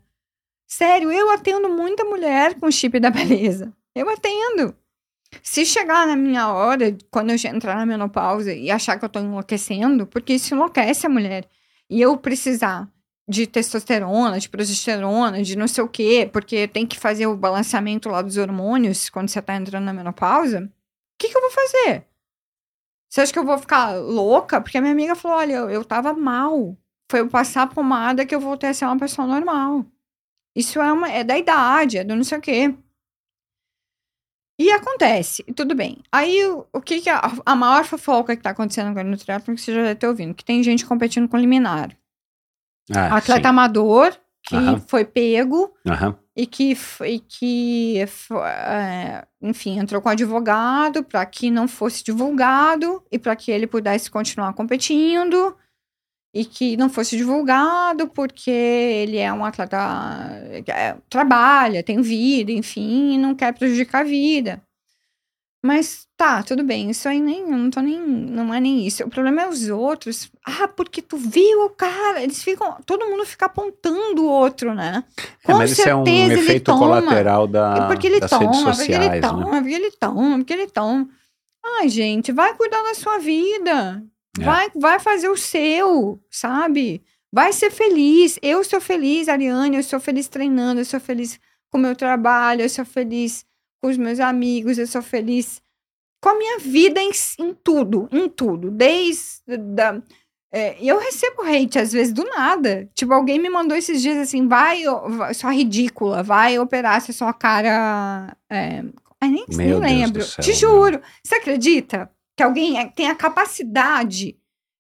Sério, 0.66 1.10
eu 1.10 1.30
atendo 1.30 1.68
muita 1.68 2.04
mulher 2.04 2.58
com 2.58 2.70
chip 2.70 2.98
da 3.00 3.10
beleza. 3.10 3.72
Eu 3.94 4.08
atendo. 4.08 4.76
Se 5.42 5.64
chegar 5.64 6.06
na 6.06 6.16
minha 6.16 6.48
hora, 6.48 6.96
quando 7.10 7.30
eu 7.30 7.36
entrar 7.36 7.76
na 7.76 7.86
menopausa 7.86 8.52
e 8.52 8.70
achar 8.70 8.98
que 8.98 9.04
eu 9.04 9.08
tô 9.08 9.20
enlouquecendo, 9.20 10.06
porque 10.06 10.34
isso 10.34 10.54
enlouquece 10.54 11.06
a 11.06 11.10
mulher, 11.10 11.48
e 11.88 12.00
eu 12.00 12.16
precisar 12.16 12.88
de 13.28 13.46
testosterona, 13.46 14.38
de 14.38 14.48
progesterona, 14.48 15.42
de 15.42 15.56
não 15.56 15.66
sei 15.66 15.82
o 15.82 15.88
quê, 15.88 16.28
porque 16.32 16.68
tem 16.68 16.86
que 16.86 16.98
fazer 16.98 17.26
o 17.26 17.36
balanceamento 17.36 18.08
lá 18.08 18.22
dos 18.22 18.36
hormônios 18.36 19.10
quando 19.10 19.28
você 19.28 19.42
tá 19.42 19.56
entrando 19.56 19.84
na 19.84 19.92
menopausa, 19.92 20.60
o 20.60 20.70
que, 21.18 21.28
que 21.28 21.36
eu 21.36 21.40
vou 21.40 21.50
fazer? 21.50 22.06
Você 23.08 23.20
acha 23.22 23.32
que 23.32 23.38
eu 23.38 23.44
vou 23.44 23.58
ficar 23.58 23.94
louca? 23.94 24.60
Porque 24.60 24.76
a 24.76 24.80
minha 24.80 24.92
amiga 24.92 25.14
falou: 25.14 25.38
olha, 25.38 25.54
eu, 25.54 25.70
eu 25.70 25.84
tava 25.84 26.12
mal. 26.12 26.76
Foi 27.10 27.20
eu 27.20 27.28
passar 27.28 27.62
a 27.62 27.66
pomada 27.66 28.26
que 28.26 28.34
eu 28.34 28.40
voltei 28.40 28.70
a 28.70 28.74
ser 28.74 28.84
uma 28.84 28.98
pessoa 28.98 29.26
normal. 29.26 29.86
Isso 30.54 30.80
é, 30.80 30.92
uma, 30.92 31.10
é 31.10 31.22
da 31.22 31.38
idade, 31.38 31.98
é 31.98 32.04
do 32.04 32.16
não 32.16 32.24
sei 32.24 32.38
o 32.38 32.40
quê. 32.40 32.74
E 34.58 34.70
acontece, 34.70 35.44
e 35.46 35.52
tudo 35.52 35.74
bem. 35.74 35.98
Aí, 36.10 36.44
o, 36.46 36.66
o 36.72 36.80
que 36.80 37.00
que 37.02 37.10
a, 37.10 37.30
a 37.44 37.54
maior 37.54 37.84
fofoca 37.84 38.34
que 38.34 38.42
tá 38.42 38.50
acontecendo 38.50 38.88
agora 38.88 39.06
no 39.06 39.16
triatlon, 39.16 39.54
que 39.54 39.60
você 39.60 39.74
já 39.74 39.82
deve 39.82 39.96
ter 39.96 40.08
ouvido, 40.08 40.34
que 40.34 40.44
tem 40.44 40.62
gente 40.62 40.86
competindo 40.86 41.28
com 41.28 41.36
liminar. 41.36 41.94
Ah, 42.90 43.16
Atleta 43.16 43.42
sim. 43.42 43.48
amador, 43.48 44.16
que 44.42 44.56
Aham. 44.56 44.78
foi 44.86 45.04
pego 45.04 45.74
Aham. 45.86 46.16
e 46.34 46.46
que, 46.46 46.76
e 47.04 47.18
que 47.18 47.98
é, 47.98 49.26
enfim, 49.42 49.78
entrou 49.78 50.00
com 50.00 50.08
advogado 50.08 51.02
para 51.04 51.26
que 51.26 51.50
não 51.50 51.68
fosse 51.68 52.02
divulgado 52.02 53.02
e 53.10 53.18
para 53.18 53.36
que 53.36 53.50
ele 53.50 53.66
pudesse 53.66 54.10
continuar 54.10 54.52
competindo 54.54 55.54
e 56.36 56.44
que 56.44 56.76
não 56.76 56.90
fosse 56.90 57.16
divulgado 57.16 58.08
porque 58.08 58.50
ele 58.50 59.16
é 59.16 59.32
um 59.32 59.42
atleta 59.42 59.78
é, 60.68 60.94
trabalha, 61.08 61.82
tem 61.82 62.02
vida, 62.02 62.52
enfim, 62.52 63.18
não 63.18 63.34
quer 63.34 63.54
prejudicar 63.54 64.02
a 64.02 64.04
vida. 64.04 64.62
Mas 65.64 66.06
tá, 66.14 66.42
tudo 66.42 66.62
bem, 66.62 66.90
isso 66.90 67.08
aí 67.08 67.18
nem, 67.20 67.40
eu 67.40 67.56
não 67.56 67.70
tô 67.70 67.80
nem, 67.80 67.98
não 67.98 68.52
é 68.52 68.60
nem 68.60 68.86
isso. 68.86 69.02
O 69.02 69.08
problema 69.08 69.42
é 69.42 69.48
os 69.48 69.66
outros. 69.70 70.30
Ah, 70.44 70.68
porque 70.68 71.00
tu 71.00 71.16
viu 71.16 71.64
o 71.64 71.70
cara, 71.70 72.22
eles 72.22 72.42
ficam, 72.42 72.76
todo 72.84 73.06
mundo 73.06 73.24
fica 73.24 73.46
apontando 73.46 74.22
o 74.22 74.28
outro, 74.28 74.74
né? 74.74 75.02
É, 75.42 75.54
mas 75.54 75.72
isso 75.72 75.88
é 75.88 75.94
um 75.94 76.06
efeito 76.06 76.66
toma. 76.66 76.78
colateral 76.78 77.46
da, 77.46 77.78
É 77.78 77.86
porque 77.86 78.06
ele 78.06 78.20
das 78.20 78.30
toma, 78.30 78.44
redes 78.44 78.60
porque 78.60 78.76
sociais, 78.76 79.04
ele 79.06 79.14
né? 79.14 79.20
toma, 79.22 79.44
porque 79.62 79.74
ele 79.74 79.90
toma, 79.90 80.36
porque 80.36 80.52
ele 80.52 80.66
toma. 80.66 81.08
Ai, 81.80 81.88
gente, 81.88 82.30
vai 82.30 82.54
cuidar 82.54 82.82
da 82.82 82.94
sua 82.94 83.18
vida. 83.18 84.04
É. 84.40 84.44
Vai, 84.44 84.70
vai 84.74 85.00
fazer 85.00 85.28
o 85.28 85.36
seu, 85.36 86.20
sabe? 86.30 87.02
Vai 87.32 87.52
ser 87.52 87.70
feliz. 87.70 88.38
Eu 88.42 88.64
sou 88.64 88.80
feliz, 88.80 89.28
Ariane, 89.28 89.76
eu 89.76 89.82
sou 89.82 90.00
feliz 90.00 90.28
treinando, 90.28 90.80
eu 90.80 90.84
sou 90.84 91.00
feliz 91.00 91.38
com 91.70 91.78
o 91.78 91.80
meu 91.80 91.94
trabalho, 91.94 92.62
eu 92.62 92.68
sou 92.68 92.84
feliz 92.84 93.44
com 93.80 93.88
os 93.88 93.96
meus 93.96 94.20
amigos, 94.20 94.78
eu 94.78 94.86
sou 94.86 95.02
feliz 95.02 95.62
com 96.22 96.30
a 96.30 96.38
minha 96.38 96.58
vida 96.58 97.00
em, 97.00 97.10
em 97.38 97.54
tudo, 97.54 98.08
em 98.10 98.28
tudo. 98.28 98.70
Desde 98.70 99.56
da, 99.58 100.00
é, 100.52 100.76
eu 100.80 100.98
recebo 100.98 101.42
hate, 101.42 101.78
às 101.78 101.92
vezes, 101.92 102.12
do 102.12 102.24
nada. 102.24 102.88
Tipo, 102.94 103.12
alguém 103.12 103.38
me 103.38 103.50
mandou 103.50 103.76
esses 103.76 104.00
dias 104.00 104.16
assim, 104.16 104.48
vai, 104.48 104.84
vai 105.08 105.34
sua 105.34 105.52
ridícula, 105.52 106.22
vai 106.22 106.58
operar 106.58 107.00
se 107.00 107.12
sua 107.12 107.32
cara. 107.32 108.34
É... 108.50 108.82
Ai, 109.20 109.30
nem, 109.30 109.44
nem 109.50 109.74
lembro. 109.74 110.24
Te 110.40 110.52
juro. 110.54 111.00
Você 111.22 111.34
acredita? 111.34 112.10
Que 112.36 112.42
alguém 112.42 112.78
é- 112.78 112.86
tem 112.88 113.08
a 113.08 113.14
capacidade 113.14 114.36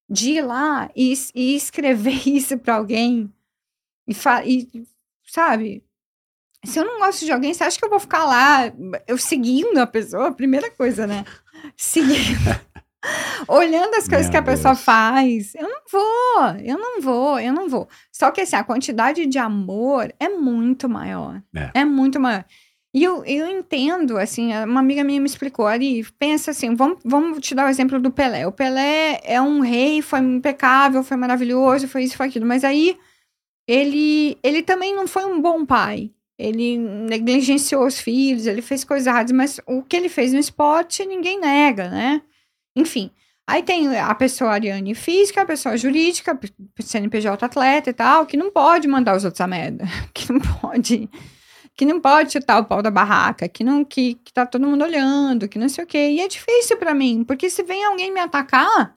de 0.08 0.32
ir 0.32 0.42
lá 0.42 0.90
e, 0.94 1.12
e 1.34 1.56
escrever 1.56 2.22
isso 2.28 2.56
pra 2.58 2.74
alguém. 2.76 3.32
E, 4.06 4.14
e, 4.44 4.86
sabe? 5.26 5.82
Se 6.64 6.78
eu 6.78 6.84
não 6.84 6.98
gosto 6.98 7.24
de 7.24 7.32
alguém, 7.32 7.54
você 7.54 7.64
acha 7.64 7.78
que 7.78 7.84
eu 7.84 7.90
vou 7.90 8.00
ficar 8.00 8.24
lá, 8.24 8.72
eu 9.06 9.16
seguindo 9.18 9.78
a 9.78 9.86
pessoa? 9.86 10.32
Primeira 10.32 10.70
coisa, 10.70 11.06
né? 11.06 11.24
Seguindo. 11.76 12.16
Olhando 13.46 13.94
as 13.94 14.08
coisas 14.08 14.26
Meu 14.26 14.30
que 14.32 14.36
a 14.36 14.42
pessoa 14.42 14.74
Deus. 14.74 14.84
faz. 14.84 15.54
Eu 15.54 15.68
não 15.68 15.80
vou, 15.90 16.56
eu 16.64 16.76
não 16.78 17.00
vou, 17.00 17.38
eu 17.38 17.52
não 17.52 17.68
vou. 17.68 17.88
Só 18.10 18.30
que 18.32 18.40
assim, 18.40 18.56
a 18.56 18.64
quantidade 18.64 19.26
de 19.26 19.38
amor 19.38 20.12
é 20.18 20.28
muito 20.28 20.88
maior. 20.88 21.40
É. 21.54 21.70
É, 21.80 21.84
muito 21.84 22.18
maior. 22.18 22.44
E 22.96 23.04
eu, 23.04 23.22
eu 23.26 23.46
entendo, 23.46 24.16
assim, 24.16 24.56
uma 24.64 24.80
amiga 24.80 25.04
minha 25.04 25.20
me 25.20 25.26
explicou, 25.26 25.66
Ari, 25.66 26.02
pensa 26.18 26.50
assim, 26.50 26.74
vamos, 26.74 26.96
vamos 27.04 27.40
te 27.40 27.54
dar 27.54 27.66
o 27.66 27.68
exemplo 27.68 28.00
do 28.00 28.10
Pelé. 28.10 28.46
O 28.46 28.52
Pelé 28.52 29.20
é 29.22 29.38
um 29.38 29.60
rei, 29.60 30.00
foi 30.00 30.20
impecável, 30.20 31.04
foi 31.04 31.18
maravilhoso, 31.18 31.86
foi 31.86 32.04
isso, 32.04 32.16
foi 32.16 32.28
aquilo. 32.28 32.46
Mas 32.46 32.64
aí, 32.64 32.96
ele, 33.68 34.38
ele 34.42 34.62
também 34.62 34.94
não 34.94 35.06
foi 35.06 35.26
um 35.26 35.42
bom 35.42 35.66
pai. 35.66 36.10
Ele 36.38 36.78
negligenciou 36.78 37.86
os 37.86 38.00
filhos, 38.00 38.46
ele 38.46 38.62
fez 38.62 38.82
coisas 38.82 39.06
erradas, 39.06 39.32
mas 39.32 39.60
o 39.66 39.82
que 39.82 39.94
ele 39.94 40.08
fez 40.08 40.32
no 40.32 40.38
esporte, 40.38 41.04
ninguém 41.04 41.38
nega, 41.38 41.90
né? 41.90 42.22
Enfim, 42.74 43.10
aí 43.46 43.62
tem 43.62 43.94
a 43.94 44.14
pessoa 44.14 44.52
Ariane 44.52 44.94
física, 44.94 45.42
a 45.42 45.46
pessoa 45.46 45.76
jurídica, 45.76 46.38
CNPJ 46.80 47.44
atleta 47.44 47.90
e 47.90 47.92
tal, 47.92 48.24
que 48.24 48.38
não 48.38 48.50
pode 48.50 48.88
mandar 48.88 49.14
os 49.14 49.24
outros 49.24 49.42
a 49.42 49.46
merda, 49.46 49.84
que 50.14 50.32
não 50.32 50.40
pode 50.40 51.10
que 51.76 51.84
não 51.84 52.00
pode 52.00 52.32
chutar 52.32 52.58
o 52.58 52.64
pau 52.64 52.80
da 52.80 52.90
barraca, 52.90 53.48
que 53.48 53.62
não 53.62 53.84
que, 53.84 54.14
que 54.14 54.32
tá 54.32 54.46
todo 54.46 54.66
mundo 54.66 54.82
olhando, 54.82 55.46
que 55.46 55.58
não 55.58 55.68
sei 55.68 55.84
o 55.84 55.86
quê. 55.86 56.10
E 56.10 56.20
é 56.20 56.26
difícil 56.26 56.78
pra 56.78 56.94
mim, 56.94 57.22
porque 57.22 57.50
se 57.50 57.62
vem 57.62 57.84
alguém 57.84 58.10
me 58.10 58.18
atacar, 58.18 58.96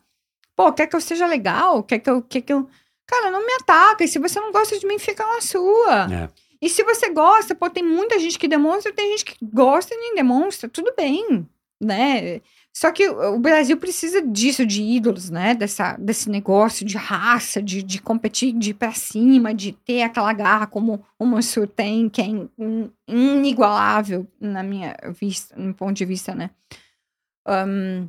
pô, 0.55 0.71
quer 0.71 0.87
que 0.87 0.95
eu 0.95 1.01
seja 1.01 1.27
legal, 1.27 1.83
quer 1.83 1.99
que 1.99 2.09
eu, 2.09 2.21
quer 2.21 2.41
que 2.41 2.53
eu, 2.53 2.67
cara, 3.05 3.29
não 3.29 3.45
me 3.45 3.53
ataca. 3.61 4.03
E 4.03 4.07
se 4.07 4.17
você 4.17 4.39
não 4.39 4.51
gosta 4.53 4.79
de 4.79 4.87
mim, 4.87 4.97
fica 4.97 5.25
na 5.25 5.41
sua. 5.41 6.07
É. 6.11 6.29
E 6.61 6.69
se 6.69 6.81
você 6.83 7.09
gosta, 7.09 7.53
pô, 7.53 7.69
tem 7.69 7.83
muita 7.83 8.17
gente 8.17 8.39
que 8.39 8.47
demonstra, 8.47 8.93
tem 8.93 9.11
gente 9.11 9.25
que 9.25 9.37
gosta 9.41 9.93
e 9.93 9.97
nem 9.97 10.15
demonstra, 10.15 10.69
tudo 10.69 10.93
bem, 10.95 11.47
né? 11.81 12.41
Só 12.73 12.91
que 12.91 13.09
o 13.09 13.39
Brasil 13.39 13.75
precisa 13.77 14.21
disso, 14.21 14.65
de 14.65 14.81
ídolos, 14.81 15.29
né? 15.29 15.53
Dessa, 15.53 15.97
desse 15.97 16.29
negócio 16.29 16.85
de 16.85 16.95
raça, 16.97 17.61
de, 17.61 17.83
de 17.83 18.01
competir, 18.01 18.53
de 18.53 18.69
ir 18.69 18.73
pra 18.75 18.93
cima, 18.93 19.53
de 19.53 19.73
ter 19.73 20.01
aquela 20.03 20.31
garra 20.31 20.65
como 20.67 21.03
o 21.17 21.25
Mansur 21.25 21.67
tem, 21.67 22.07
que 22.07 22.21
é 22.21 22.25
in- 22.25 22.49
in- 22.57 22.91
inigualável 23.07 24.25
na 24.39 24.63
minha 24.63 24.95
vista, 25.19 25.55
no 25.57 25.73
ponto 25.73 25.93
de 25.97 26.05
vista, 26.05 26.33
né? 26.33 26.51
Ahn, 27.45 28.07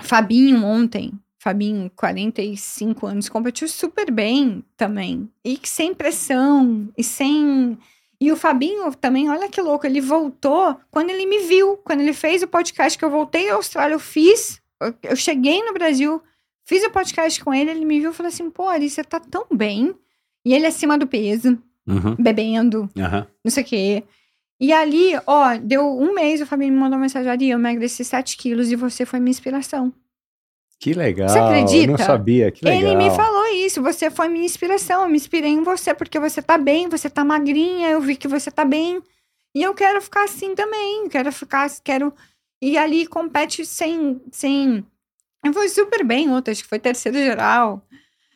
Fabinho 0.00 0.64
ontem, 0.64 1.12
Fabinho, 1.38 1.90
45 1.94 3.06
anos, 3.06 3.28
competiu 3.28 3.68
super 3.68 4.10
bem 4.10 4.64
também. 4.76 5.28
E 5.44 5.58
sem 5.64 5.94
pressão, 5.94 6.88
e 6.96 7.02
sem. 7.04 7.78
E 8.20 8.32
o 8.32 8.36
Fabinho 8.36 8.92
também, 8.96 9.30
olha 9.30 9.48
que 9.48 9.60
louco, 9.60 9.86
ele 9.86 10.00
voltou 10.00 10.76
quando 10.90 11.10
ele 11.10 11.24
me 11.24 11.38
viu, 11.40 11.76
quando 11.78 12.00
ele 12.00 12.12
fez 12.12 12.42
o 12.42 12.48
podcast 12.48 12.98
que 12.98 13.04
eu 13.04 13.10
voltei 13.10 13.48
à 13.48 13.54
Austrália, 13.54 13.94
eu 13.94 14.00
fiz, 14.00 14.60
eu- 15.04 15.14
cheguei 15.16 15.62
no 15.62 15.72
Brasil, 15.72 16.20
fiz 16.64 16.82
o 16.84 16.90
podcast 16.90 17.42
com 17.44 17.54
ele, 17.54 17.70
ele 17.70 17.84
me 17.84 18.00
viu 18.00 18.10
e 18.10 18.14
falou 18.14 18.28
assim: 18.28 18.50
pô, 18.50 18.68
Ari, 18.68 18.90
você 18.90 19.04
tá 19.04 19.20
tão 19.20 19.46
bem. 19.52 19.94
E 20.44 20.52
ele 20.54 20.66
acima 20.66 20.96
do 20.98 21.06
peso, 21.06 21.58
Uhum. 21.86 22.16
bebendo, 22.18 22.88
Aham. 22.98 23.26
não 23.44 23.50
sei 23.52 23.62
o 23.62 23.66
quê. 23.66 24.02
E 24.60 24.72
ali, 24.72 25.12
ó, 25.26 25.56
deu 25.56 25.86
um 25.96 26.12
mês, 26.12 26.40
o 26.40 26.46
Fabinho 26.46 26.72
me 26.72 26.78
mandou 26.80 26.96
uma 26.96 27.02
mensagem, 27.02 27.30
Ari, 27.30 27.50
eu 27.50 27.58
emagreci 27.58 28.04
7 28.04 28.36
quilos 28.36 28.72
e 28.72 28.76
você 28.76 29.06
foi 29.06 29.20
minha 29.20 29.30
inspiração. 29.30 29.92
Que 30.78 30.92
legal. 30.94 31.28
Você 31.28 31.38
acredita? 31.38 31.84
Eu 31.84 31.98
não 31.98 31.98
sabia. 31.98 32.50
Que 32.50 32.64
legal. 32.64 32.80
Ele 32.80 32.96
me 32.96 33.10
falou 33.10 33.46
isso, 33.48 33.82
você 33.82 34.10
foi 34.10 34.28
minha 34.28 34.44
inspiração, 34.44 35.02
eu 35.02 35.08
me 35.08 35.16
inspirei 35.16 35.50
em 35.50 35.62
você, 35.62 35.92
porque 35.92 36.20
você 36.20 36.40
tá 36.40 36.56
bem, 36.56 36.88
você 36.88 37.10
tá 37.10 37.24
magrinha, 37.24 37.90
eu 37.90 38.00
vi 38.00 38.16
que 38.16 38.28
você 38.28 38.50
tá 38.50 38.64
bem. 38.64 39.02
E 39.54 39.62
eu 39.62 39.74
quero 39.74 40.00
ficar 40.00 40.24
assim 40.24 40.54
também, 40.54 41.08
quero 41.08 41.32
ficar, 41.32 41.68
quero... 41.82 42.14
E 42.62 42.78
ali 42.78 43.06
compete 43.06 43.64
sem... 43.66 44.20
sem... 44.30 44.84
Eu 45.44 45.52
fui 45.52 45.68
super 45.68 46.04
bem 46.04 46.30
ontem, 46.30 46.52
acho 46.52 46.62
que 46.62 46.68
foi 46.68 46.78
terceiro 46.78 47.18
geral. 47.18 47.82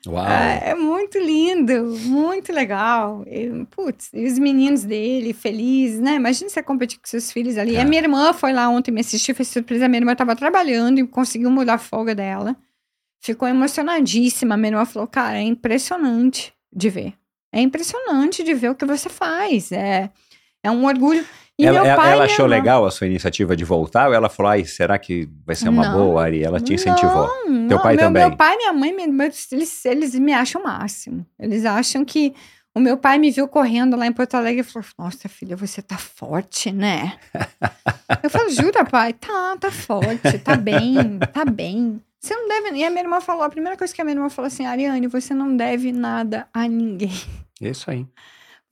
Uau. 0.07 0.27
É, 0.27 0.71
é 0.71 0.75
muito 0.75 1.17
lindo, 1.19 1.85
muito 2.01 2.53
legal. 2.53 3.25
E, 3.27 3.65
putz, 3.71 4.11
e 4.13 4.27
os 4.27 4.39
meninos 4.39 4.83
dele, 4.83 5.33
felizes, 5.33 6.01
né? 6.01 6.17
Imagina 6.17 6.51
você 6.51 6.63
competir 6.63 6.99
com 6.99 7.07
seus 7.07 7.31
filhos 7.31 7.57
ali. 7.57 7.77
É. 7.77 7.81
A 7.81 7.85
minha 7.85 8.03
irmã 8.03 8.33
foi 8.33 8.53
lá 8.53 8.69
ontem 8.69 8.91
me 8.91 9.01
assistir, 9.01 9.33
fez 9.35 9.49
surpresa. 9.49 9.85
A 9.85 9.89
minha 9.89 10.01
irmã 10.01 10.15
tava 10.17 10.35
trabalhando 10.35 10.99
e 10.99 11.07
conseguiu 11.07 11.51
mudar 11.51 11.75
a 11.75 11.79
folga 11.79 12.15
dela. 12.15 12.57
Ficou 13.21 13.47
emocionadíssima. 13.47 14.55
A 14.55 14.57
minha 14.59 14.71
irmã 14.71 14.85
falou, 14.85 15.07
cara, 15.07 15.39
é 15.39 15.43
impressionante 15.43 16.53
de 16.73 16.91
ver. 16.91 17.15
É 17.53 17.61
impressionante 17.61 18.43
de 18.43 18.55
ver 18.55 18.71
o 18.71 18.75
que 18.75 18.85
você 18.85 19.09
faz. 19.09 19.71
É, 19.71 20.11
é 20.65 20.71
um 20.71 20.85
orgulho. 20.85 21.25
E 21.63 21.67
ela 21.67 21.83
meu 21.83 21.97
pai 21.97 22.13
ela 22.13 22.25
achou 22.25 22.45
irmã- 22.45 22.57
legal 22.57 22.85
a 22.85 22.91
sua 22.91 23.07
iniciativa 23.07 23.55
de 23.57 23.65
voltar 23.65 24.09
ou 24.09 24.15
ela 24.15 24.29
falou, 24.29 24.53
ai, 24.53 24.65
será 24.65 24.99
que 24.99 25.29
vai 25.47 25.55
ser 25.55 25.69
uma 25.69 25.89
Não, 25.89 25.97
boa, 25.97 26.23
Ari? 26.23 26.43
Ela 26.43 26.61
te 26.61 26.75
incentivou. 26.75 27.29
Não, 27.47 27.69
Teu 27.69 27.81
pai 27.81 27.95
meu, 27.95 28.05
também? 28.07 28.27
Meu 28.29 28.37
pai 28.37 28.55
e 28.55 28.57
minha 28.59 28.73
mãe, 28.73 28.95
eles, 29.53 29.85
eles 29.85 30.15
me 30.15 30.33
acham 30.33 30.61
o 30.61 30.65
máximo. 30.65 31.27
Eles 31.39 31.65
acham 31.65 32.05
que. 32.05 32.35
O 32.75 32.81
meu 32.81 32.97
pai 32.97 33.19
me 33.19 33.31
viu 33.31 33.47
correndo 33.47 33.99
lá 33.99 34.07
em 34.07 34.13
Porto 34.13 34.35
Alegre 34.35 34.63
e 34.63 34.65
falou: 34.65 34.89
Nossa, 34.99 35.29
filha, 35.29 35.55
você 35.55 35.83
tá 35.83 35.99
forte, 35.99 36.73
né? 36.73 37.19
Eu 38.23 38.31
falo: 38.31 38.49
Jura, 38.49 38.83
pai? 38.85 39.13
Tá, 39.13 39.57
tá 39.61 39.71
forte, 39.71 40.39
tá 40.39 40.57
bem, 40.57 41.19
tá 41.35 41.45
bem. 41.45 42.01
Você 42.19 42.35
não 42.35 42.49
deve. 42.49 42.77
E 42.79 42.85
a 42.85 42.89
minha 42.89 43.03
irmã 43.03 43.21
falou: 43.21 43.43
a 43.43 43.51
primeira 43.51 43.77
coisa 43.77 43.93
que 43.93 44.01
a 44.01 44.05
minha 44.05 44.15
irmã 44.17 44.31
falou 44.31 44.47
assim: 44.47 44.65
Ariane, 44.65 45.07
você 45.07 45.35
não 45.35 45.55
deve 45.55 45.93
nada 45.93 46.47
a 46.55 46.67
ninguém. 46.67 47.13
Isso 47.61 47.91
aí. 47.91 48.07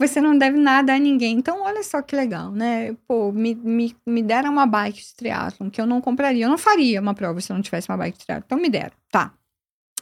Você 0.01 0.19
não 0.21 0.37
deve 0.37 0.57
nada 0.59 0.95
a 0.95 0.99
ninguém. 0.99 1.37
Então, 1.37 1.63
olha 1.63 1.83
só 1.83 2.01
que 2.01 2.17
legal, 2.17 2.51
né? 2.51 2.97
Pô, 3.07 3.31
me, 3.31 3.55
me, 3.55 3.95
me 4.07 4.23
deram 4.23 4.51
uma 4.51 4.67
bike 4.67 4.99
de 4.99 5.15
triatlon 5.15 5.69
que 5.71 5.79
eu 5.81 5.87
não 5.87 6.01
compraria. 6.01 6.47
Eu 6.47 6.49
não 6.51 6.57
faria 6.59 7.01
uma 7.03 7.13
prova 7.15 7.39
se 7.41 7.53
eu 7.53 7.55
não 7.55 7.63
tivesse 7.63 7.89
uma 7.91 7.99
bike 7.99 8.19
de 8.19 8.25
triatlon. 8.25 8.45
Então, 8.47 8.59
me 8.59 8.71
deram. 8.71 8.93
Tá. 9.11 9.33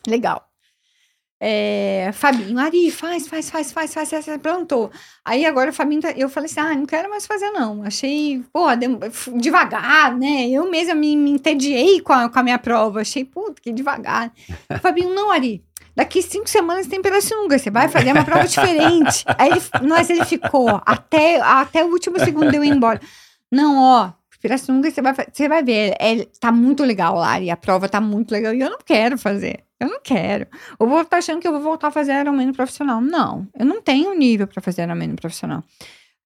Legal. 0.06 0.48
É, 1.40 2.10
Fabinho, 2.14 2.58
Ari, 2.58 2.90
faz, 2.90 3.28
faz, 3.28 3.48
faz, 3.48 3.72
faz, 3.72 3.94
faz, 3.94 4.10
faz, 4.10 4.26
pronto. 4.42 4.90
Aí 5.24 5.46
agora 5.46 5.70
o 5.70 5.72
Fabinho, 5.72 6.00
tá- 6.02 6.10
eu 6.16 6.28
falei 6.28 6.50
assim, 6.50 6.58
ah, 6.58 6.74
não 6.74 6.84
quero 6.84 7.08
mais 7.08 7.26
fazer 7.26 7.50
não. 7.50 7.84
Achei, 7.84 8.42
pô, 8.52 8.66
devagar, 9.40 10.16
né? 10.16 10.48
Eu 10.48 10.68
mesma 10.68 10.96
me, 10.96 11.16
me 11.16 11.30
entediei 11.30 12.00
com 12.00 12.12
a, 12.12 12.28
com 12.28 12.38
a 12.38 12.42
minha 12.42 12.58
prova. 12.58 13.00
Achei, 13.02 13.24
puta, 13.24 13.60
que 13.62 13.72
devagar. 13.72 14.32
Fabinho, 14.82 15.14
não, 15.14 15.30
Ari, 15.30 15.64
daqui 15.98 16.22
cinco 16.22 16.48
semanas 16.48 16.86
tem 16.86 17.02
Pirassununga, 17.02 17.58
você 17.58 17.72
vai 17.72 17.88
fazer 17.88 18.12
uma 18.12 18.24
prova 18.24 18.46
diferente. 18.46 19.24
Aí 19.36 19.50
ele, 19.50 19.60
mas 19.88 20.08
ele 20.08 20.24
ficou 20.24 20.80
até, 20.86 21.40
até 21.40 21.84
o 21.84 21.88
último 21.88 22.20
segundo 22.20 22.54
eu 22.54 22.62
ir 22.62 22.68
embora. 22.70 23.00
Não, 23.50 23.76
ó, 23.76 24.12
Pirassununga 24.40 24.92
você 24.92 25.02
vai, 25.02 25.12
você 25.12 25.48
vai 25.48 25.64
ver, 25.64 25.96
é, 25.98 26.24
tá 26.38 26.52
muito 26.52 26.84
legal 26.84 27.16
lá, 27.16 27.32
Ari, 27.32 27.50
a 27.50 27.56
prova 27.56 27.88
tá 27.88 28.00
muito 28.00 28.30
legal 28.30 28.54
e 28.54 28.60
eu 28.60 28.70
não 28.70 28.78
quero 28.78 29.18
fazer. 29.18 29.64
Eu 29.80 29.88
não 29.88 30.00
quero. 30.00 30.46
Eu 30.78 30.86
vou 30.86 31.00
estar 31.00 31.16
achando 31.16 31.40
que 31.40 31.48
eu 31.48 31.52
vou 31.52 31.60
voltar 31.60 31.88
a 31.88 31.90
fazer 31.90 32.20
Ironman 32.20 32.52
profissional. 32.52 33.00
Não, 33.00 33.48
eu 33.58 33.66
não 33.66 33.82
tenho 33.82 34.16
nível 34.16 34.46
para 34.46 34.62
fazer 34.62 34.82
Ironman 34.82 35.16
profissional. 35.16 35.64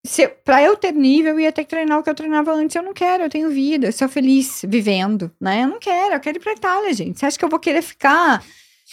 Se, 0.04 0.28
pra 0.28 0.62
eu 0.62 0.76
ter 0.76 0.92
nível, 0.92 1.34
eu 1.34 1.40
ia 1.40 1.52
ter 1.52 1.64
que 1.64 1.70
treinar 1.70 1.98
o 1.98 2.02
que 2.02 2.10
eu 2.10 2.14
treinava 2.14 2.52
antes. 2.52 2.76
Eu 2.76 2.82
não 2.82 2.92
quero, 2.92 3.22
eu 3.22 3.30
tenho 3.30 3.48
vida, 3.48 3.86
eu 3.86 3.92
sou 3.92 4.08
feliz 4.08 4.62
vivendo, 4.68 5.30
né? 5.40 5.62
Eu 5.62 5.68
não 5.68 5.78
quero, 5.78 6.14
eu 6.14 6.20
quero 6.20 6.36
ir 6.36 6.40
pra 6.40 6.52
Itália, 6.52 6.92
gente. 6.92 7.18
Você 7.18 7.26
acha 7.26 7.38
que 7.38 7.44
eu 7.44 7.48
vou 7.48 7.60
querer 7.60 7.82
ficar 7.82 8.42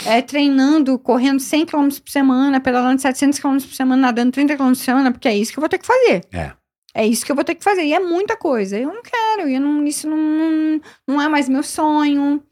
é, 0.05 0.21
treinando, 0.21 0.97
correndo 0.97 1.39
100 1.39 1.65
km 1.65 1.89
por 1.89 2.09
semana, 2.09 2.59
pedalando 2.59 3.01
700 3.01 3.39
km 3.39 3.53
por 3.53 3.73
semana, 3.73 4.01
nadando 4.01 4.31
30 4.31 4.55
km 4.55 4.67
por 4.67 4.75
semana? 4.75 5.11
Porque 5.11 5.27
é 5.27 5.37
isso 5.37 5.51
que 5.51 5.59
eu 5.59 5.61
vou 5.61 5.69
ter 5.69 5.77
que 5.77 5.85
fazer. 5.85 6.25
É. 6.31 6.51
É 6.93 7.05
isso 7.05 7.25
que 7.25 7.31
eu 7.31 7.35
vou 7.35 7.45
ter 7.45 7.55
que 7.55 7.63
fazer. 7.63 7.83
E 7.83 7.93
é 7.93 7.99
muita 7.99 8.35
coisa. 8.35 8.77
Eu 8.77 8.93
não 8.93 9.03
quero. 9.03 9.47
Eu 9.47 9.61
não, 9.61 9.85
isso 9.85 10.09
não, 10.09 10.17
não, 10.17 10.81
não 11.07 11.21
é 11.21 11.27
mais 11.27 11.47
meu 11.47 11.63
sonho. 11.63 12.43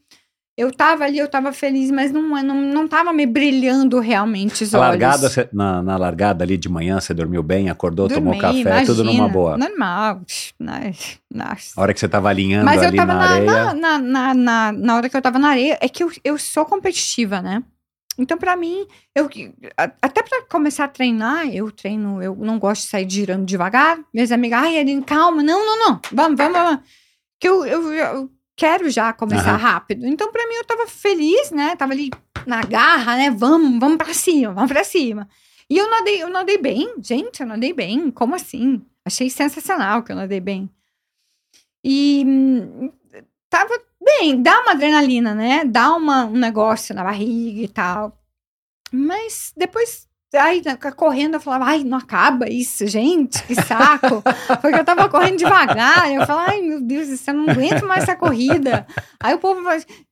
Eu 0.58 0.72
tava 0.72 1.04
ali, 1.04 1.18
eu 1.18 1.28
tava 1.28 1.52
feliz, 1.52 1.88
mas 1.88 2.10
não, 2.10 2.20
não, 2.42 2.56
não 2.56 2.88
tava 2.88 3.12
me 3.12 3.24
brilhando 3.24 4.00
realmente 4.00 4.64
os 4.64 4.74
A 4.74 4.78
olhos. 4.80 4.88
largada, 5.00 5.30
cê- 5.30 5.48
na, 5.52 5.80
na 5.84 5.96
largada 5.96 6.42
ali 6.42 6.56
de 6.56 6.68
manhã, 6.68 6.98
você 7.00 7.14
dormiu 7.14 7.44
bem, 7.44 7.70
acordou, 7.70 8.08
tomou 8.08 8.34
Dormi, 8.36 8.64
café, 8.64 8.84
tudo 8.84 9.04
numa 9.04 9.12
imagina. 9.14 9.32
boa. 9.32 9.56
Normal. 9.56 10.22
Nossa. 10.58 11.18
Nossa. 11.32 11.72
A 11.76 11.80
hora 11.80 11.94
que 11.94 12.00
você 12.00 12.08
tava 12.08 12.28
alinhando 12.28 12.64
Mas 12.64 12.82
eu 12.82 12.88
ali 12.88 12.96
tava 12.96 13.14
na, 13.14 13.18
na, 13.20 13.30
areia. 13.34 13.74
na, 13.74 13.98
na, 14.00 14.34
na, 14.34 14.72
na, 14.72 14.96
hora 14.96 15.08
que 15.08 15.16
eu 15.16 15.22
tava 15.22 15.38
na 15.38 15.50
areia, 15.50 15.78
é 15.80 15.88
que 15.88 16.02
eu, 16.02 16.10
eu 16.24 16.36
sou 16.36 16.64
competitiva, 16.64 17.40
né? 17.40 17.62
Então, 18.18 18.36
pra 18.36 18.56
mim, 18.56 18.84
eu, 19.14 19.30
até 20.02 20.24
pra 20.24 20.42
começar 20.50 20.86
a 20.86 20.88
treinar, 20.88 21.46
eu 21.54 21.70
treino, 21.70 22.20
eu 22.20 22.34
não 22.34 22.58
gosto 22.58 22.82
de 22.82 22.88
sair 22.88 23.08
girando 23.08 23.46
devagar. 23.46 23.96
Minhas 24.12 24.32
amigas, 24.32 24.60
ai, 24.60 24.76
Aline, 24.76 25.04
calma, 25.04 25.40
não, 25.40 25.64
não, 25.64 25.78
não, 25.78 26.00
vamos, 26.12 26.36
vamos, 26.36 26.52
vamos. 26.58 26.80
Que 27.40 27.48
eu, 27.48 27.64
eu, 27.64 27.92
eu 27.92 28.30
quero 28.58 28.90
já 28.90 29.12
começar 29.12 29.54
Aham. 29.54 29.56
rápido. 29.56 30.06
Então, 30.06 30.30
pra 30.30 30.46
mim, 30.46 30.54
eu 30.56 30.64
tava 30.64 30.86
feliz, 30.86 31.50
né? 31.50 31.76
Tava 31.76 31.92
ali 31.92 32.10
na 32.46 32.60
garra, 32.62 33.16
né? 33.16 33.30
Vamos, 33.30 33.78
vamos 33.78 33.96
pra 33.96 34.12
cima, 34.12 34.52
vamos 34.52 34.70
pra 34.70 34.84
cima. 34.84 35.26
E 35.70 35.78
eu 35.78 35.88
nadei, 35.88 36.22
eu 36.22 36.28
nadei 36.28 36.58
bem, 36.58 36.94
gente, 37.00 37.40
eu 37.40 37.46
nadei 37.46 37.72
bem. 37.72 38.10
Como 38.10 38.34
assim? 38.34 38.82
Achei 39.04 39.30
sensacional 39.30 40.02
que 40.02 40.12
eu 40.12 40.16
nadei 40.16 40.40
bem. 40.40 40.68
E 41.84 42.24
hum, 42.26 42.92
tava 43.48 43.78
Bem, 44.00 44.40
dá 44.40 44.60
uma 44.60 44.72
adrenalina, 44.72 45.34
né? 45.34 45.64
Dá 45.64 45.94
uma, 45.94 46.24
um 46.24 46.32
negócio 46.38 46.94
na 46.94 47.02
barriga 47.04 47.60
e 47.60 47.68
tal. 47.68 48.16
Mas 48.92 49.52
depois, 49.56 50.07
aí, 50.36 50.60
tá 50.60 50.92
correndo, 50.92 51.34
eu 51.34 51.40
falava, 51.40 51.64
ai, 51.66 51.84
não 51.84 51.96
acaba 51.96 52.48
isso, 52.50 52.86
gente, 52.86 53.42
que 53.44 53.54
saco. 53.54 54.22
Porque 54.60 54.78
eu 54.78 54.84
tava 54.84 55.08
correndo 55.08 55.38
devagar. 55.38 56.12
Eu 56.12 56.26
falava, 56.26 56.50
ai, 56.50 56.60
meu 56.60 56.80
Deus, 56.80 57.26
eu 57.26 57.34
não 57.34 57.48
aguento 57.48 57.86
mais 57.86 58.02
essa 58.02 58.16
corrida. 58.16 58.86
Aí 59.20 59.34
o 59.34 59.38
povo, 59.38 59.62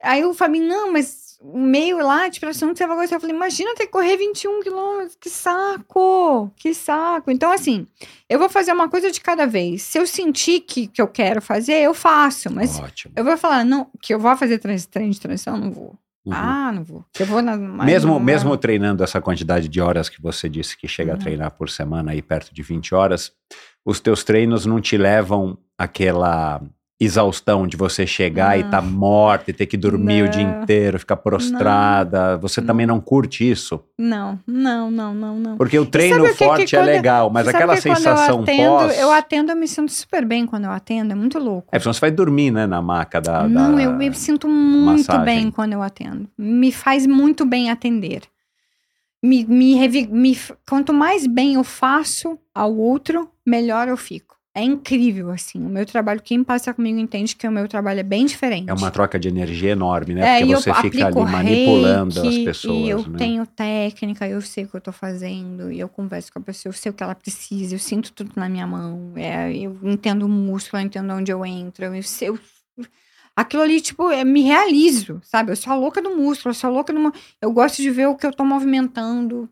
aí 0.02 0.24
o 0.24 0.32
Fabinho, 0.32 0.68
não, 0.68 0.92
mas 0.92 1.26
o 1.40 1.58
meio 1.58 1.98
lá, 1.98 2.30
pressão 2.40 2.72
que 2.72 2.78
você 2.78 2.86
vai 2.86 2.96
gostar. 2.96 3.16
Eu 3.16 3.20
falei, 3.20 3.36
imagina 3.36 3.74
ter 3.74 3.86
que 3.86 3.92
correr 3.92 4.16
21 4.16 4.62
quilômetros, 4.62 5.16
que 5.20 5.28
saco, 5.28 6.50
que 6.56 6.72
saco. 6.74 7.30
Então, 7.30 7.52
assim, 7.52 7.86
eu 8.28 8.38
vou 8.38 8.48
fazer 8.48 8.72
uma 8.72 8.88
coisa 8.88 9.10
de 9.10 9.20
cada 9.20 9.46
vez. 9.46 9.82
Se 9.82 9.98
eu 9.98 10.06
sentir 10.06 10.60
que, 10.60 10.86
que 10.86 11.00
eu 11.00 11.08
quero 11.08 11.42
fazer, 11.42 11.80
eu 11.82 11.94
faço. 11.94 12.50
Mas 12.50 12.78
Ótimo. 12.78 13.12
eu 13.16 13.24
vou 13.24 13.36
falar, 13.36 13.64
não, 13.64 13.88
que 14.00 14.14
eu 14.14 14.18
vou 14.18 14.36
fazer 14.36 14.58
treino 14.58 15.12
de 15.12 15.20
transição, 15.20 15.56
não 15.56 15.70
vou. 15.70 15.94
Uhum. 16.26 16.32
Ah, 16.34 16.72
não 16.74 16.82
vou. 16.82 17.04
Eu 17.18 17.24
vou 17.26 17.40
na. 17.40 17.56
mesmo, 17.56 18.12
não- 18.14 18.20
mesmo 18.20 18.56
treinando 18.56 19.04
essa 19.04 19.20
quantidade 19.20 19.68
de 19.68 19.80
horas 19.80 20.08
que 20.08 20.20
você 20.20 20.48
disse 20.48 20.76
que 20.76 20.88
chega 20.88 21.12
a 21.12 21.14
Uhum. 21.14 21.20
treinar 21.20 21.52
por 21.52 21.70
semana 21.70 22.10
aí 22.10 22.20
perto 22.20 22.52
de 22.52 22.62
20 22.62 22.94
horas, 22.94 23.30
os 23.84 24.00
teus 24.00 24.24
treinos 24.24 24.66
não 24.66 24.80
te 24.80 24.96
levam 24.96 25.56
àquela 25.78 26.60
exaustão 26.98 27.66
de 27.66 27.76
você 27.76 28.06
chegar 28.06 28.56
e 28.56 28.60
Não. 28.60 28.68
estar 28.68 28.80
morta 28.82 29.50
e 29.50 29.52
ter 29.54 29.66
que 29.66 29.76
dormir 29.76 30.22
o 30.22 30.28
dia 30.30 30.46
Não. 30.46 30.62
inteiro, 30.62 30.98
ficar 30.98 31.16
prostrada. 31.16 32.38
Você 32.38 32.60
Não. 32.60 32.66
também 32.66 32.86
não 32.86 33.00
curte 33.00 33.48
isso? 33.48 33.84
Não, 33.98 34.40
não, 34.46 34.90
não, 34.90 35.12
não, 35.14 35.38
não. 35.38 35.56
Porque 35.58 35.78
o 35.78 35.84
treino 35.84 36.24
o 36.24 36.28
que 36.28 36.32
que 36.32 36.44
forte 36.44 36.74
é 36.74 36.78
quando- 36.78 36.86
legal, 36.86 37.28
mas 37.30 37.46
aquela 37.48 37.74
que 37.74 37.82
sensação 37.82 38.36
eu 38.38 38.42
atendo, 38.44 38.70
pós. 38.70 38.98
Eu 38.98 39.12
atendo, 39.12 39.52
eu 39.52 39.56
me 39.56 39.68
sinto 39.68 39.92
super 39.92 40.24
bem 40.24 40.46
quando 40.46 40.64
eu 40.64 40.70
atendo, 40.70 41.12
é 41.12 41.14
muito 41.14 41.38
louco. 41.38 41.68
É, 41.70 41.78
senão 41.78 41.92
você 41.92 42.00
vai 42.00 42.10
dormir, 42.10 42.50
né, 42.50 42.66
na 42.66 42.80
maca 42.80 43.20
da. 43.20 43.46
Não, 43.46 43.74
da- 43.74 43.82
eu 43.82 43.92
me 43.92 44.12
sinto 44.14 44.48
muito 44.48 45.08
massagem. 45.08 45.24
bem 45.24 45.50
quando 45.50 45.74
eu 45.74 45.82
atendo. 45.82 46.26
Me 46.38 46.72
faz 46.72 47.06
muito 47.06 47.44
bem 47.44 47.70
atender. 47.70 48.22
Me, 49.22 49.44
me, 49.44 50.06
me 50.08 50.38
quanto 50.68 50.92
mais 50.94 51.26
bem 51.26 51.54
eu 51.54 51.64
faço 51.64 52.38
ao 52.54 52.74
outro, 52.74 53.28
melhor 53.44 53.88
eu 53.88 53.96
fico. 53.96 54.35
É 54.56 54.62
incrível, 54.62 55.30
assim. 55.30 55.58
O 55.58 55.68
meu 55.68 55.84
trabalho, 55.84 56.22
quem 56.22 56.42
passa 56.42 56.72
comigo 56.72 56.98
entende 56.98 57.36
que 57.36 57.46
o 57.46 57.52
meu 57.52 57.68
trabalho 57.68 58.00
é 58.00 58.02
bem 58.02 58.24
diferente. 58.24 58.70
É 58.70 58.72
uma 58.72 58.90
troca 58.90 59.18
de 59.18 59.28
energia 59.28 59.72
enorme, 59.72 60.14
né? 60.14 60.22
É, 60.24 60.38
Porque 60.38 60.54
você 60.54 60.72
fica 60.72 61.06
ali 61.06 61.14
manipulando 61.14 62.20
as 62.20 62.26
reiki, 62.26 62.44
pessoas. 62.46 62.86
E 62.86 62.88
eu 62.88 63.02
né? 63.02 63.18
tenho 63.18 63.46
técnica, 63.46 64.26
eu 64.26 64.40
sei 64.40 64.64
o 64.64 64.68
que 64.68 64.76
eu 64.78 64.80
tô 64.80 64.92
fazendo, 64.92 65.70
e 65.70 65.78
eu 65.78 65.90
converso 65.90 66.32
com 66.32 66.38
a 66.38 66.42
pessoa, 66.42 66.70
eu 66.70 66.74
sei 66.74 66.90
o 66.90 66.94
que 66.94 67.02
ela 67.02 67.14
precisa, 67.14 67.74
eu 67.74 67.78
sinto 67.78 68.10
tudo 68.14 68.32
na 68.34 68.48
minha 68.48 68.66
mão, 68.66 69.12
é, 69.14 69.54
eu 69.54 69.78
entendo 69.82 70.24
o 70.24 70.28
músculo, 70.28 70.80
eu 70.80 70.86
entendo 70.86 71.12
onde 71.12 71.30
eu 71.30 71.44
entro, 71.44 71.84
eu 71.84 72.02
sei. 72.02 72.30
eu- 72.30 72.38
aquilo 73.36 73.62
ali, 73.62 73.78
tipo, 73.78 74.10
eu 74.10 74.24
me 74.24 74.40
realizo, 74.40 75.20
sabe? 75.22 75.52
Eu 75.52 75.56
sou 75.56 75.70
a 75.70 75.76
louca 75.76 76.00
do 76.00 76.16
músculo, 76.16 76.50
eu 76.50 76.54
sou 76.54 76.70
a 76.70 76.72
louca 76.72 76.94
do. 76.94 77.12
Eu 77.42 77.52
gosto 77.52 77.82
de 77.82 77.90
ver 77.90 78.06
o 78.08 78.16
que 78.16 78.26
eu 78.26 78.32
tô 78.32 78.42
movimentando. 78.42 79.50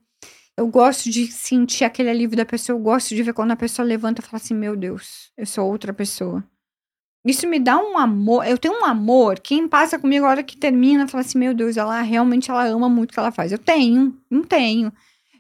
Eu 0.57 0.69
gosto 0.69 1.11
de 1.11 1.27
sentir 1.27 1.85
aquele 1.85 2.11
alívio 2.11 2.37
da 2.37 2.47
pessoa. 2.47 2.79
Eu 2.79 2.83
gosto 2.83 3.15
de 3.15 3.23
ver 3.23 3.33
quando 3.33 3.51
a 3.51 3.57
pessoa 3.57 3.87
levanta 3.87 4.21
e 4.21 4.25
fala 4.25 4.41
assim: 4.43 4.55
Meu 4.55 4.77
Deus, 4.77 5.33
eu 5.37 5.47
sou 5.47 5.69
outra 5.69 5.93
pessoa. 5.93 6.45
Isso 7.27 7.49
me 7.49 7.59
dá 7.59 7.79
um 7.79 7.99
amor. 7.99 8.47
Eu 8.47 8.59
tenho 8.59 8.81
um 8.81 8.85
amor. 8.85 9.41
Quem 9.41 9.67
passa 9.67 9.99
comigo 9.99 10.27
a 10.27 10.29
hora 10.29 10.43
que 10.45 10.57
termina 10.57 11.09
fala 11.09 11.23
assim: 11.23 11.39
Meu 11.39 11.55
Deus, 11.55 11.77
ela 11.77 12.01
realmente 12.03 12.51
ela 12.51 12.65
ama 12.67 12.89
muito 12.89 13.11
o 13.11 13.15
que 13.15 13.19
ela 13.19 13.33
faz. 13.33 13.51
Eu 13.51 13.59
tenho, 13.59 14.17
não 14.31 14.45
tenho. 14.45 14.93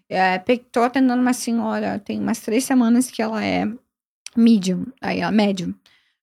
É, 0.09 0.39
tô 0.71 0.83
atendendo 0.83 1.23
uma 1.23 1.33
senhora, 1.33 1.99
tem 1.99 2.21
umas 2.21 2.41
três 2.41 2.65
semanas 2.65 3.11
que 3.11 3.23
ela 3.23 3.45
é 3.45 3.67
medium. 4.37 4.85
Aí 5.01 5.21
ela, 5.21 5.33
médium. 5.33 5.75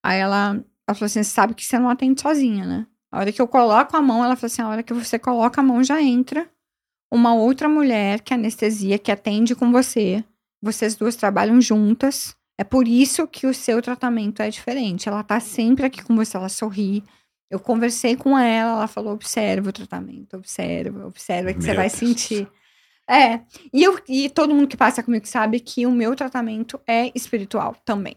Aí 0.03 0.19
ela, 0.19 0.61
ela 0.87 0.95
falou 0.95 1.05
assim: 1.05 1.23
sabe 1.23 1.53
que 1.53 1.65
você 1.65 1.79
não 1.79 1.89
atende 1.89 2.21
sozinha, 2.21 2.65
né? 2.65 2.87
A 3.09 3.19
hora 3.19 3.31
que 3.31 3.41
eu 3.41 3.47
coloco 3.47 3.95
a 3.95 4.01
mão, 4.01 4.23
ela 4.25 4.35
falou 4.35 4.47
assim: 4.47 4.61
A 4.61 4.67
hora 4.67 4.83
que 4.83 4.93
você 4.93 5.17
coloca 5.17 5.61
a 5.61 5.63
mão 5.63 5.81
já 5.81 6.01
entra 6.01 6.49
uma 7.11 7.33
outra 7.33 7.67
mulher 7.67 8.21
que 8.21 8.33
anestesia, 8.33 8.97
que 8.97 9.11
atende 9.11 9.53
com 9.53 9.71
você. 9.71 10.23
Vocês 10.61 10.95
duas 10.95 11.15
trabalham 11.15 11.59
juntas. 11.59 12.35
É 12.57 12.63
por 12.63 12.87
isso 12.87 13.27
que 13.27 13.45
o 13.47 13.53
seu 13.53 13.81
tratamento 13.81 14.41
é 14.41 14.49
diferente. 14.49 15.09
Ela 15.09 15.23
tá 15.23 15.39
sempre 15.39 15.85
aqui 15.85 16.01
com 16.03 16.15
você, 16.15 16.37
ela 16.37 16.49
sorri. 16.49 17.03
Eu 17.49 17.59
conversei 17.59 18.15
com 18.15 18.37
ela, 18.37 18.71
ela 18.71 18.87
falou: 18.87 19.13
observa 19.13 19.69
o 19.69 19.73
tratamento, 19.73 20.37
observa, 20.37 21.05
observa 21.05 21.53
que 21.53 21.61
você 21.61 21.67
Meu 21.67 21.75
vai 21.75 21.89
Deus. 21.89 21.99
sentir. 21.99 22.47
É, 23.09 23.41
e, 23.73 23.83
eu, 23.83 23.99
e 24.07 24.29
todo 24.29 24.55
mundo 24.55 24.69
que 24.69 24.77
passa 24.77 25.03
comigo 25.03 25.27
sabe 25.27 25.59
que 25.59 25.85
o 25.85 25.91
meu 25.91 26.15
tratamento 26.15 26.79
é 26.87 27.11
espiritual 27.13 27.75
também. 27.83 28.15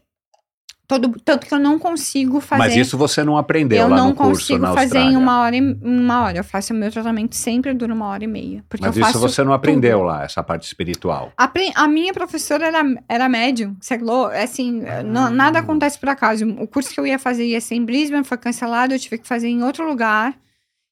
Todo, 0.87 1.19
tanto 1.25 1.47
que 1.47 1.55
eu 1.55 1.59
não 1.59 1.79
consigo 1.79 2.41
fazer. 2.41 2.59
Mas 2.63 2.77
isso 2.77 2.99
você 2.99 3.25
não 3.25 3.39
aprendeu 3.39 3.79
eu 3.85 3.89
lá 3.89 3.97
não 3.97 4.09
no 4.11 4.15
curso 4.15 4.41
consigo 4.49 4.59
na 4.59 4.75
fazer 4.75 4.99
Austrália. 4.99 5.11
em 5.13 5.17
uma 5.17 5.41
hora, 5.41 5.57
e, 5.57 5.61
uma 5.83 6.23
hora. 6.25 6.37
Eu 6.39 6.45
faço 6.45 6.75
o 6.75 6.77
meu 6.77 6.91
tratamento 6.93 7.35
sempre 7.35 7.73
dura 7.73 7.95
uma 7.95 8.07
hora 8.07 8.23
e 8.23 8.27
meia. 8.27 8.63
Porque 8.69 8.85
Mas 8.87 8.95
eu 8.97 9.03
isso 9.09 9.19
você 9.19 9.43
não 9.43 9.55
aprendeu 9.55 9.99
tudo. 10.01 10.07
lá, 10.09 10.25
essa 10.25 10.43
parte 10.43 10.65
espiritual. 10.67 11.33
Apre- 11.39 11.73
A 11.75 11.89
minha 11.89 12.13
professora 12.13 12.67
era, 12.67 12.83
era 13.09 13.29
médium, 13.31 13.75
você 13.81 13.99
falou, 13.99 14.27
assim, 14.27 14.83
não- 15.07 15.31
nada 15.31 15.59
acontece 15.61 15.99
por 15.99 16.11
acaso. 16.11 16.47
O 16.61 16.69
curso 16.69 16.93
que 16.93 17.01
eu 17.01 17.07
ia 17.07 17.19
fazer 17.19 17.47
ia 17.47 17.63
ser 17.63 17.77
em 17.77 17.85
Brisbane, 17.85 18.23
foi 18.25 18.37
cancelado, 18.37 18.93
eu 18.93 18.99
tive 18.99 19.17
que 19.17 19.27
fazer 19.27 19.49
em 19.49 19.63
outro 19.63 19.89
lugar. 19.89 20.39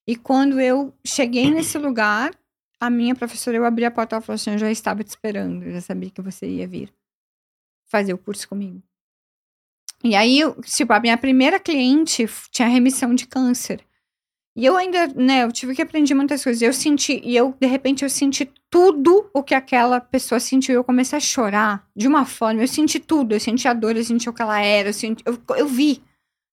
E 0.09 0.17
quando 0.17 0.59
eu 0.59 0.95
cheguei 1.07 1.51
nesse 1.51 1.77
lugar, 1.77 2.31
a 2.81 2.89
minha 2.89 3.15
professora, 3.15 3.59
eu 3.59 3.65
abri 3.67 3.85
a 3.85 3.91
porta 3.91 4.17
e 4.17 4.21
falou 4.23 4.37
assim, 4.37 4.53
eu 4.53 4.59
já 4.59 4.71
estava 4.71 5.05
te 5.05 5.09
esperando, 5.09 5.63
eu 5.65 5.73
já 5.75 5.81
sabia 5.83 6.09
que 6.11 6.23
você 6.23 6.47
ia 6.49 6.67
vir 6.67 6.91
fazer 7.91 8.15
o 8.15 8.19
curso 8.19 8.49
comigo. 8.49 8.83
E 10.05 10.15
aí, 10.17 10.41
tipo, 10.65 10.93
a 10.93 11.01
minha 11.01 11.17
primeira 11.17 11.61
cliente 11.61 12.29
tinha 12.51 12.69
remissão 12.69 13.15
de 13.15 13.27
câncer. 13.27 13.81
E 14.55 14.67
eu 14.67 14.77
ainda, 14.77 15.07
né, 15.09 15.45
eu 15.45 15.53
tive 15.53 15.75
que 15.75 15.81
aprender 15.81 16.15
muitas 16.15 16.45
coisas. 16.45 16.61
Eu 16.61 16.73
senti, 16.73 17.21
e 17.25 17.35
eu, 17.37 17.55
de 17.59 17.67
repente, 17.67 18.03
eu 18.05 18.11
senti 18.11 18.51
tudo 18.69 19.31
o 19.33 19.43
que 19.43 19.55
aquela 19.55 20.01
pessoa 20.01 20.39
sentiu. 20.39 20.75
Eu 20.75 20.85
comecei 20.85 21.17
a 21.17 21.21
chorar 21.21 21.87
de 21.97 22.07
uma 22.07 22.27
forma. 22.27 22.63
Eu 22.63 22.69
senti 22.69 22.99
tudo. 22.99 23.35
Eu 23.35 23.41
senti 23.41 23.67
a 23.67 23.73
dor, 23.73 23.97
eu 23.97 24.05
senti 24.05 24.29
o 24.29 24.33
que 24.33 24.43
ela 24.43 24.61
era, 24.61 24.91
eu, 24.91 24.93
senti, 24.93 25.23
eu, 25.27 25.39
eu 25.57 25.67
vi, 25.67 26.03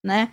né? 0.04 0.32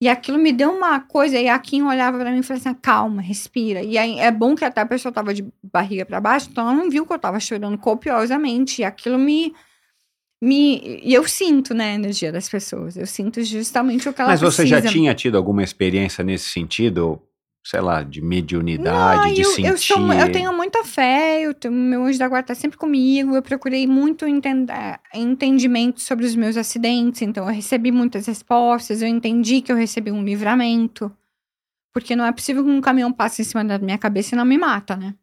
E 0.00 0.08
aquilo 0.08 0.38
me 0.38 0.52
deu 0.52 0.70
uma 0.70 1.00
coisa. 1.00 1.38
E 1.38 1.48
a 1.48 1.58
Kim 1.58 1.82
olhava 1.82 2.18
pra 2.18 2.30
mim 2.30 2.38
e 2.38 2.42
falou 2.42 2.60
assim: 2.60 2.74
calma, 2.74 3.20
respira. 3.22 3.82
E 3.82 3.98
aí 3.98 4.18
é 4.18 4.30
bom 4.30 4.54
que 4.54 4.64
até 4.64 4.80
a 4.80 4.86
pessoa 4.86 5.12
tava 5.12 5.34
de 5.34 5.44
barriga 5.62 6.06
pra 6.06 6.20
baixo, 6.20 6.48
então 6.50 6.64
ela 6.64 6.76
não 6.76 6.90
viu 6.90 7.04
que 7.04 7.12
eu 7.12 7.18
tava 7.18 7.40
chorando 7.40 7.78
copiosamente. 7.78 8.82
E 8.82 8.84
aquilo 8.84 9.18
me. 9.18 9.52
Me 10.42 11.00
e 11.02 11.12
eu 11.14 11.26
sinto, 11.26 11.74
né, 11.74 11.92
a 11.92 11.94
energia 11.94 12.30
das 12.32 12.48
pessoas. 12.48 12.96
Eu 12.96 13.06
sinto 13.06 13.42
justamente 13.42 14.08
o 14.08 14.12
que 14.12 14.20
ela 14.20 14.30
Mas 14.30 14.40
você 14.40 14.62
precisa. 14.62 14.80
já 14.82 14.88
tinha 14.88 15.14
tido 15.14 15.36
alguma 15.36 15.62
experiência 15.62 16.22
nesse 16.24 16.50
sentido? 16.50 17.20
Sei 17.66 17.80
lá, 17.80 18.02
de 18.02 18.22
mediunidade, 18.22 19.26
Não, 19.26 19.34
de 19.34 19.42
eu, 19.42 19.50
sentir... 19.50 19.68
eu, 19.68 19.76
sou 19.76 20.12
eu 20.14 20.32
tenho 20.32 20.50
muita 20.54 20.84
fé, 20.84 21.42
eu 21.42 21.52
tenho- 21.52 21.74
meu 21.74 22.04
anjo 22.04 22.18
da 22.18 22.26
guarda 22.28 22.48
tá 22.48 22.54
sempre 22.54 22.78
comigo. 22.78 23.34
Eu 23.36 23.42
procurei 23.42 23.86
muito 23.86 24.24
entender, 24.26 24.98
entendimento 25.12 26.00
sobre 26.00 26.24
os 26.24 26.34
meus 26.34 26.56
acidentes, 26.56 27.20
então 27.20 27.46
eu 27.46 27.52
recebi 27.52 27.90
muitas 27.92 28.26
respostas. 28.26 29.02
Eu 29.02 29.08
entendi 29.08 29.60
que 29.60 29.70
eu 29.70 29.76
recebi 29.76 30.10
um 30.10 30.22
livramento, 30.24 31.12
porque 31.92 32.16
não 32.16 32.24
é 32.24 32.32
possível 32.32 32.64
que 32.64 32.70
um 32.70 32.80
caminhão 32.80 33.12
passe 33.12 33.42
em 33.42 33.44
cima 33.44 33.62
da 33.64 33.78
minha 33.78 33.98
cabeça 33.98 34.34
e 34.34 34.38
não 34.38 34.44
me 34.46 34.56
mata, 34.56 34.96
né? 34.96 35.14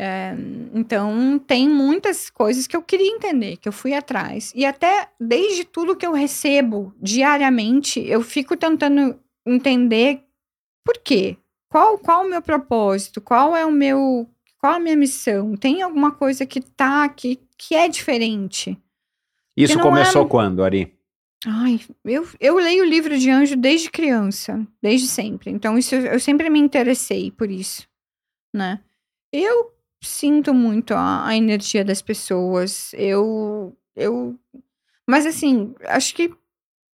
É, 0.00 0.32
então, 0.72 1.40
tem 1.40 1.68
muitas 1.68 2.30
coisas 2.30 2.68
que 2.68 2.76
eu 2.76 2.82
queria 2.82 3.10
entender, 3.10 3.56
que 3.56 3.68
eu 3.68 3.72
fui 3.72 3.92
atrás. 3.92 4.52
E 4.54 4.64
até 4.64 5.08
desde 5.18 5.64
tudo 5.64 5.96
que 5.96 6.06
eu 6.06 6.12
recebo 6.12 6.94
diariamente, 7.02 7.98
eu 8.06 8.22
fico 8.22 8.56
tentando 8.56 9.18
entender 9.44 10.22
por 10.84 10.98
quê? 10.98 11.36
Qual, 11.68 11.98
qual 11.98 12.24
o 12.24 12.28
meu 12.28 12.40
propósito? 12.40 13.20
Qual 13.20 13.56
é 13.56 13.66
o 13.66 13.72
meu. 13.72 14.30
Qual 14.60 14.74
a 14.74 14.78
minha 14.78 14.96
missão? 14.96 15.56
Tem 15.56 15.82
alguma 15.82 16.12
coisa 16.12 16.46
que 16.46 16.60
tá 16.60 17.02
aqui 17.02 17.40
que 17.58 17.74
é 17.74 17.88
diferente? 17.88 18.80
Isso 19.56 19.80
começou 19.80 20.26
é- 20.26 20.28
quando, 20.28 20.62
Ari? 20.62 20.94
Ai, 21.44 21.80
eu, 22.04 22.26
eu 22.38 22.56
leio 22.56 22.84
o 22.84 22.88
livro 22.88 23.18
de 23.18 23.30
anjo 23.30 23.56
desde 23.56 23.90
criança, 23.90 24.64
desde 24.80 25.08
sempre. 25.08 25.50
Então, 25.50 25.76
isso, 25.76 25.96
eu 25.96 26.06
eu 26.06 26.20
sempre 26.20 26.48
me 26.48 26.60
interessei 26.60 27.32
por 27.32 27.50
isso, 27.50 27.88
né? 28.54 28.80
Eu 29.32 29.72
sinto 30.02 30.54
muito 30.54 30.94
a, 30.94 31.26
a 31.26 31.36
energia 31.36 31.84
das 31.84 32.02
pessoas. 32.02 32.92
Eu, 32.94 33.76
eu... 33.96 34.38
Mas, 35.06 35.26
assim, 35.26 35.74
acho 35.84 36.14
que 36.14 36.34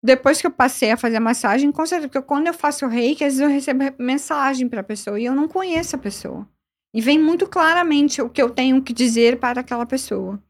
depois 0.02 0.40
que 0.40 0.46
eu 0.46 0.50
passei 0.50 0.90
a 0.90 0.96
fazer 0.96 1.16
a 1.16 1.20
massagem, 1.20 1.72
com 1.72 1.86
certeza, 1.86 2.08
porque 2.08 2.26
quando 2.26 2.46
eu 2.46 2.54
faço 2.54 2.86
reiki, 2.86 3.24
às 3.24 3.34
vezes 3.34 3.40
eu 3.40 3.48
recebo 3.48 3.84
mensagem 3.98 4.68
pra 4.68 4.82
pessoa 4.82 5.18
e 5.18 5.24
eu 5.24 5.34
não 5.34 5.48
conheço 5.48 5.96
a 5.96 5.98
pessoa. 5.98 6.46
E 6.92 7.00
vem 7.00 7.18
muito 7.18 7.48
claramente 7.48 8.22
o 8.22 8.30
que 8.30 8.40
eu 8.40 8.50
tenho 8.50 8.82
que 8.82 8.92
dizer 8.92 9.40
para 9.40 9.62
aquela 9.62 9.86
pessoa. 9.86 10.40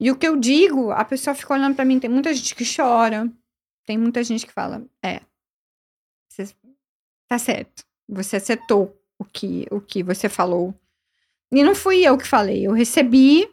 E 0.00 0.10
o 0.10 0.16
que 0.16 0.26
eu 0.26 0.36
digo, 0.36 0.90
a 0.90 1.04
pessoa 1.04 1.34
fica 1.34 1.54
olhando 1.54 1.76
pra 1.76 1.84
mim. 1.84 2.00
Tem 2.00 2.10
muita 2.10 2.32
gente 2.34 2.54
que 2.54 2.64
chora. 2.64 3.30
Tem 3.86 3.96
muita 3.96 4.24
gente 4.24 4.46
que 4.46 4.52
fala: 4.52 4.84
É, 5.02 5.20
você 6.28 6.52
tá 7.28 7.38
certo. 7.38 7.84
Você 8.08 8.36
acertou 8.36 8.98
o 9.18 9.24
que, 9.24 9.66
o 9.70 9.80
que 9.80 10.02
você 10.02 10.28
falou. 10.28 10.74
E 11.54 11.62
não 11.62 11.74
fui 11.74 12.02
eu 12.04 12.18
que 12.18 12.26
falei. 12.26 12.66
Eu 12.66 12.72
recebi 12.72 13.48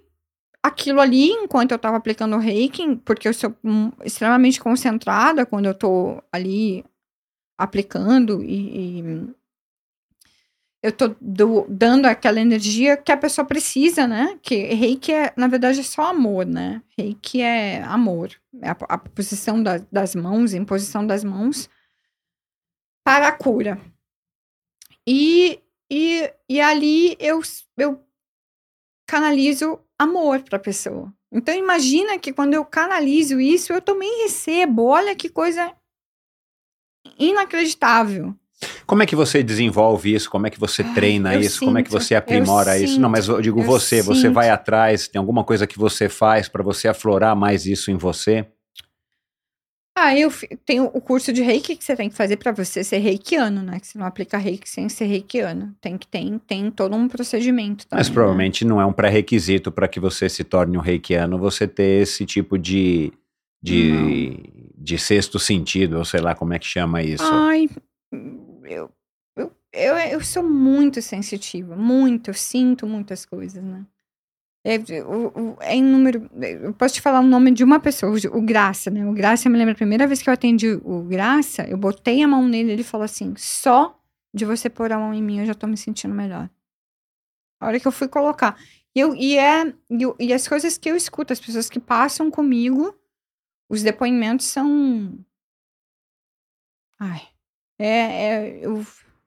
aquilo 0.63 0.99
ali 1.01 1.29
enquanto 1.29 1.71
eu 1.71 1.79
tava 1.79 1.97
aplicando 1.97 2.35
o 2.35 2.39
reiki, 2.39 2.95
porque 2.97 3.27
eu 3.27 3.33
sou 3.33 3.55
extremamente 4.03 4.59
concentrada 4.59 5.45
quando 5.45 5.65
eu 5.67 5.73
tô 5.73 6.21
ali 6.31 6.83
aplicando 7.57 8.43
e, 8.43 8.99
e 8.99 9.35
eu 10.83 10.91
do- 11.21 11.67
dando 11.69 12.07
aquela 12.07 12.39
energia 12.39 12.97
que 12.97 13.11
a 13.11 13.17
pessoa 13.17 13.45
precisa, 13.45 14.07
né? 14.07 14.39
Que 14.41 14.55
reiki 14.73 15.11
é, 15.11 15.31
na 15.37 15.47
verdade, 15.47 15.79
é 15.79 15.83
só 15.83 16.07
amor, 16.09 16.45
né? 16.45 16.81
Reiki 16.97 17.39
é 17.41 17.83
amor. 17.83 18.31
É 18.61 18.69
a, 18.71 18.77
a 18.89 18.97
posição 18.97 19.61
da- 19.61 19.85
das 19.91 20.15
mãos, 20.15 20.53
em 20.55 20.65
posição 20.65 21.05
das 21.05 21.23
mãos 21.23 21.69
para 23.03 23.27
a 23.27 23.31
cura. 23.31 23.79
E, 25.07 25.59
e, 25.91 26.33
e 26.47 26.61
ali 26.61 27.17
eu, 27.19 27.41
eu 27.77 28.01
canalizo 29.05 29.77
amor 29.99 30.41
para 30.41 30.55
a 30.55 30.61
pessoa. 30.61 31.13
Então 31.29 31.53
imagina 31.53 32.17
que 32.17 32.31
quando 32.31 32.53
eu 32.53 32.63
canalizo 32.63 33.41
isso, 33.41 33.73
eu 33.73 33.81
também 33.81 34.23
recebo. 34.23 34.85
Olha 34.85 35.13
que 35.13 35.27
coisa 35.27 35.73
inacreditável. 37.19 38.33
Como 38.85 39.03
é 39.03 39.05
que 39.05 39.15
você 39.15 39.43
desenvolve 39.43 40.13
isso? 40.13 40.29
Como 40.29 40.47
é 40.47 40.49
que 40.49 40.59
você 40.59 40.81
Ai, 40.81 40.93
treina 40.93 41.35
isso? 41.35 41.65
Como 41.65 41.77
é 41.77 41.83
que 41.83 41.89
sinto, 41.89 42.01
você 42.01 42.15
aprimora 42.15 42.77
isso? 42.77 42.99
Não, 42.99 43.09
mas 43.09 43.27
eu 43.27 43.41
digo 43.41 43.59
eu 43.59 43.65
você, 43.65 44.01
você 44.01 44.21
sinto. 44.21 44.33
vai 44.33 44.49
atrás, 44.49 45.07
tem 45.07 45.19
alguma 45.19 45.43
coisa 45.43 45.67
que 45.67 45.77
você 45.77 46.07
faz 46.07 46.47
para 46.47 46.63
você 46.63 46.87
aflorar 46.87 47.35
mais 47.35 47.65
isso 47.65 47.91
em 47.91 47.97
você? 47.97 48.47
Ah, 49.95 50.17
eu 50.17 50.31
tenho 50.65 50.85
o 50.85 51.01
curso 51.01 51.33
de 51.33 51.41
reiki 51.41 51.75
que 51.75 51.83
você 51.83 51.95
tem 51.95 52.09
que 52.09 52.15
fazer 52.15 52.37
para 52.37 52.53
você 52.53 52.83
ser 52.83 52.99
reikiano, 52.99 53.61
né? 53.61 53.79
Que 53.79 53.87
você 53.87 53.99
não 53.99 54.05
aplica 54.05 54.37
reiki 54.37 54.69
sem 54.69 54.87
ser 54.87 55.05
reikiano. 55.05 55.75
Tem 55.81 55.97
que 55.97 56.07
tem, 56.07 56.39
tem 56.39 56.71
todo 56.71 56.95
um 56.95 57.09
procedimento. 57.09 57.85
Mas 57.91 58.07
também, 58.07 58.09
né? 58.09 58.13
provavelmente 58.13 58.65
não 58.65 58.79
é 58.79 58.85
um 58.85 58.93
pré-requisito 58.93 59.71
para 59.71 59.89
que 59.89 59.99
você 59.99 60.29
se 60.29 60.45
torne 60.45 60.77
um 60.77 60.81
reikiano 60.81 61.37
você 61.37 61.67
ter 61.67 62.01
esse 62.01 62.25
tipo 62.25 62.57
de, 62.57 63.11
de, 63.61 64.71
de 64.77 64.97
sexto 64.97 65.37
sentido, 65.37 65.97
ou 65.97 66.05
sei 66.05 66.21
lá 66.21 66.33
como 66.33 66.53
é 66.53 66.59
que 66.59 66.67
chama 66.67 67.03
isso. 67.03 67.23
Ai, 67.25 67.69
eu, 68.63 68.89
eu, 69.35 69.51
eu, 69.73 69.95
eu 69.97 70.21
sou 70.21 70.41
muito 70.41 71.01
sensitiva, 71.01 71.75
muito, 71.75 72.29
eu 72.29 72.33
sinto 72.33 72.87
muitas 72.87 73.25
coisas, 73.25 73.61
né? 73.61 73.85
É, 74.63 74.77
o- 75.03 75.27
o- 75.53 75.57
é 75.59 75.75
em 75.75 75.83
número. 75.83 76.29
Eu 76.39 76.73
posso 76.73 76.93
te 76.95 77.01
falar 77.01 77.19
o 77.19 77.25
nome 77.25 77.51
de 77.51 77.63
uma 77.63 77.79
pessoa, 77.79 78.13
o 78.31 78.41
Graça, 78.41 78.91
né? 78.91 79.03
O 79.07 79.11
Graça, 79.13 79.47
eu 79.47 79.51
me 79.51 79.57
lembro 79.57 79.71
a 79.73 79.75
primeira 79.75 80.05
vez 80.05 80.21
que 80.21 80.29
eu 80.29 80.33
atendi 80.33 80.79
o 80.83 81.01
Graça, 81.03 81.63
eu 81.67 81.77
botei 81.77 82.21
a 82.21 82.27
mão 82.27 82.47
nele 82.47 82.71
ele 82.71 82.83
falou 82.83 83.05
assim: 83.05 83.33
só 83.37 83.99
de 84.33 84.45
você 84.45 84.69
pôr 84.69 84.91
a 84.91 84.99
mão 84.99 85.13
em 85.13 85.21
mim 85.21 85.39
eu 85.39 85.45
já 85.45 85.53
tô 85.55 85.65
me 85.65 85.75
sentindo 85.77 86.13
melhor. 86.13 86.47
A 87.59 87.67
hora 87.67 87.79
que 87.79 87.87
eu 87.87 87.91
fui 87.91 88.07
colocar. 88.07 88.55
E, 88.95 88.99
eu, 88.99 89.15
e, 89.15 89.37
é, 89.37 89.67
e, 89.89 90.27
e 90.27 90.33
as 90.33 90.47
coisas 90.47 90.77
que 90.77 90.89
eu 90.89 90.95
escuto, 90.95 91.31
as 91.33 91.39
pessoas 91.39 91.69
que 91.69 91.79
passam 91.79 92.29
comigo, 92.29 92.95
os 93.69 93.81
depoimentos 93.81 94.45
são. 94.47 95.17
Ai. 96.99 97.21
É, 97.79 97.87
é, 97.87 98.59
eu, 98.65 98.85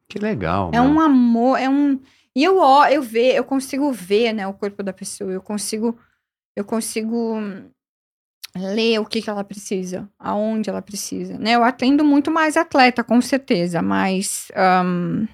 Que 0.08 0.18
legal. 0.18 0.70
é 0.72 0.80
meu. 0.80 0.90
um 0.90 1.00
amor, 1.00 1.58
é 1.58 1.68
um. 1.68 2.00
E 2.36 2.42
eu 2.42 2.58
ó, 2.58 2.86
eu 2.86 3.02
ver, 3.02 3.34
eu 3.36 3.44
consigo 3.44 3.92
ver, 3.92 4.32
né, 4.32 4.46
o 4.46 4.54
corpo 4.54 4.82
da 4.82 4.92
pessoa, 4.92 5.30
eu 5.32 5.40
consigo, 5.40 5.98
eu 6.56 6.64
consigo 6.64 7.36
hum, 7.36 7.70
ler 8.56 8.98
o 9.00 9.06
que 9.06 9.22
que 9.22 9.30
ela 9.30 9.44
precisa, 9.44 10.10
aonde 10.18 10.70
ela 10.70 10.82
precisa, 10.82 11.38
né? 11.38 11.52
Eu 11.52 11.64
atendo 11.64 12.04
muito 12.04 12.30
mais 12.30 12.56
atleta, 12.56 13.04
com 13.04 13.20
certeza, 13.20 13.82
mas 13.82 14.48
hum, 14.84 15.26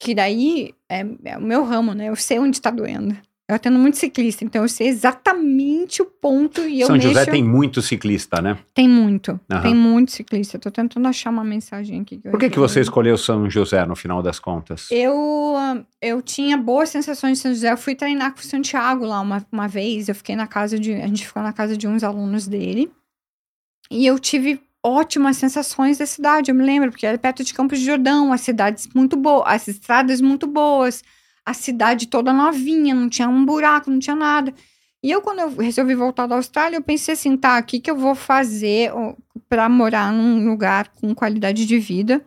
que 0.00 0.14
daí 0.14 0.74
é, 0.88 1.00
é 1.24 1.38
o 1.38 1.42
meu 1.42 1.64
ramo, 1.64 1.94
né? 1.94 2.08
Eu 2.08 2.16
sei 2.16 2.38
onde 2.38 2.60
tá 2.60 2.70
doendo. 2.70 3.16
Eu 3.46 3.56
atendo 3.56 3.78
muito 3.78 3.98
ciclista, 3.98 4.42
então 4.42 4.62
eu 4.62 4.68
sei 4.68 4.88
exatamente 4.88 6.00
o 6.00 6.06
ponto 6.06 6.62
e 6.62 6.80
eu 6.80 6.86
São 6.86 6.96
mexo... 6.96 7.08
José 7.08 7.26
tem 7.26 7.44
muito 7.44 7.82
ciclista, 7.82 8.40
né? 8.40 8.56
Tem 8.72 8.88
muito, 8.88 9.38
Aham. 9.50 9.60
tem 9.60 9.74
muito 9.74 10.12
ciclista. 10.12 10.56
Eu 10.56 10.60
tô 10.62 10.70
tentando 10.70 11.06
achar 11.06 11.28
uma 11.28 11.44
mensagem 11.44 12.00
aqui. 12.00 12.22
eu 12.24 12.30
Por 12.30 12.40
que, 12.40 12.48
que 12.48 12.58
você 12.58 12.80
escolheu 12.80 13.18
São 13.18 13.50
José 13.50 13.84
no 13.84 13.94
final 13.94 14.22
das 14.22 14.38
contas? 14.38 14.88
Eu, 14.90 15.54
eu 16.00 16.22
tinha 16.22 16.56
boas 16.56 16.88
sensações 16.88 17.36
de 17.36 17.42
São 17.42 17.52
José. 17.52 17.70
Eu 17.70 17.76
fui 17.76 17.94
treinar 17.94 18.32
com 18.32 18.40
o 18.40 18.44
Santiago 18.44 19.04
lá 19.04 19.20
uma, 19.20 19.46
uma 19.52 19.68
vez. 19.68 20.08
Eu 20.08 20.14
fiquei 20.14 20.34
na 20.34 20.46
casa 20.46 20.78
de. 20.78 20.94
A 20.94 21.06
gente 21.06 21.26
ficou 21.26 21.42
na 21.42 21.52
casa 21.52 21.76
de 21.76 21.86
uns 21.86 22.02
alunos 22.02 22.46
dele. 22.46 22.90
E 23.90 24.06
eu 24.06 24.18
tive 24.18 24.58
ótimas 24.82 25.36
sensações 25.36 25.98
da 25.98 26.06
cidade. 26.06 26.50
Eu 26.50 26.54
me 26.54 26.64
lembro, 26.64 26.90
porque 26.90 27.06
era 27.06 27.18
perto 27.18 27.44
de 27.44 27.52
Campos 27.52 27.78
de 27.78 27.84
Jordão, 27.84 28.32
as 28.32 28.40
cidades 28.40 28.88
muito 28.94 29.18
boas, 29.18 29.44
as 29.46 29.68
estradas 29.68 30.22
muito 30.22 30.46
boas, 30.46 31.02
a 31.44 31.54
cidade 31.54 32.06
toda 32.06 32.32
novinha, 32.32 32.94
não 32.94 33.08
tinha 33.08 33.28
um 33.28 33.44
buraco, 33.44 33.90
não 33.90 33.98
tinha 33.98 34.16
nada. 34.16 34.52
E 35.02 35.10
eu, 35.10 35.20
quando 35.20 35.40
eu 35.40 35.54
resolvi 35.56 35.94
voltar 35.94 36.26
da 36.26 36.36
Austrália, 36.36 36.76
eu 36.76 36.82
pensei 36.82 37.12
assim, 37.12 37.36
tá, 37.36 37.58
o 37.58 37.62
que, 37.62 37.78
que 37.78 37.90
eu 37.90 37.96
vou 37.96 38.14
fazer 38.14 38.90
para 39.48 39.68
morar 39.68 40.10
num 40.12 40.48
lugar 40.48 40.88
com 40.88 41.14
qualidade 41.14 41.66
de 41.66 41.78
vida 41.78 42.24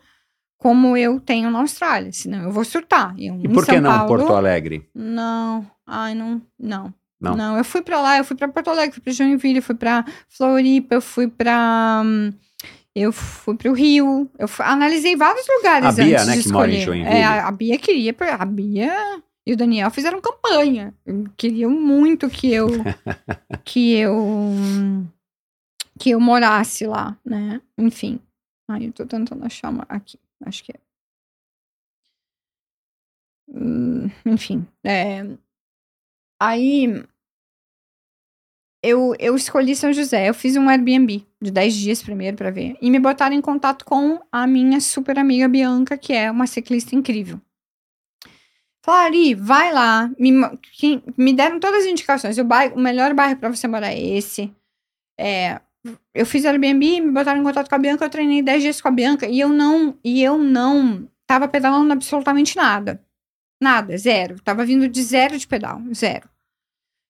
como 0.57 0.97
eu 0.97 1.20
tenho 1.20 1.51
na 1.51 1.59
Austrália, 1.59 2.11
senão 2.11 2.43
eu 2.43 2.51
vou 2.51 2.65
surtar. 2.65 3.15
Eu, 3.18 3.39
E 3.43 3.47
por 3.47 3.65
que 3.65 3.80
não 3.80 3.91
Paulo, 3.91 4.07
Porto 4.07 4.34
Alegre? 4.34 4.88
Não, 4.93 5.65
ai, 5.86 6.15
não, 6.15 6.41
não. 6.59 6.93
Não? 7.20 7.57
eu 7.57 7.63
fui 7.63 7.82
pra 7.82 7.99
lá, 7.99 8.18
eu 8.18 8.24
fui 8.24 8.36
pra 8.36 8.47
Porto 8.47 8.70
Alegre, 8.70 8.93
fui 8.93 9.01
pra 9.01 9.13
Joinville, 9.13 9.57
eu 9.57 9.63
fui 9.63 9.76
pra 9.76 10.05
Floripa, 10.30 10.95
eu 10.95 11.01
fui 11.01 11.28
pra. 11.28 12.01
hum, 12.05 12.32
Eu 13.00 13.12
fui 13.12 13.56
pro 13.56 13.74
Rio, 13.74 14.30
eu 14.39 14.48
fu- 14.48 14.64
analisei 14.64 15.16
vários 15.16 15.45
lugares 15.58 16.00
A 16.00 16.04
Bia, 16.04 16.16
antes 16.16 16.28
né, 16.28 16.38
de 16.38 16.43
que 16.43 16.52
mora 16.52 16.72
em. 16.72 16.80
Joinville. 16.82 17.16
É, 17.16 17.24
a, 17.24 17.48
a 17.48 17.52
Bia 17.52 17.78
queria, 17.78 18.16
a 18.39 18.45
Bia 18.45 19.22
e 19.45 19.54
o 19.54 19.58
Daniel 19.58 19.91
fizeram 19.91 20.20
campanha. 20.20 20.93
Queriam 21.38 21.70
muito 21.70 22.30
que 22.30 22.52
eu 22.52 22.68
que 23.64 23.93
eu 23.95 24.18
hum, 24.18 25.08
que 26.00 26.10
eu 26.12 26.20
morasse 26.20 26.86
lá, 26.88 27.18
né? 27.24 27.62
Enfim. 27.78 28.20
Aí 28.70 28.86
eu 28.88 28.91
tô 28.93 29.06
tentando 29.06 29.45
achar 29.45 29.70
uma 29.70 29.86
aqui, 29.88 30.20
acho 30.45 30.64
que 30.64 30.72
é. 30.72 30.80
Hum, 33.50 34.10
enfim, 34.26 34.68
é, 34.84 35.26
aí 36.41 37.04
eu, 38.88 39.13
eu 39.19 39.35
escolhi 39.35 39.75
São 39.75 39.91
José. 39.91 40.29
Eu 40.29 40.33
fiz 40.33 40.55
um 40.55 40.69
Airbnb 40.69 41.25
de 41.41 41.51
10 41.51 41.73
dias 41.75 42.01
primeiro 42.01 42.38
pra 42.38 42.49
ver. 42.51 42.77
E 42.81 42.89
me 42.89 42.99
botaram 42.99 43.35
em 43.35 43.41
contato 43.41 43.83
com 43.85 44.19
a 44.31 44.47
minha 44.47 44.79
super 44.79 45.19
amiga 45.19 45.47
Bianca, 45.47 45.97
que 45.97 46.13
é 46.13 46.31
uma 46.31 46.47
ciclista 46.47 46.95
incrível. 46.95 47.39
Falaram, 48.83 49.15
vai 49.38 49.73
lá. 49.73 50.09
Me, 50.17 50.31
me 51.17 51.33
deram 51.33 51.59
todas 51.59 51.83
as 51.83 51.89
indicações. 51.89 52.38
O, 52.38 52.43
bairro, 52.43 52.75
o 52.75 52.79
melhor 52.79 53.13
bairro 53.13 53.38
pra 53.38 53.53
você 53.53 53.67
morar 53.67 53.91
é 53.91 53.99
esse. 53.99 54.53
É, 55.19 55.59
eu 56.13 56.25
fiz 56.25 56.45
Airbnb, 56.45 57.01
me 57.01 57.11
botaram 57.11 57.39
em 57.39 57.43
contato 57.43 57.69
com 57.69 57.75
a 57.75 57.79
Bianca, 57.79 58.05
eu 58.05 58.09
treinei 58.09 58.41
10 58.41 58.63
dias 58.63 58.81
com 58.81 58.88
a 58.88 58.91
Bianca 58.91 59.27
e 59.27 59.39
eu 59.39 59.49
não, 59.49 59.97
e 60.03 60.23
eu 60.23 60.38
não 60.38 61.09
tava 61.25 61.47
pedalando 61.47 61.91
absolutamente 61.91 62.55
nada. 62.55 63.03
Nada, 63.61 63.97
zero. 63.97 64.39
Tava 64.41 64.65
vindo 64.65 64.88
de 64.88 65.03
zero 65.03 65.38
de 65.38 65.47
pedal, 65.47 65.81
zero. 65.93 66.29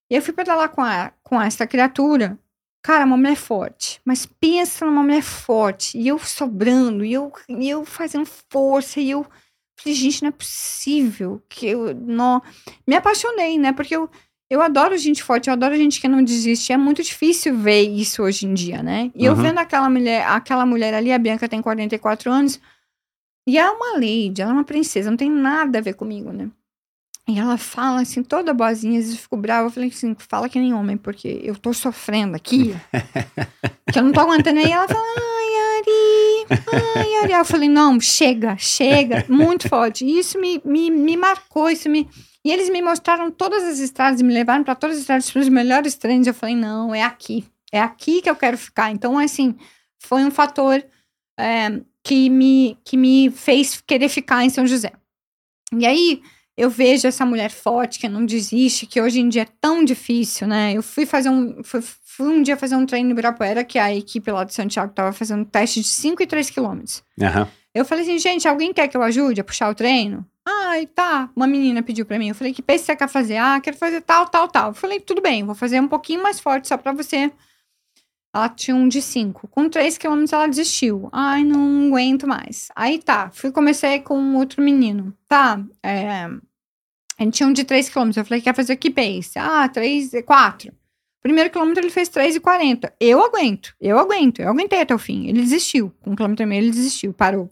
E 0.09 0.15
eu 0.15 0.21
fui 0.21 0.34
pedalar 0.34 0.69
com, 0.69 0.82
a, 0.82 1.11
com 1.28 1.41
essa 1.41 1.67
criatura. 1.67 2.39
Cara, 2.82 3.03
uma 3.05 3.17
mulher 3.17 3.36
forte. 3.36 3.99
Mas 4.05 4.25
pensa 4.25 4.86
numa 4.86 5.03
mulher 5.03 5.21
forte. 5.21 5.97
E 5.97 6.07
eu 6.07 6.17
sobrando, 6.19 7.03
e 7.03 7.11
eu, 7.11 7.32
e 7.49 7.69
eu 7.69 7.84
fazendo 7.84 8.25
força, 8.49 9.01
e 9.01 9.09
eu 9.11 9.25
falei, 9.78 9.93
gente, 9.93 10.21
não 10.21 10.30
é 10.30 10.32
possível 10.32 11.41
que 11.49 11.67
eu 11.67 11.93
não. 11.93 12.41
Me 12.87 12.95
apaixonei, 12.95 13.59
né? 13.59 13.74
Porque 13.74 13.93
eu, 13.93 14.09
eu 14.49 14.62
adoro 14.62 14.97
gente 14.97 15.21
forte, 15.21 15.47
eu 15.49 15.54
adoro 15.54 15.75
gente 15.75 15.99
que 15.99 16.08
não 16.08 16.24
desiste. 16.24 16.71
É 16.71 16.78
muito 16.78 17.04
difícil 17.04 17.58
ver 17.58 17.82
isso 17.82 18.24
hoje 18.24 18.45
em 18.45 18.54
dia, 18.54 18.82
né? 18.82 19.12
E 19.13 19.25
eu 19.25 19.33
Uhum. 19.33 19.41
vendo 19.41 19.58
aquela 19.58 19.89
mulher, 19.89 20.25
aquela 20.25 20.66
mulher 20.66 20.93
ali, 20.93 21.12
a 21.12 21.20
Bianca 21.20 21.49
tem 21.49 21.62
44 21.62 22.32
anos, 22.32 22.58
e 23.45 23.58
é 23.58 23.70
uma 23.70 23.95
lady, 23.95 24.41
ela 24.41 24.51
é 24.51 24.54
uma 24.54 24.63
princesa, 24.63 25.09
não 25.09 25.17
tem 25.17 25.29
nada 25.29 25.79
a 25.79 25.82
ver 25.82 25.93
comigo, 25.95 26.32
né? 26.32 26.49
E 27.29 27.37
ela 27.37 27.58
fala 27.58 28.01
assim, 28.01 28.24
toda 28.24 28.54
boazinha, 28.54 28.99
às 28.99 29.05
vezes 29.05 29.17
eu 29.17 29.21
fico 29.21 29.36
brava. 29.36 29.67
Eu 29.67 29.71
falei 29.71 29.89
assim, 29.89 30.16
fala 30.17 30.47
que 30.47 30.58
nem 30.58 30.74
homem, 30.74 30.95
porque 30.95 31.41
eu 31.43 31.58
tô 31.58 31.74
sofrendo 31.74 32.37
aqui. 32.37 32.74
que 33.91 33.99
eu 33.99 34.04
não 34.04 34.13
tô 34.13 34.21
aguentando. 34.21 34.59
Aí 34.59 34.71
ela 34.71 34.87
fala, 34.87 35.01
ai, 35.01 35.78
Ari, 35.78 36.62
ai, 36.95 37.24
Ari. 37.24 37.33
Eu 37.33 37.43
falei, 37.43 37.67
não, 37.67 37.99
chega, 37.99 38.55
chega. 38.58 39.25
Muito 39.28 39.67
forte. 39.67 40.05
E 40.05 40.17
isso 40.17 40.39
me, 40.39 40.62
me, 40.63 40.89
me 40.89 41.17
marcou, 41.17 41.70
isso 41.70 41.89
me... 41.89 42.09
E 42.45 42.51
eles 42.51 42.70
me 42.70 42.82
mostraram 42.82 43.29
todas 43.29 43.62
as 43.66 43.79
estradas, 43.79 44.21
me 44.21 44.33
levaram 44.33 44.63
para 44.63 44.74
todas 44.74 44.95
as 44.95 45.01
estradas, 45.01 45.29
para 45.29 45.41
os 45.41 45.49
melhores 45.49 45.95
treinos. 45.95 46.28
Eu 46.28 46.33
falei, 46.33 46.55
não, 46.55 46.95
é 46.95 47.04
aqui. 47.04 47.45
É 47.74 47.82
aqui 47.82 48.21
que 48.21 48.29
eu 48.29 48.37
quero 48.37 48.58
ficar. 48.58 48.89
Então, 48.89 49.20
assim, 49.20 49.54
foi 49.99 50.24
um 50.24 50.32
fator 50.32 50.82
é, 51.37 51.82
que, 52.01 52.29
me, 52.29 52.78
que 52.86 52.95
me 52.95 53.29
fez 53.32 53.82
querer 53.86 54.08
ficar 54.08 54.45
em 54.45 54.49
São 54.49 54.66
José. 54.66 54.93
E 55.78 55.86
aí, 55.86 56.21
eu 56.58 56.70
vejo 56.71 57.08
essa 57.08 57.24
mulher 57.24 57.51
forte 57.51 58.00
que 58.00 58.09
não 58.09 58.25
desiste, 58.25 58.88
que 58.88 59.00
hoje 59.00 59.20
em 59.20 59.29
dia 59.29 59.43
é 59.43 59.47
tão 59.62 59.86
difícil, 59.86 60.47
né? 60.47 60.74
Eu 60.74 60.82
fui 60.82 61.05
fazer 61.05 61.29
um. 61.29 61.63
Fui, 61.63 61.82
fui 61.82 62.28
um 62.28 62.42
dia 62.42 62.58
fazer 62.58 62.75
um 62.75 62.86
treino 62.86 63.09
no 63.09 63.13
Ibirapuera, 63.13 63.63
que 63.63 63.78
a 63.78 63.93
equipe 63.93 64.32
lá 64.32 64.43
de 64.43 64.55
Santiago 64.55 64.92
tava 64.92 65.13
fazendo 65.13 65.42
um 65.42 65.46
teste 65.46 65.82
de 65.82 65.88
5 65.88 66.24
e 66.24 66.25
3 66.25 66.50
quilômetros. 66.50 67.04
Aham. 67.21 67.47
Eu 67.75 67.86
falei 67.86 68.04
assim, 68.04 68.17
gente, 68.17 68.47
alguém 68.47 68.74
quer 68.74 68.88
que 68.88 68.97
eu 68.97 69.04
ajude 69.04 69.39
a 69.39 69.43
puxar 69.43 69.70
o 69.70 69.75
treino? 69.75 70.25
Ai, 70.43 70.88
tá. 70.88 71.29
Uma 71.36 71.46
menina 71.46 71.84
pediu 71.84 72.08
pra 72.08 72.17
mim. 72.17 72.29
Eu 72.29 72.36
falei, 72.36 72.51
que 72.51 72.62
pace 72.62 72.86
você 72.86 72.96
quer 72.96 73.08
fazer? 73.08 73.38
Ah, 73.38 73.59
quero 73.62 73.78
fazer 73.78 74.01
tal, 74.01 74.28
tal, 74.28 74.47
tal. 74.47 74.70
Eu 74.70 74.74
falei, 74.74 75.00
tudo 75.00 75.21
bem, 75.21 75.43
vou 75.43 75.54
fazer 75.54 75.79
um 75.79 75.88
pouquinho 75.88 76.24
mais 76.24 76.39
forte 76.39 76.67
só 76.67 76.75
pra 76.75 76.92
você 76.92 77.32
Ela 78.33 78.49
tinha 78.49 78.75
um 78.75 78.87
de 78.87 79.01
5. 79.01 79.47
Com 79.47 79.70
3 79.70 79.97
quilômetros 79.97 80.33
ela 80.33 80.47
desistiu. 80.47 81.09
Ai, 81.12 81.43
não 81.43 81.87
aguento 81.87 82.28
mais. 82.28 82.70
Aí 82.75 82.99
tá, 82.99 83.29
fui 83.32 83.51
comecei 83.51 83.99
com 83.99 84.36
outro 84.36 84.62
menino. 84.62 85.13
Tá, 85.28 85.63
é, 85.82 86.25
a 87.20 87.24
gente 87.24 87.36
tinha 87.36 87.47
um 87.47 87.54
de 87.54 87.63
3 87.63 87.89
quilômetros. 87.89 88.17
Eu 88.17 88.25
falei, 88.25 88.41
quer 88.41 88.55
fazer 88.55 88.75
que 88.75 88.91
pace? 88.91 89.39
Ah, 89.39 89.67
3, 89.67 90.12
4. 90.25 90.71
Primeiro 91.28 91.49
quilômetro 91.49 91.83
ele 91.83 91.91
fez 91.91 92.09
3,40. 92.09 92.93
Eu 93.01 93.21
aguento, 93.21 93.75
eu 93.82 93.99
aguento, 93.99 94.39
eu 94.39 94.49
aguentei 94.49 94.79
até 94.79 94.95
o 94.95 94.99
fim. 94.99 95.28
Ele 95.28 95.41
desistiu. 95.41 95.91
Com 95.99 96.12
um 96.12 96.16
quilômetro 96.16 96.43
e 96.43 96.45
meio 96.45 96.62
ele 96.62 96.71
desistiu, 96.71 97.12
parou. 97.12 97.51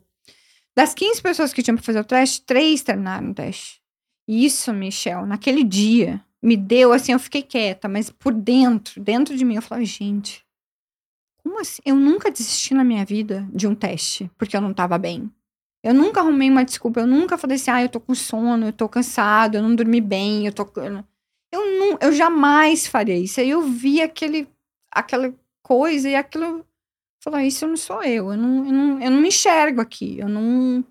Das 0.73 0.93
15 0.93 1.22
pessoas 1.22 1.52
que 1.52 1.61
tinham 1.61 1.76
pra 1.76 1.84
fazer 1.84 1.99
o 1.99 2.03
teste, 2.06 2.41
três 2.45 2.81
terminaram 2.81 3.31
o 3.31 3.34
teste. 3.34 3.81
Isso, 4.26 4.73
Michel, 4.73 5.26
naquele 5.26 5.61
dia, 5.61 6.23
me 6.41 6.56
deu 6.56 6.93
assim, 6.93 7.11
eu 7.11 7.19
fiquei 7.19 7.41
quieta, 7.41 7.89
mas 7.89 8.10
por 8.10 8.34
dentro, 8.34 9.02
dentro 9.02 9.35
de 9.35 9.43
mim, 9.43 9.56
eu 9.56 9.61
falava, 9.61 9.85
gente, 9.85 10.44
como 11.45 11.61
assim? 11.61 11.81
Eu 11.85 11.95
nunca 11.95 12.31
desisti 12.31 12.73
na 12.73 12.84
minha 12.84 13.05
vida 13.05 13.47
de 13.53 13.67
um 13.67 13.76
teste, 13.76 14.31
porque 14.35 14.57
eu 14.57 14.61
não 14.61 14.73
tava 14.73 14.97
bem. 14.97 15.31
Eu 15.84 15.93
nunca 15.93 16.19
arrumei 16.19 16.49
uma 16.49 16.65
desculpa, 16.65 17.01
eu 17.01 17.05
nunca 17.05 17.38
falei 17.38 17.57
assim, 17.57 17.69
ah, 17.69 17.84
eu 17.84 17.89
tô 17.89 17.99
com 17.99 18.15
sono, 18.15 18.65
eu 18.65 18.73
tô 18.73 18.89
cansado, 18.89 19.53
eu 19.53 19.61
não 19.61 19.76
dormi 19.76 20.01
bem, 20.01 20.47
eu 20.47 20.51
tô. 20.51 20.67
Eu, 20.81 21.69
não, 21.80 21.97
eu 22.01 22.11
jamais 22.11 22.88
faria 22.88 23.15
isso. 23.15 23.39
Aí 23.39 23.51
eu 23.51 23.61
vi 23.61 24.01
aquele, 24.01 24.47
aquela 24.91 25.31
coisa 25.61 26.09
e 26.09 26.15
aquilo. 26.15 26.65
Falei, 27.23 27.41
ah, 27.41 27.47
isso 27.47 27.67
não 27.67 27.77
sou 27.77 28.03
eu. 28.03 28.31
Eu 28.31 28.38
não, 28.38 28.65
eu, 28.65 28.73
não, 28.73 29.01
eu 29.01 29.11
não 29.11 29.22
me 29.22 29.27
enxergo 29.27 29.80
aqui. 29.80 30.17
Eu 30.17 30.27
não. 30.27 30.84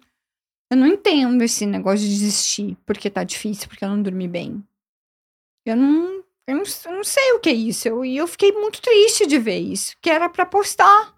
Eu 0.71 0.77
não 0.77 0.87
entendo 0.87 1.43
esse 1.43 1.67
negócio 1.67 2.07
de 2.07 2.09
desistir 2.09 2.77
porque 2.87 3.11
tá 3.11 3.25
difícil, 3.25 3.69
porque 3.69 3.85
eu 3.85 3.89
não 3.89 4.01
dormi 4.01 4.29
bem. 4.29 4.65
Eu 5.67 5.77
não. 5.77 6.14
Eu 6.47 6.57
não, 6.57 6.63
eu 6.87 6.93
não 6.93 7.05
sei 7.05 7.33
o 7.33 7.41
que 7.41 7.49
é 7.49 7.53
isso. 7.55 7.89
Eu- 7.89 8.05
E 8.05 8.17
eu, 8.17 8.27
fiquei 8.27 8.53
muito 8.53 8.81
triste 8.83 9.27
de 9.27 9.39
ver 9.39 9.59
isso. 9.59 9.95
Que 10.01 10.11
era 10.11 10.29
pra 10.29 10.45
postar. 10.47 11.15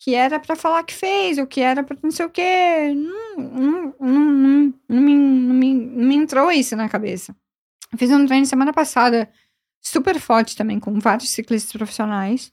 Que 0.00 0.14
era 0.14 0.38
pra 0.38 0.54
falar 0.56 0.82
que 0.84 0.92
fez, 0.92 1.38
ou 1.38 1.46
que 1.46 1.60
era 1.60 1.82
pra 1.82 1.96
não 2.02 2.10
sei 2.10 2.26
o 2.26 2.30
quê. 2.30 2.92
Não, 2.94 3.36
não, 3.38 3.94
não, 4.00 4.10
não, 4.10 4.74
não 4.88 5.00
me, 5.00 5.14
não, 5.16 5.54
me, 5.54 5.74
não 5.74 6.04
me 6.06 6.14
entrou 6.16 6.50
isso 6.52 6.76
na 6.76 6.88
cabeça. 6.88 7.34
Eu 7.92 7.98
fiz 7.98 8.10
um 8.10 8.26
treino 8.26 8.44
semana 8.44 8.72
passada, 8.72 9.30
super 9.80 10.18
forte 10.20 10.56
também, 10.56 10.78
com 10.80 10.98
vários 10.98 11.30
ciclistas 11.30 11.72
profissionais. 11.72 12.52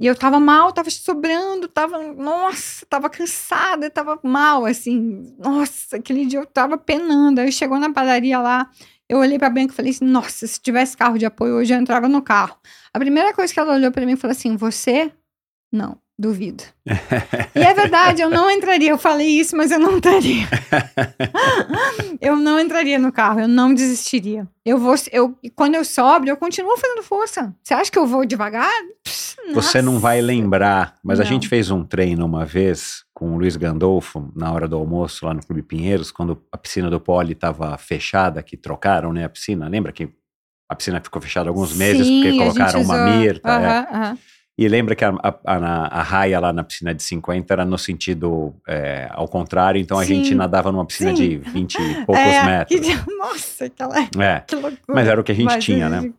E 0.00 0.06
eu 0.06 0.16
tava 0.16 0.40
mal, 0.40 0.72
tava 0.72 0.88
sobrando, 0.90 1.68
tava, 1.68 1.98
nossa, 2.14 2.86
tava 2.86 3.10
cansada, 3.10 3.90
tava 3.90 4.18
mal, 4.22 4.64
assim. 4.64 5.36
Nossa, 5.38 5.96
aquele 5.98 6.24
dia 6.24 6.40
eu 6.40 6.46
tava 6.46 6.78
penando. 6.78 7.38
Aí 7.40 7.52
chegou 7.52 7.78
na 7.78 7.92
padaria 7.92 8.38
lá, 8.40 8.70
eu 9.10 9.18
olhei 9.18 9.38
pra 9.38 9.50
Bianca 9.50 9.72
e 9.72 9.76
falei 9.76 9.90
assim: 9.90 10.04
nossa, 10.04 10.46
se 10.46 10.60
tivesse 10.60 10.96
carro 10.96 11.18
de 11.18 11.26
apoio 11.26 11.54
hoje 11.56 11.74
eu 11.74 11.78
entrava 11.78 12.08
no 12.08 12.22
carro. 12.22 12.56
A 12.94 12.98
primeira 12.98 13.34
coisa 13.34 13.52
que 13.52 13.58
ela 13.58 13.74
olhou 13.74 13.90
pra 13.90 14.06
mim 14.06 14.12
e 14.12 14.16
falou 14.16 14.32
assim: 14.32 14.56
você? 14.56 15.10
Não, 15.72 15.98
duvido. 16.18 16.62
e 17.54 17.60
é 17.60 17.74
verdade, 17.74 18.22
eu 18.22 18.30
não 18.30 18.50
entraria. 18.50 18.90
Eu 18.90 18.98
falei 18.98 19.28
isso, 19.28 19.56
mas 19.56 19.70
eu 19.70 19.78
não 19.80 19.96
entraria. 19.98 20.46
eu 22.20 22.36
não 22.36 22.58
entraria 22.58 22.98
no 22.98 23.10
carro, 23.12 23.40
eu 23.40 23.48
não 23.48 23.74
desistiria. 23.74 24.46
Eu 24.64 24.78
vou, 24.78 24.94
eu, 25.12 25.36
quando 25.54 25.74
eu 25.74 25.84
sobro, 25.84 26.28
eu 26.28 26.36
continuo 26.36 26.76
fazendo 26.76 27.02
força. 27.02 27.54
Você 27.62 27.74
acha 27.74 27.90
que 27.90 27.98
eu 27.98 28.06
vou 28.06 28.24
devagar? 28.24 28.70
Pss, 29.02 29.36
Você 29.52 29.82
não 29.82 29.98
vai 29.98 30.20
lembrar, 30.20 30.94
mas 31.02 31.18
a 31.18 31.24
Não. 31.24 31.30
gente 31.30 31.48
fez 31.48 31.70
um 31.70 31.84
treino 31.84 32.24
uma 32.26 32.44
vez 32.44 33.04
com 33.20 33.32
o 33.34 33.38
Luiz 33.38 33.54
Gandolfo, 33.54 34.32
na 34.34 34.50
hora 34.50 34.66
do 34.66 34.78
almoço 34.78 35.26
lá 35.26 35.34
no 35.34 35.44
Clube 35.44 35.60
Pinheiros, 35.60 36.10
quando 36.10 36.42
a 36.50 36.56
piscina 36.56 36.88
do 36.88 36.98
Poli 36.98 37.32
estava 37.34 37.76
fechada, 37.76 38.42
que 38.42 38.56
trocaram 38.56 39.12
né, 39.12 39.24
a 39.24 39.28
piscina. 39.28 39.68
Lembra 39.68 39.92
que 39.92 40.08
a 40.66 40.74
piscina 40.74 40.98
ficou 41.02 41.20
fechada 41.20 41.50
alguns 41.50 41.76
meses 41.76 42.06
Sim, 42.06 42.22
porque 42.22 42.38
colocaram 42.38 42.80
uma 42.80 42.96
mirta. 42.96 43.50
é. 43.50 43.54
Aham, 43.66 43.86
aham. 43.92 44.18
E 44.56 44.68
lembra 44.68 44.94
que 44.94 45.04
a, 45.04 45.10
a, 45.10 45.34
a- 45.44 46.00
a 46.00 46.02
raia 46.02 46.40
lá 46.40 46.50
na 46.50 46.64
piscina 46.64 46.94
de 46.94 47.02
50 47.02 47.52
era 47.52 47.64
no 47.66 47.76
sentido 47.76 48.54
é, 48.66 49.06
ao 49.12 49.28
contrário, 49.28 49.78
então 49.78 49.98
a 49.98 50.04
Sim. 50.06 50.14
gente 50.16 50.34
nadava 50.34 50.72
numa 50.72 50.86
piscina 50.86 51.14
Sim. 51.14 51.28
de 51.28 51.36
20 51.36 51.74
e 51.78 51.94
poucos 52.06 52.24
É, 52.24 52.42
metros. 52.42 52.80
que- 52.80 53.16
nossa, 53.18 53.66
aquela, 53.66 53.98
É. 54.18 54.40
que 54.40 54.54
loucura. 54.54 54.78
Mas 54.88 55.06
era 55.08 55.20
o 55.20 55.24
que 55.24 55.32
a 55.32 55.34
gente 55.34 55.44
Mas 55.44 55.62
tinha, 55.62 55.90
né? 55.90 56.00
gente- 56.00 56.14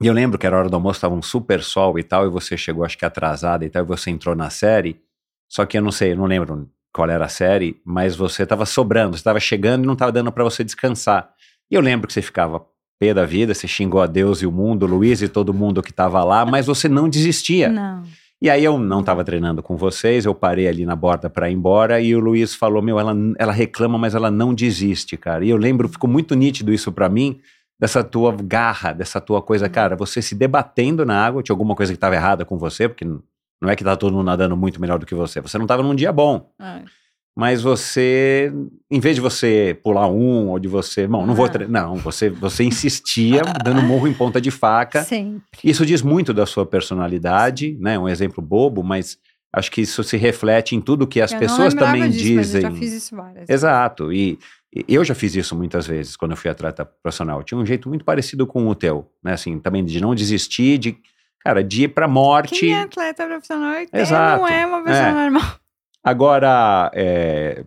E 0.00 0.06
eu 0.06 0.12
lembro 0.14 0.38
que 0.38 0.46
era 0.46 0.56
hora 0.56 0.68
do 0.68 0.76
almoço, 0.76 1.00
tava 1.00 1.16
um 1.16 1.22
super 1.22 1.64
sol 1.64 1.98
e 1.98 2.04
tal, 2.04 2.24
e 2.24 2.30
você 2.30 2.56
chegou, 2.56 2.84
acho 2.84 2.96
que 2.96 3.04
atrasada 3.04 3.64
e 3.64 3.68
tal, 3.68 3.82
e 3.82 3.86
você 3.86 4.08
entrou 4.10 4.36
na 4.36 4.50
série. 4.50 5.00
Só 5.48 5.64
que 5.64 5.78
eu 5.78 5.82
não 5.82 5.90
sei, 5.90 6.12
eu 6.12 6.16
não 6.16 6.26
lembro 6.26 6.68
qual 6.92 7.08
era 7.08 7.24
a 7.24 7.28
série, 7.28 7.80
mas 7.84 8.16
você 8.16 8.44
tava 8.44 8.66
sobrando, 8.66 9.16
você 9.16 9.22
tava 9.22 9.40
chegando 9.40 9.84
e 9.84 9.86
não 9.86 9.96
tava 9.96 10.12
dando 10.12 10.32
pra 10.32 10.44
você 10.44 10.62
descansar. 10.62 11.30
E 11.70 11.74
eu 11.74 11.80
lembro 11.80 12.06
que 12.06 12.12
você 12.12 12.22
ficava 12.22 12.64
pé 12.98 13.14
da 13.14 13.24
vida, 13.24 13.54
você 13.54 13.68
xingou 13.68 14.00
a 14.00 14.06
Deus 14.06 14.42
e 14.42 14.46
o 14.46 14.52
mundo, 14.52 14.84
o 14.84 14.86
Luiz 14.86 15.22
e 15.22 15.28
todo 15.28 15.54
mundo 15.54 15.82
que 15.82 15.92
tava 15.92 16.22
lá, 16.24 16.44
mas 16.44 16.66
você 16.66 16.88
não 16.88 17.08
desistia. 17.08 17.68
Não. 17.68 18.02
E 18.40 18.48
aí 18.48 18.62
eu 18.62 18.78
não 18.78 19.02
tava 19.02 19.24
treinando 19.24 19.62
com 19.62 19.76
vocês, 19.76 20.24
eu 20.24 20.34
parei 20.34 20.68
ali 20.68 20.86
na 20.86 20.94
borda 20.94 21.28
pra 21.28 21.50
ir 21.50 21.54
embora 21.54 22.00
e 22.00 22.14
o 22.14 22.20
Luiz 22.20 22.54
falou: 22.54 22.80
Meu, 22.80 22.98
ela, 22.98 23.12
ela 23.36 23.52
reclama, 23.52 23.98
mas 23.98 24.14
ela 24.14 24.30
não 24.30 24.54
desiste, 24.54 25.16
cara. 25.16 25.44
E 25.44 25.50
eu 25.50 25.56
lembro, 25.56 25.88
ficou 25.88 26.08
muito 26.08 26.36
nítido 26.36 26.72
isso 26.72 26.92
pra 26.92 27.08
mim, 27.08 27.40
dessa 27.80 28.04
tua 28.04 28.32
garra, 28.40 28.92
dessa 28.92 29.20
tua 29.20 29.42
coisa, 29.42 29.68
cara, 29.68 29.96
você 29.96 30.22
se 30.22 30.36
debatendo 30.36 31.04
na 31.04 31.24
água, 31.24 31.42
tinha 31.42 31.52
alguma 31.52 31.74
coisa 31.74 31.92
que 31.92 31.98
tava 31.98 32.14
errada 32.14 32.44
com 32.44 32.56
você, 32.58 32.88
porque 32.88 33.04
não 33.60 33.68
é 33.68 33.76
que 33.76 33.84
tá 33.84 33.96
todo 33.96 34.12
mundo 34.14 34.26
nadando 34.26 34.56
muito 34.56 34.80
melhor 34.80 34.98
do 34.98 35.06
que 35.06 35.14
você, 35.14 35.40
você 35.40 35.58
não 35.58 35.66
tava 35.66 35.82
num 35.82 35.94
dia 35.94 36.12
bom. 36.12 36.50
É. 36.60 36.82
Mas 37.36 37.62
você, 37.62 38.52
em 38.90 38.98
vez 38.98 39.14
de 39.14 39.20
você 39.20 39.78
pular 39.84 40.08
um 40.08 40.48
ou 40.48 40.58
de 40.58 40.66
você, 40.66 41.06
bom, 41.06 41.24
não 41.24 41.34
vou 41.36 41.46
Não. 41.46 41.52
treinar, 41.52 41.86
não, 41.86 41.94
você, 41.96 42.28
você 42.28 42.64
insistia 42.64 43.42
dando 43.64 43.80
murro 43.80 44.08
em 44.08 44.12
ponta 44.12 44.40
de 44.40 44.50
faca. 44.50 45.04
Sempre. 45.04 45.42
Isso 45.62 45.86
diz 45.86 46.02
muito 46.02 46.34
da 46.34 46.46
sua 46.46 46.66
personalidade, 46.66 47.76
né? 47.80 47.96
Um 47.98 48.08
exemplo 48.08 48.42
bobo, 48.42 48.82
mas 48.82 49.18
acho 49.52 49.70
que 49.70 49.80
isso 49.80 50.02
se 50.02 50.16
reflete 50.16 50.74
em 50.74 50.80
tudo 50.80 51.06
que 51.06 51.20
as 51.20 51.32
Eu 51.32 51.38
pessoas 51.38 51.74
também 51.74 52.10
disso, 52.10 52.24
dizem. 52.40 52.62
eu 52.64 52.70
já 52.70 52.76
fiz 52.76 52.92
isso 52.92 53.14
várias 53.14 53.34
vezes. 53.46 53.50
Exato. 53.50 54.12
E, 54.12 54.36
e 54.74 54.92
eu 54.94 55.04
já 55.04 55.14
fiz 55.14 55.36
isso 55.36 55.54
muitas 55.54 55.86
vezes 55.86 56.16
quando 56.16 56.32
eu 56.32 56.36
fui 56.36 56.50
atleta 56.50 56.84
profissional. 56.84 57.44
Tinha 57.44 57.58
um 57.58 57.64
jeito 57.64 57.88
muito 57.88 58.04
parecido 58.04 58.48
com 58.48 58.66
o 58.66 58.74
teu, 58.74 59.06
né? 59.22 59.34
Assim, 59.34 59.60
também 59.60 59.84
de 59.84 60.00
não 60.00 60.12
desistir, 60.12 60.76
de, 60.76 60.96
cara, 61.40 61.62
de 61.64 61.84
ir 61.84 61.88
pra 61.88 62.06
morte. 62.08 62.60
Quem 62.60 62.72
é 62.74 62.82
atleta 62.82 63.26
profissional 63.26 63.72
é- 63.74 63.86
Exato. 63.92 64.40
não 64.42 64.48
é 64.48 64.66
uma 64.66 64.82
pessoa 64.82 65.08
É. 65.08 65.12
normal. 65.12 65.56
Agora, 66.04 66.90
é, 66.94 67.64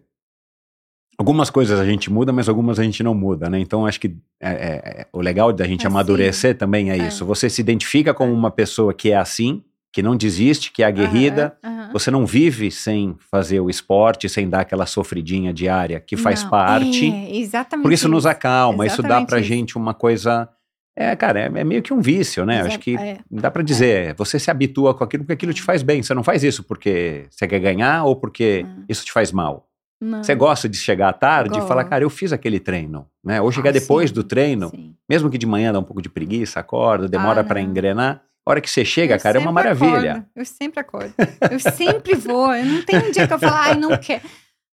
algumas 1.17 1.49
coisas 1.49 1.79
a 1.79 1.85
gente 1.85 2.11
muda, 2.11 2.31
mas 2.33 2.49
algumas 2.49 2.79
a 2.79 2.83
gente 2.83 3.03
não 3.03 3.13
muda, 3.13 3.49
né? 3.49 3.59
Então, 3.59 3.85
acho 3.85 3.99
que 3.99 4.15
é, 4.41 4.49
é, 4.49 5.01
é, 5.01 5.07
o 5.13 5.21
legal 5.21 5.51
da 5.53 5.65
gente 5.67 5.83
É, 5.85 5.87
amadurecer 5.87 6.57
também 6.57 6.89
é 6.91 6.97
isso. 6.97 7.25
Você 7.25 7.49
se 7.49 7.61
identifica 7.61 8.13
como 8.13 8.33
uma 8.33 8.49
pessoa 8.49 8.93
que 8.93 9.11
é 9.11 9.17
assim, 9.17 9.63
que 9.93 10.01
não 10.01 10.15
desiste, 10.15 10.71
que 10.71 10.81
é 10.81 10.85
aguerrida. 10.85 11.57
Aham, 11.63 11.73
aham. 11.81 11.89
Você 11.91 12.09
não 12.09 12.25
vive 12.25 12.71
sem 12.71 13.17
fazer 13.29 13.59
o 13.59 13.69
esporte, 13.69 14.29
sem 14.29 14.47
dar 14.49 14.61
aquela 14.61 14.85
sofridinha 14.85 15.53
diária 15.53 15.99
que 15.99 16.15
faz 16.15 16.41
Não, 16.43 16.49
parte. 16.49 17.11
É, 17.11 17.35
exatamente. 17.37 17.83
Por 17.83 17.91
isso 17.91 18.07
nos 18.07 18.25
acalma, 18.25 18.85
isso 18.87 19.03
dá 19.03 19.21
pra 19.25 19.39
isso. 19.39 19.47
gente 19.49 19.77
uma 19.77 19.93
coisa. 19.93 20.47
É, 20.95 21.15
cara, 21.15 21.39
é, 21.39 21.45
é 21.45 21.63
meio 21.63 21.81
que 21.81 21.93
um 21.93 22.01
vício, 22.01 22.45
né? 22.45 22.59
Exa- 22.59 22.67
Acho 22.67 22.79
que 22.79 22.97
é. 22.97 23.19
dá 23.31 23.49
pra 23.49 23.63
dizer, 23.63 24.13
você 24.15 24.37
se 24.37 24.51
habitua 24.51 24.93
com 24.93 25.03
aquilo 25.03 25.23
porque 25.23 25.33
aquilo 25.33 25.53
te 25.53 25.61
faz 25.61 25.81
bem. 25.83 26.03
Você 26.03 26.13
não 26.13 26.23
faz 26.23 26.43
isso 26.43 26.63
porque 26.63 27.25
você 27.29 27.47
quer 27.47 27.59
ganhar 27.59 28.03
ou 28.03 28.15
porque 28.15 28.65
Hum. 28.67 28.83
isso 28.89 29.05
te 29.05 29.11
faz 29.11 29.31
mal. 29.31 29.67
Não. 30.01 30.23
Você 30.23 30.33
gosta 30.35 30.67
de 30.67 30.77
chegar 30.77 31.09
à 31.09 31.13
tarde 31.13 31.57
e 31.59 31.61
falar, 31.61 31.83
cara, 31.85 32.03
eu 32.03 32.09
fiz 32.09 32.33
aquele 32.33 32.59
treino, 32.59 33.07
né? 33.23 33.39
Ou 33.39 33.51
chegar 33.51 33.69
Ah, 33.69 33.73
depois 33.73 34.09
sim, 34.09 34.15
do 34.15 34.23
treino, 34.23 34.69
sim. 34.69 34.95
mesmo 35.07 35.29
que 35.29 35.37
de 35.37 35.45
manhã 35.45 35.71
dá 35.71 35.77
um 35.79 35.83
pouco 35.83 36.01
de 36.01 36.09
preguiça, 36.09 36.59
acorda, 36.59 37.07
demora 37.07 37.41
Ah, 37.41 37.43
pra 37.43 37.61
não. 37.61 37.69
engrenar. 37.69 38.23
A 38.43 38.49
hora 38.51 38.59
que 38.59 38.69
você 38.69 38.83
chega, 38.83 39.13
Eu 39.15 39.19
cara, 39.19 39.37
é 39.37 39.41
uma 39.41 39.51
maravilha. 39.51 40.11
acordo, 40.13 40.25
Eu 40.35 40.45
sempre 40.45 40.79
acordo. 40.79 41.13
Eu 41.51 41.59
sempre 41.59 42.15
vou. 42.15 42.51
Eu 42.53 42.65
não 42.65 42.81
tem 42.83 42.97
um 42.97 43.11
dia 43.11 43.27
que 43.27 43.33
eu 43.33 43.37
falo, 43.39 43.53
ai, 43.55 43.75
não 43.75 43.95
quero. 43.97 44.23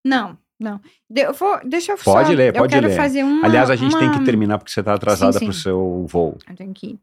Não, 0.04 0.38
não. 0.58 0.80
Eu 1.14 1.32
vou, 1.34 1.60
deixa 1.64 1.92
eu 1.92 1.96
só. 1.98 2.12
Pode 2.12 2.34
ler, 2.34 2.48
eu 2.54 2.60
pode 2.60 2.72
quero 2.74 2.88
ler. 2.88 2.96
fazer 2.96 3.22
uma. 3.24 3.46
Aliás, 3.46 3.70
a 3.70 3.76
gente 3.76 3.96
tem 3.96 4.08
uma- 4.08 4.18
que 4.18 4.24
terminar 4.24 4.58
porque 4.58 4.70
você 4.72 4.82
tá 4.82 4.94
atrasada 4.94 5.38
sim. 5.38 5.44
pro 5.46 5.54
seu 5.54 6.04
voo. 6.08 6.36
Eu 6.48 6.56
tenho 6.56 6.72
que 6.74 6.86
ir. 6.88 6.98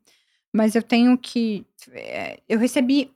Mas 0.53 0.76
eu 0.76 0.82
tenho 0.84 1.18
que. 1.18 1.65
é, 1.91 2.40
Eu 2.48 2.60
recebi 2.60 3.11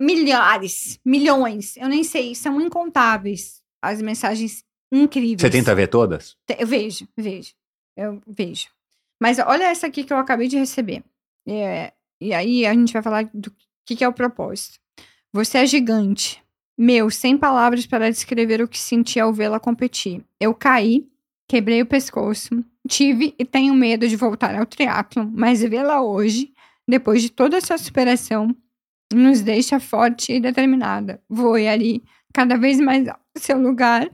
milhares, 0.00 0.98
milhões, 1.04 1.76
eu 1.76 1.88
nem 1.88 2.04
sei, 2.04 2.34
são 2.34 2.60
incontáveis 2.60 3.62
as 3.82 4.00
mensagens 4.00 4.64
incríveis. 4.92 5.40
Você 5.40 5.50
tenta 5.50 5.74
ver 5.74 5.88
todas? 5.88 6.36
Eu 6.58 6.66
vejo, 6.66 7.06
vejo. 7.16 7.52
Eu 7.96 8.20
vejo. 8.26 8.68
Mas 9.20 9.38
olha 9.40 9.64
essa 9.64 9.86
aqui 9.88 10.04
que 10.04 10.12
eu 10.12 10.18
acabei 10.18 10.46
de 10.46 10.56
receber. 10.56 11.02
É, 11.46 11.92
e 12.20 12.32
aí 12.32 12.64
a 12.66 12.72
gente 12.72 12.92
vai 12.92 13.02
falar 13.02 13.28
do 13.34 13.52
que, 13.84 13.96
que 13.96 14.04
é 14.04 14.08
o 14.08 14.12
propósito. 14.12 14.78
Você 15.32 15.58
é 15.58 15.66
gigante. 15.66 16.42
Meu, 16.78 17.10
sem 17.10 17.36
palavras 17.36 17.86
para 17.86 18.10
descrever 18.10 18.62
o 18.62 18.68
que 18.68 18.78
senti 18.78 19.18
ao 19.18 19.32
vê-la 19.32 19.58
competir. 19.58 20.24
Eu 20.40 20.54
caí, 20.54 21.08
quebrei 21.48 21.82
o 21.82 21.86
pescoço, 21.86 22.64
tive 22.88 23.34
e 23.38 23.44
tenho 23.44 23.74
medo 23.74 24.06
de 24.06 24.14
voltar 24.14 24.54
ao 24.54 24.64
triatlo, 24.64 25.28
mas 25.34 25.60
vê-la 25.60 26.00
hoje, 26.00 26.52
depois 26.86 27.20
de 27.20 27.30
toda 27.30 27.56
essa 27.56 27.76
superação, 27.76 28.54
nos 29.12 29.40
deixa 29.40 29.80
forte 29.80 30.32
e 30.34 30.40
determinada. 30.40 31.20
Voe 31.28 31.66
ali, 31.66 32.02
cada 32.32 32.56
vez 32.56 32.78
mais 32.78 33.08
alto. 33.08 33.20
Seu 33.36 33.58
lugar 33.60 34.08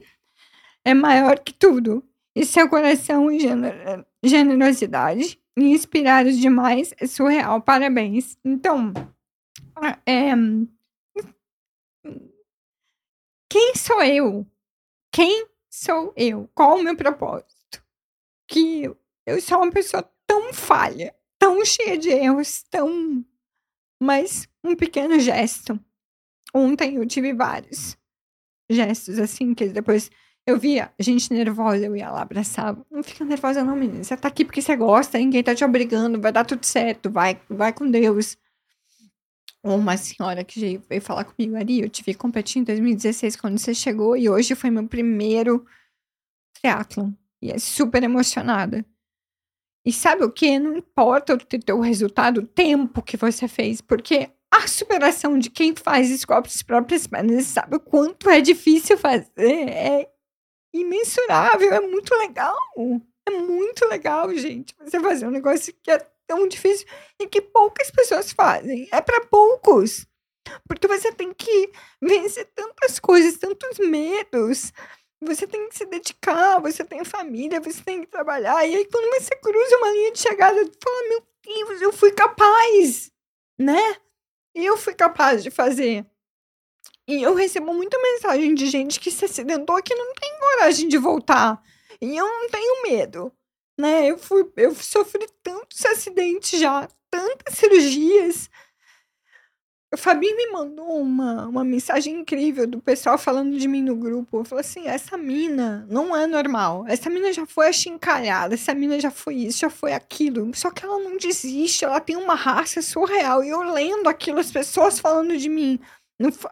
é 0.85 0.95
maior 0.95 1.39
que 1.41 1.53
tudo. 1.53 2.03
E 2.36 2.45
seu 2.45 2.69
coração 2.69 3.31
e 3.31 3.39
gener- 3.39 4.05
generosidade, 4.24 5.39
inspirados 5.57 6.36
demais, 6.39 6.93
é 6.99 7.07
surreal. 7.07 7.61
Parabéns. 7.61 8.36
Então, 8.45 8.93
É, 10.07 10.32
quem 13.55 13.76
sou 13.76 14.02
eu? 14.02 14.44
Quem 15.12 15.47
sou 15.70 16.12
eu? 16.16 16.51
Qual 16.56 16.76
o 16.76 16.82
meu 16.82 16.97
propósito? 16.97 17.85
Que 18.48 18.90
eu, 19.24 19.40
sou 19.40 19.59
uma 19.59 19.70
pessoa 19.70 20.02
tão 20.26 20.52
falha, 20.52 21.14
tão 21.39 21.64
cheia 21.64 21.97
de 21.97 22.10
erros, 22.10 22.64
tão. 22.68 23.24
Mas 24.02 24.48
um 24.64 24.74
pequeno 24.74 25.20
gesto. 25.20 25.78
Ontem 26.52 26.97
eu 26.97 27.06
tive 27.06 27.32
vários 27.32 27.97
gestos 28.68 29.20
assim, 29.20 29.55
que 29.55 29.68
depois 29.68 30.10
eu 30.44 30.59
via 30.59 30.93
gente 30.98 31.32
nervosa, 31.32 31.86
eu 31.86 31.94
ia 31.94 32.10
lá, 32.10 32.22
abraçava. 32.22 32.85
Não 32.90 33.05
fica 33.05 33.24
nervosa, 33.24 33.62
não, 33.62 33.76
menina. 33.76 34.02
Você 34.02 34.16
tá 34.16 34.26
aqui 34.26 34.44
porque 34.44 34.60
você 34.60 34.74
gosta, 34.74 35.16
ninguém 35.16 35.44
tá 35.44 35.55
te 35.55 35.64
obrigando, 35.64 36.20
vai 36.20 36.32
dar 36.32 36.44
tudo 36.44 36.66
certo, 36.66 37.09
vai, 37.09 37.40
vai 37.48 37.72
com 37.72 37.89
Deus. 37.89 38.36
Uma 39.65 39.97
senhora 39.97 40.45
que 40.45 40.77
veio 40.86 41.01
falar 41.01 41.24
comigo, 41.24 41.57
Ari, 41.57 41.81
eu 41.81 41.89
te 41.89 42.03
vi 42.03 42.12
competir 42.12 42.61
em 42.61 42.65
2016 42.65 43.35
quando 43.36 43.59
você 43.59 43.74
chegou 43.74 44.15
e 44.15 44.28
hoje 44.28 44.55
foi 44.55 44.69
meu 44.69 44.86
primeiro 44.86 45.65
triatlon. 46.61 47.12
E 47.41 47.51
é 47.51 47.59
super 47.59 48.03
emocionada. 48.03 48.85
E 49.82 49.91
sabe 49.91 50.23
o 50.23 50.31
que? 50.31 50.59
Não 50.59 50.77
importa 50.77 51.32
o 51.32 51.39
teu 51.39 51.81
resultado, 51.81 52.39
o 52.39 52.47
tempo 52.47 53.03
que 53.03 53.16
você 53.16 53.49
fez, 53.49 53.81
porque 53.81 54.31
a 54.53 54.69
superação 54.69 55.39
de 55.39 55.49
quem 55.49 55.74
faz 55.74 56.11
isso 56.11 56.27
com 56.27 56.35
as 56.35 56.62
próprias 56.62 57.07
pernas, 57.07 57.47
sabe 57.47 57.77
o 57.77 57.81
quanto 57.81 58.28
é 58.28 58.43
difícil 58.43 58.99
fazer, 58.99 59.31
é 59.39 60.11
imensurável, 60.74 61.73
é 61.73 61.81
muito 61.81 62.15
legal. 62.16 62.57
É 63.27 63.31
muito 63.31 63.86
legal, 63.86 64.35
gente, 64.35 64.74
você 64.78 65.01
fazer 65.01 65.27
um 65.27 65.31
negócio 65.31 65.74
que 65.82 65.91
é 65.91 66.07
tão 66.27 66.47
difícil 66.49 66.87
e 67.21 67.27
que 67.27 67.41
poucas 67.41 67.91
pessoas 67.91 68.33
fazem. 68.33 68.89
É 68.93 69.01
para 69.01 69.25
poucos. 69.27 70.07
Porque 70.69 70.87
você 70.87 71.13
tem 71.13 71.33
que 71.33 71.71
vencer 72.01 72.47
tantas 72.55 72.99
coisas, 72.99 73.39
tantos 73.39 73.79
medos. 73.79 74.73
Você 75.23 75.47
tem 75.47 75.69
que 75.69 75.77
se 75.77 75.87
dedicar, 75.87 76.61
você 76.61 76.85
tem 76.85 77.05
família, 77.05 77.61
você 77.61 77.83
tem 77.83 78.03
que 78.03 78.07
trabalhar. 78.07 78.67
E 78.67 78.75
aí, 78.75 78.85
quando 78.87 79.11
você 79.15 79.35
cruza 79.37 79.79
uma 79.79 79.91
linha 79.91 80.13
de 80.13 80.19
chegada, 80.19 80.63
você 80.63 80.73
fala: 80.83 81.09
Meu 81.09 81.23
Deus, 81.43 81.81
eu 81.81 81.93
fui 81.93 82.13
capaz, 82.13 83.11
né? 83.59 83.97
Eu 84.55 84.77
fui 84.77 84.95
capaz 84.95 85.43
de 85.43 85.51
fazer. 85.51 86.07
E 87.07 87.23
eu 87.23 87.35
recebo 87.35 87.73
muita 87.73 87.99
mensagem 87.99 88.55
de 88.55 88.67
gente 88.67 89.01
que 89.01 89.11
se 89.11 89.25
acidentou 89.25 89.83
que 89.83 89.95
não 89.95 90.15
tem 90.15 90.39
coragem 90.39 90.89
de 90.89 90.99
voltar. 90.99 91.63
E 92.01 92.17
eu 92.17 92.27
não 92.27 92.49
tenho 92.49 92.83
medo 92.83 93.33
né? 93.79 94.11
Eu 94.11 94.19
fui, 94.19 94.51
eu 94.57 94.75
sofri 94.75 95.27
tantos 95.43 95.85
acidentes 95.85 96.59
já, 96.59 96.89
tantas 97.11 97.55
cirurgias. 97.55 98.49
O 99.93 99.97
Fabinho 99.97 100.37
me 100.37 100.51
mandou 100.51 101.01
uma, 101.01 101.47
uma 101.47 101.65
mensagem 101.65 102.17
incrível 102.21 102.67
do 102.67 102.81
pessoal 102.81 103.17
falando 103.17 103.57
de 103.57 103.69
mim 103.69 103.81
no 103.81 103.95
grupo. 103.95 104.39
Eu 104.39 104.45
falei 104.45 104.65
assim: 104.65 104.89
essa 104.89 105.17
mina 105.17 105.87
não 105.89 106.17
é 106.17 106.27
normal. 106.27 106.85
Essa 106.89 107.09
mina 107.09 107.33
já 107.33 107.47
foi 107.47 107.69
achincalhada, 107.69 108.55
essa 108.55 108.75
mina 108.75 108.99
já 108.99 109.11
foi 109.11 109.37
isso, 109.37 109.61
já 109.61 109.71
foi 109.71 109.93
aquilo. 109.93 110.51
Só 110.55 110.71
que 110.73 110.85
ela 110.85 110.99
não 110.99 111.17
desiste, 111.17 111.85
ela 111.85 112.01
tem 112.01 112.17
uma 112.17 112.35
raça 112.35 112.83
surreal. 112.83 113.45
E 113.45 113.51
eu 113.51 113.63
lendo 113.63 114.09
aquilo, 114.09 114.41
as 114.41 114.51
pessoas 114.51 114.99
falando 114.99 115.37
de 115.37 115.49
mim. 115.49 115.79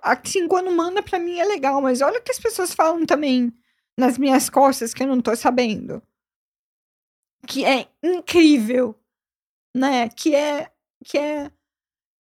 Assim, 0.02 0.46
quando 0.46 0.70
manda 0.70 1.02
pra 1.02 1.18
mim 1.18 1.38
é 1.38 1.44
legal, 1.44 1.80
mas 1.80 2.00
olha 2.00 2.18
o 2.18 2.22
que 2.22 2.32
as 2.32 2.38
pessoas 2.38 2.74
falam 2.74 3.04
também 3.06 3.52
nas 3.98 4.18
minhas 4.18 4.48
costas 4.50 4.94
que 4.94 5.02
eu 5.02 5.06
não 5.08 5.20
tô 5.20 5.34
sabendo 5.36 6.02
que 7.46 7.64
é 7.64 7.88
incrível, 8.02 8.94
né? 9.74 10.08
Que 10.08 10.34
é 10.34 10.70
que 11.04 11.18
é 11.18 11.50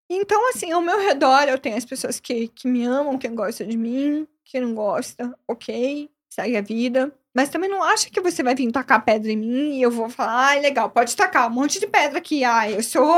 então 0.10 0.49
assim, 0.49 0.72
ao 0.72 0.81
meu 0.81 0.99
redor 0.99 1.43
eu 1.48 1.57
tenho 1.57 1.77
as 1.77 1.85
pessoas 1.85 2.19
que, 2.19 2.49
que 2.49 2.68
me 2.68 2.84
amam, 2.84 3.18
que 3.18 3.27
gostam 3.30 3.68
de 3.68 3.77
mim, 3.77 4.27
que 4.43 4.60
não 4.60 4.76
gosta, 4.76 5.34
ok, 5.48 6.10
segue 6.30 6.57
a 6.57 6.61
vida. 6.61 7.14
Mas 7.34 7.48
também 7.48 7.69
não 7.69 7.81
acha 7.81 8.10
que 8.10 8.19
você 8.19 8.43
vai 8.43 8.53
vir 8.53 8.69
tacar 8.73 9.06
pedra 9.06 9.31
em 9.31 9.38
mim 9.38 9.77
e 9.77 9.81
eu 9.81 9.89
vou 9.89 10.10
falar, 10.10 10.52
ah, 10.52 10.60
legal, 10.60 10.89
pode 10.89 11.15
tacar 11.15 11.48
um 11.48 11.53
monte 11.53 11.80
de 11.80 11.88
pedra 11.88 12.18
aqui. 12.18 12.43
Ah, 12.43 12.69
eu 12.69 12.84
sou 12.84 13.10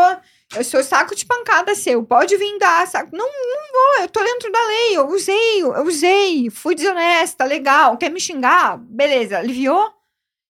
eu 0.56 0.64
sou 0.64 0.84
saco 0.84 1.16
de 1.16 1.26
pancada 1.26 1.74
seu, 1.74 2.04
pode 2.04 2.38
vir 2.38 2.60
dar 2.60 2.88
saco. 2.88 3.10
Não, 3.16 3.26
não 3.26 3.72
vou, 3.72 4.04
eu 4.04 4.10
tô 4.10 4.24
dentro 4.24 4.52
da 4.52 4.68
lei, 4.68 4.98
eu 4.98 5.08
usei, 5.08 5.62
eu 5.62 5.84
usei, 5.84 6.50
fui 6.52 6.76
desonesta, 6.76 7.44
legal, 7.44 7.98
quer 7.98 8.12
me 8.12 8.20
xingar? 8.20 8.78
Beleza, 8.78 9.40
aliviou? 9.40 9.92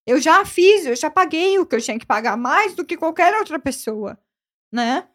Eu 0.06 0.20
já 0.20 0.44
fiz, 0.46 0.86
eu 0.86 0.96
já 0.96 1.10
paguei 1.10 1.58
o 1.60 1.66
que 1.66 1.76
eu 1.76 1.82
tinha 1.82 1.98
que 1.98 2.06
pagar 2.06 2.38
mais 2.38 2.76
do 2.76 2.86
que 2.86 2.98
qualquer 2.98 3.34
outra 3.36 3.58
pessoa, 3.58 4.18
né? 4.72 5.08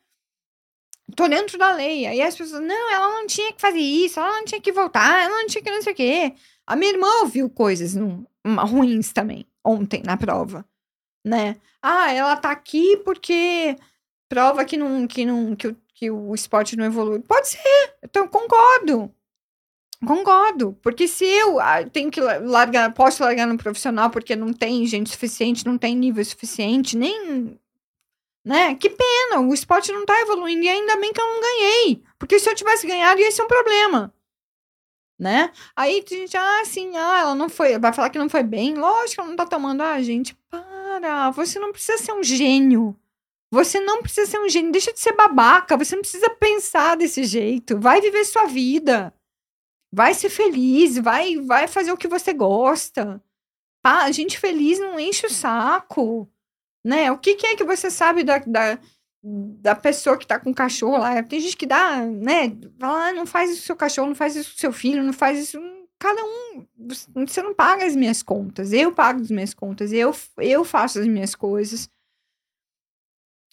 Tô 1.15 1.29
dentro 1.29 1.59
da 1.59 1.73
lei. 1.75 2.07
Aí 2.07 2.21
as 2.23 2.37
pessoas, 2.37 2.63
não, 2.63 2.93
ela 2.93 3.09
não 3.09 3.27
tinha 3.27 3.53
que 3.53 3.61
fazer 3.61 3.79
isso, 3.79 4.19
ela 4.19 4.39
não 4.39 4.45
tinha 4.45 4.61
que 4.61 4.73
voltar, 4.73 5.23
ela 5.25 5.39
não 5.39 5.47
tinha 5.47 5.63
que 5.63 5.71
não 5.71 5.83
sei 5.83 5.93
o 5.93 5.97
quê. 5.97 6.35
A 6.67 6.77
minha 6.77 6.93
irmã 6.93 7.07
ouviu 7.23 7.49
coisas 7.51 7.95
num, 7.95 8.25
ruins 8.47 9.13
também, 9.13 9.47
ontem, 9.65 10.03
na 10.05 10.17
prova, 10.17 10.65
né? 11.25 11.57
Ah, 11.83 12.13
ela 12.13 12.37
tá 12.37 12.51
aqui 12.51 12.97
porque 13.05 13.77
prova 14.29 14.65
que, 14.65 14.77
não, 14.77 15.07
que, 15.07 15.25
não, 15.25 15.57
que, 15.57 15.69
o, 15.69 15.77
que 15.95 16.11
o 16.11 16.35
esporte 16.35 16.77
não 16.77 16.85
evolui. 16.85 17.21
Pode 17.21 17.49
ser, 17.49 17.95
então 18.03 18.29
concordo. 18.29 19.13
Concordo, 20.07 20.79
porque 20.81 21.09
se 21.09 21.25
eu 21.25 21.59
ah, 21.59 21.85
tenho 21.85 22.09
que 22.11 22.21
largar, 22.21 22.95
posso 22.95 23.23
largar 23.23 23.49
no 23.49 23.59
profissional 23.59 24.11
porque 24.11 24.37
não 24.37 24.53
tem 24.53 24.87
gente 24.87 25.11
suficiente, 25.11 25.67
não 25.67 25.77
tem 25.77 25.97
nível 25.97 26.25
suficiente, 26.25 26.97
nem. 26.97 27.59
Né? 28.45 28.77
Que 28.77 28.89
pena, 28.89 29.41
o 29.41 29.53
esporte 29.53 29.91
não 29.91 30.07
tá 30.07 30.19
evoluindo 30.21 30.63
e 30.63 30.69
ainda 30.69 30.97
bem 30.97 31.13
que 31.13 31.21
eu 31.21 31.27
não 31.27 31.41
ganhei. 31.41 32.03
Porque 32.17 32.39
se 32.39 32.49
eu 32.49 32.55
tivesse 32.55 32.87
ganhado, 32.87 33.21
ia 33.21 33.31
ser 33.33 33.43
um 33.43 33.49
problema. 33.49 34.15
Né? 35.19 35.51
Aí 35.75 36.05
a 36.07 36.15
gente, 36.15 36.37
ah, 36.37 36.63
sim, 36.65 36.97
ah, 36.97 37.21
ela 37.21 37.35
não 37.35 37.49
foi, 37.49 37.77
vai 37.77 37.93
falar 37.93 38.09
que 38.09 38.19
não 38.19 38.29
foi 38.29 38.45
bem. 38.45 38.75
Lógico, 38.77 39.21
ela 39.21 39.31
não 39.31 39.37
tá 39.37 39.47
tomando. 39.47 39.83
Ah, 39.83 40.01
gente, 40.01 40.35
para, 40.49 41.31
você 41.33 41.59
não 41.59 41.73
precisa 41.73 41.99
ser 41.99 42.13
um 42.13 42.23
gênio. 42.23 42.97
Você 43.51 43.81
não 43.81 44.01
precisa 44.01 44.31
ser 44.31 44.39
um 44.39 44.49
gênio, 44.49 44.71
deixa 44.71 44.93
de 44.93 45.01
ser 45.01 45.13
babaca, 45.13 45.77
você 45.77 45.97
não 45.97 46.03
precisa 46.03 46.31
pensar 46.31 46.97
desse 46.97 47.25
jeito. 47.25 47.81
Vai 47.81 48.01
viver 48.01 48.25
sua 48.25 48.45
vida. 48.45 49.13
Vai 49.91 50.13
ser 50.13 50.29
feliz, 50.29 50.99
vai, 50.99 51.37
vai 51.37 51.67
fazer 51.67 51.93
o 51.93 51.97
que 51.97 52.09
você 52.09 52.33
gosta. 52.33 53.23
A 53.83 54.11
gente 54.13 54.39
feliz 54.39 54.79
não 54.79 55.01
enche 55.01 55.27
o 55.27 55.31
saco. 55.31 56.31
Né? 56.85 57.11
O 57.11 57.19
que, 57.19 57.35
que 57.35 57.47
é 57.47 57.57
que 57.57 57.65
você 57.65 57.91
sabe 57.91 58.23
da, 58.23 58.39
da, 58.39 58.79
da 59.23 59.75
pessoa 59.75 60.19
que 60.19 60.27
tá 60.27 60.39
com 60.39 60.51
o 60.51 60.55
cachorro 60.55 60.99
lá? 60.99 61.23
Tem 61.23 61.41
gente 61.41 61.57
que 61.57 61.67
dá, 61.67 62.05
né? 62.05 62.51
Fala, 62.79 63.09
ah, 63.09 63.13
não 63.13 63.27
faz 63.27 63.51
isso 63.51 63.63
com 63.63 63.67
seu 63.67 63.77
cachorro, 63.77 64.09
não 64.09 64.15
faz 64.15 64.37
isso 64.37 64.53
com 64.53 64.59
seu 64.59 64.73
filho, 64.73 65.03
não 65.03 65.13
faz 65.13 65.39
isso. 65.39 65.59
Cada 65.99 66.23
um. 66.23 66.67
Você 67.15 67.43
não 67.43 67.55
paga 67.55 67.85
as 67.85 67.97
minhas 67.97 68.23
contas. 68.23 68.73
Eu 68.73 68.93
pago 68.93 69.21
as 69.21 69.31
minhas 69.31 69.55
contas. 69.55 69.93
Eu, 69.93 70.15
eu 70.37 70.65
faço 70.65 71.01
as 71.01 71.07
minhas 71.07 71.35
coisas. 71.35 71.89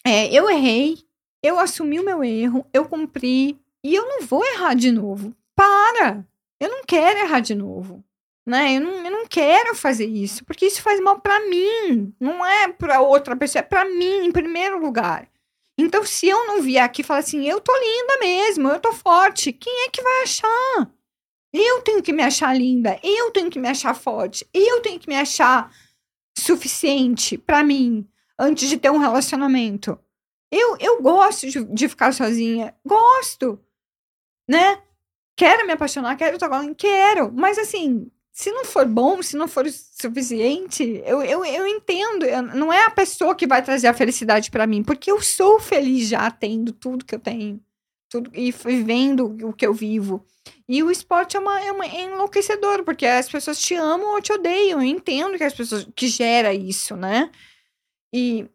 É, 0.04 0.32
eu 0.32 0.48
errei. 0.48 0.98
Eu 1.42 1.58
assumi 1.58 1.98
o 1.98 2.04
meu 2.04 2.22
erro. 2.22 2.64
Eu 2.72 2.88
cumpri. 2.88 3.58
E 3.82 3.94
eu 3.94 4.06
não 4.06 4.22
vou 4.22 4.44
errar 4.44 4.74
de 4.74 4.92
novo 4.92 5.34
para! 5.56 6.24
Eu 6.60 6.70
não 6.70 6.84
quero 6.84 7.18
errar 7.18 7.40
de 7.40 7.54
novo. 7.54 8.04
Né? 8.46 8.76
Eu, 8.76 8.80
não, 8.80 9.04
eu 9.04 9.10
não 9.10 9.26
quero 9.26 9.74
fazer 9.74 10.06
isso, 10.06 10.44
porque 10.44 10.66
isso 10.66 10.80
faz 10.80 11.00
mal 11.00 11.18
para 11.18 11.40
mim, 11.48 12.14
não 12.20 12.46
é 12.46 12.68
para 12.68 13.00
outra 13.00 13.34
pessoa, 13.34 13.58
é 13.58 13.62
para 13.62 13.84
mim 13.84 14.24
em 14.24 14.30
primeiro 14.30 14.78
lugar. 14.78 15.28
Então, 15.76 16.04
se 16.04 16.28
eu 16.28 16.46
não 16.46 16.62
vier 16.62 16.84
aqui 16.84 17.02
e 17.02 17.04
falar 17.04 17.20
assim, 17.20 17.44
eu 17.44 17.60
tô 17.60 17.72
linda 17.76 18.18
mesmo, 18.20 18.68
eu 18.68 18.78
tô 18.78 18.92
forte, 18.92 19.52
quem 19.52 19.86
é 19.86 19.90
que 19.90 20.00
vai 20.00 20.22
achar? 20.22 20.90
Eu 21.52 21.82
tenho 21.82 22.02
que 22.02 22.12
me 22.12 22.22
achar 22.22 22.56
linda, 22.56 22.98
eu 23.02 23.30
tenho 23.32 23.50
que 23.50 23.58
me 23.58 23.68
achar 23.68 23.94
forte, 23.94 24.46
eu 24.54 24.80
tenho 24.80 25.00
que 25.00 25.08
me 25.08 25.16
achar 25.16 25.70
suficiente 26.38 27.36
para 27.36 27.64
mim 27.64 28.08
antes 28.38 28.68
de 28.68 28.76
ter 28.76 28.90
um 28.90 28.98
relacionamento. 28.98 29.98
Eu, 30.52 30.76
eu 30.78 31.02
gosto 31.02 31.48
de, 31.48 31.64
de 31.64 31.88
ficar 31.88 32.12
sozinha, 32.12 32.74
gosto, 32.86 33.60
né? 34.48 34.82
Quero 35.36 35.66
me 35.66 35.74
apaixonar, 35.74 36.16
quero 36.16 36.38
tocar, 36.38 36.64
quero. 36.74 37.30
Mas 37.32 37.58
assim, 37.58 38.10
se 38.32 38.50
não 38.52 38.64
for 38.64 38.86
bom, 38.86 39.22
se 39.22 39.36
não 39.36 39.46
for 39.46 39.66
suficiente, 39.70 41.02
eu, 41.06 41.22
eu, 41.22 41.44
eu 41.44 41.66
entendo. 41.66 42.24
Eu, 42.24 42.42
não 42.42 42.72
é 42.72 42.84
a 42.84 42.90
pessoa 42.90 43.34
que 43.34 43.46
vai 43.46 43.62
trazer 43.62 43.86
a 43.86 43.94
felicidade 43.94 44.50
para 44.50 44.66
mim, 44.66 44.82
porque 44.82 45.10
eu 45.10 45.20
sou 45.22 45.58
feliz 45.58 46.08
já 46.08 46.30
tendo 46.30 46.72
tudo 46.72 47.04
que 47.04 47.14
eu 47.14 47.18
tenho. 47.18 47.60
Tudo, 48.10 48.30
e 48.34 48.50
vivendo 48.52 49.36
o 49.42 49.52
que 49.52 49.66
eu 49.66 49.72
vivo. 49.72 50.24
E 50.68 50.82
o 50.82 50.90
esporte 50.90 51.36
é, 51.36 51.40
uma, 51.40 51.60
é, 51.60 51.72
uma, 51.72 51.86
é 51.86 52.02
enlouquecedor, 52.02 52.84
porque 52.84 53.06
as 53.06 53.28
pessoas 53.28 53.58
te 53.58 53.74
amam 53.74 54.14
ou 54.14 54.20
te 54.20 54.32
odeiam. 54.32 54.80
Eu 54.80 54.86
entendo 54.86 55.36
que 55.38 55.44
as 55.44 55.54
pessoas 55.54 55.88
que 55.94 56.06
gera 56.06 56.52
isso, 56.52 56.94
né? 56.94 57.30
E, 58.12 58.46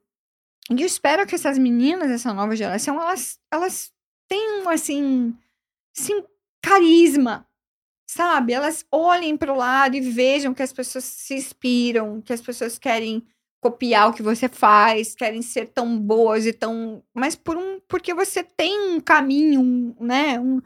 e 0.70 0.82
eu 0.82 0.86
espero 0.86 1.26
que 1.26 1.36
essas 1.36 1.58
meninas, 1.58 2.10
essa 2.10 2.34
nova 2.34 2.56
geração, 2.56 3.02
elas, 3.02 3.40
elas 3.52 3.92
tenham, 4.28 4.70
assim, 4.70 5.36
sim, 5.92 6.24
carisma, 6.62 7.48
sabe? 8.10 8.54
Elas 8.54 8.86
olhem 8.92 9.38
para 9.38 9.54
o 9.54 9.58
lado 9.58 9.96
e 9.96 10.02
vejam 10.02 10.54
que 10.54 10.64
as 10.64 10.74
pessoas 10.74 11.06
se 11.06 11.36
inspiram, 11.36 12.22
que 12.22 12.34
as 12.34 12.42
pessoas 12.42 12.78
querem 12.78 13.24
copiar 13.62 14.10
o 14.10 14.14
que 14.14 14.24
você 14.24 14.50
faz, 14.50 15.16
querem 15.16 15.42
ser 15.42 15.68
tão 15.70 15.98
boas 16.00 16.46
e 16.46 16.54
tão. 16.54 17.04
Mas 17.16 17.36
por 17.36 17.58
um, 17.58 17.80
porque 17.88 18.14
você 18.14 18.44
tem 18.44 18.80
um 18.96 19.00
caminho, 19.02 19.96
né? 20.00 20.40
Um- 20.40 20.62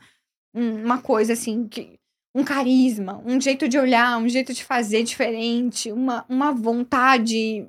uma 0.56 1.02
coisa 1.02 1.34
assim, 1.34 1.68
que, 1.68 2.00
um 2.34 2.44
carisma, 2.44 3.22
um 3.26 3.40
jeito 3.40 3.68
de 3.68 3.78
olhar, 3.80 4.18
um 4.18 4.28
jeito 4.30 4.54
de 4.54 4.64
fazer 4.64 5.04
diferente, 5.04 5.92
uma, 5.92 6.26
uma 6.30 6.52
vontade 6.52 7.68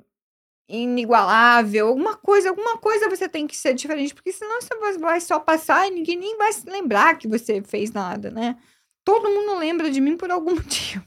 inigualável, 0.69 1.87
alguma 1.87 2.15
coisa, 2.17 2.49
alguma 2.49 2.77
coisa 2.77 3.09
você 3.09 3.27
tem 3.29 3.47
que 3.47 3.55
ser 3.55 3.73
diferente, 3.73 4.13
porque 4.13 4.31
senão 4.31 4.59
você 4.61 4.99
vai- 4.99 5.21
só 5.21 5.39
passar 5.39 5.87
e 5.87 5.91
ninguém 5.91 6.17
nem 6.17 6.37
vai 6.37 6.51
se 6.53 6.69
lembrar 6.69 7.17
que 7.17 7.27
você 7.27 7.61
fez 7.61 7.91
nada, 7.91 8.29
né? 8.31 8.57
Todo 9.05 9.29
mundo 9.29 9.55
lembra 9.57 9.89
de 9.89 10.01
mim 10.01 10.17
por 10.17 10.29
algum 10.31 10.55
motivo. 10.55 11.05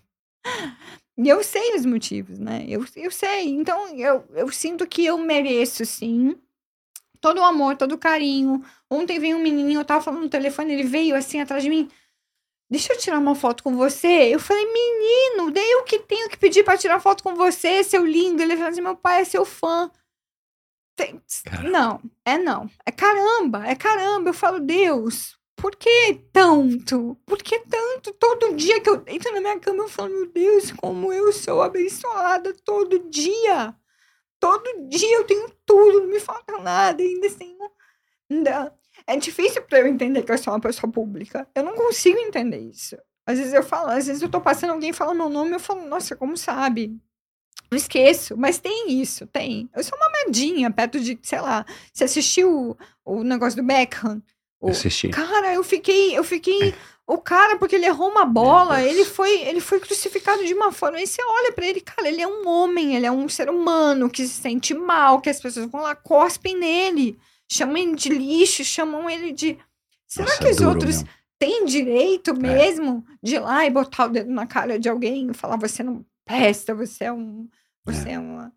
E 1.16 1.28
eu 1.28 1.42
sei 1.42 1.74
os 1.76 1.84
motivos, 1.84 2.38
né? 2.38 2.64
Eu, 2.66 2.84
eu 2.96 3.10
sei. 3.10 3.48
Então, 3.48 3.88
eu, 3.96 4.24
eu 4.34 4.50
sinto 4.50 4.86
que 4.86 5.04
eu 5.04 5.18
mereço, 5.18 5.84
sim, 5.84 6.34
todo 7.20 7.40
o 7.40 7.44
amor, 7.44 7.76
todo 7.76 7.92
o 7.94 7.98
carinho. 7.98 8.64
Ontem 8.90 9.18
veio 9.20 9.36
um 9.38 9.42
menininho, 9.42 9.80
eu 9.80 9.84
tava 9.84 10.02
falando 10.02 10.22
no 10.22 10.30
telefone, 10.30 10.72
ele 10.74 10.84
veio 10.84 11.16
assim 11.16 11.40
atrás 11.40 11.62
de 11.62 11.70
mim. 11.70 11.88
Deixa 12.70 12.92
eu 12.92 12.98
tirar 12.98 13.18
uma 13.18 13.34
foto 13.34 13.62
com 13.64 13.76
você. 13.76 14.06
Eu 14.32 14.38
falei, 14.38 14.64
menino, 14.72 15.50
daí 15.50 15.70
eu 15.72 15.82
que 15.84 15.98
tenho 15.98 16.28
que 16.28 16.36
pedir 16.38 16.62
pra 16.64 16.76
tirar 16.78 17.00
foto 17.00 17.22
com 17.22 17.34
você, 17.34 17.82
seu 17.82 18.04
lindo. 18.06 18.40
Ele 18.42 18.56
falou 18.56 18.70
assim: 18.70 18.80
meu 18.80 18.96
pai 18.96 19.22
é 19.22 19.24
seu 19.24 19.44
fã. 19.44 19.90
Tem-. 20.96 21.20
Não, 21.70 22.00
é 22.24 22.38
não. 22.38 22.70
É 22.86 22.92
caramba, 22.92 23.66
é 23.66 23.74
caramba. 23.74 24.30
Eu 24.30 24.34
falo, 24.34 24.60
Deus, 24.60 25.36
por 25.56 25.74
que 25.74 26.14
tanto? 26.32 27.16
Por 27.26 27.42
que 27.42 27.58
tanto? 27.60 28.12
Todo 28.14 28.54
dia 28.54 28.80
que 28.80 28.88
eu 28.88 28.98
deito 28.98 29.30
na 29.32 29.40
minha 29.40 29.58
cama, 29.58 29.84
eu 29.84 29.88
falo, 29.88 30.10
meu 30.10 30.26
Deus, 30.26 30.70
como 30.72 31.12
eu 31.12 31.32
sou 31.32 31.62
abençoada 31.62 32.54
todo 32.64 32.98
dia. 33.10 33.74
Todo 34.38 34.88
dia 34.88 35.16
eu 35.16 35.24
tenho 35.24 35.50
tudo, 35.66 36.00
não 36.00 36.06
me 36.08 36.20
falta 36.20 36.56
nada. 36.58 37.02
Ainda 37.02 37.26
assim, 37.26 37.56
não- 37.58 37.70
ainda- 38.30 38.74
é 39.06 39.16
difícil 39.16 39.62
pra 39.62 39.80
eu 39.80 39.86
entender 39.86 40.22
que 40.22 40.32
eu 40.32 40.38
sou 40.38 40.52
uma 40.52 40.60
pessoa 40.60 40.90
pública. 40.90 41.46
Eu 41.54 41.62
não 41.62 41.74
consigo 41.74 42.18
entender 42.18 42.58
isso. 42.58 42.96
Às 43.26 43.38
vezes 43.38 43.52
eu 43.52 43.62
falo, 43.62 43.90
às 43.90 44.06
vezes 44.06 44.22
eu 44.22 44.28
tô 44.28 44.40
passando, 44.40 44.70
alguém 44.70 44.92
fala 44.92 45.14
meu 45.14 45.28
nome, 45.28 45.52
eu 45.52 45.60
falo, 45.60 45.86
nossa, 45.86 46.16
como 46.16 46.36
sabe? 46.36 46.96
Eu 47.70 47.76
esqueço, 47.76 48.36
mas 48.36 48.58
tem 48.58 49.00
isso, 49.00 49.26
tem. 49.26 49.68
Eu 49.74 49.84
sou 49.84 49.96
uma 49.96 50.10
merdinha 50.10 50.70
perto 50.70 50.98
de, 50.98 51.16
sei 51.22 51.40
lá, 51.40 51.64
você 51.92 52.04
assistiu 52.04 52.76
o, 53.04 53.18
o 53.18 53.22
negócio 53.22 53.60
do 53.62 53.66
Beckham? 53.66 54.20
O- 54.60 54.70
Assisti. 54.70 55.08
Cara, 55.08 55.54
eu 55.54 55.62
fiquei, 55.62 56.18
eu 56.18 56.24
fiquei. 56.24 56.74
O 57.06 57.18
cara, 57.18 57.56
porque 57.58 57.76
ele 57.76 57.86
errou 57.86 58.08
uma 58.10 58.24
bola, 58.24 58.82
ele 58.82 59.04
foi, 59.04 59.40
ele 59.42 59.60
foi 59.60 59.80
crucificado 59.80 60.44
de 60.44 60.52
uma 60.54 60.70
forma. 60.72 60.98
Aí 60.98 61.06
você 61.06 61.22
olha 61.22 61.52
pra 61.52 61.66
ele, 61.66 61.80
cara, 61.80 62.08
ele 62.08 62.20
é 62.22 62.26
um 62.26 62.46
homem, 62.48 62.94
ele 62.96 63.06
é 63.06 63.10
um 63.12 63.28
ser 63.28 63.48
humano 63.50 64.08
que 64.10 64.26
se 64.26 64.40
sente 64.40 64.74
mal, 64.74 65.20
que 65.20 65.30
as 65.30 65.40
pessoas 65.40 65.66
vão 65.70 65.82
lá, 65.82 65.94
cospem 65.94 66.56
nele, 66.56 67.18
chamam 67.50 67.76
ele 67.76 67.94
de 67.96 68.08
lixo, 68.08 68.64
chamam 68.64 69.08
ele 69.10 69.32
de. 69.32 69.58
Será 70.06 70.26
Nossa, 70.28 70.38
que 70.38 70.50
os 70.50 70.56
duro 70.56 70.70
outros 70.70 70.96
mesmo. 71.02 71.08
têm 71.38 71.64
direito 71.64 72.34
mesmo 72.34 73.04
de 73.22 73.36
ir 73.36 73.40
lá 73.40 73.64
e 73.66 73.70
botar 73.70 74.06
o 74.06 74.08
dedo 74.10 74.30
na 74.30 74.46
cara 74.46 74.78
de 74.78 74.88
alguém 74.88 75.30
e 75.30 75.34
falar 75.34 75.56
você 75.56 75.82
não 75.82 76.04
presta, 76.24 76.74
você 76.74 77.04
é 77.04 77.12
um. 77.12 77.48
Você 77.84 78.10
é, 78.10 78.18
uma. 78.18 78.52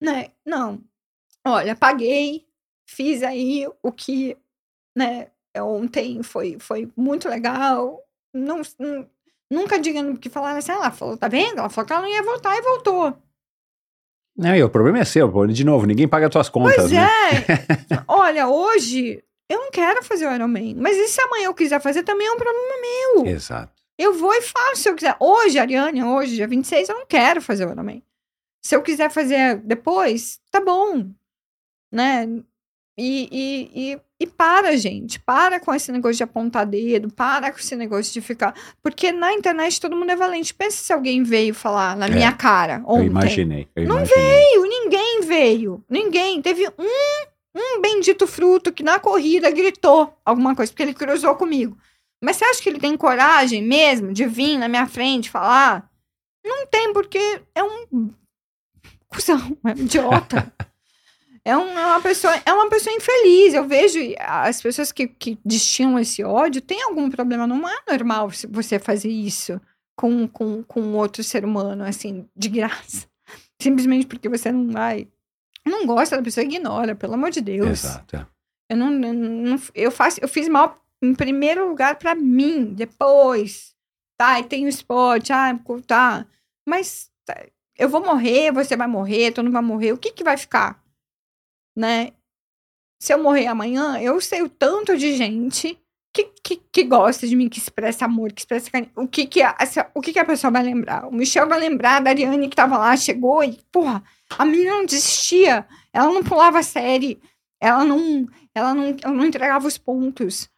Né? 0.00 0.30
Não. 0.44 0.82
Olha, 1.46 1.74
paguei, 1.76 2.46
fiz 2.86 3.22
aí 3.22 3.66
o 3.82 3.92
que, 3.92 4.36
né, 4.96 5.30
ontem 5.56 6.22
foi, 6.22 6.58
foi 6.58 6.90
muito 6.96 7.28
legal. 7.28 8.02
Não, 8.34 8.60
não- 8.78 9.08
nunca 9.50 9.78
diga 9.78 10.16
que 10.18 10.28
falaram 10.28 10.58
assim, 10.58 10.72
ela 10.72 10.90
falou, 10.90 11.16
tá 11.16 11.28
vendo? 11.28 11.58
Ela 11.60 11.70
falou 11.70 11.86
que 11.86 11.92
ela 11.92 12.02
não 12.02 12.08
ia 12.08 12.22
voltar 12.22 12.56
e 12.56 12.62
voltou. 12.62 13.16
Não, 14.36 14.54
e 14.54 14.62
o 14.62 14.68
problema 14.68 14.98
é 14.98 15.04
seu, 15.04 15.30
pô. 15.30 15.46
De 15.46 15.64
novo, 15.64 15.86
ninguém 15.86 16.06
paga 16.06 16.26
as 16.26 16.32
tuas 16.32 16.48
contas, 16.48 16.76
Pois 16.76 16.90
né? 16.92 17.06
é. 17.06 18.02
Olha, 18.06 18.48
hoje 18.48 19.22
eu 19.48 19.58
não 19.60 19.70
quero 19.70 20.02
fazer 20.02 20.26
o 20.26 20.34
Ironman, 20.34 20.74
mas 20.74 20.96
e 20.96 21.08
se 21.08 21.20
amanhã 21.22 21.46
eu 21.46 21.54
quiser 21.54 21.80
fazer 21.80 22.02
também 22.02 22.26
é 22.26 22.32
um 22.32 22.36
problema 22.36 22.74
meu. 22.80 23.26
Exato. 23.26 23.72
Eu 23.98 24.12
vou 24.12 24.34
e 24.34 24.42
faço 24.42 24.82
se 24.82 24.88
eu 24.90 24.94
quiser. 24.94 25.16
Hoje, 25.18 25.58
Ariane, 25.58 26.02
hoje, 26.02 26.34
dia 26.34 26.46
26, 26.46 26.88
eu 26.90 26.96
não 26.96 27.06
quero 27.06 27.40
fazer 27.40 27.66
o 27.66 27.70
Ironman. 27.70 28.02
Se 28.62 28.74
eu 28.76 28.82
quiser 28.82 29.10
fazer 29.10 29.56
depois, 29.60 30.38
tá 30.50 30.60
bom. 30.60 31.08
Né? 31.90 32.26
E, 32.98 33.28
e, 33.30 33.92
e, 33.92 34.00
e 34.20 34.26
para, 34.26 34.76
gente. 34.76 35.20
Para 35.20 35.60
com 35.60 35.74
esse 35.74 35.92
negócio 35.92 36.16
de 36.16 36.22
apontar 36.22 36.64
dedo. 36.64 37.12
Para 37.12 37.52
com 37.52 37.58
esse 37.58 37.76
negócio 37.76 38.12
de 38.12 38.20
ficar. 38.22 38.54
Porque 38.82 39.12
na 39.12 39.32
internet 39.34 39.78
todo 39.80 39.94
mundo 39.96 40.10
é 40.10 40.16
valente. 40.16 40.54
Pensa 40.54 40.78
se 40.82 40.92
alguém 40.92 41.22
veio 41.22 41.52
falar 41.54 41.94
na 41.96 42.06
É. 42.06 42.10
minha 42.10 42.32
cara 42.32 42.78
Eu 42.78 42.88
ontem. 42.94 43.06
imaginei. 43.06 43.68
Eu 43.76 43.86
Não 43.86 43.96
imaginei. 43.96 44.24
veio, 44.24 44.62
ninguém 44.62 45.20
veio. 45.22 45.84
Ninguém. 45.90 46.40
Teve 46.40 46.66
um, 46.78 47.26
um 47.54 47.80
bendito 47.82 48.26
fruto 48.26 48.72
que 48.72 48.82
na 48.82 48.98
corrida 48.98 49.50
gritou 49.50 50.18
alguma 50.24 50.56
coisa, 50.56 50.72
porque 50.72 50.82
ele 50.82 50.94
cruzou 50.94 51.34
comigo. 51.36 51.76
Mas 52.24 52.36
você 52.36 52.46
acha 52.46 52.62
que 52.62 52.68
ele 52.70 52.80
tem 52.80 52.96
coragem 52.96 53.62
mesmo 53.62 54.10
de 54.10 54.24
vir 54.24 54.56
na 54.56 54.68
minha 54.68 54.86
frente 54.86 55.28
falar? 55.30 55.86
Não 56.42 56.66
tem, 56.66 56.92
porque 56.94 57.42
é 57.54 57.62
um 57.62 58.10
cuzão, 59.08 59.56
é 59.64 59.68
um 59.68 59.76
idiota. 59.84 60.50
É, 61.46 61.56
um- 61.56 61.78
é 61.78 61.86
uma 61.86 62.00
pessoa, 62.00 62.34
é 62.44 62.52
uma 62.52 62.68
pessoa 62.68 62.94
infeliz. 62.94 63.54
Eu 63.54 63.64
vejo 63.68 63.98
as 64.18 64.60
pessoas 64.60 64.90
que, 64.90 65.06
que 65.06 65.38
destilam 65.44 65.98
esse 65.98 66.24
ódio 66.24 66.60
tem 66.60 66.82
algum 66.82 67.08
problema. 67.08 67.46
Não 67.46 67.68
é 67.68 67.76
normal 67.88 68.30
se 68.32 68.46
você 68.48 68.78
fazer 68.80 69.08
isso 69.10 69.60
com, 69.96 70.26
com, 70.26 70.62
com 70.64 70.92
outro 70.94 71.22
ser 71.22 71.44
humano, 71.44 71.84
assim, 71.84 72.28
de 72.36 72.48
graça. 72.48 73.06
Simplesmente 73.62 74.06
porque 74.06 74.28
você 74.28 74.50
não 74.50 74.70
vai. 74.72 75.06
Não 75.64 75.86
gosta 75.86 76.16
da 76.16 76.22
pessoa, 76.22 76.44
ignora, 76.44 76.94
pelo 76.96 77.14
amor 77.14 77.30
de 77.30 77.40
Deus. 77.40 77.68
Exato. 77.84 78.16
é. 78.16 78.26
Eu 78.68 78.76
não, 78.76 78.90
não- 78.90 79.60
eu 79.74 79.92
faço, 79.92 80.18
eu 80.20 80.26
fiz 80.28 80.48
mal 80.48 80.82
em 81.00 81.14
primeiro 81.14 81.68
lugar 81.68 81.94
pra 81.96 82.14
mim, 82.16 82.64
depois. 82.74 83.74
Tá, 84.18 84.40
e 84.40 84.44
tem 84.44 84.64
o 84.64 84.68
esporte, 84.68 85.32
ah, 85.32 85.56
tá. 85.86 86.26
Mas 86.68 87.08
tá, 87.24 87.46
eu 87.78 87.88
vou 87.88 88.04
morrer, 88.04 88.50
você 88.50 88.76
vai 88.76 88.88
morrer, 88.88 89.30
tu 89.30 89.42
não 89.42 89.52
vai 89.52 89.62
morrer, 89.62 89.92
o 89.92 89.98
que 89.98 90.10
que 90.10 90.24
vai 90.24 90.36
ficar? 90.36 90.82
Né? 91.76 92.12
Se 92.98 93.12
eu 93.12 93.22
morrer 93.22 93.46
amanhã, 93.46 94.00
eu 94.00 94.20
sei 94.20 94.42
o 94.42 94.48
tanto 94.48 94.96
de 94.96 95.14
gente 95.14 95.78
que, 96.12 96.24
que, 96.42 96.56
que 96.72 96.84
gosta 96.84 97.26
de 97.26 97.36
mim, 97.36 97.48
que 97.48 97.58
expressa 97.58 98.06
amor, 98.06 98.32
que 98.32 98.40
expressa 98.40 98.70
carinho. 98.70 98.90
O 98.96 99.06
que 99.06 99.26
que, 99.26 99.42
a, 99.42 99.54
o 99.94 100.00
que 100.00 100.14
que 100.14 100.18
a 100.18 100.24
pessoa 100.24 100.50
vai 100.50 100.62
lembrar? 100.62 101.06
O 101.06 101.12
Michel 101.12 101.46
vai 101.46 101.60
lembrar 101.60 102.00
da 102.00 102.10
Ariane 102.10 102.48
que 102.48 102.56
tava 102.56 102.78
lá, 102.78 102.96
chegou 102.96 103.44
e, 103.44 103.60
porra, 103.70 104.02
a 104.30 104.44
menina 104.44 104.72
não 104.72 104.86
desistia, 104.86 105.66
ela 105.92 106.10
não 106.10 106.24
pulava 106.24 106.62
série, 106.62 107.20
ela 107.60 107.84
não, 107.84 108.26
ela 108.54 108.72
não, 108.72 108.96
ela 109.02 109.12
não 109.14 109.26
entregava 109.26 109.68
os 109.68 109.76
pontos. 109.76 110.48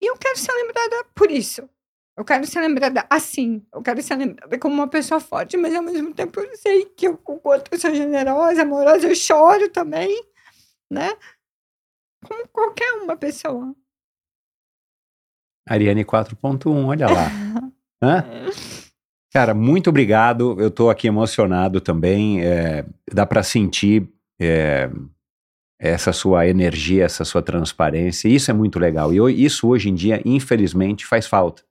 E 0.00 0.06
eu 0.06 0.16
quero 0.16 0.38
ser 0.38 0.52
lembrada 0.52 1.04
por 1.14 1.30
isso. 1.30 1.68
Eu 2.16 2.24
quero 2.24 2.46
ser 2.46 2.60
lembrada 2.60 3.04
assim. 3.10 3.66
Eu 3.72 3.82
quero 3.82 4.00
ser 4.00 4.16
lembrada 4.16 4.58
como 4.58 4.74
uma 4.74 4.86
pessoa 4.86 5.18
forte, 5.18 5.56
mas 5.56 5.74
ao 5.74 5.82
mesmo 5.82 6.14
tempo 6.14 6.38
eu 6.38 6.56
sei 6.56 6.84
que 6.84 7.08
eu, 7.08 7.20
o 7.24 7.38
quanto 7.38 7.72
eu 7.72 7.78
sou 7.78 7.92
generosa, 7.92 8.62
amorosa, 8.62 9.08
eu 9.08 9.14
choro 9.16 9.68
também, 9.70 10.24
né? 10.90 11.10
Como 12.24 12.48
qualquer 12.48 12.92
uma 13.02 13.16
pessoa. 13.16 13.74
Ariane 15.68 16.04
4.1, 16.04 16.86
olha 16.86 17.06
lá. 17.06 17.28
Hã? 18.02 18.24
Cara, 19.32 19.54
muito 19.54 19.90
obrigado. 19.90 20.60
Eu 20.60 20.70
tô 20.70 20.90
aqui 20.90 21.08
emocionado 21.08 21.80
também. 21.80 22.44
é, 22.44 22.84
dá 23.12 23.26
para 23.26 23.42
sentir 23.42 24.08
é, 24.40 24.90
essa 25.78 26.12
sua 26.12 26.46
energia, 26.46 27.04
essa 27.04 27.24
sua 27.24 27.42
transparência. 27.42 28.28
Isso 28.28 28.50
é 28.50 28.54
muito 28.54 28.78
legal. 28.78 29.12
E 29.12 29.44
isso 29.44 29.68
hoje 29.68 29.88
em 29.90 29.94
dia, 29.94 30.22
infelizmente, 30.24 31.04
faz 31.04 31.26
falta. 31.26 31.62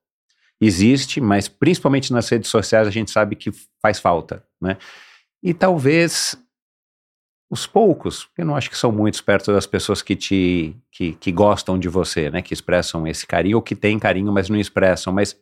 Existe, 0.59 1.19
mas 1.19 1.47
principalmente 1.47 2.11
nas 2.13 2.29
redes 2.29 2.49
sociais 2.49 2.87
a 2.87 2.91
gente 2.91 3.11
sabe 3.11 3.35
que 3.35 3.51
faz 3.81 3.99
falta, 3.99 4.43
né? 4.61 4.77
E 5.41 5.53
talvez 5.53 6.37
os 7.53 7.67
poucos, 7.67 8.27
eu 8.35 8.47
não 8.47 8.55
acho 8.55 8.67
que 8.67 8.75
são 8.75 8.91
muitos 8.91 9.21
perto 9.21 9.53
das 9.53 9.67
pessoas 9.67 10.01
que 10.01 10.15
te 10.15 10.75
que, 10.91 11.13
que 11.13 11.31
gostam 11.31 11.77
de 11.77 11.87
você, 11.87 12.31
né? 12.31 12.41
Que 12.41 12.51
expressam 12.51 13.05
esse 13.05 13.27
carinho 13.27 13.57
ou 13.57 13.61
que 13.61 13.75
têm 13.75 13.99
carinho, 13.99 14.33
mas 14.33 14.49
não 14.49 14.59
expressam. 14.59 15.13
Mas 15.13 15.39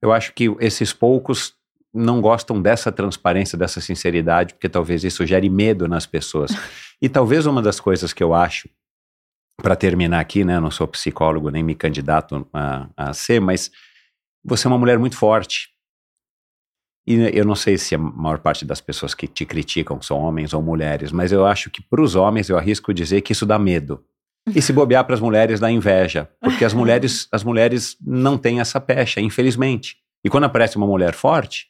eu 0.00 0.10
acho 0.10 0.32
que 0.32 0.56
esses 0.58 0.90
poucos 0.94 1.52
não 1.92 2.22
gostam 2.22 2.62
dessa 2.62 2.90
transparência, 2.90 3.58
dessa 3.58 3.78
sinceridade, 3.78 4.54
porque 4.54 4.70
talvez 4.70 5.04
isso 5.04 5.26
gere 5.26 5.50
medo 5.50 5.86
nas 5.86 6.06
pessoas. 6.06 6.50
E 7.02 7.08
talvez 7.08 7.44
uma 7.44 7.60
das 7.60 7.80
coisas 7.80 8.14
que 8.14 8.22
eu 8.22 8.32
acho, 8.32 8.66
para 9.60 9.76
terminar 9.76 10.20
aqui, 10.20 10.42
né? 10.42 10.56
Eu 10.56 10.60
não 10.62 10.70
sou 10.70 10.88
psicólogo 10.88 11.50
nem 11.50 11.62
me 11.62 11.74
candidato 11.74 12.48
a, 12.50 12.88
a 12.96 13.12
ser, 13.12 13.40
mas 13.40 13.70
você 14.42 14.66
é 14.66 14.70
uma 14.70 14.78
mulher 14.78 14.98
muito 14.98 15.18
forte. 15.18 15.68
E 17.06 17.14
eu 17.36 17.44
não 17.44 17.54
sei 17.54 17.76
se 17.76 17.94
a 17.94 17.98
maior 17.98 18.38
parte 18.38 18.64
das 18.64 18.80
pessoas 18.80 19.14
que 19.14 19.26
te 19.26 19.44
criticam 19.44 20.00
são 20.00 20.18
homens 20.18 20.54
ou 20.54 20.62
mulheres, 20.62 21.12
mas 21.12 21.32
eu 21.32 21.44
acho 21.44 21.70
que 21.70 21.82
para 21.82 22.00
os 22.02 22.14
homens 22.14 22.48
eu 22.48 22.56
arrisco 22.56 22.94
dizer 22.94 23.20
que 23.20 23.32
isso 23.32 23.44
dá 23.44 23.58
medo. 23.58 24.02
E 24.54 24.60
se 24.60 24.72
bobear 24.72 25.04
para 25.04 25.14
as 25.14 25.20
mulheres 25.20 25.58
dá 25.60 25.70
inveja, 25.70 26.28
porque 26.40 26.64
as 26.64 26.72
mulheres, 26.74 27.28
as 27.32 27.42
mulheres 27.44 27.96
não 28.00 28.36
têm 28.38 28.60
essa 28.60 28.80
pecha, 28.80 29.20
infelizmente. 29.20 29.96
E 30.24 30.30
quando 30.30 30.44
aparece 30.44 30.76
uma 30.76 30.86
mulher 30.86 31.14
forte, 31.14 31.66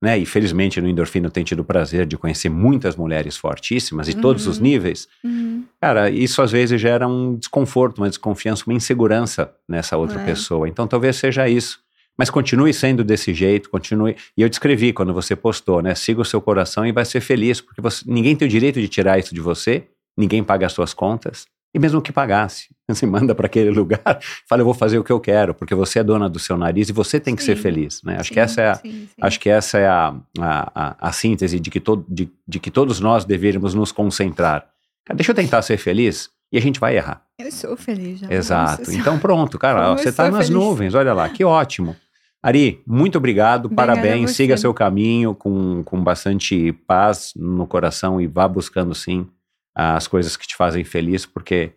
né? 0.00 0.16
E 0.16 0.24
felizmente 0.24 0.80
no 0.80 0.88
Endorfina 0.88 1.26
eu 1.26 1.30
tenho 1.30 1.44
tido 1.44 1.60
o 1.60 1.64
prazer 1.64 2.06
de 2.06 2.16
conhecer 2.16 2.48
muitas 2.48 2.96
mulheres 2.96 3.36
fortíssimas 3.36 4.06
de 4.06 4.14
todos 4.16 4.46
os 4.46 4.56
Uhum. 4.58 4.62
níveis. 4.62 5.08
Uhum. 5.24 5.64
Cara, 5.80 6.08
isso 6.08 6.40
às 6.40 6.52
vezes 6.52 6.80
gera 6.80 7.06
um 7.08 7.34
desconforto, 7.34 7.98
uma 7.98 8.08
desconfiança, 8.08 8.62
uma 8.66 8.74
insegurança 8.74 9.52
nessa 9.68 9.96
outra 9.96 10.20
É. 10.20 10.24
pessoa. 10.24 10.68
Então 10.68 10.86
talvez 10.86 11.16
seja 11.16 11.48
isso. 11.48 11.80
Mas 12.18 12.30
continue 12.30 12.74
sendo 12.74 13.04
desse 13.04 13.32
jeito, 13.32 13.70
continue. 13.70 14.16
E 14.36 14.42
eu 14.42 14.48
descrevi 14.48 14.92
quando 14.92 15.14
você 15.14 15.36
postou, 15.36 15.80
né? 15.80 15.94
Siga 15.94 16.20
o 16.20 16.24
seu 16.24 16.40
coração 16.40 16.84
e 16.84 16.90
vai 16.92 17.04
ser 17.04 17.20
feliz, 17.20 17.60
porque 17.60 17.80
você- 17.80 18.02
ninguém 18.06 18.34
tem 18.34 18.46
o 18.46 18.50
direito 18.50 18.80
de 18.80 18.88
tirar 18.88 19.18
isso 19.18 19.32
de 19.34 19.40
você, 19.40 19.84
ninguém 20.16 20.42
paga 20.42 20.66
as 20.66 20.72
suas 20.72 20.92
contas. 20.92 21.46
E 21.72 21.78
mesmo 21.78 22.00
que 22.02 22.10
pagasse, 22.10 22.68
você 22.88 23.06
manda 23.06 23.34
para 23.34 23.46
aquele 23.46 23.70
lugar, 23.70 24.00
fala, 24.48 24.62
eu 24.62 24.64
vou 24.64 24.74
fazer 24.74 24.98
o 24.98 25.04
que 25.04 25.12
eu 25.12 25.20
quero, 25.20 25.54
porque 25.54 25.74
você 25.74 25.98
é 26.00 26.02
dona 26.02 26.28
do 26.28 26.38
seu 26.38 26.56
nariz 26.56 26.88
e 26.88 26.92
você 26.92 27.20
tem 27.20 27.36
que 27.36 27.42
ser 27.44 27.56
Sim. 27.56 27.62
feliz, 27.62 28.02
né? 28.02 28.16
Acho 28.18 28.28
Sim, 28.28 28.34
que 28.34 28.40
essa 28.40 28.60
é 28.62 28.68
a, 28.70 28.74
sim, 28.74 28.90
sim. 28.90 29.08
Acho 29.20 29.38
que 29.38 29.48
essa 29.50 29.78
é 29.78 29.86
a, 29.86 30.14
a, 30.40 30.72
a, 30.74 31.08
a 31.08 31.12
síntese 31.12 31.60
de 31.60 31.70
que, 31.70 31.78
to, 31.78 32.04
de, 32.08 32.28
de 32.48 32.58
que 32.58 32.70
todos 32.70 32.98
nós 33.00 33.24
deveríamos 33.24 33.74
nos 33.74 33.92
concentrar. 33.92 34.66
Cara, 35.06 35.16
deixa 35.16 35.30
eu 35.30 35.36
tentar 35.36 35.62
ser 35.62 35.76
feliz 35.76 36.30
e 36.50 36.56
a 36.58 36.60
gente 36.60 36.80
vai 36.80 36.96
errar. 36.96 37.22
Eu 37.38 37.52
sou 37.52 37.76
feliz 37.76 38.18
já. 38.20 38.32
Exato. 38.32 38.90
Então 38.90 39.18
pronto, 39.18 39.58
cara, 39.58 39.84
Como 39.88 39.98
você 39.98 40.08
está 40.08 40.24
nas 40.30 40.48
feliz. 40.48 40.50
nuvens, 40.50 40.94
olha 40.94 41.12
lá, 41.12 41.28
que 41.28 41.44
ótimo. 41.44 41.94
Ari, 42.42 42.82
muito 42.86 43.18
obrigado, 43.18 43.66
Obrigada 43.66 43.94
parabéns, 43.94 44.30
siga 44.32 44.56
seu 44.56 44.72
caminho 44.72 45.34
com, 45.34 45.82
com 45.82 46.02
bastante 46.02 46.72
paz 46.86 47.32
no 47.34 47.66
coração 47.66 48.20
e 48.20 48.26
vá 48.26 48.46
buscando 48.46 48.94
sim 48.94 49.28
as 49.74 50.06
coisas 50.06 50.36
que 50.36 50.46
te 50.46 50.56
fazem 50.56 50.84
feliz, 50.84 51.26
porque 51.26 51.72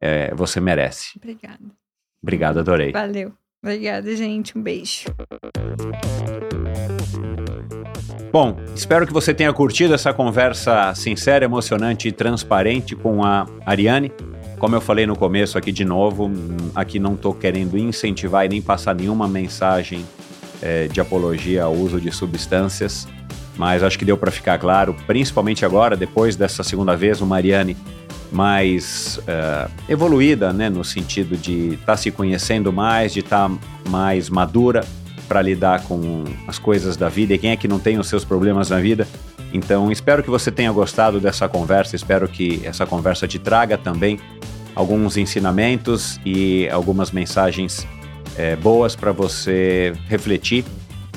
é, 0.00 0.34
você 0.34 0.60
merece. 0.60 1.18
Obrigada. 1.18 1.60
Obrigado, 2.22 2.60
adorei. 2.60 2.92
Valeu. 2.92 3.32
Obrigada, 3.62 4.14
gente. 4.14 4.56
Um 4.56 4.62
beijo. 4.62 5.06
Bom, 8.30 8.56
espero 8.74 9.06
que 9.06 9.12
você 9.12 9.32
tenha 9.32 9.52
curtido 9.52 9.94
essa 9.94 10.12
conversa 10.12 10.94
sincera, 10.94 11.44
emocionante 11.44 12.08
e 12.08 12.12
transparente 12.12 12.94
com 12.94 13.24
a 13.24 13.46
Ariane. 13.64 14.12
Como 14.58 14.74
eu 14.74 14.80
falei 14.80 15.06
no 15.06 15.14
começo 15.14 15.58
aqui 15.58 15.70
de 15.70 15.84
novo, 15.84 16.26
hum, 16.26 16.56
aqui 16.74 16.98
não 16.98 17.14
estou 17.14 17.34
querendo 17.34 17.76
incentivar 17.76 18.46
e 18.46 18.48
nem 18.48 18.62
passar 18.62 18.94
nenhuma 18.94 19.28
mensagem 19.28 20.04
eh, 20.62 20.88
de 20.88 20.98
apologia 20.98 21.64
ao 21.64 21.74
uso 21.74 22.00
de 22.00 22.10
substâncias, 22.10 23.06
mas 23.56 23.82
acho 23.82 23.98
que 23.98 24.04
deu 24.04 24.16
para 24.16 24.30
ficar 24.30 24.58
claro, 24.58 24.96
principalmente 25.06 25.64
agora, 25.64 25.94
depois 25.94 26.36
dessa 26.36 26.62
segunda 26.62 26.96
vez, 26.96 27.20
o 27.20 27.26
Mariane 27.26 27.76
mais 28.32 29.20
eh, 29.26 29.68
evoluída, 29.90 30.54
né, 30.54 30.70
no 30.70 30.82
sentido 30.82 31.36
de 31.36 31.74
estar 31.74 31.98
se 31.98 32.10
conhecendo 32.10 32.72
mais, 32.72 33.12
de 33.12 33.20
estar 33.20 33.50
mais 33.90 34.30
madura 34.30 34.84
para 35.28 35.42
lidar 35.42 35.82
com 35.82 36.24
as 36.46 36.58
coisas 36.58 36.96
da 36.96 37.10
vida 37.10 37.34
e 37.34 37.38
quem 37.38 37.50
é 37.50 37.56
que 37.56 37.68
não 37.68 37.78
tem 37.78 37.98
os 37.98 38.08
seus 38.08 38.24
problemas 38.24 38.70
na 38.70 38.80
vida. 38.80 39.06
Então, 39.52 39.90
espero 39.92 40.22
que 40.22 40.30
você 40.30 40.50
tenha 40.50 40.72
gostado 40.72 41.20
dessa 41.20 41.48
conversa, 41.48 41.94
espero 41.94 42.28
que 42.28 42.60
essa 42.64 42.86
conversa 42.86 43.28
te 43.28 43.38
traga 43.38 43.78
também 43.78 44.18
alguns 44.76 45.16
ensinamentos 45.16 46.20
e 46.24 46.68
algumas 46.68 47.10
mensagens 47.10 47.86
eh, 48.36 48.54
boas 48.56 48.94
para 48.94 49.10
você 49.10 49.94
refletir. 50.06 50.64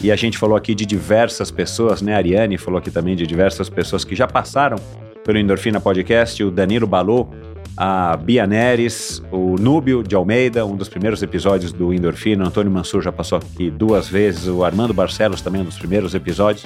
E 0.01 0.11
a 0.11 0.15
gente 0.15 0.37
falou 0.37 0.55
aqui 0.55 0.73
de 0.73 0.85
diversas 0.85 1.51
pessoas, 1.51 2.01
né? 2.01 2.13
A 2.13 2.17
Ariane 2.17 2.57
falou 2.57 2.79
aqui 2.79 2.89
também 2.89 3.17
de 3.17 3.27
diversas 3.27 3.69
pessoas 3.69 4.05
que 4.05 4.15
já 4.15 4.25
passaram 4.25 4.77
pelo 5.25 5.37
Endorfina 5.37 5.81
Podcast, 5.81 6.41
o 6.41 6.49
Danilo 6.49 6.87
Balu, 6.87 7.29
a 7.75 8.15
Bia 8.15 8.47
Neres, 8.47 9.21
o 9.29 9.55
Núbio 9.59 10.01
de 10.01 10.15
Almeida, 10.15 10.65
um 10.65 10.77
dos 10.77 10.87
primeiros 10.87 11.21
episódios 11.21 11.73
do 11.73 11.93
Endorfina, 11.93 12.45
o 12.45 12.47
Antônio 12.47 12.71
Mansur 12.71 13.01
já 13.01 13.11
passou 13.11 13.37
aqui 13.37 13.69
duas 13.69 14.07
vezes, 14.07 14.47
o 14.47 14.63
Armando 14.63 14.93
Barcelos 14.93 15.41
também, 15.41 15.61
um 15.61 15.65
dos 15.65 15.77
primeiros 15.77 16.15
episódios. 16.15 16.65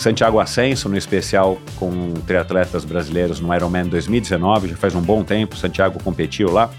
Santiago 0.00 0.40
Ascenso, 0.40 0.88
no 0.88 0.96
especial 0.96 1.58
com 1.76 2.14
triatletas 2.26 2.86
brasileiros 2.86 3.38
no 3.38 3.54
Ironman 3.54 3.84
2019, 3.84 4.68
já 4.68 4.76
faz 4.76 4.94
um 4.94 5.02
bom 5.02 5.22
tempo, 5.22 5.54
Santiago 5.54 6.02
competiu 6.02 6.50
lá. 6.50 6.70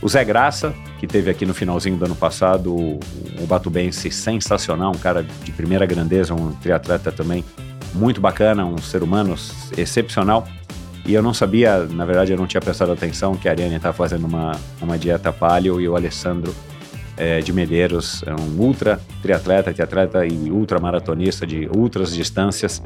O 0.00 0.08
Zé 0.08 0.24
Graça, 0.24 0.72
que 1.00 1.04
teve 1.04 1.28
aqui 1.28 1.44
no 1.44 1.52
finalzinho 1.52 1.96
do 1.96 2.04
ano 2.04 2.14
passado, 2.14 2.72
o 2.72 3.00
batubense 3.48 4.08
sensacional, 4.12 4.92
um 4.92 4.98
cara 4.98 5.26
de 5.42 5.50
primeira 5.50 5.84
grandeza, 5.84 6.32
um 6.32 6.52
triatleta 6.52 7.10
também 7.10 7.44
muito 7.92 8.20
bacana, 8.20 8.64
um 8.64 8.78
ser 8.78 9.02
humano 9.02 9.34
excepcional. 9.76 10.46
E 11.04 11.12
eu 11.12 11.24
não 11.24 11.34
sabia, 11.34 11.80
na 11.86 12.04
verdade 12.04 12.30
eu 12.30 12.38
não 12.38 12.46
tinha 12.46 12.60
prestado 12.60 12.92
atenção 12.92 13.34
que 13.34 13.48
a 13.48 13.50
Ariane 13.50 13.74
está 13.74 13.92
fazendo 13.92 14.28
uma, 14.28 14.52
uma 14.80 14.96
dieta 14.96 15.32
paleo 15.32 15.80
e 15.80 15.88
o 15.88 15.96
Alessandro 15.96 16.54
eh, 17.20 17.40
de 17.40 17.52
Medeiros 17.52 18.24
é 18.26 18.34
um 18.34 18.58
ultra 18.58 18.98
triatleta, 19.20 19.72
triatleta 19.74 20.26
e 20.26 20.50
ultramaratonista 20.50 21.46
de 21.46 21.68
ultras 21.76 22.14
distâncias, 22.14 22.82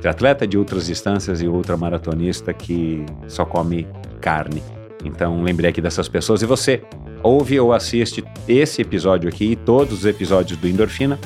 triatleta 0.00 0.46
de 0.46 0.56
ultras 0.56 0.86
distâncias 0.86 1.42
e 1.42 1.48
ultramaratonista 1.48 2.54
que 2.54 3.04
só 3.26 3.44
come 3.44 3.88
carne. 4.20 4.62
Então 5.04 5.42
lembrei 5.42 5.70
aqui 5.70 5.80
dessas 5.80 6.08
pessoas 6.08 6.40
e 6.40 6.46
você 6.46 6.82
ouve 7.20 7.58
ou 7.58 7.72
assiste 7.72 8.24
esse 8.46 8.80
episódio 8.80 9.28
aqui 9.28 9.52
e 9.52 9.56
todos 9.56 9.92
os 9.92 10.06
episódios 10.06 10.56
do 10.56 10.68
Endorfina 10.68 11.18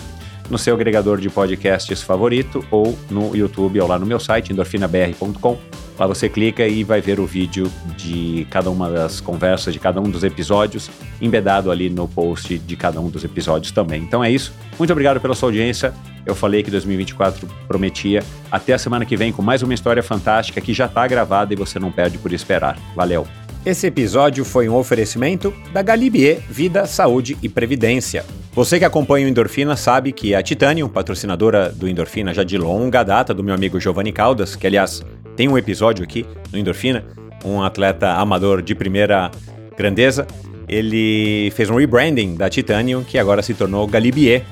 no 0.50 0.58
seu 0.58 0.74
agregador 0.74 1.20
de 1.20 1.28
podcasts 1.28 2.02
favorito 2.02 2.64
ou 2.70 2.98
no 3.10 3.34
YouTube 3.34 3.80
ou 3.80 3.88
lá 3.88 3.98
no 3.98 4.06
meu 4.06 4.18
site 4.18 4.52
endorfinabr.com. 4.52 5.58
Lá 5.98 6.06
você 6.06 6.28
clica 6.28 6.66
e 6.66 6.84
vai 6.84 7.00
ver 7.00 7.18
o 7.18 7.26
vídeo 7.26 7.70
de 7.96 8.46
cada 8.50 8.70
uma 8.70 8.88
das 8.88 9.20
conversas, 9.20 9.72
de 9.72 9.80
cada 9.80 10.00
um 10.00 10.08
dos 10.08 10.22
episódios, 10.22 10.88
embedado 11.20 11.72
ali 11.72 11.90
no 11.90 12.06
post 12.06 12.56
de 12.56 12.76
cada 12.76 13.00
um 13.00 13.10
dos 13.10 13.24
episódios 13.24 13.72
também. 13.72 14.02
Então 14.02 14.22
é 14.22 14.30
isso. 14.30 14.52
Muito 14.78 14.92
obrigado 14.92 15.20
pela 15.20 15.34
sua 15.34 15.48
audiência. 15.48 15.92
Eu 16.24 16.36
falei 16.36 16.62
que 16.62 16.70
2024 16.70 17.48
prometia. 17.66 18.22
Até 18.50 18.74
a 18.74 18.78
semana 18.78 19.04
que 19.04 19.16
vem 19.16 19.32
com 19.32 19.42
mais 19.42 19.62
uma 19.62 19.74
história 19.74 20.02
fantástica 20.02 20.60
que 20.60 20.72
já 20.72 20.86
está 20.86 21.06
gravada 21.08 21.52
e 21.52 21.56
você 21.56 21.80
não 21.80 21.90
perde 21.90 22.16
por 22.18 22.32
esperar. 22.32 22.78
Valeu! 22.94 23.26
Esse 23.66 23.86
episódio 23.88 24.44
foi 24.44 24.68
um 24.68 24.74
oferecimento 24.74 25.52
da 25.72 25.82
Galibier 25.82 26.40
Vida, 26.48 26.86
Saúde 26.86 27.36
e 27.42 27.48
Previdência. 27.48 28.24
Você 28.52 28.78
que 28.78 28.84
acompanha 28.84 29.26
o 29.26 29.28
Endorfina 29.28 29.76
sabe 29.76 30.12
que 30.12 30.34
a 30.34 30.42
Titanium, 30.42 30.88
patrocinadora 30.88 31.70
do 31.70 31.88
Endorfina 31.88 32.32
já 32.32 32.44
de 32.44 32.56
longa 32.56 33.02
data, 33.02 33.34
do 33.34 33.44
meu 33.44 33.54
amigo 33.54 33.78
Giovanni 33.78 34.12
Caldas, 34.12 34.56
que 34.56 34.66
aliás 34.66 35.02
tem 35.36 35.48
um 35.48 35.58
episódio 35.58 36.02
aqui 36.02 36.24
no 36.52 36.58
Endorfina, 36.58 37.04
um 37.44 37.62
atleta 37.62 38.12
amador 38.12 38.62
de 38.62 38.74
primeira 38.74 39.30
grandeza, 39.76 40.26
ele 40.68 41.50
fez 41.54 41.70
um 41.70 41.76
rebranding 41.76 42.34
da 42.34 42.48
Titanium, 42.50 43.02
que 43.02 43.18
agora 43.18 43.42
se 43.42 43.54
tornou 43.54 43.86
Galibier. 43.86 44.44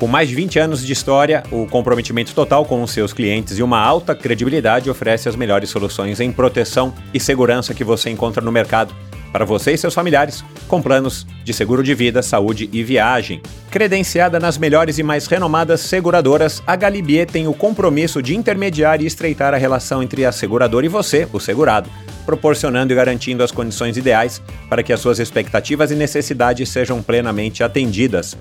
Com 0.00 0.06
mais 0.06 0.30
de 0.30 0.34
20 0.34 0.58
anos 0.58 0.86
de 0.86 0.94
história, 0.94 1.42
o 1.52 1.66
comprometimento 1.66 2.34
total 2.34 2.64
com 2.64 2.82
os 2.82 2.90
seus 2.90 3.12
clientes 3.12 3.58
e 3.58 3.62
uma 3.62 3.78
alta 3.78 4.14
credibilidade 4.14 4.88
oferece 4.88 5.28
as 5.28 5.36
melhores 5.36 5.68
soluções 5.68 6.20
em 6.20 6.32
proteção 6.32 6.94
e 7.12 7.20
segurança 7.20 7.74
que 7.74 7.84
você 7.84 8.08
encontra 8.08 8.42
no 8.42 8.50
mercado 8.50 8.94
para 9.30 9.44
você 9.44 9.72
e 9.72 9.76
seus 9.76 9.92
familiares, 9.92 10.42
com 10.66 10.80
planos 10.80 11.26
de 11.44 11.52
seguro 11.52 11.82
de 11.82 11.94
vida, 11.94 12.22
saúde 12.22 12.66
e 12.72 12.82
viagem. 12.82 13.42
Credenciada 13.70 14.40
nas 14.40 14.56
melhores 14.56 14.98
e 14.98 15.02
mais 15.02 15.26
renomadas 15.26 15.82
seguradoras, 15.82 16.62
a 16.66 16.74
Galibier 16.76 17.26
tem 17.26 17.46
o 17.46 17.52
compromisso 17.52 18.22
de 18.22 18.34
intermediar 18.34 19.02
e 19.02 19.06
estreitar 19.06 19.52
a 19.52 19.58
relação 19.58 20.02
entre 20.02 20.24
a 20.24 20.32
seguradora 20.32 20.86
e 20.86 20.88
você, 20.88 21.28
o 21.30 21.38
segurado, 21.38 21.90
proporcionando 22.24 22.90
e 22.90 22.96
garantindo 22.96 23.44
as 23.44 23.52
condições 23.52 23.98
ideais 23.98 24.40
para 24.66 24.82
que 24.82 24.94
as 24.94 25.00
suas 25.00 25.18
expectativas 25.18 25.90
e 25.90 25.94
necessidades 25.94 26.70
sejam 26.70 27.02
plenamente 27.02 27.62
atendidas. 27.62 28.34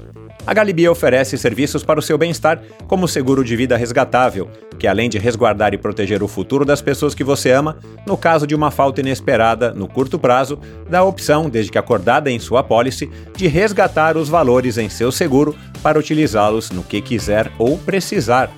A 0.45 0.53
Galibier 0.53 0.89
oferece 0.89 1.37
serviços 1.37 1.83
para 1.83 1.99
o 1.99 2.01
seu 2.01 2.17
bem-estar, 2.17 2.61
como 2.87 3.05
o 3.05 3.07
seguro 3.07 3.43
de 3.43 3.55
vida 3.55 3.77
resgatável, 3.77 4.49
que 4.79 4.87
além 4.87 5.09
de 5.09 5.19
resguardar 5.19 5.73
e 5.73 5.77
proteger 5.77 6.23
o 6.23 6.27
futuro 6.27 6.65
das 6.65 6.81
pessoas 6.81 7.13
que 7.13 7.23
você 7.23 7.51
ama, 7.51 7.77
no 8.05 8.17
caso 8.17 8.47
de 8.47 8.55
uma 8.55 8.71
falta 8.71 9.01
inesperada 9.01 9.71
no 9.71 9.87
curto 9.87 10.17
prazo, 10.17 10.59
dá 10.89 10.99
a 10.99 11.03
opção, 11.03 11.49
desde 11.49 11.71
que 11.71 11.77
acordada 11.77 12.31
em 12.31 12.39
sua 12.39 12.63
pólice, 12.63 13.11
de 13.35 13.47
resgatar 13.47 14.17
os 14.17 14.29
valores 14.29 14.77
em 14.77 14.89
seu 14.89 15.11
seguro 15.11 15.55
para 15.83 15.99
utilizá-los 15.99 16.71
no 16.71 16.83
que 16.83 17.01
quiser 17.01 17.51
ou 17.59 17.77
precisar. 17.77 18.49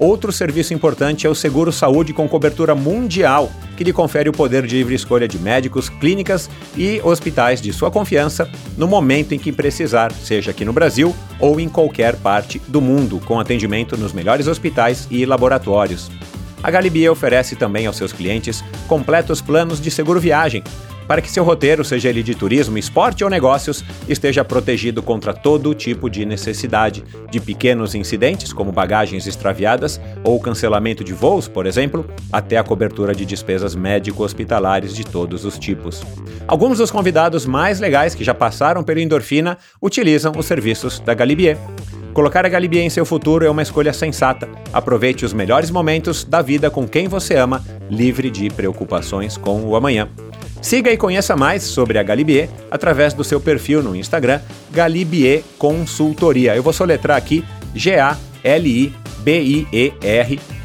Outro 0.00 0.32
serviço 0.32 0.72
importante 0.72 1.26
é 1.26 1.30
o 1.30 1.34
Seguro 1.34 1.70
Saúde 1.70 2.14
com 2.14 2.26
cobertura 2.26 2.74
mundial, 2.74 3.52
que 3.76 3.84
lhe 3.84 3.92
confere 3.92 4.30
o 4.30 4.32
poder 4.32 4.66
de 4.66 4.74
livre 4.74 4.94
escolha 4.94 5.28
de 5.28 5.38
médicos, 5.38 5.90
clínicas 5.90 6.48
e 6.74 7.02
hospitais 7.04 7.60
de 7.60 7.70
sua 7.70 7.90
confiança 7.90 8.48
no 8.78 8.88
momento 8.88 9.34
em 9.34 9.38
que 9.38 9.52
precisar, 9.52 10.10
seja 10.10 10.52
aqui 10.52 10.64
no 10.64 10.72
Brasil 10.72 11.14
ou 11.38 11.60
em 11.60 11.68
qualquer 11.68 12.16
parte 12.16 12.58
do 12.66 12.80
mundo, 12.80 13.20
com 13.26 13.38
atendimento 13.38 13.94
nos 13.94 14.14
melhores 14.14 14.46
hospitais 14.46 15.06
e 15.10 15.26
laboratórios. 15.26 16.10
A 16.62 16.70
Galibier 16.70 17.12
oferece 17.12 17.54
também 17.54 17.86
aos 17.86 17.98
seus 17.98 18.10
clientes 18.10 18.64
completos 18.88 19.42
planos 19.42 19.78
de 19.78 19.90
seguro 19.90 20.18
viagem, 20.18 20.64
para 21.10 21.20
que 21.20 21.28
seu 21.28 21.42
roteiro, 21.42 21.84
seja 21.84 22.08
ele 22.08 22.22
de 22.22 22.36
turismo, 22.36 22.78
esporte 22.78 23.24
ou 23.24 23.28
negócios, 23.28 23.84
esteja 24.08 24.44
protegido 24.44 25.02
contra 25.02 25.34
todo 25.34 25.74
tipo 25.74 26.08
de 26.08 26.24
necessidade, 26.24 27.02
de 27.28 27.40
pequenos 27.40 27.96
incidentes, 27.96 28.52
como 28.52 28.70
bagagens 28.70 29.26
extraviadas 29.26 30.00
ou 30.22 30.38
cancelamento 30.38 31.02
de 31.02 31.12
voos, 31.12 31.48
por 31.48 31.66
exemplo, 31.66 32.08
até 32.32 32.58
a 32.58 32.62
cobertura 32.62 33.12
de 33.12 33.26
despesas 33.26 33.74
médico-hospitalares 33.74 34.94
de 34.94 35.02
todos 35.02 35.44
os 35.44 35.58
tipos. 35.58 36.00
Alguns 36.46 36.78
dos 36.78 36.92
convidados 36.92 37.44
mais 37.44 37.80
legais 37.80 38.14
que 38.14 38.22
já 38.22 38.32
passaram 38.32 38.84
pelo 38.84 39.00
Endorfina 39.00 39.58
utilizam 39.82 40.30
os 40.38 40.46
serviços 40.46 41.00
da 41.00 41.12
Galibier. 41.12 41.58
Colocar 42.14 42.46
a 42.46 42.48
Galibier 42.48 42.84
em 42.84 42.90
seu 42.90 43.04
futuro 43.04 43.44
é 43.44 43.50
uma 43.50 43.62
escolha 43.62 43.92
sensata. 43.92 44.48
Aproveite 44.72 45.24
os 45.24 45.32
melhores 45.32 45.72
momentos 45.72 46.22
da 46.22 46.40
vida 46.40 46.70
com 46.70 46.86
quem 46.86 47.08
você 47.08 47.34
ama, 47.34 47.64
livre 47.90 48.30
de 48.30 48.48
preocupações 48.48 49.36
com 49.36 49.60
o 49.64 49.74
amanhã. 49.74 50.08
Siga 50.62 50.92
e 50.92 50.96
conheça 50.96 51.34
mais 51.36 51.62
sobre 51.62 51.98
a 51.98 52.02
Galibier 52.02 52.50
através 52.70 53.14
do 53.14 53.24
seu 53.24 53.40
perfil 53.40 53.82
no 53.82 53.96
Instagram, 53.96 54.40
Galibier 54.70 55.42
Consultoria. 55.58 56.54
Eu 56.54 56.62
vou 56.62 56.72
soletrar 56.72 57.16
aqui 57.16 57.42
G-A-L-I-B-I-E-R 57.74 58.20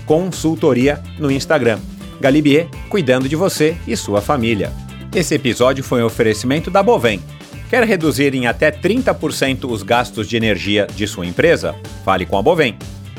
Consultoria 0.06 1.02
no 1.18 1.32
Instagram. 1.32 1.80
Galibier, 2.20 2.68
cuidando 2.90 3.30
de 3.30 3.36
você 3.36 3.78
e 3.88 3.96
sua 3.96 4.22
família. 4.22 4.72
Esse 5.14 5.36
episódio 5.36 5.84
foi 5.84 6.04
um 6.04 6.06
oferecimento 6.06 6.70
da 6.70 6.84
Bovem. 6.84 7.22
Quer 7.70 7.84
reduzir 7.86 8.36
em 8.36 8.48
até 8.48 8.70
30% 8.72 9.70
os 9.72 9.82
gastos 9.82 10.28
de 10.28 10.36
energia 10.36 10.88
de 10.94 11.08
sua 11.08 11.26
empresa? 11.26 11.74
Fale 12.04 12.26
com 12.26 12.38
a 12.38 12.42
Bovem. 12.42 12.78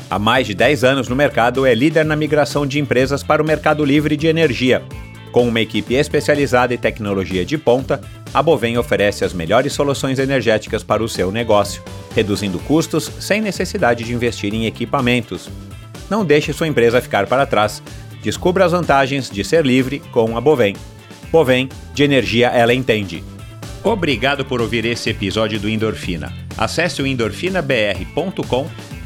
Há 0.09 0.17
mais 0.17 0.47
de 0.47 0.53
10 0.53 0.83
anos 0.83 1.09
no 1.09 1.15
mercado, 1.15 1.65
é 1.65 1.73
líder 1.73 2.05
na 2.05 2.15
migração 2.15 2.65
de 2.65 2.79
empresas 2.79 3.23
para 3.23 3.41
o 3.41 3.45
mercado 3.45 3.83
livre 3.83 4.15
de 4.15 4.27
energia. 4.27 4.83
Com 5.37 5.47
uma 5.47 5.61
equipe 5.61 5.93
especializada 5.93 6.73
e 6.73 6.79
tecnologia 6.79 7.45
de 7.45 7.59
ponta, 7.59 8.01
a 8.33 8.41
Bovem 8.41 8.75
oferece 8.75 9.23
as 9.23 9.33
melhores 9.33 9.71
soluções 9.71 10.17
energéticas 10.17 10.83
para 10.83 11.03
o 11.03 11.07
seu 11.07 11.31
negócio, 11.31 11.83
reduzindo 12.15 12.57
custos 12.57 13.11
sem 13.19 13.39
necessidade 13.39 14.03
de 14.03 14.15
investir 14.15 14.51
em 14.55 14.65
equipamentos. 14.65 15.47
Não 16.09 16.25
deixe 16.25 16.51
sua 16.53 16.67
empresa 16.67 16.99
ficar 16.99 17.27
para 17.27 17.45
trás. 17.45 17.83
Descubra 18.23 18.65
as 18.65 18.71
vantagens 18.71 19.29
de 19.29 19.43
ser 19.43 19.63
livre 19.63 19.99
com 20.11 20.35
a 20.35 20.41
Bovem. 20.41 20.75
Bovem, 21.31 21.69
de 21.93 22.03
energia 22.03 22.47
ela 22.47 22.73
entende. 22.73 23.23
Obrigado 23.83 24.43
por 24.43 24.59
ouvir 24.59 24.85
esse 24.85 25.11
episódio 25.11 25.59
do 25.59 25.69
Endorfina. 25.69 26.33
Acesse 26.57 26.99
o 26.99 27.05
endorfinabr.com, 27.05 28.67